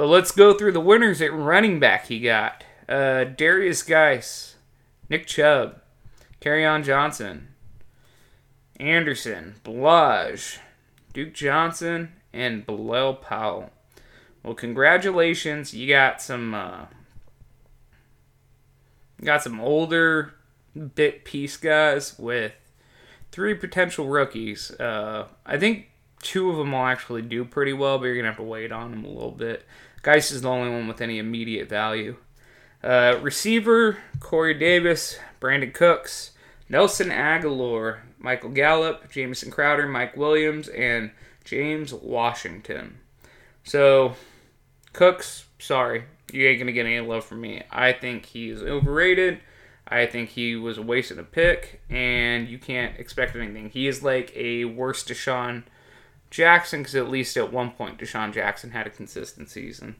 But 0.00 0.08
let's 0.08 0.30
go 0.30 0.54
through 0.54 0.72
the 0.72 0.80
winners 0.80 1.20
at 1.20 1.30
running 1.30 1.78
back 1.78 2.06
he 2.06 2.20
got. 2.20 2.64
Uh, 2.88 3.26
Derrius 3.36 3.86
Guice, 3.86 4.56
Nick 5.10 5.26
Chubb, 5.26 5.82
on 6.42 6.82
Johnson, 6.82 7.48
Anderson, 8.78 9.56
Ballage, 9.62 10.56
Duke 11.12 11.34
Johnson, 11.34 12.12
and 12.32 12.64
Bilal 12.64 13.16
Powell. 13.16 13.72
Well, 14.42 14.54
congratulations. 14.54 15.74
You 15.74 15.86
got 15.86 16.22
some 16.22 16.54
uh, 16.54 16.86
got 19.22 19.42
some 19.42 19.60
older 19.60 20.32
bit 20.94 21.26
piece 21.26 21.58
guys 21.58 22.18
with 22.18 22.54
three 23.32 23.52
potential 23.52 24.08
rookies. 24.08 24.70
Uh, 24.80 25.26
I 25.44 25.58
think 25.58 25.90
two 26.22 26.48
of 26.50 26.56
them 26.56 26.72
will 26.72 26.86
actually 26.86 27.20
do 27.20 27.44
pretty 27.44 27.74
well, 27.74 27.98
but 27.98 28.06
you're 28.06 28.16
gonna 28.16 28.28
have 28.28 28.36
to 28.38 28.42
wait 28.42 28.72
on 28.72 28.92
them 28.92 29.04
a 29.04 29.08
little 29.08 29.30
bit. 29.30 29.66
Guice 30.02 30.30
is 30.30 30.42
the 30.42 30.48
only 30.48 30.70
one 30.70 30.88
with 30.88 31.00
any 31.00 31.18
immediate 31.18 31.68
value. 31.68 32.16
Uh, 32.82 33.18
receiver 33.20 33.98
Corey 34.20 34.54
Davis, 34.54 35.18
Brandin 35.40 35.74
Cooks, 35.74 36.32
Nelson 36.68 37.10
Agholor, 37.10 37.98
Michael 38.18 38.50
Gallup, 38.50 39.10
Jamison 39.10 39.50
Crowder, 39.50 39.86
Mike 39.86 40.16
Williams, 40.16 40.68
and 40.68 41.10
James 41.44 41.92
Washington. 41.92 42.98
So, 43.64 44.14
Cooks, 44.92 45.44
sorry, 45.58 46.04
you 46.32 46.46
ain't 46.46 46.58
gonna 46.58 46.72
get 46.72 46.86
any 46.86 47.00
love 47.00 47.24
from 47.24 47.40
me. 47.40 47.62
I 47.70 47.92
think 47.92 48.26
he's 48.26 48.62
overrated. 48.62 49.40
I 49.86 50.06
think 50.06 50.30
he 50.30 50.54
was 50.54 50.78
a 50.78 50.82
waste 50.82 51.10
of 51.10 51.18
a 51.18 51.24
pick, 51.24 51.82
and 51.90 52.48
you 52.48 52.58
can't 52.58 52.98
expect 52.98 53.34
anything. 53.34 53.70
He 53.70 53.88
is 53.88 54.02
like 54.02 54.32
a 54.36 54.64
worse 54.64 55.04
DeSean 55.04 55.64
Jackson, 56.30 56.80
because 56.80 56.94
at 56.94 57.10
least 57.10 57.36
at 57.36 57.52
one 57.52 57.72
point 57.72 57.98
DeSean 57.98 58.32
Jackson 58.32 58.70
had 58.70 58.86
a 58.86 58.90
consistent 58.90 59.48
season. 59.48 59.96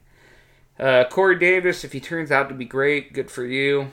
Uh, 0.78 1.04
Corey 1.10 1.38
Davis, 1.38 1.84
if 1.84 1.92
he 1.92 2.00
turns 2.00 2.30
out 2.30 2.48
to 2.48 2.54
be 2.54 2.64
great, 2.64 3.12
good 3.12 3.30
for 3.30 3.44
you. 3.44 3.92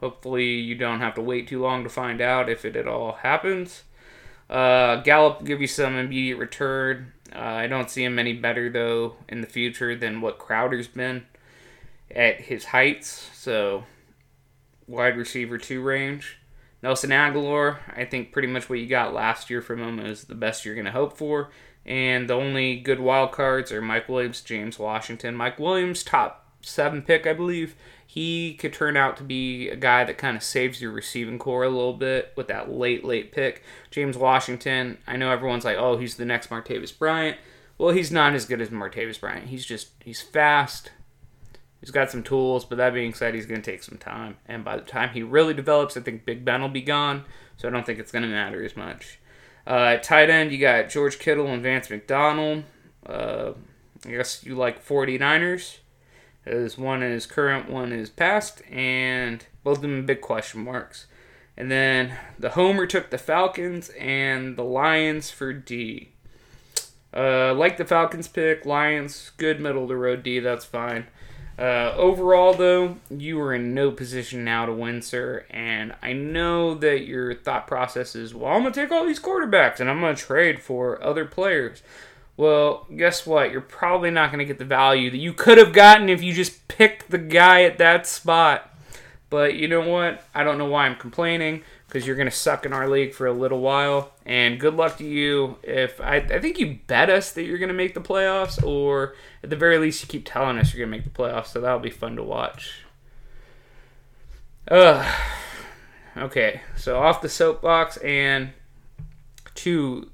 Hopefully, 0.00 0.46
you 0.46 0.74
don't 0.74 1.00
have 1.00 1.14
to 1.14 1.20
wait 1.20 1.48
too 1.48 1.60
long 1.60 1.84
to 1.84 1.90
find 1.90 2.20
out 2.22 2.48
if 2.48 2.64
it 2.64 2.74
at 2.74 2.88
all 2.88 3.12
happens. 3.12 3.82
Uh, 4.48 4.96
Gallup 5.02 5.40
will 5.40 5.46
give 5.46 5.60
you 5.60 5.66
some 5.66 5.96
immediate 5.96 6.38
return. 6.38 7.12
Uh, 7.34 7.38
I 7.38 7.66
don't 7.66 7.90
see 7.90 8.02
him 8.02 8.18
any 8.18 8.32
better, 8.32 8.70
though, 8.70 9.16
in 9.28 9.42
the 9.42 9.46
future 9.46 9.94
than 9.94 10.22
what 10.22 10.38
Crowder's 10.38 10.88
been 10.88 11.26
at 12.10 12.40
his 12.40 12.66
heights. 12.66 13.30
So, 13.34 13.84
wide 14.86 15.16
receiver 15.16 15.58
2 15.58 15.82
range. 15.82 16.39
Nelson 16.82 17.10
Agholor, 17.10 17.78
I 17.94 18.04
think 18.04 18.32
pretty 18.32 18.48
much 18.48 18.70
what 18.70 18.78
you 18.78 18.86
got 18.86 19.12
last 19.12 19.50
year 19.50 19.60
from 19.60 19.82
him 19.82 19.98
is 19.98 20.24
the 20.24 20.34
best 20.34 20.64
you're 20.64 20.74
going 20.74 20.86
to 20.86 20.92
hope 20.92 21.16
for. 21.16 21.50
And 21.84 22.28
the 22.28 22.34
only 22.34 22.76
good 22.76 23.00
wild 23.00 23.32
cards 23.32 23.72
are 23.72 23.82
Mike 23.82 24.08
Williams, 24.08 24.40
James 24.40 24.78
Washington. 24.78 25.34
Mike 25.34 25.58
Williams, 25.58 26.02
top 26.02 26.46
seven 26.62 27.02
pick, 27.02 27.26
I 27.26 27.32
believe. 27.32 27.74
He 28.06 28.54
could 28.54 28.72
turn 28.72 28.96
out 28.96 29.16
to 29.18 29.22
be 29.22 29.68
a 29.68 29.76
guy 29.76 30.04
that 30.04 30.18
kind 30.18 30.36
of 30.36 30.42
saves 30.42 30.80
your 30.80 30.90
receiving 30.90 31.38
core 31.38 31.64
a 31.64 31.68
little 31.70 31.92
bit 31.92 32.32
with 32.36 32.48
that 32.48 32.70
late, 32.70 33.04
late 33.04 33.30
pick. 33.32 33.62
James 33.90 34.16
Washington, 34.16 34.98
I 35.06 35.16
know 35.16 35.30
everyone's 35.30 35.64
like, 35.64 35.76
oh, 35.76 35.96
he's 35.96 36.16
the 36.16 36.24
next 36.24 36.50
Martavis 36.50 36.96
Bryant. 36.96 37.38
Well, 37.78 37.94
he's 37.94 38.10
not 38.10 38.34
as 38.34 38.46
good 38.46 38.60
as 38.60 38.68
Martavis 38.68 39.20
Bryant. 39.20 39.46
He's 39.46 39.64
just, 39.64 39.90
he's 40.04 40.20
fast. 40.20 40.90
He's 41.80 41.90
got 41.90 42.10
some 42.10 42.22
tools, 42.22 42.64
but 42.64 42.76
that 42.76 42.92
being 42.92 43.14
said, 43.14 43.34
he's 43.34 43.46
going 43.46 43.62
to 43.62 43.70
take 43.70 43.82
some 43.82 43.96
time. 43.96 44.36
And 44.46 44.64
by 44.64 44.76
the 44.76 44.82
time 44.82 45.10
he 45.10 45.22
really 45.22 45.54
develops, 45.54 45.96
I 45.96 46.00
think 46.00 46.26
Big 46.26 46.44
Ben 46.44 46.60
will 46.60 46.68
be 46.68 46.82
gone. 46.82 47.24
So 47.56 47.68
I 47.68 47.70
don't 47.70 47.86
think 47.86 47.98
it's 47.98 48.12
going 48.12 48.22
to 48.22 48.28
matter 48.28 48.62
as 48.62 48.76
much. 48.76 49.18
Uh, 49.66 49.96
tight 49.96 50.30
end, 50.30 50.52
you 50.52 50.58
got 50.58 50.90
George 50.90 51.18
Kittle 51.18 51.46
and 51.46 51.62
Vance 51.62 51.88
McDonald. 51.88 52.64
Uh, 53.06 53.52
I 54.04 54.10
guess 54.10 54.44
you 54.44 54.54
like 54.54 54.84
49ers. 54.84 55.78
As 56.46 56.78
one 56.78 57.02
is 57.02 57.26
current, 57.26 57.70
one 57.70 57.92
is 57.92 58.08
past, 58.08 58.62
and 58.70 59.44
both 59.62 59.78
of 59.78 59.82
them 59.82 60.06
big 60.06 60.22
question 60.22 60.64
marks. 60.64 61.06
And 61.56 61.70
then 61.70 62.16
the 62.38 62.50
Homer 62.50 62.86
took 62.86 63.10
the 63.10 63.18
Falcons 63.18 63.90
and 63.90 64.56
the 64.56 64.64
Lions 64.64 65.30
for 65.30 65.52
D. 65.52 66.12
Uh, 67.14 67.52
like 67.52 67.76
the 67.76 67.84
Falcons 67.84 68.28
pick, 68.28 68.64
Lions, 68.64 69.32
good 69.36 69.60
middle 69.60 69.82
of 69.82 69.88
the 69.88 69.96
road 69.96 70.22
D, 70.22 70.38
that's 70.38 70.64
fine. 70.64 71.08
Uh, 71.60 71.92
overall, 71.94 72.54
though, 72.54 72.96
you 73.10 73.38
are 73.38 73.52
in 73.52 73.74
no 73.74 73.90
position 73.90 74.42
now 74.44 74.64
to 74.64 74.72
win, 74.72 75.02
sir. 75.02 75.44
And 75.50 75.94
I 76.02 76.14
know 76.14 76.74
that 76.76 77.06
your 77.06 77.34
thought 77.34 77.66
process 77.66 78.16
is, 78.16 78.34
well, 78.34 78.52
I'm 78.54 78.62
going 78.62 78.72
to 78.72 78.80
take 78.80 78.90
all 78.90 79.04
these 79.04 79.20
quarterbacks 79.20 79.78
and 79.78 79.90
I'm 79.90 80.00
going 80.00 80.16
to 80.16 80.22
trade 80.22 80.60
for 80.60 81.02
other 81.02 81.26
players. 81.26 81.82
Well, 82.38 82.86
guess 82.96 83.26
what? 83.26 83.52
You're 83.52 83.60
probably 83.60 84.10
not 84.10 84.30
going 84.30 84.38
to 84.38 84.46
get 84.46 84.58
the 84.58 84.64
value 84.64 85.10
that 85.10 85.18
you 85.18 85.34
could 85.34 85.58
have 85.58 85.74
gotten 85.74 86.08
if 86.08 86.22
you 86.22 86.32
just 86.32 86.66
picked 86.66 87.10
the 87.10 87.18
guy 87.18 87.64
at 87.64 87.76
that 87.76 88.06
spot. 88.06 88.74
But 89.28 89.54
you 89.54 89.68
know 89.68 89.86
what? 89.86 90.24
I 90.34 90.42
don't 90.42 90.56
know 90.56 90.64
why 90.64 90.86
I'm 90.86 90.96
complaining 90.96 91.62
because 91.90 92.06
you're 92.06 92.14
going 92.14 92.30
to 92.30 92.34
suck 92.34 92.64
in 92.64 92.72
our 92.72 92.88
league 92.88 93.12
for 93.12 93.26
a 93.26 93.32
little 93.32 93.58
while. 93.58 94.12
And 94.24 94.60
good 94.60 94.74
luck 94.74 94.96
to 94.98 95.04
you. 95.04 95.56
If 95.64 96.00
I, 96.00 96.18
I 96.18 96.38
think 96.38 96.60
you 96.60 96.78
bet 96.86 97.10
us 97.10 97.32
that 97.32 97.42
you're 97.42 97.58
going 97.58 97.68
to 97.68 97.74
make 97.74 97.94
the 97.94 98.00
playoffs, 98.00 98.62
or 98.62 99.16
at 99.42 99.50
the 99.50 99.56
very 99.56 99.76
least, 99.76 100.00
you 100.00 100.08
keep 100.08 100.24
telling 100.24 100.56
us 100.56 100.72
you're 100.72 100.86
going 100.86 100.92
to 100.92 101.04
make 101.04 101.12
the 101.12 101.22
playoffs. 101.22 101.48
So 101.48 101.60
that'll 101.60 101.80
be 101.80 101.90
fun 101.90 102.14
to 102.14 102.22
watch. 102.22 102.84
Ugh. 104.70 105.04
Okay, 106.16 106.60
so 106.76 107.00
off 107.00 107.22
the 107.22 107.28
soapbox 107.28 107.96
and 107.98 108.50
to 109.56 110.10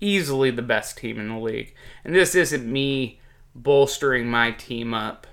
easily 0.00 0.50
the 0.50 0.62
best 0.62 0.98
team 0.98 1.20
in 1.20 1.28
the 1.28 1.38
league. 1.38 1.74
And 2.04 2.12
this 2.12 2.34
isn't 2.34 2.70
me 2.70 3.20
bolstering 3.54 4.28
my 4.28 4.50
team 4.50 4.92
up 4.92 5.28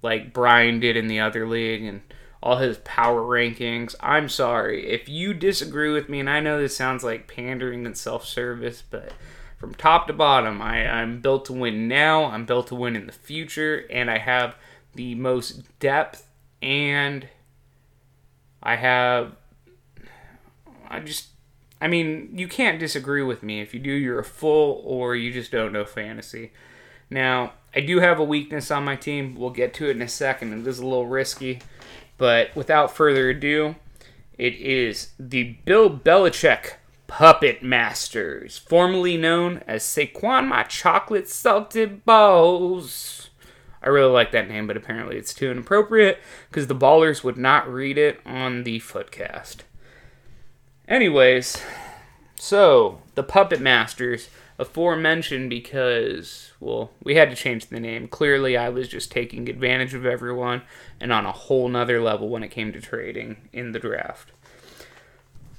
like 0.00 0.32
Brian 0.32 0.78
did 0.78 0.96
in 0.96 1.08
the 1.08 1.18
other 1.18 1.46
league 1.46 1.82
and 1.82 2.02
all 2.42 2.56
his 2.56 2.78
power 2.78 3.22
rankings. 3.22 3.94
I'm 4.00 4.28
sorry. 4.28 4.88
If 4.90 5.08
you 5.08 5.34
disagree 5.34 5.92
with 5.92 6.08
me, 6.08 6.20
and 6.20 6.30
I 6.30 6.40
know 6.40 6.60
this 6.60 6.76
sounds 6.76 7.02
like 7.02 7.28
pandering 7.28 7.84
and 7.86 7.96
self 7.96 8.24
service, 8.24 8.82
but 8.88 9.12
from 9.58 9.74
top 9.74 10.06
to 10.06 10.12
bottom, 10.12 10.62
I, 10.62 10.88
I'm 10.88 11.20
built 11.20 11.46
to 11.46 11.52
win 11.52 11.88
now, 11.88 12.26
I'm 12.26 12.46
built 12.46 12.68
to 12.68 12.74
win 12.74 12.96
in 12.96 13.06
the 13.06 13.12
future, 13.12 13.86
and 13.90 14.10
I 14.10 14.18
have 14.18 14.54
the 14.94 15.14
most 15.14 15.78
depth 15.80 16.28
and 16.62 17.28
I 18.62 18.76
have. 18.76 19.36
I 20.88 21.00
just. 21.00 21.28
I 21.80 21.86
mean, 21.86 22.32
you 22.34 22.48
can't 22.48 22.80
disagree 22.80 23.22
with 23.22 23.44
me. 23.44 23.60
If 23.60 23.72
you 23.72 23.78
do, 23.78 23.92
you're 23.92 24.18
a 24.18 24.24
fool 24.24 24.82
or 24.84 25.14
you 25.14 25.32
just 25.32 25.52
don't 25.52 25.72
know 25.72 25.84
fantasy. 25.84 26.50
Now, 27.08 27.52
I 27.72 27.80
do 27.80 28.00
have 28.00 28.18
a 28.18 28.24
weakness 28.24 28.72
on 28.72 28.84
my 28.84 28.96
team. 28.96 29.36
We'll 29.36 29.50
get 29.50 29.74
to 29.74 29.86
it 29.88 29.94
in 29.94 30.02
a 30.02 30.08
second. 30.08 30.52
It 30.52 30.66
is 30.66 30.80
a 30.80 30.84
little 30.84 31.06
risky. 31.06 31.60
But 32.18 32.54
without 32.54 32.94
further 32.94 33.30
ado, 33.30 33.76
it 34.36 34.54
is 34.54 35.10
the 35.18 35.56
Bill 35.64 35.88
Belichick 35.88 36.74
Puppet 37.06 37.62
Masters, 37.62 38.58
formerly 38.58 39.16
known 39.16 39.62
as 39.66 39.82
Saquon 39.82 40.48
My 40.48 40.64
Chocolate 40.64 41.28
Salted 41.28 42.04
Balls. 42.04 43.30
I 43.82 43.88
really 43.88 44.12
like 44.12 44.32
that 44.32 44.48
name, 44.48 44.66
but 44.66 44.76
apparently 44.76 45.16
it's 45.16 45.32
too 45.32 45.50
inappropriate 45.50 46.18
because 46.50 46.66
the 46.66 46.74
ballers 46.74 47.24
would 47.24 47.38
not 47.38 47.72
read 47.72 47.96
it 47.96 48.20
on 48.26 48.64
the 48.64 48.80
footcast. 48.80 49.58
Anyways, 50.86 51.62
so 52.36 53.00
the 53.14 53.22
Puppet 53.22 53.60
Masters, 53.60 54.28
aforementioned 54.58 55.48
because, 55.48 56.52
well, 56.60 56.90
we 57.02 57.14
had 57.14 57.30
to 57.30 57.36
change 57.36 57.66
the 57.66 57.80
name. 57.80 58.08
Clearly, 58.08 58.56
I 58.56 58.68
was 58.68 58.88
just 58.88 59.12
taking 59.12 59.48
advantage 59.48 59.94
of 59.94 60.04
everyone 60.04 60.62
and 61.00 61.12
on 61.12 61.26
a 61.26 61.32
whole 61.32 61.68
nother 61.68 62.00
level 62.00 62.28
when 62.28 62.42
it 62.42 62.50
came 62.50 62.72
to 62.72 62.80
trading 62.80 63.48
in 63.52 63.72
the 63.72 63.78
draft. 63.78 64.32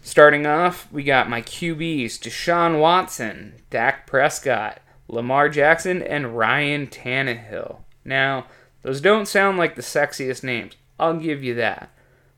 Starting 0.01 0.45
off, 0.45 0.91
we 0.91 1.03
got 1.03 1.29
my 1.29 1.41
QBs 1.41 2.19
Deshaun 2.19 2.79
Watson, 2.79 3.61
Dak 3.69 4.07
Prescott, 4.07 4.79
Lamar 5.07 5.49
Jackson, 5.49 6.01
and 6.01 6.37
Ryan 6.37 6.87
Tannehill. 6.87 7.79
Now, 8.03 8.47
those 8.81 9.01
don't 9.01 9.27
sound 9.27 9.57
like 9.57 9.75
the 9.75 9.81
sexiest 9.81 10.43
names. 10.43 10.73
I'll 10.99 11.17
give 11.17 11.43
you 11.43 11.53
that. 11.55 11.91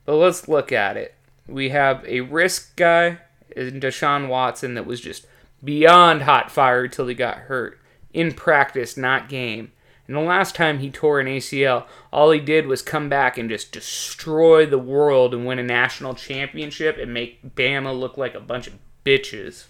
But 0.06 0.16
let's 0.16 0.48
look 0.48 0.72
at 0.72 0.98
it. 0.98 1.16
We 1.48 1.70
have 1.70 2.04
a 2.06 2.22
risk 2.22 2.76
guy 2.76 3.20
in 3.56 3.80
Deshaun 3.80 4.28
Watson 4.28 4.74
that 4.76 4.86
was 4.86 5.02
just 5.02 5.26
beyond 5.64 6.24
hot 6.24 6.52
fire 6.52 6.88
till 6.88 7.08
he 7.08 7.16
got 7.16 7.38
hurt. 7.38 7.80
In 8.14 8.34
practice, 8.34 8.98
not 8.98 9.30
game. 9.30 9.72
And 10.08 10.16
the 10.18 10.22
last 10.22 10.56
time 10.56 10.80
he 10.80 10.90
tore 10.90 11.22
an 11.22 11.28
ACL, 11.28 11.86
all 12.12 12.32
he 12.32 12.40
did 12.40 12.68
was 12.68 12.82
come 12.82 13.08
back 13.08 13.38
and 13.38 13.50
just 13.50 13.72
destroy 13.72 14.66
the 14.66 14.78
world 14.78 15.34
and 15.34 15.46
win 15.46 15.60
a 15.60 15.64
national 15.64 16.16
championship 16.16 16.98
and 16.98 17.14
make 17.14 17.56
Bama 17.56 17.98
look 17.98 18.18
like 18.18 18.36
a 18.36 18.42
bunch 18.42 18.68
of 18.68 18.78
bitches. 19.06 19.68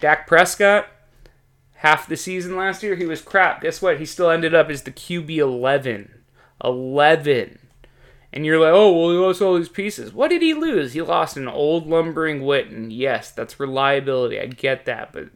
Dak 0.00 0.26
Prescott, 0.26 0.88
half 1.74 2.08
the 2.08 2.16
season 2.16 2.56
last 2.56 2.82
year, 2.82 2.96
he 2.96 3.04
was 3.04 3.20
crap. 3.20 3.60
Guess 3.60 3.82
what? 3.82 3.98
He 3.98 4.06
still 4.06 4.30
ended 4.30 4.54
up 4.54 4.70
as 4.70 4.84
the 4.84 4.92
QB 4.92 5.36
11. 5.36 6.22
11. 6.64 7.59
And 8.32 8.46
you're 8.46 8.60
like, 8.60 8.72
oh, 8.72 8.92
well, 8.92 9.10
he 9.10 9.16
lost 9.16 9.42
all 9.42 9.56
these 9.56 9.68
pieces. 9.68 10.12
What 10.12 10.28
did 10.28 10.42
he 10.42 10.54
lose? 10.54 10.92
He 10.92 11.02
lost 11.02 11.36
an 11.36 11.48
old 11.48 11.88
lumbering 11.88 12.40
Witten. 12.40 12.88
Yes, 12.90 13.30
that's 13.30 13.58
reliability. 13.58 14.38
I 14.38 14.46
get 14.46 14.84
that, 14.84 15.12
but 15.12 15.30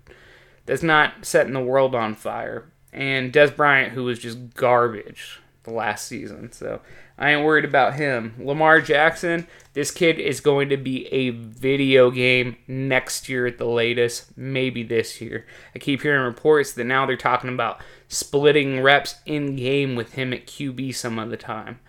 that's 0.66 0.83
not 0.83 1.27
setting 1.27 1.55
the 1.55 1.61
world 1.61 1.95
on 1.95 2.15
fire. 2.15 2.71
And 2.93 3.33
Dez 3.33 3.55
Bryant, 3.55 3.93
who 3.93 4.05
was 4.05 4.21
just 4.21 4.55
garbage 4.55 5.41
the 5.65 5.73
last 5.73 6.07
season. 6.07 6.53
So 6.53 6.81
I 7.19 7.33
ain't 7.33 7.45
worried 7.45 7.65
about 7.65 7.95
him. 7.95 8.35
Lamar 8.39 8.81
Jackson, 8.81 9.47
this 9.73 9.91
kid 9.91 10.19
is 10.21 10.41
going 10.41 10.69
to 10.69 10.77
be 10.77 11.07
a 11.09 11.31
video 11.31 12.11
game 12.11 12.57
next 12.69 13.29
year 13.29 13.47
at 13.47 13.59
the 13.59 13.66
latest, 13.66 14.37
maybe 14.37 14.83
this 14.83 15.21
year. 15.21 15.47
I 15.75 15.79
keep 15.79 16.03
hearing 16.03 16.25
reports 16.25 16.73
that 16.75 16.85
now 16.85 17.07
they're 17.07 17.16
talking 17.16 17.51
about 17.51 17.81
splitting 18.09 18.81
reps 18.81 19.16
in 19.27 19.57
game 19.57 19.97
with 19.97 20.15
him 20.15 20.33
at 20.33 20.47
QB 20.47 20.95
some 20.95 21.19
of 21.19 21.31
the 21.31 21.37
time. 21.37 21.81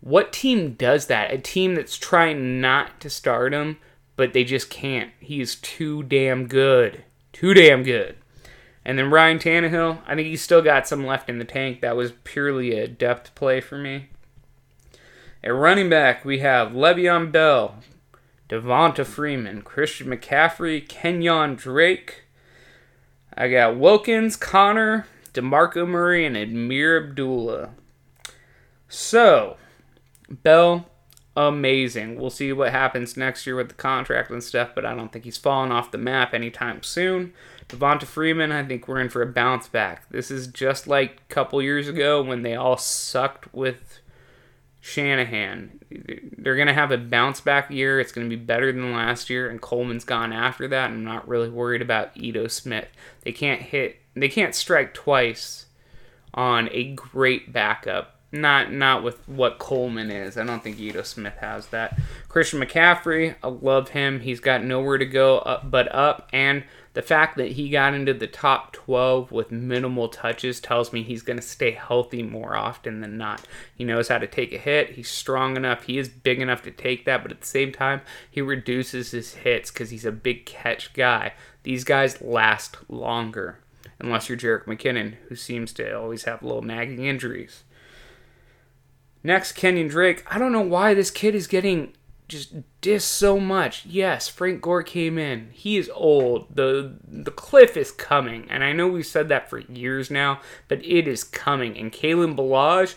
What 0.00 0.32
team 0.32 0.72
does 0.74 1.06
that? 1.06 1.32
A 1.32 1.38
team 1.38 1.74
that's 1.74 1.96
trying 1.96 2.60
not 2.60 3.00
to 3.00 3.10
start 3.10 3.52
him, 3.52 3.78
but 4.16 4.32
they 4.32 4.44
just 4.44 4.70
can't. 4.70 5.10
He 5.20 5.40
is 5.40 5.56
too 5.56 6.02
damn 6.02 6.46
good. 6.46 7.04
Too 7.32 7.54
damn 7.54 7.82
good. 7.82 8.16
And 8.84 8.98
then 8.98 9.10
Ryan 9.10 9.38
Tannehill, 9.38 9.98
I 10.06 10.14
think 10.14 10.28
he's 10.28 10.42
still 10.42 10.62
got 10.62 10.88
some 10.88 11.04
left 11.04 11.28
in 11.28 11.38
the 11.38 11.44
tank. 11.44 11.80
That 11.80 11.96
was 11.96 12.12
purely 12.24 12.78
a 12.78 12.88
depth 12.88 13.34
play 13.34 13.60
for 13.60 13.76
me. 13.76 14.08
At 15.44 15.54
running 15.54 15.88
back, 15.88 16.24
we 16.24 16.38
have 16.38 16.72
Le'Veon 16.72 17.30
Bell, 17.30 17.76
Devonta 18.48 19.04
Freeman, 19.04 19.62
Christian 19.62 20.08
McCaffrey, 20.08 20.88
Kenyon 20.88 21.54
Drake. 21.54 22.24
I 23.36 23.48
got 23.48 23.76
Wilkins, 23.76 24.36
Conner, 24.36 25.06
DeMarco 25.34 25.86
Murray, 25.86 26.24
and 26.24 26.36
Ameer 26.36 27.10
Abdullah. 27.10 27.70
So, 28.88 29.58
Bell, 30.28 30.86
amazing. 31.36 32.20
We'll 32.20 32.30
see 32.30 32.52
what 32.52 32.72
happens 32.72 33.16
next 33.16 33.46
year 33.46 33.56
with 33.56 33.68
the 33.68 33.74
contract 33.74 34.30
and 34.30 34.42
stuff, 34.42 34.70
but 34.74 34.84
I 34.84 34.94
don't 34.94 35.12
think 35.12 35.24
he's 35.24 35.38
falling 35.38 35.72
off 35.72 35.90
the 35.90 35.98
map 35.98 36.34
anytime 36.34 36.82
soon. 36.82 37.32
Devonta 37.68 38.04
Freeman, 38.04 38.50
I 38.50 38.64
think 38.64 38.88
we're 38.88 39.00
in 39.00 39.08
for 39.08 39.22
a 39.22 39.26
bounce 39.26 39.68
back. 39.68 40.08
This 40.10 40.30
is 40.30 40.46
just 40.46 40.86
like 40.86 41.20
a 41.28 41.34
couple 41.34 41.60
years 41.62 41.86
ago 41.86 42.22
when 42.22 42.42
they 42.42 42.54
all 42.54 42.78
sucked 42.78 43.52
with 43.54 44.00
Shanahan. 44.80 45.78
They're 46.38 46.56
going 46.56 46.68
to 46.68 46.74
have 46.74 46.90
a 46.90 46.98
bounce 46.98 47.40
back 47.40 47.70
year. 47.70 48.00
It's 48.00 48.12
going 48.12 48.28
to 48.28 48.34
be 48.34 48.42
better 48.42 48.72
than 48.72 48.92
last 48.92 49.28
year, 49.28 49.48
and 49.48 49.60
Coleman's 49.60 50.04
gone 50.04 50.32
after 50.32 50.66
that. 50.68 50.90
I'm 50.90 51.04
not 51.04 51.28
really 51.28 51.50
worried 51.50 51.82
about 51.82 52.16
Ito 52.16 52.48
Smith. 52.48 52.88
They 53.22 53.32
can't 53.32 53.60
hit, 53.60 53.96
they 54.14 54.28
can't 54.28 54.54
strike 54.54 54.94
twice 54.94 55.66
on 56.32 56.68
a 56.72 56.92
great 56.94 57.52
backup. 57.52 58.17
Not 58.30 58.70
not 58.72 59.02
with 59.02 59.26
what 59.26 59.58
Coleman 59.58 60.10
is. 60.10 60.36
I 60.36 60.44
don't 60.44 60.62
think 60.62 60.78
Ito 60.78 61.02
Smith 61.02 61.36
has 61.40 61.68
that. 61.68 61.98
Christian 62.28 62.60
McCaffrey, 62.60 63.36
I 63.42 63.48
love 63.48 63.90
him. 63.90 64.20
He's 64.20 64.40
got 64.40 64.62
nowhere 64.62 64.98
to 64.98 65.06
go 65.06 65.38
up, 65.38 65.70
but 65.70 65.92
up, 65.94 66.28
and 66.30 66.64
the 66.98 67.02
fact 67.02 67.36
that 67.36 67.52
he 67.52 67.70
got 67.70 67.94
into 67.94 68.12
the 68.12 68.26
top 68.26 68.72
12 68.72 69.30
with 69.30 69.52
minimal 69.52 70.08
touches 70.08 70.58
tells 70.58 70.92
me 70.92 71.04
he's 71.04 71.22
going 71.22 71.38
to 71.38 71.46
stay 71.46 71.70
healthy 71.70 72.24
more 72.24 72.56
often 72.56 73.00
than 73.00 73.16
not. 73.16 73.46
He 73.72 73.84
knows 73.84 74.08
how 74.08 74.18
to 74.18 74.26
take 74.26 74.52
a 74.52 74.58
hit. 74.58 74.90
He's 74.90 75.08
strong 75.08 75.56
enough. 75.56 75.84
He 75.84 75.96
is 75.96 76.08
big 76.08 76.40
enough 76.40 76.62
to 76.62 76.72
take 76.72 77.04
that, 77.04 77.22
but 77.22 77.30
at 77.30 77.40
the 77.40 77.46
same 77.46 77.70
time, 77.70 78.00
he 78.28 78.42
reduces 78.42 79.12
his 79.12 79.34
hits 79.34 79.70
because 79.70 79.90
he's 79.90 80.04
a 80.04 80.10
big 80.10 80.44
catch 80.44 80.92
guy. 80.92 81.34
These 81.62 81.84
guys 81.84 82.20
last 82.20 82.76
longer, 82.88 83.60
unless 84.00 84.28
you're 84.28 84.36
Jerick 84.36 84.64
McKinnon, 84.64 85.14
who 85.28 85.36
seems 85.36 85.72
to 85.74 85.96
always 85.96 86.24
have 86.24 86.42
little 86.42 86.62
nagging 86.62 87.04
injuries. 87.04 87.62
Next, 89.28 89.52
Kenyon 89.52 89.88
Drake. 89.88 90.24
I 90.26 90.38
don't 90.38 90.52
know 90.52 90.62
why 90.62 90.94
this 90.94 91.10
kid 91.10 91.34
is 91.34 91.46
getting 91.46 91.92
just 92.28 92.54
diss 92.80 93.04
so 93.04 93.38
much. 93.38 93.84
Yes, 93.84 94.26
Frank 94.26 94.62
Gore 94.62 94.82
came 94.82 95.18
in. 95.18 95.50
He 95.52 95.76
is 95.76 95.90
old. 95.94 96.46
The 96.56 96.94
the 97.06 97.30
cliff 97.30 97.76
is 97.76 97.90
coming. 97.92 98.46
And 98.48 98.64
I 98.64 98.72
know 98.72 98.88
we've 98.88 99.04
said 99.04 99.28
that 99.28 99.50
for 99.50 99.58
years 99.58 100.10
now, 100.10 100.40
but 100.66 100.82
it 100.82 101.06
is 101.06 101.24
coming. 101.24 101.76
And 101.76 101.92
Kalen 101.92 102.36
Ballage, 102.36 102.94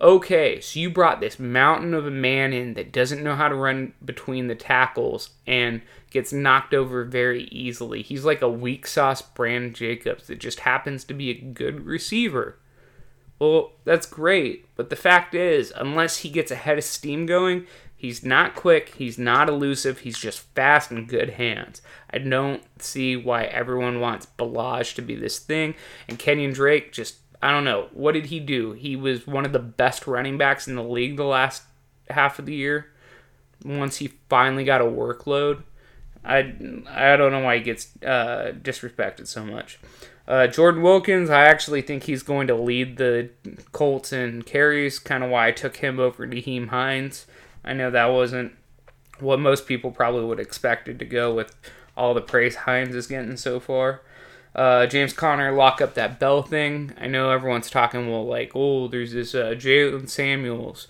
okay, 0.00 0.62
so 0.62 0.80
you 0.80 0.88
brought 0.88 1.20
this 1.20 1.38
mountain 1.38 1.92
of 1.92 2.06
a 2.06 2.10
man 2.10 2.54
in 2.54 2.72
that 2.72 2.90
doesn't 2.90 3.22
know 3.22 3.34
how 3.34 3.48
to 3.48 3.54
run 3.54 3.92
between 4.02 4.46
the 4.46 4.54
tackles 4.54 5.28
and 5.46 5.82
gets 6.08 6.32
knocked 6.32 6.72
over 6.72 7.04
very 7.04 7.48
easily. 7.48 8.00
He's 8.00 8.24
like 8.24 8.40
a 8.40 8.48
weak 8.48 8.86
sauce 8.86 9.20
Brand 9.20 9.74
Jacobs 9.74 10.28
that 10.28 10.40
just 10.40 10.60
happens 10.60 11.04
to 11.04 11.12
be 11.12 11.28
a 11.28 11.34
good 11.34 11.84
receiver. 11.84 12.56
Well, 13.38 13.72
that's 13.84 14.06
great, 14.06 14.66
but 14.76 14.88
the 14.88 14.96
fact 14.96 15.34
is, 15.34 15.72
unless 15.76 16.18
he 16.18 16.30
gets 16.30 16.50
a 16.50 16.56
head 16.56 16.78
of 16.78 16.84
steam 16.84 17.26
going, 17.26 17.66
he's 17.94 18.24
not 18.24 18.54
quick, 18.54 18.94
he's 18.96 19.18
not 19.18 19.48
elusive, 19.48 20.00
he's 20.00 20.18
just 20.18 20.40
fast 20.54 20.90
and 20.90 21.06
good 21.06 21.30
hands. 21.30 21.82
I 22.10 22.18
don't 22.18 22.62
see 22.82 23.14
why 23.14 23.44
everyone 23.44 24.00
wants 24.00 24.26
Ballage 24.38 24.94
to 24.94 25.02
be 25.02 25.14
this 25.16 25.38
thing, 25.38 25.74
and 26.08 26.18
Kenyon 26.18 26.54
Drake 26.54 26.92
just, 26.92 27.16
I 27.42 27.50
don't 27.50 27.64
know, 27.64 27.88
what 27.92 28.12
did 28.12 28.26
he 28.26 28.40
do? 28.40 28.72
He 28.72 28.96
was 28.96 29.26
one 29.26 29.44
of 29.44 29.52
the 29.52 29.58
best 29.58 30.06
running 30.06 30.38
backs 30.38 30.66
in 30.66 30.74
the 30.74 30.82
league 30.82 31.18
the 31.18 31.24
last 31.24 31.62
half 32.08 32.38
of 32.38 32.46
the 32.46 32.54
year. 32.54 32.90
Once 33.64 33.96
he 33.96 34.14
finally 34.30 34.64
got 34.64 34.80
a 34.80 34.84
workload, 34.84 35.62
I, 36.24 36.54
I 36.88 37.16
don't 37.16 37.32
know 37.32 37.40
why 37.40 37.58
he 37.58 37.62
gets 37.62 37.88
uh, 38.02 38.52
disrespected 38.62 39.26
so 39.26 39.44
much. 39.44 39.78
Uh, 40.28 40.46
Jordan 40.48 40.82
Wilkins, 40.82 41.30
I 41.30 41.42
actually 41.42 41.82
think 41.82 42.04
he's 42.04 42.22
going 42.22 42.48
to 42.48 42.54
lead 42.54 42.96
the 42.96 43.30
Colts 43.72 44.12
in 44.12 44.42
carries, 44.42 44.98
kind 44.98 45.22
of 45.22 45.30
why 45.30 45.48
I 45.48 45.52
took 45.52 45.76
him 45.76 46.00
over 46.00 46.26
Nyheim 46.26 46.68
Hines. 46.68 47.26
I 47.64 47.72
know 47.72 47.90
that 47.90 48.06
wasn't 48.06 48.52
what 49.20 49.38
most 49.38 49.66
people 49.66 49.90
probably 49.92 50.24
would 50.24 50.40
expected 50.40 50.98
to 50.98 51.04
go 51.04 51.32
with 51.32 51.54
all 51.96 52.12
the 52.12 52.20
praise 52.20 52.56
Hines 52.56 52.94
is 52.94 53.06
getting 53.06 53.36
so 53.36 53.60
far. 53.60 54.02
Uh, 54.54 54.86
James 54.86 55.12
Conner 55.12 55.52
lock 55.52 55.80
up 55.80 55.94
that 55.94 56.18
Bell 56.18 56.42
thing. 56.42 56.92
I 56.98 57.06
know 57.06 57.30
everyone's 57.30 57.70
talking 57.70 58.10
well 58.10 58.26
like, 58.26 58.52
oh, 58.54 58.88
there's 58.88 59.12
this 59.12 59.34
uh, 59.34 59.54
Jaylen 59.56 60.08
Samuels. 60.08 60.88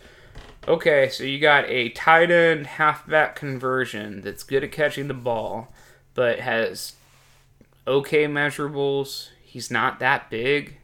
Okay, 0.68 1.08
so 1.08 1.24
you 1.24 1.38
got 1.38 1.68
a 1.68 1.90
tight 1.90 2.30
end 2.30 2.66
halfback 2.66 3.36
conversion 3.36 4.20
that's 4.22 4.42
good 4.42 4.64
at 4.64 4.72
catching 4.72 5.08
the 5.08 5.14
ball, 5.14 5.72
but 6.14 6.40
has 6.40 6.94
okay 7.86 8.26
measurables. 8.26 9.28
He's 9.42 9.70
not 9.70 10.00
that 10.00 10.30
big 10.30 10.78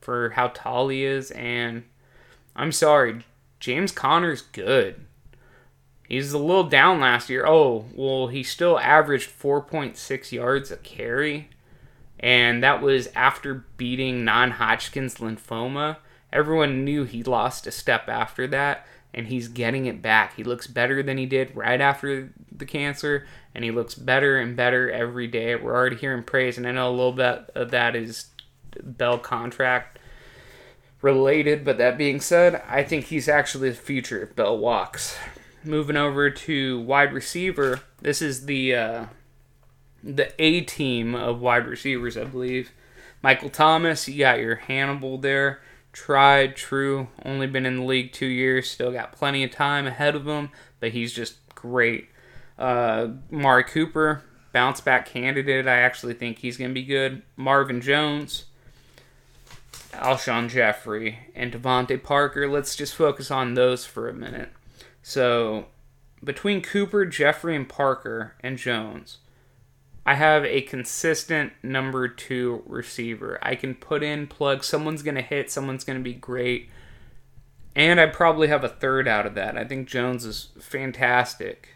for 0.00 0.30
how 0.30 0.48
tall 0.48 0.88
he 0.88 1.04
is, 1.04 1.30
and 1.30 1.84
I'm 2.54 2.72
sorry, 2.72 3.24
James 3.60 3.92
Conner's 3.92 4.42
good. 4.42 5.06
He's 6.08 6.32
a 6.32 6.38
little 6.38 6.64
down 6.64 7.00
last 7.00 7.30
year. 7.30 7.46
Oh, 7.46 7.86
well, 7.94 8.26
he 8.26 8.42
still 8.42 8.78
averaged 8.78 9.30
4.6 9.30 10.32
yards 10.32 10.70
a 10.70 10.76
carry, 10.76 11.48
and 12.20 12.62
that 12.62 12.82
was 12.82 13.08
after 13.14 13.64
beating 13.76 14.24
non 14.24 14.52
Hodgkin's 14.52 15.14
lymphoma. 15.16 15.96
Everyone 16.32 16.84
knew 16.84 17.04
he 17.04 17.22
lost 17.22 17.66
a 17.66 17.70
step 17.70 18.08
after 18.08 18.46
that, 18.48 18.86
and 19.14 19.26
he's 19.26 19.48
getting 19.48 19.86
it 19.86 20.00
back. 20.02 20.36
He 20.36 20.44
looks 20.44 20.66
better 20.66 21.02
than 21.02 21.18
he 21.18 21.26
did 21.26 21.54
right 21.56 21.80
after 21.80 22.32
the 22.50 22.64
cancer, 22.64 23.26
and 23.54 23.64
he 23.64 23.70
looks 23.70 23.94
better 23.94 24.38
and 24.38 24.56
better 24.56 24.90
every 24.90 25.26
day. 25.26 25.54
We're 25.54 25.74
already 25.74 25.96
hearing 25.96 26.22
praise, 26.22 26.56
and 26.56 26.66
I 26.66 26.72
know 26.72 26.88
a 26.88 26.90
little 26.90 27.12
bit 27.12 27.50
of 27.54 27.70
that 27.70 27.94
is 27.94 28.28
Bell 28.82 29.18
contract 29.18 29.98
related, 31.02 31.64
but 31.64 31.78
that 31.78 31.98
being 31.98 32.20
said, 32.20 32.62
I 32.68 32.82
think 32.82 33.06
he's 33.06 33.28
actually 33.28 33.70
the 33.70 33.76
future 33.76 34.22
if 34.22 34.34
Bell 34.34 34.56
walks. 34.56 35.16
Moving 35.64 35.96
over 35.96 36.30
to 36.30 36.80
wide 36.80 37.12
receiver, 37.12 37.80
this 38.00 38.22
is 38.22 38.46
the 38.46 38.74
uh, 38.74 39.06
the 40.02 40.32
A 40.42 40.62
team 40.62 41.14
of 41.14 41.40
wide 41.40 41.66
receivers, 41.66 42.16
I 42.16 42.24
believe. 42.24 42.72
Michael 43.22 43.50
Thomas, 43.50 44.08
you 44.08 44.18
got 44.18 44.40
your 44.40 44.56
Hannibal 44.56 45.18
there. 45.18 45.60
Tried, 45.92 46.56
true, 46.56 47.08
only 47.24 47.46
been 47.46 47.66
in 47.66 47.76
the 47.76 47.84
league 47.84 48.12
two 48.12 48.26
years, 48.26 48.70
still 48.70 48.92
got 48.92 49.12
plenty 49.12 49.44
of 49.44 49.50
time 49.50 49.86
ahead 49.86 50.14
of 50.14 50.26
him, 50.26 50.50
but 50.80 50.92
he's 50.92 51.12
just 51.12 51.36
great. 51.54 52.08
Uh, 52.58 53.08
Mari 53.30 53.64
Cooper, 53.64 54.24
bounce 54.52 54.80
back 54.80 55.06
candidate. 55.06 55.66
I 55.66 55.78
actually 55.78 56.14
think 56.14 56.38
he's 56.38 56.56
going 56.56 56.70
to 56.70 56.74
be 56.74 56.84
good. 56.84 57.22
Marvin 57.36 57.80
Jones, 57.80 58.46
Alshon 59.92 60.48
Jeffery, 60.48 61.18
and 61.34 61.52
DeVante 61.52 62.02
Parker. 62.02 62.48
Let's 62.48 62.74
just 62.74 62.94
focus 62.94 63.30
on 63.30 63.54
those 63.54 63.84
for 63.84 64.08
a 64.08 64.14
minute. 64.14 64.50
So, 65.02 65.66
between 66.22 66.62
Cooper, 66.62 67.04
Jeffery, 67.04 67.56
and 67.56 67.68
Parker 67.68 68.34
and 68.40 68.56
Jones, 68.56 69.18
I 70.04 70.14
have 70.14 70.44
a 70.44 70.62
consistent 70.62 71.52
number 71.62 72.08
two 72.08 72.62
receiver. 72.66 73.38
I 73.40 73.54
can 73.54 73.74
put 73.74 74.02
in 74.02 74.26
plug. 74.26 74.64
Someone's 74.64 75.02
going 75.02 75.14
to 75.14 75.22
hit, 75.22 75.50
someone's 75.50 75.84
going 75.84 75.98
to 75.98 76.02
be 76.02 76.14
great. 76.14 76.68
And 77.74 78.00
I 78.00 78.06
probably 78.06 78.48
have 78.48 78.64
a 78.64 78.68
third 78.68 79.08
out 79.08 79.26
of 79.26 79.34
that. 79.34 79.56
I 79.56 79.64
think 79.64 79.88
Jones 79.88 80.24
is 80.24 80.48
fantastic. 80.60 81.68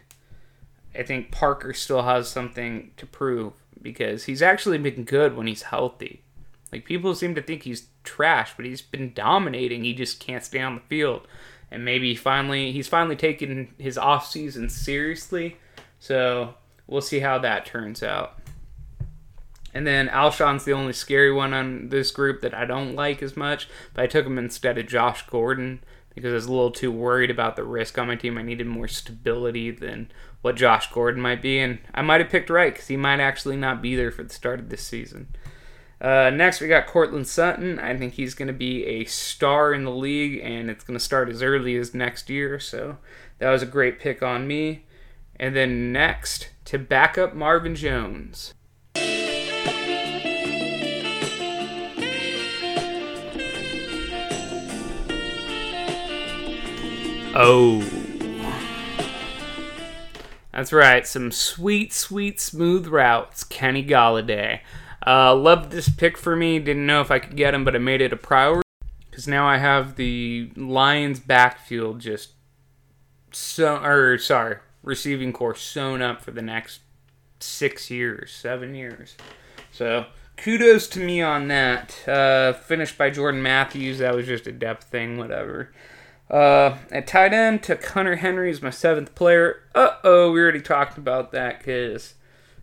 I 0.93 1.03
think 1.03 1.31
Parker 1.31 1.73
still 1.73 2.03
has 2.03 2.27
something 2.27 2.91
to 2.97 3.05
prove 3.05 3.53
because 3.81 4.25
he's 4.25 4.41
actually 4.41 4.77
been 4.77 5.03
good 5.05 5.35
when 5.35 5.47
he's 5.47 5.63
healthy. 5.63 6.21
Like 6.71 6.85
people 6.85 7.15
seem 7.15 7.33
to 7.35 7.41
think 7.41 7.63
he's 7.63 7.87
trash, 8.03 8.53
but 8.55 8.65
he's 8.65 8.81
been 8.81 9.13
dominating. 9.13 9.83
He 9.83 9.93
just 9.93 10.19
can't 10.19 10.43
stay 10.43 10.61
on 10.61 10.75
the 10.75 10.81
field. 10.81 11.27
And 11.71 11.85
maybe 11.85 12.15
finally 12.15 12.71
he's 12.71 12.87
finally 12.87 13.15
taken 13.15 13.73
his 13.77 13.97
off 13.97 14.27
season 14.29 14.69
seriously. 14.69 15.57
So 15.99 16.55
we'll 16.87 17.01
see 17.01 17.19
how 17.19 17.37
that 17.39 17.65
turns 17.65 18.01
out. 18.01 18.39
And 19.73 19.85
then 19.85 20.09
Alshon's 20.09 20.65
the 20.65 20.73
only 20.73 20.93
scary 20.93 21.31
one 21.31 21.53
on 21.53 21.89
this 21.89 22.09
group 22.09 22.41
that 22.41 22.53
I 22.53 22.65
don't 22.65 22.95
like 22.95 23.21
as 23.21 23.37
much, 23.37 23.67
but 23.93 24.03
I 24.03 24.07
took 24.07 24.25
him 24.25 24.37
instead 24.39 24.77
of 24.77 24.87
Josh 24.87 25.27
Gordon 25.27 25.83
because 26.15 26.31
I 26.31 26.35
was 26.35 26.45
a 26.47 26.51
little 26.51 26.71
too 26.71 26.91
worried 26.91 27.29
about 27.29 27.55
the 27.55 27.63
risk 27.63 27.97
on 27.99 28.07
my 28.07 28.15
team. 28.15 28.39
I 28.39 28.41
needed 28.41 28.65
more 28.65 28.87
stability 28.87 29.69
than 29.69 30.09
what 30.41 30.55
Josh 30.55 30.91
Gordon 30.91 31.21
might 31.21 31.43
be, 31.43 31.59
and 31.59 31.77
I 31.93 32.01
might 32.01 32.21
have 32.21 32.31
picked 32.31 32.49
right 32.49 32.73
because 32.73 32.87
he 32.87 32.97
might 32.97 33.19
actually 33.19 33.55
not 33.55 33.83
be 33.83 33.95
there 33.95 34.11
for 34.11 34.23
the 34.23 34.33
start 34.33 34.59
of 34.59 34.69
this 34.69 34.81
season. 34.81 35.27
Uh, 36.01 36.31
next, 36.31 36.59
we 36.59 36.67
got 36.67 36.87
Courtland 36.87 37.27
Sutton. 37.27 37.77
I 37.77 37.95
think 37.95 38.13
he's 38.13 38.33
going 38.33 38.47
to 38.47 38.53
be 38.53 38.83
a 38.85 39.05
star 39.05 39.73
in 39.73 39.83
the 39.83 39.91
league, 39.91 40.41
and 40.43 40.71
it's 40.71 40.83
going 40.83 40.97
to 40.97 41.03
start 41.03 41.29
as 41.29 41.43
early 41.43 41.75
as 41.75 41.93
next 41.93 42.31
year. 42.31 42.59
So 42.59 42.97
that 43.37 43.51
was 43.51 43.61
a 43.61 43.67
great 43.67 43.99
pick 43.99 44.23
on 44.23 44.47
me. 44.47 44.85
And 45.39 45.55
then 45.55 45.91
next, 45.91 46.49
to 46.65 46.79
back 46.79 47.17
up 47.17 47.33
Marvin 47.33 47.75
Jones. 47.75 48.53
Oh. 57.39 57.85
That's 60.51 60.73
right, 60.73 61.05
some 61.05 61.31
sweet, 61.31 61.93
sweet, 61.93 62.39
smooth 62.39 62.87
routes. 62.87 63.43
Kenny 63.43 63.85
Golladay. 63.85 64.61
Uh, 65.05 65.35
loved 65.35 65.71
this 65.71 65.87
pick 65.87 66.17
for 66.17 66.35
me. 66.35 66.57
Didn't 66.57 66.87
know 66.87 66.99
if 66.99 67.11
I 67.11 67.19
could 67.19 67.37
get 67.37 67.53
him, 67.53 67.63
but 67.63 67.75
I 67.75 67.77
made 67.77 68.01
it 68.01 68.11
a 68.11 68.17
priority 68.17 68.67
because 69.09 69.27
now 69.27 69.47
I 69.47 69.57
have 69.57 69.95
the 69.95 70.51
Lions 70.55 71.19
backfield 71.19 71.99
just 71.99 72.31
so, 73.31 73.77
or 73.77 74.17
sorry, 74.17 74.57
receiving 74.87 75.33
corps 75.33 75.55
sewn 75.55 76.01
up 76.01 76.21
for 76.21 76.31
the 76.31 76.41
next 76.41 76.79
six 77.39 77.91
years, 77.91 78.31
seven 78.31 78.73
years. 78.73 79.15
So 79.71 80.05
kudos 80.37 80.87
to 80.89 80.99
me 80.99 81.21
on 81.21 81.47
that. 81.49 82.07
Uh, 82.07 82.53
finished 82.53 82.97
by 82.97 83.09
Jordan 83.09 83.43
Matthews. 83.43 83.99
That 83.99 84.15
was 84.15 84.25
just 84.25 84.47
a 84.47 84.51
depth 84.51 84.85
thing, 84.85 85.17
whatever. 85.17 85.71
Uh, 86.29 86.77
at 86.91 87.07
tight 87.07 87.33
end, 87.33 87.63
took 87.63 87.85
Hunter 87.85 88.17
Henry 88.17 88.49
as 88.49 88.61
my 88.61 88.69
seventh 88.69 89.13
player. 89.15 89.61
Uh 89.75 89.91
oh, 90.03 90.31
we 90.31 90.39
already 90.39 90.61
talked 90.61 90.97
about 90.97 91.31
that 91.31 91.59
because 91.59 92.15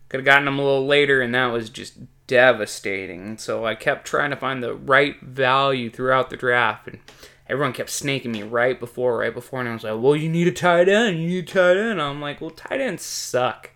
could 0.08 0.20
have 0.20 0.24
gotten 0.24 0.48
him 0.48 0.58
a 0.58 0.62
little 0.62 0.86
later, 0.86 1.20
and 1.20 1.34
that 1.34 1.46
was 1.46 1.70
just 1.70 1.94
devastating. 2.26 3.38
So 3.38 3.64
I 3.64 3.74
kept 3.74 4.06
trying 4.06 4.30
to 4.30 4.36
find 4.36 4.62
the 4.62 4.74
right 4.74 5.20
value 5.20 5.90
throughout 5.90 6.30
the 6.30 6.36
draft, 6.36 6.88
and 6.88 7.00
everyone 7.48 7.72
kept 7.72 7.90
snaking 7.90 8.32
me 8.32 8.42
right 8.42 8.78
before, 8.78 9.18
right 9.18 9.34
before, 9.34 9.60
and 9.60 9.68
I 9.68 9.72
was 9.74 9.84
like, 9.84 10.00
"Well, 10.00 10.16
you 10.16 10.28
need 10.28 10.48
a 10.48 10.52
tight 10.52 10.88
end. 10.88 11.18
You 11.18 11.28
need 11.28 11.48
a 11.48 11.52
tight 11.52 11.76
end." 11.76 12.00
I'm 12.00 12.20
like, 12.20 12.40
"Well, 12.40 12.50
tight 12.50 12.80
ends 12.80 13.02
suck." 13.02 13.70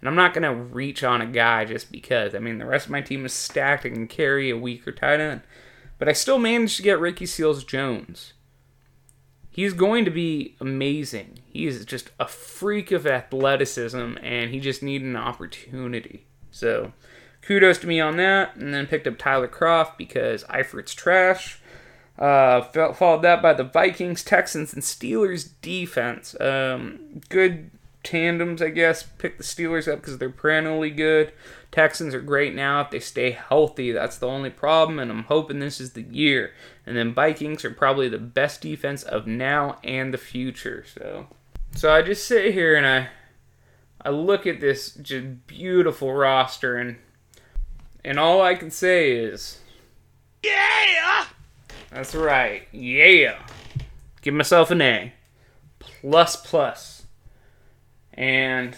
And 0.00 0.08
I'm 0.08 0.14
not 0.14 0.32
gonna 0.32 0.54
reach 0.54 1.04
on 1.04 1.20
a 1.20 1.26
guy 1.26 1.64
just 1.64 1.92
because. 1.92 2.34
I 2.34 2.38
mean, 2.38 2.58
the 2.58 2.66
rest 2.66 2.86
of 2.86 2.92
my 2.92 3.02
team 3.02 3.24
is 3.26 3.32
stacked 3.32 3.84
and 3.84 3.94
can 3.94 4.06
carry 4.08 4.50
a 4.50 4.56
weaker 4.56 4.92
tight 4.92 5.20
end, 5.20 5.42
but 5.98 6.08
I 6.08 6.12
still 6.12 6.38
managed 6.38 6.76
to 6.76 6.82
get 6.82 6.98
Ricky 6.98 7.26
Seals 7.26 7.64
Jones. 7.64 8.32
He's 9.50 9.72
going 9.72 10.04
to 10.04 10.10
be 10.10 10.56
amazing. 10.60 11.40
He 11.44 11.66
is 11.66 11.84
just 11.84 12.10
a 12.20 12.28
freak 12.28 12.92
of 12.92 13.06
athleticism, 13.06 14.16
and 14.22 14.50
he 14.50 14.60
just 14.60 14.82
needed 14.82 15.08
an 15.08 15.16
opportunity. 15.16 16.24
So, 16.52 16.92
kudos 17.42 17.78
to 17.78 17.88
me 17.88 18.00
on 18.00 18.16
that. 18.16 18.54
And 18.56 18.72
then 18.72 18.86
picked 18.86 19.08
up 19.08 19.18
Tyler 19.18 19.48
Kroft 19.48 19.96
because 19.98 20.44
Eifert's 20.44 20.94
trash. 20.94 21.59
Uh, 22.20 22.92
followed 22.92 23.22
that 23.22 23.40
by 23.40 23.54
the 23.54 23.64
Vikings, 23.64 24.22
Texans, 24.22 24.74
and 24.74 24.82
Steelers 24.82 25.48
defense. 25.62 26.38
Um, 26.38 27.22
good 27.30 27.70
tandems, 28.02 28.60
I 28.60 28.68
guess. 28.68 29.02
Pick 29.02 29.38
the 29.38 29.44
Steelers 29.44 29.90
up 29.90 30.00
because 30.00 30.18
they're 30.18 30.28
perennially 30.28 30.90
good. 30.90 31.32
Texans 31.70 32.14
are 32.14 32.20
great 32.20 32.54
now 32.54 32.80
if 32.82 32.90
they 32.90 33.00
stay 33.00 33.30
healthy. 33.30 33.92
That's 33.92 34.18
the 34.18 34.26
only 34.26 34.50
problem, 34.50 34.98
and 34.98 35.10
I'm 35.10 35.24
hoping 35.24 35.60
this 35.60 35.80
is 35.80 35.92
the 35.92 36.02
year. 36.02 36.52
And 36.84 36.96
then 36.96 37.14
Vikings 37.14 37.64
are 37.64 37.70
probably 37.70 38.08
the 38.08 38.18
best 38.18 38.60
defense 38.60 39.02
of 39.02 39.26
now 39.26 39.78
and 39.84 40.12
the 40.12 40.18
future. 40.18 40.84
So, 40.92 41.28
so 41.74 41.92
I 41.92 42.02
just 42.02 42.26
sit 42.26 42.52
here 42.52 42.74
and 42.74 42.86
I, 42.86 43.08
I 44.04 44.10
look 44.10 44.46
at 44.46 44.60
this 44.60 44.94
just 44.94 45.46
beautiful 45.46 46.12
roster, 46.12 46.76
and 46.76 46.96
and 48.04 48.18
all 48.18 48.42
I 48.42 48.54
can 48.54 48.70
say 48.70 49.12
is, 49.12 49.60
Yeah! 50.42 50.69
That's 51.92 52.14
right, 52.14 52.68
yeah. 52.72 53.38
Give 54.22 54.34
myself 54.34 54.70
an 54.70 54.80
A, 54.80 55.12
plus 55.78 56.36
plus. 56.36 57.06
And 58.14 58.76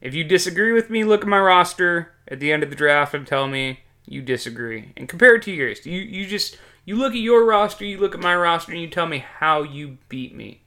if 0.00 0.14
you 0.14 0.24
disagree 0.24 0.72
with 0.72 0.90
me, 0.90 1.04
look 1.04 1.22
at 1.22 1.28
my 1.28 1.38
roster 1.38 2.12
at 2.26 2.40
the 2.40 2.52
end 2.52 2.62
of 2.62 2.70
the 2.70 2.76
draft 2.76 3.14
and 3.14 3.26
tell 3.26 3.46
me 3.46 3.80
you 4.06 4.22
disagree. 4.22 4.92
And 4.96 5.08
compare 5.08 5.36
it 5.36 5.42
to 5.42 5.52
yours. 5.52 5.86
You 5.86 6.00
you 6.00 6.26
just 6.26 6.56
you 6.84 6.96
look 6.96 7.12
at 7.12 7.20
your 7.20 7.44
roster, 7.44 7.84
you 7.84 7.98
look 7.98 8.14
at 8.14 8.20
my 8.20 8.34
roster, 8.34 8.72
and 8.72 8.80
you 8.80 8.88
tell 8.88 9.06
me 9.06 9.18
how 9.18 9.62
you 9.62 9.98
beat 10.08 10.34
me. 10.34 10.62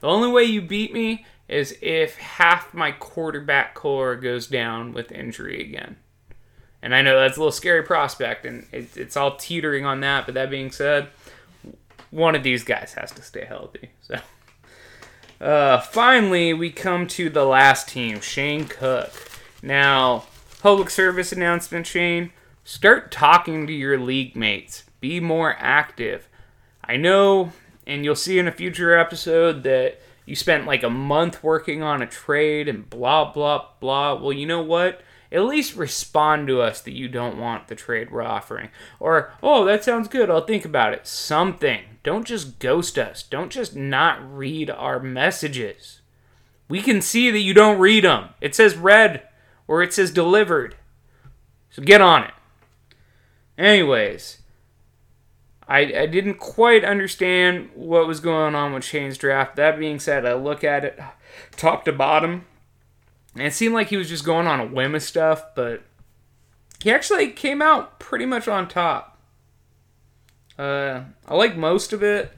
The 0.00 0.08
only 0.08 0.30
way 0.30 0.44
you 0.44 0.60
beat 0.60 0.92
me 0.92 1.24
is 1.48 1.78
if 1.80 2.16
half 2.16 2.74
my 2.74 2.90
quarterback 2.90 3.74
corps 3.74 4.16
goes 4.16 4.46
down 4.48 4.92
with 4.92 5.12
injury 5.12 5.60
again. 5.60 5.96
And 6.82 6.94
I 6.94 7.02
know 7.02 7.18
that's 7.18 7.36
a 7.36 7.40
little 7.40 7.52
scary 7.52 7.84
prospect, 7.84 8.44
and 8.44 8.66
it, 8.72 8.96
it's 8.96 9.16
all 9.16 9.36
teetering 9.36 9.84
on 9.84 10.00
that. 10.00 10.26
But 10.26 10.34
that 10.34 10.50
being 10.50 10.72
said, 10.72 11.08
one 12.10 12.34
of 12.34 12.42
these 12.42 12.64
guys 12.64 12.94
has 12.94 13.12
to 13.12 13.22
stay 13.22 13.44
healthy. 13.44 13.90
So. 14.00 14.16
Uh, 15.40 15.80
finally, 15.80 16.52
we 16.54 16.70
come 16.70 17.06
to 17.08 17.28
the 17.28 17.44
last 17.44 17.88
team, 17.88 18.20
Shane 18.20 18.66
Cook. 18.66 19.12
Now, 19.60 20.24
public 20.60 20.88
service 20.90 21.32
announcement, 21.32 21.86
Shane. 21.86 22.32
Start 22.64 23.10
talking 23.10 23.66
to 23.66 23.72
your 23.72 23.98
league 23.98 24.36
mates. 24.36 24.84
Be 25.00 25.18
more 25.18 25.56
active. 25.58 26.28
I 26.84 26.96
know, 26.96 27.52
and 27.88 28.04
you'll 28.04 28.14
see 28.14 28.38
in 28.38 28.46
a 28.46 28.52
future 28.52 28.96
episode 28.96 29.64
that 29.64 30.00
you 30.26 30.36
spent 30.36 30.66
like 30.66 30.84
a 30.84 30.90
month 30.90 31.42
working 31.42 31.82
on 31.82 32.02
a 32.02 32.06
trade 32.06 32.68
and 32.68 32.88
blah, 32.88 33.32
blah, 33.32 33.66
blah. 33.80 34.14
Well, 34.14 34.32
you 34.32 34.46
know 34.46 34.62
what? 34.62 35.00
At 35.32 35.44
least 35.44 35.76
respond 35.76 36.46
to 36.48 36.60
us 36.60 36.80
that 36.82 36.92
you 36.92 37.08
don't 37.08 37.38
want 37.38 37.68
the 37.68 37.74
trade 37.74 38.10
we're 38.10 38.22
offering. 38.22 38.68
Or, 39.00 39.32
oh, 39.42 39.64
that 39.64 39.82
sounds 39.82 40.08
good. 40.08 40.28
I'll 40.28 40.44
think 40.44 40.64
about 40.64 40.92
it. 40.92 41.06
Something. 41.06 41.80
Don't 42.02 42.26
just 42.26 42.58
ghost 42.58 42.98
us. 42.98 43.22
Don't 43.22 43.50
just 43.50 43.74
not 43.74 44.20
read 44.36 44.68
our 44.70 45.00
messages. 45.00 46.02
We 46.68 46.82
can 46.82 47.00
see 47.00 47.30
that 47.30 47.40
you 47.40 47.54
don't 47.54 47.78
read 47.78 48.04
them. 48.04 48.30
It 48.40 48.54
says 48.54 48.76
read 48.76 49.22
or 49.66 49.82
it 49.82 49.92
says 49.92 50.10
delivered. 50.10 50.76
So 51.70 51.82
get 51.82 52.00
on 52.00 52.24
it. 52.24 52.34
Anyways, 53.56 54.38
I, 55.68 55.80
I 55.80 56.06
didn't 56.06 56.34
quite 56.34 56.84
understand 56.84 57.70
what 57.74 58.06
was 58.06 58.20
going 58.20 58.54
on 58.54 58.72
with 58.72 58.84
Shane's 58.84 59.16
draft. 59.16 59.56
That 59.56 59.78
being 59.78 59.98
said, 59.98 60.26
I 60.26 60.34
look 60.34 60.64
at 60.64 60.84
it 60.84 61.00
top 61.56 61.84
to 61.86 61.92
bottom, 61.92 62.46
and 63.34 63.46
it 63.46 63.52
seemed 63.52 63.74
like 63.74 63.88
he 63.88 63.96
was 63.96 64.08
just 64.08 64.24
going 64.24 64.46
on 64.46 64.60
a 64.60 64.66
whim 64.66 64.94
of 64.94 65.02
stuff, 65.02 65.54
but 65.54 65.82
he 66.82 66.90
actually 66.90 67.30
came 67.30 67.62
out 67.62 67.98
pretty 67.98 68.26
much 68.26 68.48
on 68.48 68.68
top. 68.68 69.18
Uh, 70.58 71.02
I 71.26 71.34
like 71.34 71.56
most 71.56 71.92
of 71.92 72.02
it. 72.02 72.36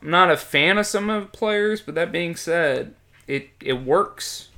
I'm 0.00 0.10
not 0.10 0.30
a 0.30 0.36
fan 0.36 0.78
of 0.78 0.86
some 0.86 1.10
of 1.10 1.22
the 1.22 1.28
players, 1.36 1.80
but 1.80 1.94
that 1.94 2.12
being 2.12 2.36
said, 2.36 2.94
it 3.26 3.50
it 3.60 3.84
works. 3.84 4.48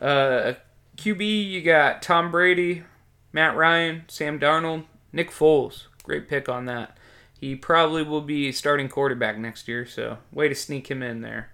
Uh, 0.00 0.54
QB, 0.96 1.50
you 1.50 1.62
got 1.62 2.02
Tom 2.02 2.30
Brady, 2.30 2.84
Matt 3.32 3.56
Ryan, 3.56 4.04
Sam 4.08 4.38
Darnold, 4.38 4.84
Nick 5.12 5.30
Foles. 5.30 5.84
Great 6.02 6.28
pick 6.28 6.48
on 6.48 6.66
that. 6.66 6.96
He 7.38 7.54
probably 7.54 8.02
will 8.02 8.20
be 8.20 8.50
starting 8.52 8.88
quarterback 8.88 9.38
next 9.38 9.68
year, 9.68 9.86
so 9.86 10.18
way 10.32 10.48
to 10.48 10.54
sneak 10.54 10.90
him 10.90 11.02
in 11.02 11.20
there. 11.20 11.50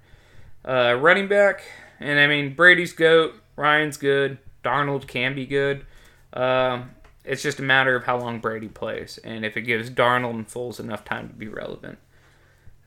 Uh, 0.67 0.97
running 0.99 1.29
back, 1.29 1.63
and 2.01 2.19
I 2.19 2.27
mean 2.27 2.55
Brady's 2.55 2.93
goat, 2.93 3.35
Ryan's 3.57 3.97
good, 3.97 4.39
Darnold 4.63 5.07
can 5.07 5.35
be 5.35 5.47
good. 5.47 5.87
Um, 6.33 6.91
it's 7.25 7.43
just 7.43 7.59
a 7.59 7.63
matter 7.63 7.97
of 7.97 8.05
how 8.05 8.19
long 8.19 8.41
Brady 8.41 8.69
plays, 8.69 9.19
and 9.25 9.45
if 9.45 9.57
it 9.57 9.63
gives 9.63 9.91
Darnold 9.91 10.35
and 10.35 10.49
Foles 10.49 10.81
enough 10.81 11.05
time 11.05 11.29
to 11.29 11.35
be 11.35 11.49
relevant. 11.49 11.99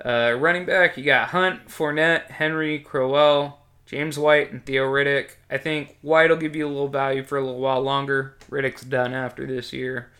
Uh, 0.03 0.35
running 0.37 0.65
back, 0.65 0.97
you 0.97 1.03
got 1.03 1.29
Hunt, 1.29 1.67
Fournette, 1.67 2.29
Henry, 2.29 2.79
Crowell, 2.79 3.59
James 3.87 4.19
White, 4.19 4.51
and 4.51 4.63
Theo 4.63 4.85
Riddick. 4.85 5.31
I 5.49 5.57
think 5.57 5.97
White 6.01 6.29
will 6.29 6.37
give 6.37 6.55
you 6.55 6.67
a 6.67 6.69
little 6.69 6.87
value 6.87 7.23
for 7.23 7.37
a 7.37 7.41
little 7.41 7.59
while 7.59 7.81
longer. 7.81 8.35
Riddick's 8.49 8.83
done 8.83 9.13
after 9.13 9.47
this 9.47 9.73
year. 9.73 10.11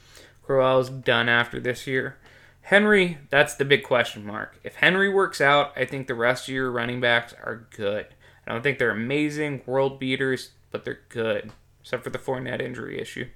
Crowell's 0.41 0.89
done 0.89 1.29
after 1.29 1.59
this 1.59 1.85
year. 1.85 2.17
Henry, 2.61 3.19
that's 3.29 3.55
the 3.55 3.65
big 3.65 3.83
question 3.83 4.25
mark. 4.25 4.59
If 4.63 4.75
Henry 4.75 5.09
works 5.09 5.39
out, 5.39 5.71
I 5.75 5.85
think 5.85 6.07
the 6.07 6.15
rest 6.15 6.47
of 6.47 6.53
your 6.53 6.71
running 6.71 6.99
backs 6.99 7.33
are 7.43 7.67
good. 7.75 8.07
I 8.47 8.53
don't 8.53 8.61
think 8.61 8.79
they're 8.79 8.91
amazing 8.91 9.61
world 9.65 9.99
beaters, 9.99 10.51
but 10.71 10.85
they're 10.85 11.01
good, 11.09 11.51
except 11.81 12.03
for 12.03 12.09
the 12.09 12.19
Fournette 12.19 12.61
injury 12.61 12.99
issue. 12.99 13.27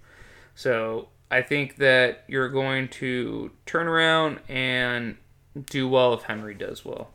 So 0.55 1.09
I 1.29 1.41
think 1.41 1.77
that 1.77 2.23
you're 2.27 2.49
going 2.49 2.87
to 2.89 3.51
turn 3.65 3.87
around 3.87 4.39
and 4.47 5.17
do 5.65 5.87
well 5.87 6.13
if 6.13 6.23
Henry 6.23 6.53
does 6.53 6.85
well. 6.85 7.11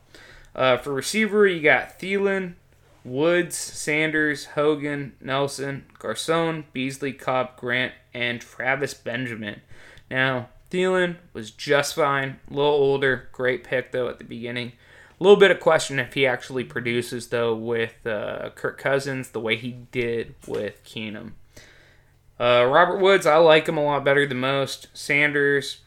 Uh, 0.55 0.77
for 0.77 0.93
receiver, 0.93 1.45
you 1.45 1.61
got 1.61 1.99
Thielen, 1.99 2.53
Woods, 3.03 3.55
Sanders, 3.55 4.45
Hogan, 4.45 5.13
Nelson, 5.21 5.85
Garcon, 5.97 6.65
Beasley, 6.73 7.13
Cobb, 7.13 7.55
Grant, 7.55 7.93
and 8.13 8.41
Travis 8.41 8.93
Benjamin. 8.93 9.61
Now, 10.09 10.49
Thielen 10.69 11.17
was 11.33 11.51
just 11.51 11.95
fine, 11.95 12.39
a 12.49 12.53
little 12.53 12.71
older, 12.71 13.29
great 13.31 13.63
pick 13.63 13.91
though 13.91 14.09
at 14.09 14.17
the 14.17 14.25
beginning. 14.25 14.73
A 15.19 15.23
little 15.23 15.39
bit 15.39 15.51
of 15.51 15.59
question 15.59 15.99
if 15.99 16.13
he 16.13 16.27
actually 16.27 16.63
produces 16.63 17.27
though 17.27 17.55
with 17.55 18.05
uh, 18.05 18.49
Kirk 18.55 18.77
Cousins 18.77 19.29
the 19.29 19.39
way 19.39 19.55
he 19.55 19.71
did 19.91 20.35
with 20.47 20.83
Keenum. 20.83 21.31
Uh, 22.39 22.67
Robert 22.69 22.99
Woods, 22.99 23.25
I 23.25 23.37
like 23.37 23.67
him 23.67 23.77
a 23.77 23.83
lot 23.83 24.05
better 24.05 24.27
than 24.27 24.39
most. 24.39 24.87
Sanders, 24.93 25.81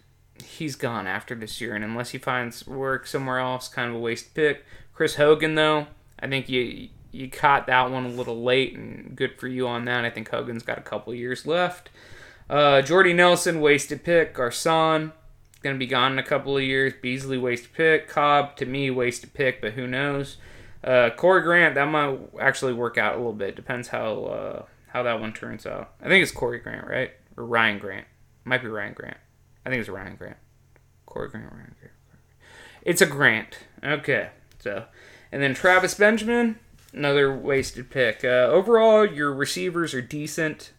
he's 0.45 0.75
gone 0.75 1.07
after 1.07 1.35
this 1.35 1.61
year, 1.61 1.75
and 1.75 1.85
unless 1.85 2.11
he 2.11 2.19
finds 2.19 2.67
work 2.67 3.07
somewhere 3.07 3.39
else, 3.39 3.69
kind 3.69 3.89
of 3.89 3.97
a 3.97 4.01
waste 4.01 4.35
pick. 4.35 4.65
Chris 4.93 5.15
Hogan, 5.15 5.55
though, 5.55 5.87
I 6.19 6.29
think 6.29 6.49
you 6.49 6.89
you 7.13 7.29
caught 7.29 7.67
that 7.67 7.91
one 7.91 8.05
a 8.05 8.09
little 8.09 8.43
late, 8.43 8.77
and 8.77 9.17
good 9.17 9.39
for 9.39 9.49
you 9.49 9.67
on 9.67 9.85
that. 9.85 10.05
I 10.05 10.11
think 10.11 10.29
Hogan's 10.29 10.63
got 10.63 10.79
a 10.79 10.83
couple 10.83 11.15
years 11.15 11.47
left. 11.47 11.91
Uh, 12.49 12.83
Jordy 12.83 13.13
Nelson, 13.13 13.61
wasted 13.61 14.03
pick. 14.05 14.35
Garcon, 14.35 15.13
going 15.63 15.75
to 15.75 15.79
be 15.79 15.87
gone 15.87 16.13
in 16.13 16.19
a 16.19 16.25
couple 16.25 16.57
of 16.57 16.63
years. 16.63 16.93
Beasley, 17.01 17.39
wasted 17.39 17.73
pick. 17.73 18.09
Cobb, 18.09 18.57
to 18.57 18.67
me, 18.67 18.91
wasted 18.91 19.35
pick, 19.35 19.61
but 19.61 19.73
who 19.73 19.87
knows? 19.87 20.37
Uh, 20.83 21.11
Corey 21.11 21.43
Grant, 21.43 21.75
that 21.75 21.87
might 21.87 22.19
actually 22.41 22.73
work 22.73 22.97
out 22.97 23.15
a 23.15 23.19
little 23.19 23.33
bit. 23.33 23.57
Depends 23.57 23.89
how 23.89 24.25
uh, 24.25 24.63
how 24.89 25.03
that 25.03 25.21
one 25.21 25.33
turns 25.33 25.67
out. 25.67 25.93
I 26.01 26.09
think 26.09 26.23
it's 26.23 26.33
Corey 26.33 26.59
Grant, 26.59 26.87
right? 26.87 27.13
Or 27.37 27.45
Ryan 27.45 27.79
Grant. 27.79 28.07
Might 28.45 28.63
be 28.63 28.69
Ryan 28.69 28.95
Grant. 28.95 29.19
I 29.65 29.71
think 29.71 29.81
it's 29.81 29.91
Ryan 29.91 30.17
Grant. 30.17 30.39
Corey 31.05 31.29
Grant, 31.29 31.53
Ryan 31.53 31.75
Grant. 31.79 31.95
It's 32.83 33.03
a 33.03 33.07
Grant. 33.07 33.59
Okay. 33.85 34.31
So, 34.59 34.87
and 35.31 35.43
then 35.43 35.55
Travis 35.55 35.95
Benjamin, 35.95 36.59
another 36.93 37.35
wasted 37.35 37.91
pick. 37.91 38.25
Uh, 38.25 38.49
overall, 38.51 39.05
your 39.05 39.33
receivers 39.33 39.93
are 39.93 40.03
decent. 40.03 40.73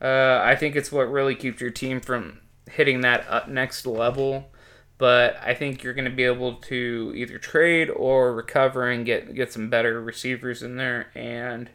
Uh, 0.00 0.40
I 0.42 0.56
think 0.56 0.76
it's 0.76 0.90
what 0.90 1.10
really 1.10 1.34
keeps 1.34 1.60
your 1.60 1.70
team 1.70 2.00
from 2.00 2.40
hitting 2.72 3.00
that 3.02 3.26
up 3.28 3.48
next 3.48 3.86
level. 3.86 4.50
But 4.98 5.36
I 5.42 5.54
think 5.54 5.82
you're 5.82 5.94
going 5.94 6.04
to 6.04 6.14
be 6.14 6.24
able 6.24 6.54
to 6.54 7.12
either 7.16 7.38
trade 7.38 7.90
or 7.90 8.34
recover 8.34 8.88
and 8.88 9.04
get 9.04 9.34
get 9.34 9.52
some 9.52 9.68
better 9.68 10.00
receivers 10.00 10.62
in 10.62 10.76
there, 10.76 11.08
and 11.14 11.70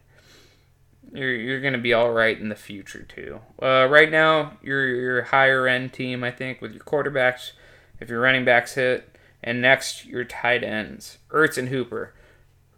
you're 1.11 1.35
you're 1.35 1.61
going 1.61 1.73
to 1.73 1.79
be 1.79 1.93
all 1.93 2.11
right 2.11 2.39
in 2.39 2.49
the 2.49 2.55
future 2.55 3.03
too. 3.03 3.41
Uh, 3.61 3.87
right 3.89 4.09
now, 4.09 4.57
you're 4.61 4.87
your 4.87 5.21
higher 5.23 5.67
end 5.67 5.91
team, 5.91 6.23
I 6.23 6.31
think, 6.31 6.61
with 6.61 6.71
your 6.71 6.83
quarterbacks. 6.83 7.51
If 7.99 8.09
your 8.09 8.21
running 8.21 8.45
backs 8.45 8.75
hit, 8.75 9.17
and 9.43 9.61
next 9.61 10.05
your 10.05 10.23
tight 10.23 10.63
ends, 10.63 11.17
Ertz 11.29 11.57
and 11.57 11.69
Hooper. 11.69 12.13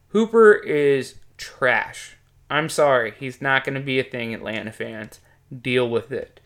Hooper 0.10 0.54
is 0.54 1.16
trash. 1.38 2.18
I'm 2.50 2.70
sorry, 2.70 3.14
he's 3.20 3.42
not 3.42 3.64
going 3.64 3.76
to 3.76 3.80
be 3.82 4.00
a 4.00 4.04
thing, 4.04 4.34
Atlanta 4.34 4.72
fans. 4.72 5.20
Deal 5.56 5.88
with 5.88 6.12
it. 6.12 6.39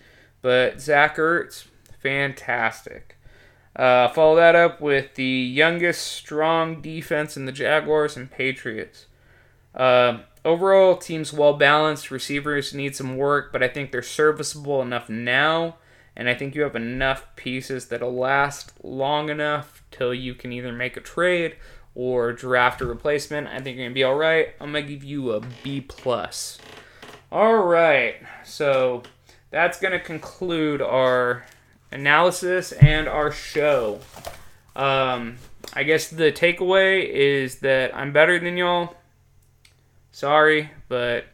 But 0.43 0.81
Zach 0.81 1.15
Ertz, 1.15 1.65
fantastic. 2.01 3.17
Uh, 3.75 4.09
follow 4.09 4.35
that 4.35 4.55
up 4.55 4.81
with 4.81 5.15
the 5.15 5.23
youngest 5.23 6.03
strong 6.03 6.81
defense 6.81 7.35
in 7.35 7.45
the 7.45 7.51
Jaguars 7.51 8.15
and 8.15 8.29
Patriots. 8.29 9.07
Uh, 9.73 10.19
overall, 10.43 10.97
team's 10.97 11.31
well 11.33 11.53
balanced. 11.53 12.11
Receivers 12.11 12.73
need 12.73 12.93
some 12.95 13.15
work, 13.17 13.53
but 13.53 13.63
I 13.63 13.69
think 13.69 13.91
they're 13.91 14.03
serviceable 14.03 14.81
enough 14.81 15.09
now. 15.09 15.77
And 16.15 16.29
I 16.29 16.35
think 16.35 16.55
you 16.55 16.61
have 16.63 16.75
enough 16.75 17.25
pieces 17.35 17.87
that'll 17.87 18.13
last 18.13 18.73
long 18.83 19.29
enough 19.29 19.81
till 19.91 20.13
you 20.13 20.35
can 20.35 20.51
either 20.51 20.73
make 20.73 20.97
a 20.97 21.01
trade 21.01 21.55
or 21.95 22.33
draft 22.33 22.81
a 22.81 22.85
replacement. 22.85 23.47
I 23.47 23.59
think 23.61 23.77
you're 23.77 23.85
gonna 23.85 23.95
be 23.95 24.03
all 24.03 24.15
right. 24.15 24.49
I'm 24.59 24.73
gonna 24.73 24.83
give 24.83 25.05
you 25.05 25.31
a 25.31 25.41
B 25.63 25.79
plus. 25.79 26.59
All 27.31 27.63
right, 27.63 28.17
so 28.43 29.01
that's 29.53 29.79
gonna 29.79 29.99
conclude 29.99 30.81
our 30.81 31.45
analysis 31.91 32.71
and 32.71 33.07
our 33.07 33.31
show. 33.31 33.99
Um, 34.75 35.37
I 35.73 35.83
guess 35.83 36.09
the 36.09 36.31
takeaway 36.31 37.07
is 37.07 37.59
that 37.59 37.95
I'm 37.95 38.11
better 38.11 38.39
than 38.39 38.57
y'all. 38.57 38.95
Sorry, 40.11 40.71
but 40.89 41.25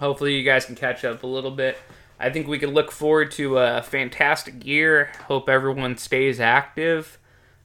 hopefully 0.00 0.36
you 0.36 0.42
guys 0.42 0.64
can 0.64 0.74
catch 0.74 1.04
up 1.04 1.22
a 1.22 1.28
little 1.28 1.52
bit. 1.52 1.78
I 2.18 2.28
think 2.30 2.48
we 2.48 2.58
can 2.58 2.70
look 2.70 2.90
forward 2.90 3.30
to 3.32 3.56
a 3.58 3.82
fantastic 3.82 4.66
year. 4.66 5.12
Hope 5.28 5.48
everyone 5.48 5.98
stays 5.98 6.40
active. 6.40 7.18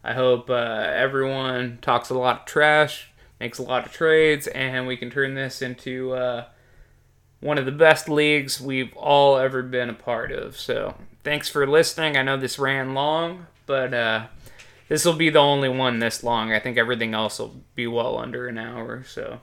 I 0.04 0.14
hope 0.14 0.52
uh, 0.52 0.54
everyone 0.54 1.80
talks 1.82 2.12
a 2.12 2.14
lot 2.14 2.42
of 2.42 2.46
trash, 2.46 3.10
makes 3.40 3.58
a 3.58 3.64
lot 3.64 3.88
of 3.88 3.92
trades, 3.92 4.46
and 4.46 4.86
we 4.86 4.98
can 4.98 5.10
turn 5.10 5.34
this 5.34 5.64
into 5.64 6.14
uh, 6.14 6.46
one 7.40 7.58
of 7.58 7.66
the 7.66 7.72
best 7.72 8.10
leagues 8.10 8.60
we've 8.60 8.96
all 8.96 9.38
ever 9.38 9.62
been 9.62 9.90
a 9.90 9.94
part 9.94 10.32
of. 10.32 10.58
So, 10.58 10.96
thanks 11.24 11.50
for 11.50 11.68
listening. 11.68 12.18
I 12.18 12.24
know 12.24 12.38
this 12.38 12.58
ran 12.58 12.94
long, 12.94 13.48
but 13.66 13.94
uh, 13.94 14.28
this 14.88 15.06
will 15.06 15.14
be 15.14 15.30
the 15.30 15.40
only 15.40 15.70
one 15.70 16.00
this 16.00 16.24
long. 16.24 16.52
I 16.52 16.60
think 16.60 16.78
everything 16.78 17.14
else 17.14 17.40
will 17.40 17.56
be 17.76 17.88
well 17.88 18.18
under 18.18 18.48
an 18.48 18.58
hour. 18.58 19.04
So, 19.04 19.42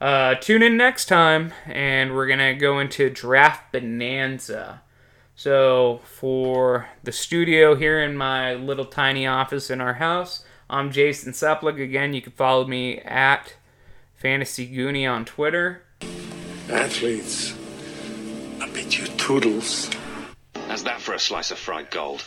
uh, 0.00 0.34
tune 0.36 0.62
in 0.62 0.76
next 0.76 1.06
time, 1.06 1.52
and 1.66 2.14
we're 2.14 2.26
gonna 2.26 2.54
go 2.54 2.78
into 2.78 3.10
Draft 3.10 3.72
Bonanza. 3.72 4.82
So, 5.34 6.00
for 6.04 6.88
the 7.02 7.12
studio 7.12 7.74
here 7.74 8.02
in 8.02 8.16
my 8.16 8.54
little 8.54 8.86
tiny 8.86 9.26
office 9.26 9.70
in 9.70 9.80
our 9.80 9.94
house, 9.94 10.44
I'm 10.68 10.90
Jason 10.90 11.32
Seplik. 11.32 11.80
Again, 11.80 12.14
you 12.14 12.22
can 12.22 12.32
follow 12.32 12.66
me 12.66 12.98
at 13.00 13.54
Fantasy 14.14 14.66
Goonie 14.66 15.10
on 15.10 15.24
Twitter 15.24 15.82
athletes. 16.70 17.54
I 18.60 18.68
bet 18.70 18.98
you 18.98 19.06
toodles. 19.16 19.90
How's 20.68 20.84
that 20.84 21.00
for 21.00 21.14
a 21.14 21.18
slice 21.18 21.50
of 21.50 21.58
fried 21.58 21.90
gold? 21.90 22.24